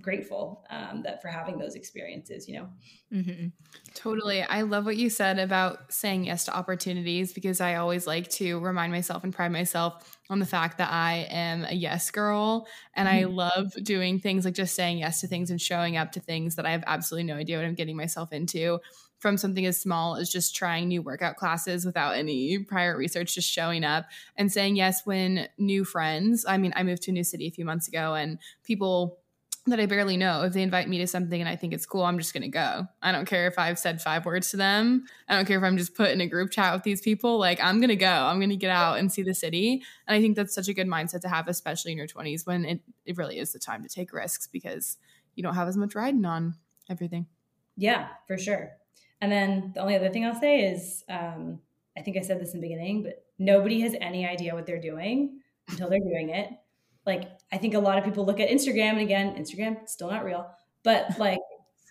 grateful 0.00 0.64
um, 0.70 1.02
that 1.02 1.20
for 1.20 1.28
having 1.28 1.58
those 1.58 1.74
experiences, 1.74 2.48
you 2.48 2.56
know? 2.56 2.68
Mm-hmm. 3.12 3.48
Totally. 3.94 4.42
I 4.42 4.62
love 4.62 4.86
what 4.86 4.96
you 4.96 5.10
said 5.10 5.38
about 5.38 5.92
saying 5.92 6.24
yes 6.24 6.46
to 6.46 6.56
opportunities 6.56 7.32
because 7.32 7.60
I 7.60 7.74
always 7.74 8.06
like 8.06 8.28
to 8.30 8.58
remind 8.60 8.92
myself 8.92 9.22
and 9.22 9.34
pride 9.34 9.52
myself 9.52 10.18
on 10.30 10.38
the 10.38 10.46
fact 10.46 10.78
that 10.78 10.90
I 10.90 11.26
am 11.30 11.64
a 11.64 11.74
yes 11.74 12.10
girl 12.10 12.66
and 12.94 13.08
I 13.08 13.24
love 13.24 13.72
doing 13.82 14.18
things 14.18 14.44
like 14.44 14.54
just 14.54 14.74
saying 14.74 14.98
yes 14.98 15.20
to 15.20 15.26
things 15.26 15.50
and 15.50 15.60
showing 15.60 15.96
up 15.96 16.12
to 16.12 16.20
things 16.20 16.56
that 16.56 16.64
I 16.64 16.70
have 16.70 16.84
absolutely 16.86 17.24
no 17.24 17.36
idea 17.36 17.58
what 17.58 17.66
I'm 17.66 17.74
getting 17.74 17.96
myself 17.96 18.32
into. 18.32 18.80
From 19.18 19.36
something 19.36 19.64
as 19.66 19.80
small 19.80 20.16
as 20.16 20.32
just 20.32 20.56
trying 20.56 20.88
new 20.88 21.00
workout 21.00 21.36
classes 21.36 21.86
without 21.86 22.16
any 22.16 22.58
prior 22.58 22.96
research, 22.96 23.36
just 23.36 23.48
showing 23.48 23.84
up 23.84 24.06
and 24.36 24.50
saying 24.50 24.74
yes 24.74 25.02
when 25.04 25.46
new 25.58 25.84
friends. 25.84 26.44
I 26.44 26.58
mean, 26.58 26.72
I 26.74 26.82
moved 26.82 27.02
to 27.02 27.12
a 27.12 27.14
new 27.14 27.22
city 27.22 27.46
a 27.46 27.52
few 27.52 27.64
months 27.64 27.86
ago 27.86 28.14
and 28.14 28.40
people 28.64 29.21
that 29.66 29.78
I 29.78 29.86
barely 29.86 30.16
know, 30.16 30.42
if 30.42 30.52
they 30.52 30.62
invite 30.62 30.88
me 30.88 30.98
to 30.98 31.06
something 31.06 31.40
and 31.40 31.48
I 31.48 31.54
think 31.54 31.72
it's 31.72 31.86
cool, 31.86 32.02
I'm 32.02 32.18
just 32.18 32.34
going 32.34 32.42
to 32.42 32.48
go. 32.48 32.86
I 33.00 33.12
don't 33.12 33.26
care 33.26 33.46
if 33.46 33.58
I've 33.58 33.78
said 33.78 34.02
five 34.02 34.26
words 34.26 34.50
to 34.50 34.56
them. 34.56 35.04
I 35.28 35.36
don't 35.36 35.46
care 35.46 35.56
if 35.56 35.62
I'm 35.62 35.76
just 35.76 35.94
put 35.94 36.10
in 36.10 36.20
a 36.20 36.26
group 36.26 36.50
chat 36.50 36.74
with 36.74 36.82
these 36.82 37.00
people. 37.00 37.38
Like, 37.38 37.62
I'm 37.62 37.78
going 37.78 37.88
to 37.88 37.96
go. 37.96 38.10
I'm 38.10 38.38
going 38.38 38.50
to 38.50 38.56
get 38.56 38.70
out 38.70 38.98
and 38.98 39.12
see 39.12 39.22
the 39.22 39.34
city. 39.34 39.82
And 40.08 40.16
I 40.16 40.20
think 40.20 40.34
that's 40.34 40.54
such 40.54 40.66
a 40.66 40.74
good 40.74 40.88
mindset 40.88 41.20
to 41.20 41.28
have, 41.28 41.46
especially 41.46 41.92
in 41.92 41.98
your 41.98 42.08
20s 42.08 42.44
when 42.44 42.64
it, 42.64 42.80
it 43.06 43.16
really 43.16 43.38
is 43.38 43.52
the 43.52 43.60
time 43.60 43.84
to 43.84 43.88
take 43.88 44.12
risks 44.12 44.48
because 44.48 44.98
you 45.36 45.44
don't 45.44 45.54
have 45.54 45.68
as 45.68 45.76
much 45.76 45.94
riding 45.94 46.24
on 46.24 46.56
everything. 46.90 47.26
Yeah, 47.76 48.08
for 48.26 48.36
sure. 48.36 48.72
And 49.20 49.30
then 49.30 49.70
the 49.74 49.80
only 49.80 49.94
other 49.94 50.10
thing 50.10 50.26
I'll 50.26 50.38
say 50.38 50.72
is 50.72 51.04
um, 51.08 51.60
I 51.96 52.02
think 52.02 52.16
I 52.16 52.22
said 52.22 52.40
this 52.40 52.52
in 52.52 52.60
the 52.60 52.66
beginning, 52.66 53.04
but 53.04 53.24
nobody 53.38 53.80
has 53.82 53.94
any 54.00 54.26
idea 54.26 54.54
what 54.54 54.66
they're 54.66 54.80
doing 54.80 55.40
until 55.68 55.88
they're 55.88 56.00
doing 56.00 56.30
it. 56.30 56.50
Like, 57.06 57.30
I 57.52 57.58
think 57.58 57.74
a 57.74 57.78
lot 57.78 57.98
of 57.98 58.04
people 58.04 58.24
look 58.24 58.40
at 58.40 58.48
Instagram, 58.48 58.92
and 58.92 59.00
again, 59.00 59.36
Instagram 59.36 59.88
still 59.88 60.10
not 60.10 60.24
real, 60.24 60.50
but 60.82 61.06
like, 61.18 61.38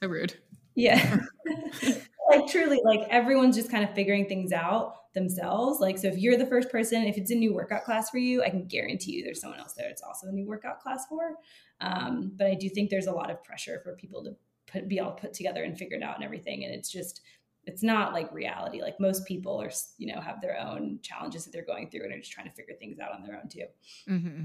So 0.01 0.07
rude. 0.07 0.33
yeah, 0.75 1.19
like 2.29 2.47
truly, 2.47 2.79
like 2.83 3.07
everyone's 3.09 3.55
just 3.55 3.69
kind 3.69 3.83
of 3.83 3.93
figuring 3.93 4.27
things 4.27 4.51
out 4.51 4.95
themselves. 5.13 5.79
Like, 5.79 5.97
so 5.97 6.07
if 6.07 6.17
you're 6.17 6.37
the 6.37 6.45
first 6.45 6.69
person, 6.69 7.03
if 7.03 7.17
it's 7.17 7.31
a 7.31 7.35
new 7.35 7.53
workout 7.53 7.83
class 7.83 8.09
for 8.09 8.17
you, 8.17 8.43
I 8.43 8.49
can 8.49 8.65
guarantee 8.65 9.11
you 9.11 9.23
there's 9.23 9.41
someone 9.41 9.59
else 9.59 9.73
there 9.73 9.89
it's 9.89 10.01
also 10.01 10.27
a 10.27 10.31
new 10.31 10.47
workout 10.47 10.79
class 10.79 11.05
for. 11.07 11.35
Um, 11.81 12.31
but 12.35 12.47
I 12.47 12.55
do 12.55 12.69
think 12.69 12.89
there's 12.89 13.07
a 13.07 13.11
lot 13.11 13.29
of 13.29 13.43
pressure 13.43 13.81
for 13.83 13.95
people 13.95 14.23
to 14.23 14.35
put, 14.71 14.87
be 14.87 14.99
all 14.99 15.11
put 15.11 15.33
together 15.33 15.63
and 15.63 15.77
figured 15.77 16.03
out 16.03 16.15
and 16.15 16.23
everything. 16.23 16.63
And 16.63 16.73
it's 16.73 16.91
just, 16.91 17.21
it's 17.65 17.83
not 17.83 18.13
like 18.13 18.31
reality. 18.33 18.81
Like 18.81 18.99
most 18.99 19.25
people 19.25 19.61
are, 19.61 19.71
you 19.97 20.13
know, 20.13 20.21
have 20.21 20.41
their 20.41 20.57
own 20.59 20.99
challenges 21.01 21.43
that 21.43 21.51
they're 21.51 21.65
going 21.65 21.89
through 21.89 22.03
and 22.03 22.13
are 22.13 22.19
just 22.19 22.31
trying 22.31 22.47
to 22.47 22.53
figure 22.53 22.75
things 22.75 22.99
out 22.99 23.13
on 23.13 23.23
their 23.23 23.35
own 23.35 23.49
too. 23.49 23.65
Mm-hmm. 24.09 24.43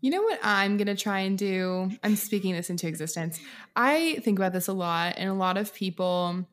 You 0.00 0.10
know 0.10 0.22
what 0.22 0.38
I'm 0.42 0.76
going 0.76 0.86
to 0.86 0.96
try 0.96 1.20
and 1.20 1.36
do? 1.36 1.90
I'm 2.02 2.16
speaking 2.16 2.54
this 2.54 2.70
into 2.70 2.86
existence. 2.86 3.38
I 3.76 4.20
think 4.22 4.38
about 4.38 4.52
this 4.52 4.68
a 4.68 4.72
lot, 4.72 5.14
and 5.16 5.28
a 5.28 5.34
lot 5.34 5.56
of 5.56 5.74
people 5.74 6.46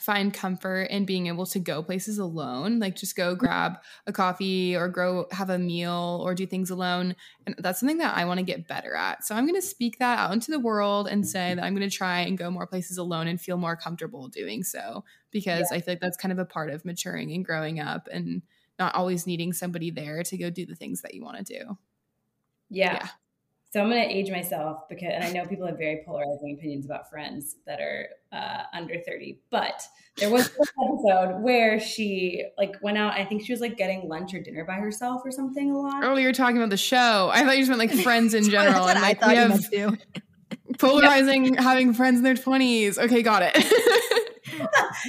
find 0.00 0.32
comfort 0.32 0.82
in 0.90 1.04
being 1.04 1.26
able 1.26 1.46
to 1.46 1.58
go 1.58 1.82
places 1.82 2.18
alone, 2.18 2.78
like 2.78 2.96
just 2.96 3.16
go 3.16 3.34
grab 3.34 3.78
a 4.06 4.12
coffee 4.12 4.76
or 4.76 4.88
go 4.88 5.26
have 5.30 5.50
a 5.50 5.58
meal 5.58 6.20
or 6.22 6.34
do 6.34 6.46
things 6.46 6.70
alone. 6.70 7.16
And 7.46 7.54
that's 7.58 7.80
something 7.80 7.98
that 7.98 8.16
I 8.16 8.24
want 8.26 8.38
to 8.38 8.44
get 8.44 8.68
better 8.68 8.94
at. 8.94 9.24
So 9.24 9.34
I'm 9.34 9.46
going 9.46 9.60
to 9.60 9.66
speak 9.66 9.98
that 9.98 10.18
out 10.18 10.32
into 10.32 10.50
the 10.50 10.60
world 10.60 11.08
and 11.08 11.26
say 11.26 11.54
that 11.54 11.64
I'm 11.64 11.74
going 11.74 11.88
to 11.88 11.94
try 11.94 12.20
and 12.20 12.36
go 12.36 12.50
more 12.50 12.66
places 12.66 12.98
alone 12.98 13.26
and 13.26 13.40
feel 13.40 13.56
more 13.56 13.76
comfortable 13.76 14.28
doing 14.28 14.62
so 14.62 15.04
because 15.30 15.72
I 15.72 15.80
feel 15.80 15.92
like 15.92 16.00
that's 16.00 16.16
kind 16.16 16.32
of 16.32 16.38
a 16.38 16.44
part 16.44 16.70
of 16.70 16.84
maturing 16.84 17.32
and 17.32 17.44
growing 17.44 17.80
up 17.80 18.08
and 18.12 18.42
not 18.78 18.94
always 18.94 19.26
needing 19.26 19.52
somebody 19.52 19.90
there 19.90 20.22
to 20.22 20.36
go 20.36 20.50
do 20.50 20.66
the 20.66 20.74
things 20.74 21.02
that 21.02 21.14
you 21.14 21.24
want 21.24 21.44
to 21.44 21.58
do. 21.58 21.78
Yeah. 22.70 22.94
Yeah. 22.94 23.08
So 23.72 23.82
I'm 23.82 23.90
going 23.90 24.08
to 24.08 24.14
age 24.14 24.30
myself 24.30 24.88
because, 24.88 25.10
and 25.12 25.22
I 25.22 25.30
know 25.32 25.44
people 25.44 25.66
have 25.66 25.76
very 25.76 26.02
polarizing 26.06 26.56
opinions 26.58 26.86
about 26.86 27.10
friends 27.10 27.56
that 27.66 27.78
are 27.78 28.08
uh, 28.32 28.62
under 28.72 28.98
30, 28.98 29.40
but 29.50 29.82
there 30.16 30.30
was 30.30 30.46
an 30.46 30.64
episode 30.82 31.42
where 31.42 31.78
she 31.78 32.46
like 32.56 32.74
went 32.80 32.96
out. 32.96 33.12
I 33.12 33.24
think 33.26 33.44
she 33.44 33.52
was 33.52 33.60
like 33.60 33.76
getting 33.76 34.08
lunch 34.08 34.32
or 34.32 34.40
dinner 34.40 34.64
by 34.64 34.76
herself 34.76 35.20
or 35.26 35.30
something 35.30 35.72
a 35.72 35.78
lot. 35.78 36.04
Oh, 36.04 36.16
you 36.16 36.26
were 36.26 36.32
talking 36.32 36.56
about 36.56 36.70
the 36.70 36.78
show. 36.78 37.28
I 37.30 37.44
thought 37.44 37.58
you 37.58 37.66
just 37.66 37.76
meant 37.76 37.80
like 37.80 38.02
friends 38.02 38.32
in 38.32 38.44
general. 38.48 38.86
That's 38.86 38.86
what 38.86 38.96
and 38.96 39.04
I 39.04 39.08
like 39.08 39.20
thought 39.20 39.28
we 39.28 39.34
you 39.34 39.40
have 39.40 39.94
meant 39.94 40.14
to. 40.14 40.78
polarizing 40.78 41.54
having 41.56 41.92
friends 41.92 42.18
in 42.18 42.24
their 42.24 42.34
20s. 42.34 42.96
Okay, 42.96 43.22
got 43.22 43.42
it. 43.44 43.56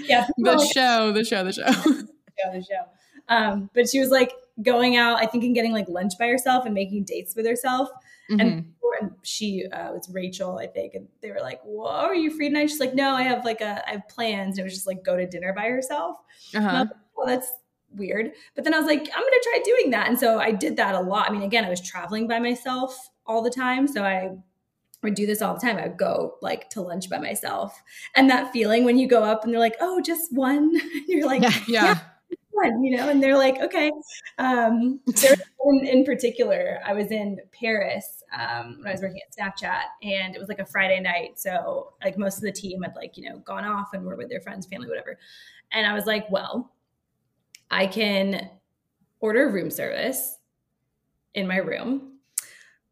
yeah. 0.04 0.28
the 0.38 0.58
show, 0.74 1.14
the 1.14 1.24
show, 1.24 1.46
the 1.46 1.54
show. 1.54 1.72
show, 1.72 2.52
the 2.52 2.64
show. 2.64 2.84
Um, 3.30 3.70
but 3.74 3.88
she 3.88 4.00
was 4.00 4.10
like 4.10 4.32
going 4.62 4.96
out, 4.98 5.20
I 5.20 5.26
think, 5.26 5.44
and 5.44 5.54
getting 5.56 5.72
like 5.72 5.88
lunch 5.90 6.14
by 6.18 6.28
herself 6.28 6.66
and 6.66 6.74
making 6.74 7.04
dates 7.04 7.36
with 7.36 7.46
herself. 7.46 7.90
Mhm. 8.30 8.42
And, 8.42 8.74
and 9.00 9.12
she 9.22 9.66
uh, 9.72 9.92
was 9.92 10.10
Rachel, 10.12 10.58
I 10.58 10.66
think, 10.68 10.96
and 10.96 11.08
they 11.22 11.32
were 11.32 11.40
like, 11.42 11.62
"Whoa, 11.64 11.86
are 11.88 12.16
you 12.16 12.32
free 12.36 12.50
tonight?" 12.50 12.70
She's 12.70 12.80
like, 12.80 12.96
"No, 12.96 13.12
I 13.12 13.22
have 13.24 13.46
like 13.46 13.62
a 13.62 13.88
I 13.88 13.92
have 13.92 14.08
plans." 14.08 14.58
And 14.58 14.60
it 14.60 14.64
was 14.64 14.74
just 14.74 14.88
like 14.88 15.04
go 15.04 15.16
to 15.16 15.26
dinner 15.28 15.54
by 15.54 15.66
herself. 15.66 16.18
Uh-huh. 16.56 16.80
like, 16.80 16.90
well, 17.16 17.28
that's 17.28 17.52
weird. 17.96 18.32
But 18.56 18.64
then 18.64 18.74
I 18.74 18.78
was 18.80 18.88
like, 18.88 19.02
I'm 19.02 19.24
gonna 19.24 19.44
try 19.44 19.62
doing 19.64 19.92
that, 19.92 20.08
and 20.08 20.20
so 20.20 20.40
I 20.40 20.52
did 20.52 20.78
that 20.78 20.96
a 20.96 21.00
lot. 21.00 21.30
I 21.30 21.34
mean, 21.34 21.44
again, 21.44 21.64
I 21.64 21.70
was 21.70 21.82
traveling 21.82 22.28
by 22.28 22.40
myself 22.40 23.10
all 23.26 23.42
the 23.42 23.50
time, 23.52 23.88
so 23.88 24.04
I 24.04 24.32
would 25.04 25.14
do 25.14 25.28
this 25.28 25.42
all 25.44 25.54
the 25.54 25.60
time. 25.60 25.78
I 25.78 25.88
would 25.88 25.98
go 25.98 26.36
like 26.42 26.70
to 26.72 26.82
lunch 26.82 27.08
by 27.10 27.20
myself, 27.20 27.80
and 28.16 28.30
that 28.32 28.52
feeling 28.52 28.84
when 28.84 28.98
you 28.98 29.08
go 29.08 29.24
up 29.24 29.44
and 29.44 29.54
they're 29.54 29.60
like, 29.60 29.76
"Oh, 29.80 30.02
just 30.02 30.34
one," 30.34 30.72
and 30.82 31.04
you're 31.08 31.28
like, 31.28 31.44
Yeah. 31.68 32.00
One, 32.58 32.84
you 32.84 32.98
know, 32.98 33.10
and 33.10 33.22
they're 33.22 33.38
like, 33.38 33.60
okay. 33.62 33.92
Um, 34.38 35.00
was 35.08 35.82
in 35.84 36.06
particular, 36.06 36.80
I 36.86 36.94
was 36.94 37.12
in 37.12 37.40
Paris 37.52 38.24
um, 38.34 38.78
when 38.80 38.88
I 38.88 38.92
was 38.92 39.02
working 39.02 39.20
at 39.22 39.36
Snapchat, 39.36 39.84
and 40.04 40.36
it 40.36 40.40
was 40.40 40.48
like 40.50 40.60
a 40.60 40.66
Friday 40.66 41.00
night. 41.00 41.40
So, 41.40 41.94
like, 42.04 42.18
most 42.18 42.38
of 42.38 42.44
the 42.44 42.52
team 42.52 42.82
had, 42.84 42.96
like, 42.96 43.18
you 43.18 43.30
know, 43.30 43.40
gone 43.40 43.66
off 43.66 43.94
and 43.94 44.06
were 44.06 44.16
with 44.16 44.30
their 44.30 44.42
friends, 44.42 44.68
family, 44.68 44.88
whatever. 44.88 45.18
And 45.72 45.86
I 45.86 45.94
was 45.94 46.06
like, 46.06 46.30
well, 46.30 46.74
I 47.70 47.88
can 47.88 48.50
order 49.20 49.50
room 49.50 49.70
service 49.72 50.38
in 51.34 51.48
my 51.48 51.58
room, 51.58 52.20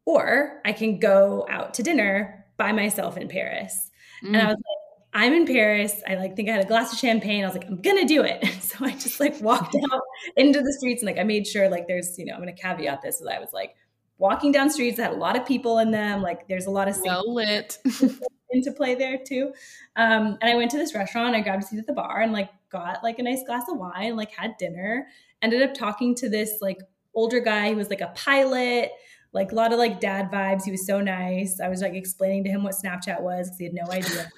or 0.06 0.62
I 0.66 0.74
can 0.74 1.00
go 1.00 1.46
out 1.50 1.74
to 1.76 1.84
dinner 1.84 2.46
by 2.58 2.72
myself 2.72 3.18
in 3.18 3.28
Paris. 3.28 3.90
And 4.22 4.38
I 4.38 4.46
Mm. 4.46 4.48
was 4.48 4.58
like, 4.58 4.75
I'm 5.16 5.32
in 5.32 5.46
Paris. 5.46 6.04
I 6.06 6.16
like 6.16 6.36
think 6.36 6.50
I 6.50 6.52
had 6.52 6.66
a 6.66 6.68
glass 6.68 6.92
of 6.92 7.00
champagne. 7.00 7.42
I 7.44 7.48
was 7.48 7.56
like, 7.56 7.66
I'm 7.68 7.82
gonna 7.82 8.06
do 8.06 8.24
it. 8.24 8.46
So 8.66 8.84
I 8.84 8.92
just 8.92 9.22
like 9.22 9.40
walked 9.40 9.74
out 9.94 10.02
into 10.36 10.60
the 10.60 10.74
streets 10.74 11.02
and 11.02 11.08
like 11.08 11.18
I 11.18 11.24
made 11.24 11.48
sure 11.48 11.70
like 11.70 11.88
there's, 11.88 12.20
you 12.20 12.26
know, 12.26 12.34
I'm 12.34 12.40
gonna 12.40 12.52
caveat 12.52 13.02
this 13.02 13.20
so 13.20 13.26
that 13.26 13.36
I 13.36 13.40
was 13.40 13.54
like 13.54 13.76
walking 14.18 14.52
down 14.52 14.70
streets 14.70 14.98
that 14.98 15.04
had 15.04 15.14
a 15.14 15.18
lot 15.20 15.38
of 15.38 15.46
people 15.46 15.80
in 15.80 15.92
them. 15.92 16.22
Like 16.22 16.50
there's 16.50 16.66
a 16.66 16.72
lot 16.72 16.90
of 16.90 17.00
well 17.02 17.34
lit. 17.34 17.78
into 18.52 18.72
play 18.72 18.96
there 18.96 19.18
too. 19.18 19.54
Um, 19.96 20.38
and 20.42 20.50
I 20.50 20.56
went 20.56 20.72
to 20.72 20.78
this 20.78 20.94
restaurant, 20.94 21.36
I 21.36 21.42
grabbed 21.42 21.64
a 21.64 21.66
seat 21.66 21.80
at 21.80 21.88
the 21.88 21.94
bar 21.94 22.22
and 22.22 22.34
like 22.34 22.50
got 22.70 23.04
like 23.04 23.20
a 23.20 23.24
nice 23.24 23.44
glass 23.46 23.64
of 23.70 23.78
wine, 23.78 24.16
like 24.16 24.32
had 24.32 24.58
dinner, 24.58 25.08
ended 25.42 25.62
up 25.62 25.74
talking 25.74 26.16
to 26.16 26.30
this 26.30 26.60
like 26.62 26.80
older 27.14 27.40
guy 27.40 27.70
who 27.70 27.78
was 27.78 27.90
like 27.90 28.02
a 28.02 28.12
pilot, 28.16 28.92
like 29.32 29.52
a 29.52 29.56
lot 29.56 29.72
of 29.72 29.80
like 29.80 30.00
dad 30.00 30.32
vibes. 30.32 30.64
He 30.64 30.72
was 30.72 30.86
so 30.86 31.00
nice. 31.00 31.60
I 31.60 31.70
was 31.70 31.82
like 31.82 31.94
explaining 31.94 32.44
to 32.46 32.50
him 32.50 32.64
what 32.64 32.76
Snapchat 32.76 33.22
was 33.22 33.48
because 33.48 33.58
he 33.60 33.66
had 33.66 33.74
no 33.74 33.92
idea. 33.92 34.30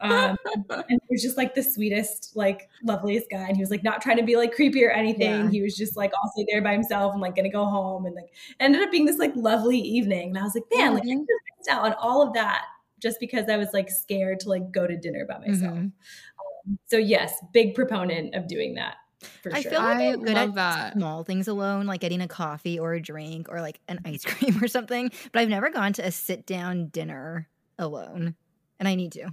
Um, 0.00 0.36
and 0.70 0.84
he 0.88 1.06
was 1.08 1.22
just 1.22 1.36
like 1.36 1.54
the 1.54 1.62
sweetest, 1.62 2.32
like 2.36 2.68
loveliest 2.82 3.30
guy. 3.30 3.46
And 3.46 3.56
he 3.56 3.62
was 3.62 3.70
like 3.70 3.82
not 3.82 4.02
trying 4.02 4.18
to 4.18 4.22
be 4.22 4.36
like 4.36 4.52
creepy 4.54 4.84
or 4.84 4.90
anything. 4.90 5.44
Yeah. 5.44 5.50
He 5.50 5.62
was 5.62 5.76
just 5.76 5.96
like 5.96 6.12
also 6.22 6.44
there 6.50 6.60
by 6.62 6.72
himself 6.72 7.12
and 7.12 7.22
like 7.22 7.34
gonna 7.34 7.50
go 7.50 7.64
home 7.64 8.06
and 8.06 8.14
like 8.14 8.28
ended 8.60 8.82
up 8.82 8.90
being 8.90 9.06
this 9.06 9.18
like 9.18 9.32
lovely 9.34 9.78
evening. 9.78 10.30
And 10.30 10.38
I 10.38 10.42
was 10.42 10.54
like, 10.54 10.64
man, 10.74 10.94
like 10.94 11.04
I 11.04 11.06
just 11.06 11.18
missed 11.58 11.70
out 11.70 11.84
on 11.84 11.94
all 11.94 12.22
of 12.26 12.34
that 12.34 12.64
just 13.00 13.20
because 13.20 13.48
I 13.48 13.56
was 13.56 13.68
like 13.72 13.90
scared 13.90 14.40
to 14.40 14.48
like 14.48 14.70
go 14.70 14.86
to 14.86 14.96
dinner 14.96 15.26
by 15.26 15.38
myself. 15.38 15.74
Mhm. 15.74 15.92
Um, 15.92 16.78
so 16.86 16.96
yes, 16.98 17.34
big 17.52 17.74
proponent 17.74 18.34
of 18.34 18.48
doing 18.48 18.74
that 18.74 18.96
for 19.42 19.54
I 19.54 19.62
sure. 19.62 19.70
feel 19.70 19.80
like 19.80 19.96
I 19.98 20.12
I'm 20.12 20.22
good 20.24 20.34
love 20.34 20.50
at 20.50 20.54
that. 20.54 20.92
small 20.94 21.24
things 21.24 21.48
alone, 21.48 21.86
like 21.86 22.00
getting 22.00 22.20
a 22.20 22.28
coffee 22.28 22.78
or 22.78 22.94
a 22.94 23.00
drink 23.00 23.48
or 23.48 23.60
like 23.60 23.80
an 23.88 24.00
ice 24.04 24.24
cream 24.26 24.62
or 24.62 24.68
something. 24.68 25.10
But 25.32 25.40
I've 25.40 25.48
never 25.48 25.70
gone 25.70 25.92
to 25.94 26.06
a 26.06 26.10
sit 26.10 26.46
down 26.46 26.88
dinner 26.88 27.48
alone, 27.78 28.34
and 28.78 28.88
I 28.88 28.94
need 28.94 29.12
to. 29.12 29.30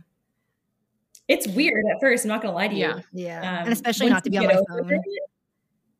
It's 1.27 1.47
weird 1.47 1.85
at 1.91 1.99
first. 2.01 2.25
I'm 2.25 2.29
not 2.29 2.41
gonna 2.41 2.53
lie 2.55 2.67
to 2.67 2.75
you. 2.75 2.79
Yeah. 2.81 2.99
Yeah, 3.13 3.39
Um, 3.59 3.63
and 3.65 3.73
especially 3.73 4.09
not 4.09 4.23
to 4.25 4.29
be 4.29 4.37
on 4.37 4.45
my 4.47 4.53
phone. 4.67 4.91
it- 4.93 5.01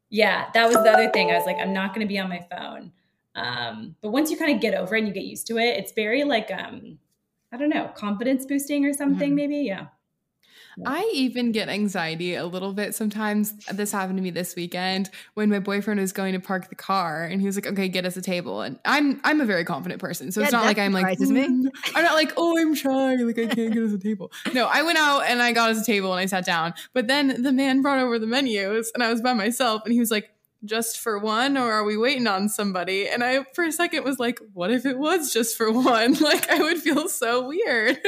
yeah, 0.10 0.50
that 0.54 0.68
was 0.68 0.76
the 0.76 0.92
other 0.92 1.10
thing. 1.10 1.32
I 1.32 1.36
was 1.38 1.46
like, 1.48 1.58
I'm 1.58 1.74
not 1.74 1.96
going 1.96 2.06
to 2.06 2.08
be 2.08 2.20
on 2.20 2.30
my 2.30 2.46
phone. 2.52 2.92
Um, 3.34 3.96
but 4.02 4.12
once 4.12 4.30
you 4.30 4.38
kind 4.38 4.54
of 4.54 4.62
get 4.62 4.76
over 4.76 4.96
it 4.96 5.00
and 5.00 5.08
you 5.08 5.14
get 5.14 5.24
used 5.24 5.48
to 5.48 5.58
it, 5.58 5.76
it's 5.78 5.92
very 5.92 6.24
like, 6.24 6.52
um, 6.52 7.00
I 7.52 7.58
don't 7.58 7.70
know, 7.70 7.88
confidence 7.96 8.46
boosting 8.46 8.86
or 8.86 8.94
something, 8.94 9.32
Mhm. 9.32 9.36
maybe. 9.36 9.56
Yeah. 9.58 9.88
I 10.86 11.10
even 11.14 11.52
get 11.52 11.70
anxiety 11.70 12.36
a 12.36 12.46
little 12.46 12.74
bit 12.74 12.96
sometimes. 12.96 13.54
This 13.72 13.92
happened 13.92 14.18
to 14.18 14.24
me 14.24 14.32
this 14.32 14.56
weekend 14.56 15.10
when 15.34 15.50
my 15.50 15.60
boyfriend 15.60 16.00
was 16.00 16.12
going 16.12 16.34
to 16.34 16.40
park 16.40 16.70
the 16.70 16.76
car 16.76 17.24
and 17.26 17.40
he 17.42 17.48
was 17.48 17.56
like, 17.56 17.68
"Okay, 17.68 17.88
get 17.88 18.06
us 18.06 18.18
a 18.18 18.22
table." 18.22 18.62
And 18.62 18.80
I'm 18.86 19.20
I'm 19.24 19.42
a 19.42 19.46
very 19.46 19.66
confident 19.66 20.02
person, 20.02 20.32
so 20.32 20.42
it's 20.42 20.52
not 20.52 20.66
like 20.66 20.80
I'm 20.80 20.92
like 20.92 21.20
me. 21.20 21.48
"Mm." 21.48 21.70
I'm 21.96 22.04
not 22.04 22.14
like, 22.16 22.34
"Oh, 22.38 22.58
I'm 22.58 22.76
shy, 22.76 23.16
like 23.16 23.40
I 23.40 23.48
can't 23.48 23.74
get 23.74 23.84
us 23.84 23.94
a 23.94 24.00
table." 24.00 24.32
No, 24.54 24.68
I 24.68 24.82
went 24.84 24.98
out 24.98 25.22
and 25.22 25.42
I 25.42 25.52
got 25.52 25.70
us 25.72 25.82
a 25.82 25.86
table 25.86 26.12
and 26.12 26.20
I 26.20 26.26
sat 26.26 26.46
down. 26.46 26.74
But 26.94 27.08
then 27.08 27.42
the 27.44 27.52
man 27.52 27.82
brought 27.82 28.00
over 28.00 28.20
the 28.20 28.28
menus 28.28 28.92
and 28.94 29.04
I 29.04 29.12
was 29.12 29.22
by 29.22 29.34
myself 29.34 29.84
and 29.86 29.94
he 29.94 30.00
was 30.00 30.12
like, 30.12 30.30
"Just 30.66 31.00
for 31.00 31.20
one, 31.20 31.58
or 31.58 31.72
are 31.72 31.84
we 31.84 31.98
waiting 31.98 32.28
on 32.28 32.50
somebody?" 32.50 33.08
And 33.08 33.24
I 33.24 33.46
for 33.54 33.64
a 33.64 33.72
second 33.72 34.04
was 34.04 34.20
like, 34.20 34.40
"What 34.54 34.72
if 34.72 34.86
it 34.86 34.98
was 34.98 35.32
just 35.32 35.58
for 35.58 35.72
one?" 35.72 36.14
Like 36.22 36.50
I 36.50 36.62
would 36.62 36.80
feel 36.80 37.08
so 37.10 37.48
weird. 37.48 38.00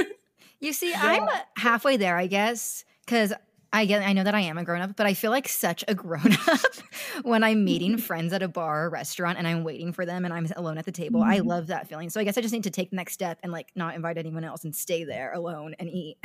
You 0.60 0.74
see, 0.74 0.94
I'm 0.94 1.28
halfway 1.58 1.98
there, 1.98 2.18
I 2.18 2.28
guess, 2.28 2.86
because 3.06 3.34
I 3.74 3.86
get, 3.86 4.02
I 4.04 4.14
know 4.14 4.24
that 4.24 4.34
I 4.34 4.40
am 4.42 4.58
a 4.58 4.64
grown 4.64 4.82
up, 4.82 4.96
but 4.96 5.06
I 5.06 5.14
feel 5.14 5.32
like 5.32 5.50
such 5.50 5.84
a 5.90 5.94
grown 5.94 6.32
up 6.48 6.62
when 7.24 7.44
I'm 7.44 7.66
meeting 7.66 7.98
friends 8.10 8.32
at 8.32 8.42
a 8.42 8.48
bar 8.48 8.86
or 8.86 8.90
restaurant 8.90 9.38
and 9.38 9.46
I'm 9.46 9.66
waiting 9.66 9.92
for 9.92 10.06
them 10.06 10.24
and 10.24 10.34
I'm 10.34 10.48
alone 10.56 10.78
at 10.78 10.86
the 10.86 10.94
table. 10.94 11.22
I 11.22 11.40
Mhm. 11.40 11.46
love 11.48 11.68
that 11.68 11.90
feeling. 11.90 12.10
So 12.10 12.22
I 12.22 12.24
guess 12.24 12.38
I 12.38 12.42
just 12.42 12.54
need 12.54 12.64
to 12.64 12.70
take 12.70 12.90
the 12.90 12.96
next 12.96 13.14
step 13.14 13.38
and 13.44 13.52
like 13.52 13.72
not 13.76 13.94
invite 13.96 14.18
anyone 14.18 14.46
else 14.46 14.64
and 14.64 14.74
stay 14.74 15.04
there 15.04 15.34
alone 15.34 15.76
and 15.78 15.90
eat. 15.90 16.18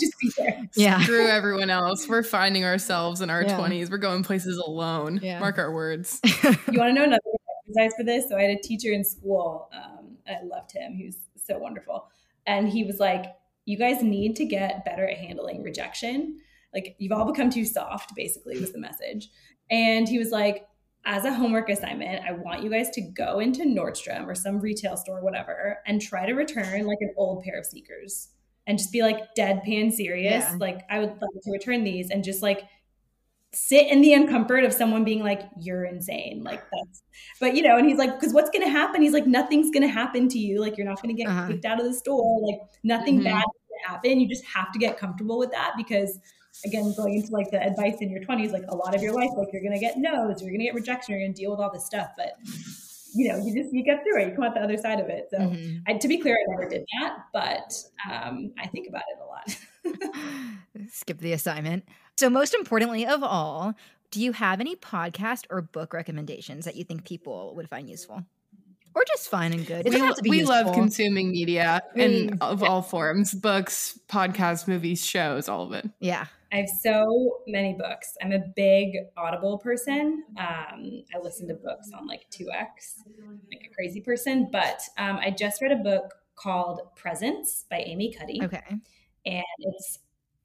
Just 0.00 0.18
be 0.20 0.32
there. 0.36 0.68
Yeah. 0.74 1.00
Screw 1.02 1.26
everyone 1.28 1.70
else. 1.70 2.08
We're 2.08 2.24
finding 2.24 2.64
ourselves 2.64 3.20
in 3.20 3.30
our 3.30 3.42
Yeah. 3.42 3.56
20s. 3.56 3.88
We're 3.88 3.98
going 3.98 4.24
places 4.24 4.56
alone. 4.58 5.20
Yeah. 5.22 5.38
Mark 5.38 5.58
our 5.58 5.72
words. 5.72 6.20
You 6.24 6.78
want 6.78 6.90
to 6.90 6.92
know 6.92 7.04
another 7.04 7.20
exercise 7.68 7.92
for 7.96 8.04
this? 8.04 8.28
So 8.28 8.36
I 8.36 8.42
had 8.42 8.50
a 8.50 8.60
teacher 8.60 8.90
in 8.90 9.04
school. 9.04 9.70
Um, 9.72 10.16
I 10.28 10.42
loved 10.44 10.72
him. 10.72 10.94
He 10.94 11.06
was 11.06 11.16
so 11.36 11.56
wonderful. 11.58 12.08
And 12.46 12.68
he 12.68 12.82
was 12.82 12.98
like, 12.98 13.26
you 13.70 13.78
guys 13.78 14.02
need 14.02 14.36
to 14.36 14.44
get 14.44 14.84
better 14.84 15.06
at 15.08 15.16
handling 15.18 15.62
rejection. 15.62 16.38
Like 16.74 16.96
you've 16.98 17.12
all 17.12 17.24
become 17.30 17.50
too 17.50 17.64
soft, 17.64 18.14
basically, 18.14 18.58
was 18.60 18.72
the 18.72 18.78
message. 18.78 19.28
And 19.70 20.08
he 20.08 20.18
was 20.18 20.30
like, 20.30 20.66
as 21.06 21.24
a 21.24 21.32
homework 21.32 21.68
assignment, 21.70 22.22
I 22.28 22.32
want 22.32 22.62
you 22.62 22.68
guys 22.70 22.90
to 22.90 23.00
go 23.00 23.38
into 23.38 23.62
Nordstrom 23.64 24.26
or 24.26 24.34
some 24.34 24.60
retail 24.60 24.96
store, 24.96 25.22
whatever, 25.22 25.78
and 25.86 26.00
try 26.00 26.26
to 26.26 26.34
return 26.34 26.86
like 26.86 26.98
an 27.00 27.14
old 27.16 27.42
pair 27.44 27.58
of 27.58 27.64
sneakers 27.64 28.28
and 28.66 28.76
just 28.76 28.92
be 28.92 29.02
like 29.02 29.34
deadpan 29.38 29.92
serious. 29.92 30.44
Yeah. 30.44 30.56
Like, 30.60 30.80
I 30.90 30.98
would 30.98 31.08
like 31.08 31.42
to 31.44 31.50
return 31.52 31.84
these 31.84 32.10
and 32.10 32.22
just 32.22 32.42
like 32.42 32.64
sit 33.52 33.88
in 33.88 34.00
the 34.00 34.12
uncomfort 34.12 34.64
of 34.64 34.72
someone 34.72 35.02
being 35.02 35.24
like, 35.24 35.42
you're 35.60 35.84
insane. 35.84 36.42
Like, 36.44 36.60
that's, 36.70 37.02
but 37.40 37.56
you 37.56 37.62
know, 37.62 37.76
and 37.78 37.88
he's 37.88 37.98
like, 37.98 38.14
because 38.20 38.32
what's 38.34 38.50
going 38.50 38.64
to 38.64 38.70
happen? 38.70 39.02
He's 39.02 39.12
like, 39.12 39.26
nothing's 39.26 39.70
going 39.70 39.82
to 39.82 39.88
happen 39.88 40.28
to 40.28 40.38
you. 40.38 40.60
Like, 40.60 40.76
you're 40.76 40.86
not 40.86 41.02
going 41.02 41.16
to 41.16 41.20
get 41.20 41.28
Uh-huh. 41.30 41.48
kicked 41.48 41.64
out 41.64 41.80
of 41.80 41.86
the 41.86 41.94
store. 41.94 42.40
Like, 42.46 42.60
nothing 42.84 43.20
Mhm. 43.20 43.24
bad 43.24 43.38
is 43.38 43.42
going 43.42 43.44
to 43.44 43.59
happen. 43.86 44.20
You 44.20 44.28
just 44.28 44.44
have 44.44 44.72
to 44.72 44.78
get 44.78 44.98
comfortable 44.98 45.38
with 45.38 45.50
that 45.52 45.72
because 45.76 46.18
again 46.64 46.92
going 46.96 47.14
into 47.14 47.32
like 47.32 47.50
the 47.50 47.62
advice 47.62 47.98
in 48.00 48.10
your 48.10 48.20
20s 48.22 48.50
like 48.52 48.64
a 48.68 48.74
lot 48.74 48.92
of 48.92 49.00
your 49.00 49.14
life 49.14 49.30
like 49.36 49.46
you're 49.52 49.62
gonna 49.62 49.78
get 49.78 49.96
no's 49.96 50.42
you're 50.42 50.50
gonna 50.50 50.64
get 50.64 50.74
rejection 50.74 51.14
you're 51.14 51.22
gonna 51.22 51.32
deal 51.32 51.52
with 51.52 51.60
all 51.60 51.72
this 51.72 51.86
stuff 51.86 52.10
but 52.16 52.36
you 53.14 53.28
know 53.28 53.36
you 53.38 53.54
just 53.54 53.72
you 53.72 53.84
get 53.84 54.02
through 54.02 54.20
it 54.20 54.28
you 54.28 54.34
come 54.34 54.42
out 54.42 54.52
the 54.52 54.60
other 54.60 54.76
side 54.76 54.98
of 54.98 55.08
it 55.08 55.28
so 55.30 55.38
Mhm. 55.38 55.80
I, 55.86 55.94
to 55.94 56.08
be 56.08 56.18
clear 56.18 56.34
i 56.34 56.44
never 56.50 56.68
did 56.68 56.84
that 57.00 57.18
but 57.32 57.72
um, 58.10 58.52
i 58.58 58.66
think 58.66 58.88
about 58.88 59.02
it 59.12 59.20
a 59.22 59.26
lot 59.26 59.56
Skip 60.92 61.18
the 61.18 61.32
assignment. 61.32 61.84
So, 62.16 62.28
most 62.30 62.54
importantly 62.54 63.06
of 63.06 63.22
all, 63.22 63.74
do 64.10 64.20
you 64.22 64.32
have 64.32 64.60
any 64.60 64.76
podcast 64.76 65.46
or 65.50 65.62
book 65.62 65.92
recommendations 65.92 66.64
that 66.64 66.76
you 66.76 66.84
think 66.84 67.04
people 67.04 67.54
would 67.56 67.68
find 67.68 67.88
useful? 67.88 68.24
Or 68.94 69.04
just 69.06 69.28
fine 69.28 69.52
and 69.52 69.66
good? 69.66 69.80
It 69.80 69.84
We, 69.86 69.90
doesn't 69.92 70.06
have 70.06 70.16
to 70.16 70.22
be 70.22 70.30
we 70.30 70.44
love 70.44 70.74
consuming 70.74 71.30
media 71.30 71.82
We- 71.94 72.04
in 72.04 72.38
of 72.40 72.62
all 72.62 72.82
forms 72.82 73.32
books, 73.34 73.98
podcasts, 74.08 74.66
movies, 74.66 75.04
shows, 75.04 75.48
all 75.48 75.62
of 75.64 75.72
it. 75.72 75.88
Yeah. 76.00 76.26
I 76.52 76.56
have 76.56 76.68
so 76.68 77.38
many 77.46 77.74
books. 77.74 78.16
I'm 78.20 78.32
a 78.32 78.40
big 78.56 78.96
Audible 79.16 79.58
person. 79.58 80.24
Um, 80.36 81.04
I 81.14 81.18
listen 81.22 81.46
to 81.46 81.54
books 81.54 81.90
on 81.96 82.08
like 82.08 82.26
2x, 82.32 83.04
like 83.52 83.64
a 83.70 83.72
crazy 83.74 84.00
person. 84.00 84.48
But 84.50 84.80
um, 84.98 85.18
I 85.18 85.30
just 85.30 85.62
read 85.62 85.70
a 85.70 85.76
book 85.76 86.12
called 86.34 86.80
Presence 86.96 87.66
by 87.70 87.78
Amy 87.78 88.12
Cuddy. 88.12 88.40
Okay. 88.42 88.64
and 89.26 89.44
it's 89.60 90.00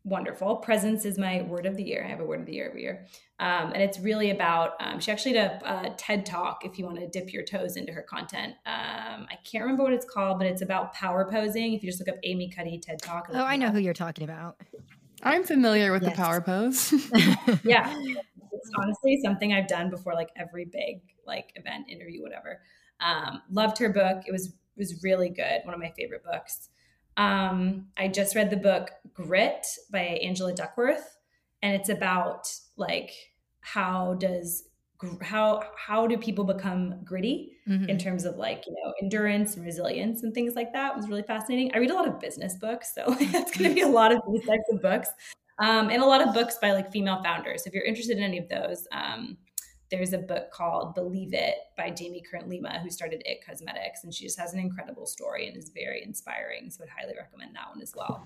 wonderful. 0.06 0.57
Presence 0.57 1.03
is 1.03 1.18
my 1.18 1.41
word 1.41 1.65
of 1.65 1.76
the 1.76 1.84
year. 1.84 2.03
I 2.06 2.10
have 2.10 2.19
a 2.19 2.26
word 2.26 2.40
of 2.40 2.45
the 2.45 2.53
year 2.53 2.69
every 2.69 2.84
year. 2.84 3.07
Um, 3.40 3.73
and 3.73 3.82
it's 3.82 3.99
really 3.99 4.30
about, 4.30 4.73
um, 4.80 4.99
she 4.99 5.11
actually 5.11 5.34
did 5.34 5.45
a, 5.45 5.88
a, 5.88 5.95
TED 5.98 6.26
talk 6.26 6.64
if 6.64 6.77
you 6.77 6.86
want 6.86 6.99
to 6.99 7.07
dip 7.07 7.34
your 7.34 7.44
toes 7.44 7.76
into 7.76 7.91
her 7.91 8.03
content. 8.03 8.53
Um, 8.65 9.26
I 9.30 9.38
can't 9.44 9.64
remember 9.64 9.84
what 9.84 9.94
it's 9.94 10.06
called, 10.06 10.38
but 10.38 10.48
it's 10.48 10.61
about 10.61 10.94
power 10.94 11.30
posing. 11.30 11.73
If 11.73 11.84
you 11.84 11.90
just 11.90 11.99
look 11.99 12.07
up 12.07 12.19
Amy 12.23 12.49
Cuddy 12.49 12.80
TED 12.80 13.02
talk. 13.02 13.27
Oh, 13.34 13.44
I 13.44 13.57
know 13.57 13.72
who 13.72 13.80
you're 13.80 13.94
talking 13.94 14.23
about. 14.23 14.61
I'm 15.23 15.44
familiar 15.44 15.91
with 15.91 16.03
yes. 16.03 16.11
the 16.11 16.15
power 16.15 16.40
pose. 16.40 16.94
yeah. 17.64 17.94
It's 18.52 18.72
honestly 18.77 19.19
something 19.23 19.53
I've 19.53 19.68
done 19.68 19.90
before, 19.90 20.14
like 20.14 20.30
every 20.38 20.65
big 20.65 21.02
like 21.26 21.52
event, 21.56 21.90
interview, 21.90 22.22
whatever. 22.22 22.61
Um, 22.99 23.41
loved 23.52 23.80
her 23.80 23.90
book. 23.90 24.23
It 24.27 24.32
was, 24.32 24.48
it 24.48 24.53
was 24.77 25.03
really 25.03 25.30
good. 25.30 25.61
One 25.64 25.73
of 25.73 25.80
my 25.80 25.91
favorite 25.98 26.23
books. 26.23 26.69
Um, 27.17 27.87
I 27.97 28.07
just 28.07 28.35
read 28.35 28.49
the 28.49 28.57
book 28.57 28.91
Grit 29.13 29.65
by 29.91 29.99
Angela 29.99 30.53
Duckworth, 30.53 31.17
and 31.61 31.73
it's 31.73 31.89
about 31.89 32.47
like 32.77 33.11
how 33.61 34.15
does 34.15 34.63
how 35.21 35.63
how 35.77 36.07
do 36.07 36.17
people 36.17 36.43
become 36.43 37.01
gritty 37.03 37.57
mm-hmm. 37.67 37.89
in 37.89 37.97
terms 37.97 38.25
of 38.25 38.37
like 38.37 38.65
you 38.65 38.73
know 38.73 38.93
endurance 39.01 39.55
and 39.55 39.65
resilience 39.65 40.23
and 40.23 40.33
things 40.33 40.55
like 40.55 40.71
that 40.73 40.91
it 40.91 40.97
was 40.97 41.09
really 41.09 41.23
fascinating. 41.23 41.71
I 41.73 41.79
read 41.79 41.91
a 41.91 41.93
lot 41.93 42.07
of 42.07 42.19
business 42.19 42.55
books 42.55 42.93
so 42.93 43.03
it's 43.19 43.57
going 43.57 43.69
to 43.69 43.75
be 43.75 43.81
a 43.81 43.87
lot 43.87 44.11
of 44.11 44.21
these 44.31 44.45
types 44.45 44.71
of 44.71 44.81
books. 44.81 45.09
Um, 45.57 45.89
and 45.89 46.01
a 46.03 46.05
lot 46.05 46.21
of 46.21 46.33
books 46.33 46.57
by 46.61 46.73
like 46.73 46.91
female 46.91 47.23
founders. 47.23 47.65
If 47.65 47.73
you're 47.73 47.85
interested 47.85 48.17
in 48.17 48.23
any 48.23 48.39
of 48.39 48.49
those 48.49 48.87
um, 48.91 49.37
there's 49.91 50.14
a 50.14 50.18
book 50.18 50.52
called 50.52 50.95
Believe 50.95 51.34
It 51.34 51.56
by 51.78 51.90
Jamie 51.91 52.22
Kern 52.22 52.49
Lima, 52.49 52.80
who 52.80 52.90
started 52.90 53.22
It 53.26 53.45
Cosmetics. 53.45 54.03
And 54.03 54.14
she 54.14 54.26
just 54.26 54.40
has 54.40 54.53
an 54.53 54.60
incredible 54.60 55.06
story 55.06 55.48
and 55.48 55.56
is 55.56 55.70
very 55.70 56.03
inspiring. 56.03 56.72
So 56.72 56.84
I'd 56.84 56.90
highly 56.90 57.14
recommend 57.18 57.56
that 57.56 57.70
one 57.72 57.82
as 57.82 57.94
well. 57.95 58.26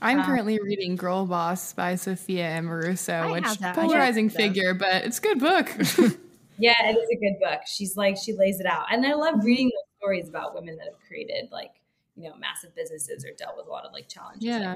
I'm 0.00 0.20
um, 0.20 0.26
currently 0.26 0.58
reading 0.60 0.96
Girl 0.96 1.26
Boss 1.26 1.72
by 1.72 1.96
Sophia 1.96 2.48
Amoruso, 2.58 3.32
which 3.32 3.74
polarizing 3.74 4.28
figure, 4.30 4.74
but 4.74 5.04
it's 5.04 5.18
a 5.18 5.22
good 5.22 5.40
book. 5.40 5.68
yeah, 6.58 6.74
it 6.86 6.96
is 6.96 7.08
a 7.10 7.16
good 7.16 7.38
book. 7.40 7.60
She's 7.66 7.96
like, 7.96 8.16
she 8.16 8.32
lays 8.32 8.60
it 8.60 8.66
out. 8.66 8.86
And 8.92 9.04
I 9.04 9.14
love 9.14 9.42
reading 9.42 9.66
those 9.66 9.98
stories 9.98 10.28
about 10.28 10.54
women 10.54 10.76
that 10.76 10.86
have 10.86 10.98
created 11.06 11.48
like, 11.50 11.72
you 12.16 12.28
know, 12.28 12.36
massive 12.36 12.74
businesses 12.76 13.24
or 13.24 13.30
dealt 13.36 13.56
with 13.56 13.66
a 13.66 13.70
lot 13.70 13.84
of 13.84 13.92
like 13.92 14.08
challenges. 14.08 14.44
Yeah. 14.44 14.74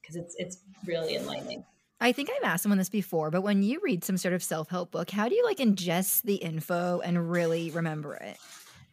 Because 0.00 0.16
um, 0.16 0.22
it's, 0.22 0.36
it's 0.38 0.58
really 0.86 1.16
enlightening. 1.16 1.64
I 2.04 2.12
think 2.12 2.28
I've 2.28 2.44
asked 2.44 2.64
someone 2.64 2.76
this 2.76 2.90
before, 2.90 3.30
but 3.30 3.40
when 3.40 3.62
you 3.62 3.80
read 3.82 4.04
some 4.04 4.18
sort 4.18 4.34
of 4.34 4.42
self 4.42 4.68
help 4.68 4.90
book, 4.90 5.10
how 5.10 5.26
do 5.26 5.34
you 5.34 5.42
like 5.42 5.56
ingest 5.56 6.20
the 6.20 6.34
info 6.34 7.00
and 7.00 7.30
really 7.30 7.70
remember 7.70 8.14
it? 8.16 8.36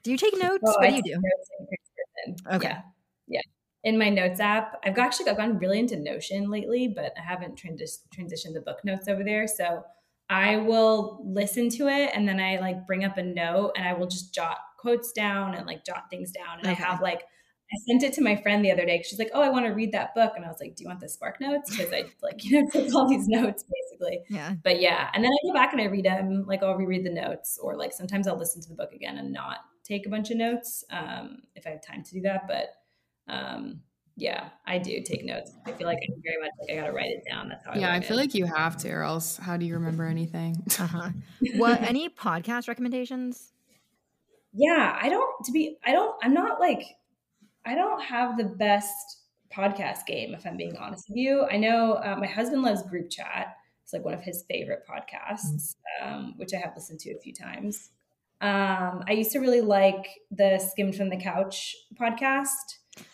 Do 0.02 0.12
you 0.12 0.18
take 0.18 0.38
notes? 0.40 0.64
Oh, 0.66 0.76
what 0.80 0.90
do 0.90 0.96
you 0.96 1.04
do? 1.04 1.22
Okay. 2.54 2.70
Yeah. 2.70 2.82
yeah. 3.28 3.42
In 3.84 4.00
my 4.00 4.08
notes 4.08 4.40
app, 4.40 4.80
I've 4.86 4.98
actually 4.98 5.30
I've 5.30 5.36
gone 5.36 5.58
really 5.58 5.80
into 5.80 6.00
Notion 6.00 6.50
lately, 6.50 6.88
but 6.88 7.12
I 7.18 7.22
haven't 7.22 7.58
trans- 7.58 8.04
transitioned 8.18 8.54
the 8.54 8.62
book 8.62 8.80
notes 8.86 9.10
over 9.10 9.26
there. 9.26 9.46
So 9.46 9.84
I 10.30 10.56
will 10.56 11.22
listen 11.26 11.68
to 11.72 11.90
it 11.90 12.12
and 12.14 12.26
then 12.26 12.40
I 12.40 12.60
like 12.62 12.88
bring 12.88 13.04
up 13.04 13.18
a 13.18 13.24
note 13.24 13.74
and 13.76 13.86
I 13.86 13.92
will 13.92 14.08
just 14.08 14.34
jot 14.34 14.60
quotes 14.80 15.12
down 15.12 15.56
and 15.56 15.68
like 15.68 15.84
jot 15.84 16.06
things 16.10 16.32
down. 16.32 16.60
And 16.60 16.68
okay. 16.70 16.82
I 16.82 16.88
have 16.88 17.02
like 17.02 17.24
I 17.74 17.78
sent 17.88 18.04
it 18.04 18.14
to 18.14 18.22
my 18.22 18.36
friend 18.36 18.66
the 18.66 18.72
other 18.72 18.86
day. 18.86 19.02
She's 19.06 19.20
like, 19.20 19.32
"Oh, 19.34 19.42
I 19.42 19.50
want 19.50 19.66
to 19.66 19.72
read 19.72 19.94
that 19.94 20.14
book," 20.14 20.34
and 20.36 20.44
I 20.44 20.50
was 20.50 20.58
like, 20.60 20.76
"Do 20.76 20.84
you 20.84 20.90
want 20.90 21.00
the 21.00 21.08
Spark 21.08 21.40
Notes?" 21.40 21.76
Because 21.76 21.94
I 21.94 22.04
like 22.22 22.44
you 22.44 22.62
know 22.62 22.70
took 22.70 22.94
all 22.94 23.08
these 23.08 23.28
notes 23.28 23.64
basically. 23.64 24.20
Yeah. 24.30 24.56
But 24.64 24.82
yeah, 24.82 25.10
and 25.14 25.24
then 25.24 25.32
I 25.32 25.48
go 25.48 25.54
back 25.54 25.72
and 25.72 25.82
I 25.82 25.86
read 25.86 26.06
them. 26.06 26.46
Like 26.48 26.64
I'll 26.64 26.76
reread 26.76 27.06
the 27.06 27.12
notes, 27.12 27.58
or 27.62 27.78
like 27.78 27.94
sometimes 27.94 28.28
I'll 28.28 28.38
listen 28.38 28.62
to 28.62 28.70
the 28.70 28.76
book 28.76 28.94
again 28.94 29.18
and 29.18 29.32
not 29.32 29.60
take 29.84 30.06
a 30.06 30.10
bunch 30.10 30.32
of 30.32 30.38
notes 30.38 30.84
um, 30.90 31.44
if 31.56 31.66
I 31.66 31.72
have 31.72 31.82
time 31.82 32.04
to 32.04 32.12
do 32.12 32.22
that. 32.22 32.48
But 32.48 33.34
um, 33.34 33.82
yeah, 34.18 34.50
I 34.68 34.78
do 34.78 35.02
take 35.02 35.24
notes. 35.24 35.52
I 35.66 35.72
feel 35.72 35.88
like 35.88 36.00
I'm 36.08 36.22
very 36.22 36.42
much 36.42 36.52
like 36.60 36.78
I 36.78 36.82
got 36.82 36.88
to 36.88 36.94
write 36.94 37.12
it 37.12 37.24
down. 37.30 37.50
That's 37.50 37.66
how. 37.66 37.74
Yeah, 37.74 37.92
I, 37.92 37.98
I 37.98 38.00
feel 38.02 38.18
it. 38.18 38.22
like 38.22 38.36
you 38.36 38.46
have 38.46 38.78
to, 38.78 38.92
or 38.92 39.04
else 39.04 39.38
how 39.38 39.58
do 39.58 39.66
you 39.66 39.76
remember 39.76 40.06
anything? 40.06 40.62
uh-huh. 40.80 41.10
What 41.56 41.82
any 41.82 42.10
podcast 42.10 42.68
recommendations? 42.68 43.54
Yeah, 44.54 44.98
I 45.02 45.08
don't. 45.10 45.46
To 45.46 45.52
be, 45.52 45.78
I 45.86 45.94
don't. 45.94 46.14
I'm 46.22 46.34
not 46.34 46.60
like 46.60 46.84
I 47.66 47.76
don't 47.76 48.02
have 48.02 48.38
the 48.38 48.46
best 48.46 49.22
podcast 49.56 50.06
game, 50.08 50.34
if 50.34 50.46
I'm 50.46 50.58
being 50.58 50.78
honest 50.78 51.10
with 51.10 51.18
you. 51.18 51.46
I 51.52 51.58
know 51.58 51.94
uh, 51.94 52.16
my 52.20 52.28
husband 52.28 52.64
loves 52.64 52.84
group 52.84 53.10
chat. 53.10 53.56
It's 53.84 53.94
like 53.94 54.06
one 54.06 54.14
of 54.14 54.22
his 54.22 54.44
favorite 54.50 54.84
podcasts, 54.90 55.76
um, 56.02 56.34
which 56.38 56.54
I 56.54 56.58
have 56.58 56.74
listened 56.76 57.00
to 57.02 57.12
a 57.12 57.20
few 57.20 57.34
times. 57.34 57.90
Um, 58.40 59.04
I 59.08 59.12
used 59.12 59.32
to 59.34 59.40
really 59.40 59.62
like 59.62 60.08
the 60.32 60.58
Skimm'd 60.58 60.96
from 60.96 61.10
the 61.10 61.18
Couch 61.18 61.76
podcast. 62.00 62.48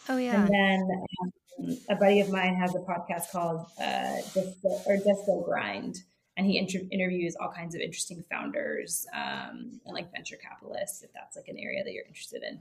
Oh 0.07 0.17
yeah. 0.17 0.41
And 0.41 0.47
then 0.47 0.87
um, 1.21 1.77
a 1.89 1.95
buddy 1.95 2.21
of 2.21 2.29
mine 2.29 2.55
has 2.55 2.75
a 2.75 2.79
podcast 2.79 3.31
called 3.31 3.65
uh, 3.81 4.15
Disco, 4.33 4.81
or 4.85 4.97
Disco 4.97 5.43
Grind, 5.43 5.97
and 6.37 6.45
he 6.45 6.57
inter- 6.57 6.87
interviews 6.91 7.35
all 7.39 7.51
kinds 7.51 7.75
of 7.75 7.81
interesting 7.81 8.23
founders 8.31 9.05
um, 9.13 9.81
and 9.85 9.93
like 9.93 10.11
venture 10.13 10.37
capitalists, 10.37 11.03
if 11.03 11.11
that's 11.13 11.35
like 11.35 11.47
an 11.47 11.57
area 11.57 11.83
that 11.83 11.91
you're 11.91 12.05
interested 12.05 12.43
in. 12.43 12.59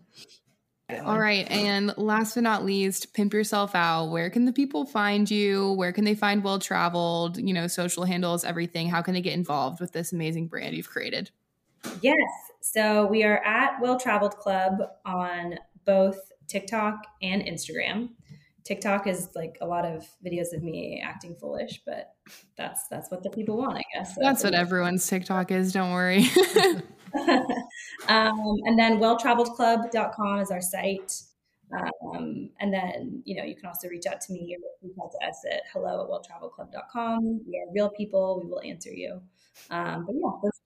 All 0.88 1.18
right. 1.18 1.50
And 1.50 1.92
last 1.96 2.34
but 2.34 2.44
not 2.44 2.64
least, 2.64 3.12
pimp 3.12 3.32
yourself 3.32 3.74
out. 3.74 4.06
Where 4.06 4.30
can 4.30 4.44
the 4.44 4.52
people 4.52 4.84
find 4.84 5.28
you? 5.28 5.72
Where 5.72 5.92
can 5.92 6.04
they 6.04 6.14
find 6.14 6.44
well 6.44 6.60
traveled, 6.60 7.38
you 7.38 7.52
know, 7.52 7.66
social 7.66 8.04
handles, 8.04 8.44
everything? 8.44 8.88
How 8.88 9.02
can 9.02 9.14
they 9.14 9.20
get 9.20 9.32
involved 9.32 9.80
with 9.80 9.92
this 9.92 10.12
amazing 10.12 10.46
brand 10.46 10.76
you've 10.76 10.88
created? 10.88 11.30
Yes. 12.02 12.16
So 12.60 13.06
we 13.06 13.24
are 13.24 13.44
at 13.44 13.80
Well 13.80 13.98
Traveled 13.98 14.36
Club 14.36 14.80
on 15.04 15.58
both 15.84 16.18
TikTok 16.46 17.04
and 17.20 17.42
Instagram. 17.42 18.10
TikTok 18.62 19.06
is 19.06 19.28
like 19.34 19.58
a 19.60 19.66
lot 19.66 19.84
of 19.84 20.04
videos 20.24 20.52
of 20.52 20.62
me 20.62 21.02
acting 21.04 21.36
foolish, 21.36 21.82
but 21.86 22.14
that's 22.56 22.88
that's 22.88 23.10
what 23.10 23.22
the 23.22 23.30
people 23.30 23.56
want, 23.56 23.78
I 23.78 23.82
guess. 23.94 24.14
So 24.14 24.20
that's 24.20 24.42
what 24.42 24.54
everyone's 24.54 25.06
TikTok 25.06 25.52
is, 25.52 25.72
don't 25.72 25.92
worry. 25.92 26.26
um, 28.08 28.56
and 28.64 28.78
then 28.78 28.98
welltraveledclub.com 28.98 30.40
is 30.40 30.50
our 30.50 30.60
site. 30.60 31.12
Um, 31.72 32.50
and 32.60 32.72
then, 32.72 33.22
you 33.24 33.36
know, 33.36 33.44
you 33.44 33.56
can 33.56 33.66
also 33.66 33.88
reach 33.88 34.06
out 34.06 34.20
to 34.22 34.32
me 34.32 34.56
or 34.56 34.88
reach 34.88 34.96
out 35.02 35.10
to 35.12 35.26
us 35.26 35.44
at 35.50 35.62
hello 35.72 36.04
at 36.04 36.10
welltraveledclub.com. 36.10 37.40
We 37.46 37.58
are 37.58 37.72
real 37.72 37.90
people. 37.90 38.40
We 38.42 38.50
will 38.50 38.60
answer 38.60 38.90
you. 38.90 39.20
Um, 39.70 40.06
but 40.06 40.14
yeah, 40.14 40.30
those 40.42 40.60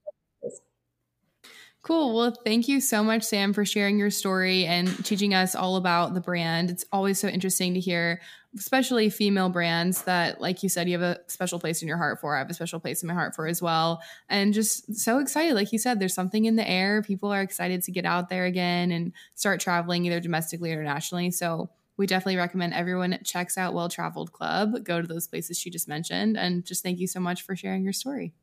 Cool. 1.82 2.14
Well, 2.14 2.34
thank 2.44 2.68
you 2.68 2.78
so 2.78 3.02
much, 3.02 3.22
Sam, 3.22 3.54
for 3.54 3.64
sharing 3.64 3.98
your 3.98 4.10
story 4.10 4.66
and 4.66 5.02
teaching 5.04 5.32
us 5.32 5.54
all 5.54 5.76
about 5.76 6.12
the 6.12 6.20
brand. 6.20 6.68
It's 6.68 6.84
always 6.92 7.18
so 7.18 7.26
interesting 7.26 7.72
to 7.72 7.80
hear, 7.80 8.20
especially 8.54 9.08
female 9.08 9.48
brands 9.48 10.02
that, 10.02 10.42
like 10.42 10.62
you 10.62 10.68
said, 10.68 10.90
you 10.90 11.00
have 11.00 11.16
a 11.16 11.20
special 11.26 11.58
place 11.58 11.80
in 11.80 11.88
your 11.88 11.96
heart 11.96 12.20
for. 12.20 12.36
I 12.36 12.40
have 12.40 12.50
a 12.50 12.54
special 12.54 12.80
place 12.80 13.02
in 13.02 13.06
my 13.06 13.14
heart 13.14 13.34
for 13.34 13.46
as 13.46 13.62
well. 13.62 14.02
And 14.28 14.52
just 14.52 14.94
so 14.94 15.20
excited. 15.20 15.54
Like 15.54 15.72
you 15.72 15.78
said, 15.78 15.98
there's 15.98 16.12
something 16.12 16.44
in 16.44 16.56
the 16.56 16.68
air. 16.68 17.00
People 17.02 17.32
are 17.32 17.40
excited 17.40 17.82
to 17.84 17.92
get 17.92 18.04
out 18.04 18.28
there 18.28 18.44
again 18.44 18.92
and 18.92 19.14
start 19.34 19.58
traveling 19.58 20.04
either 20.04 20.20
domestically 20.20 20.70
or 20.70 20.74
internationally. 20.74 21.30
So 21.30 21.70
we 21.96 22.06
definitely 22.06 22.36
recommend 22.36 22.74
everyone 22.74 23.18
checks 23.24 23.56
out 23.56 23.72
Well 23.72 23.88
Traveled 23.88 24.32
Club. 24.32 24.84
Go 24.84 25.00
to 25.00 25.08
those 25.08 25.28
places 25.28 25.58
she 25.58 25.70
just 25.70 25.88
mentioned. 25.88 26.36
And 26.36 26.62
just 26.62 26.82
thank 26.82 26.98
you 26.98 27.06
so 27.06 27.20
much 27.20 27.40
for 27.40 27.56
sharing 27.56 27.84
your 27.84 27.94
story. 27.94 28.34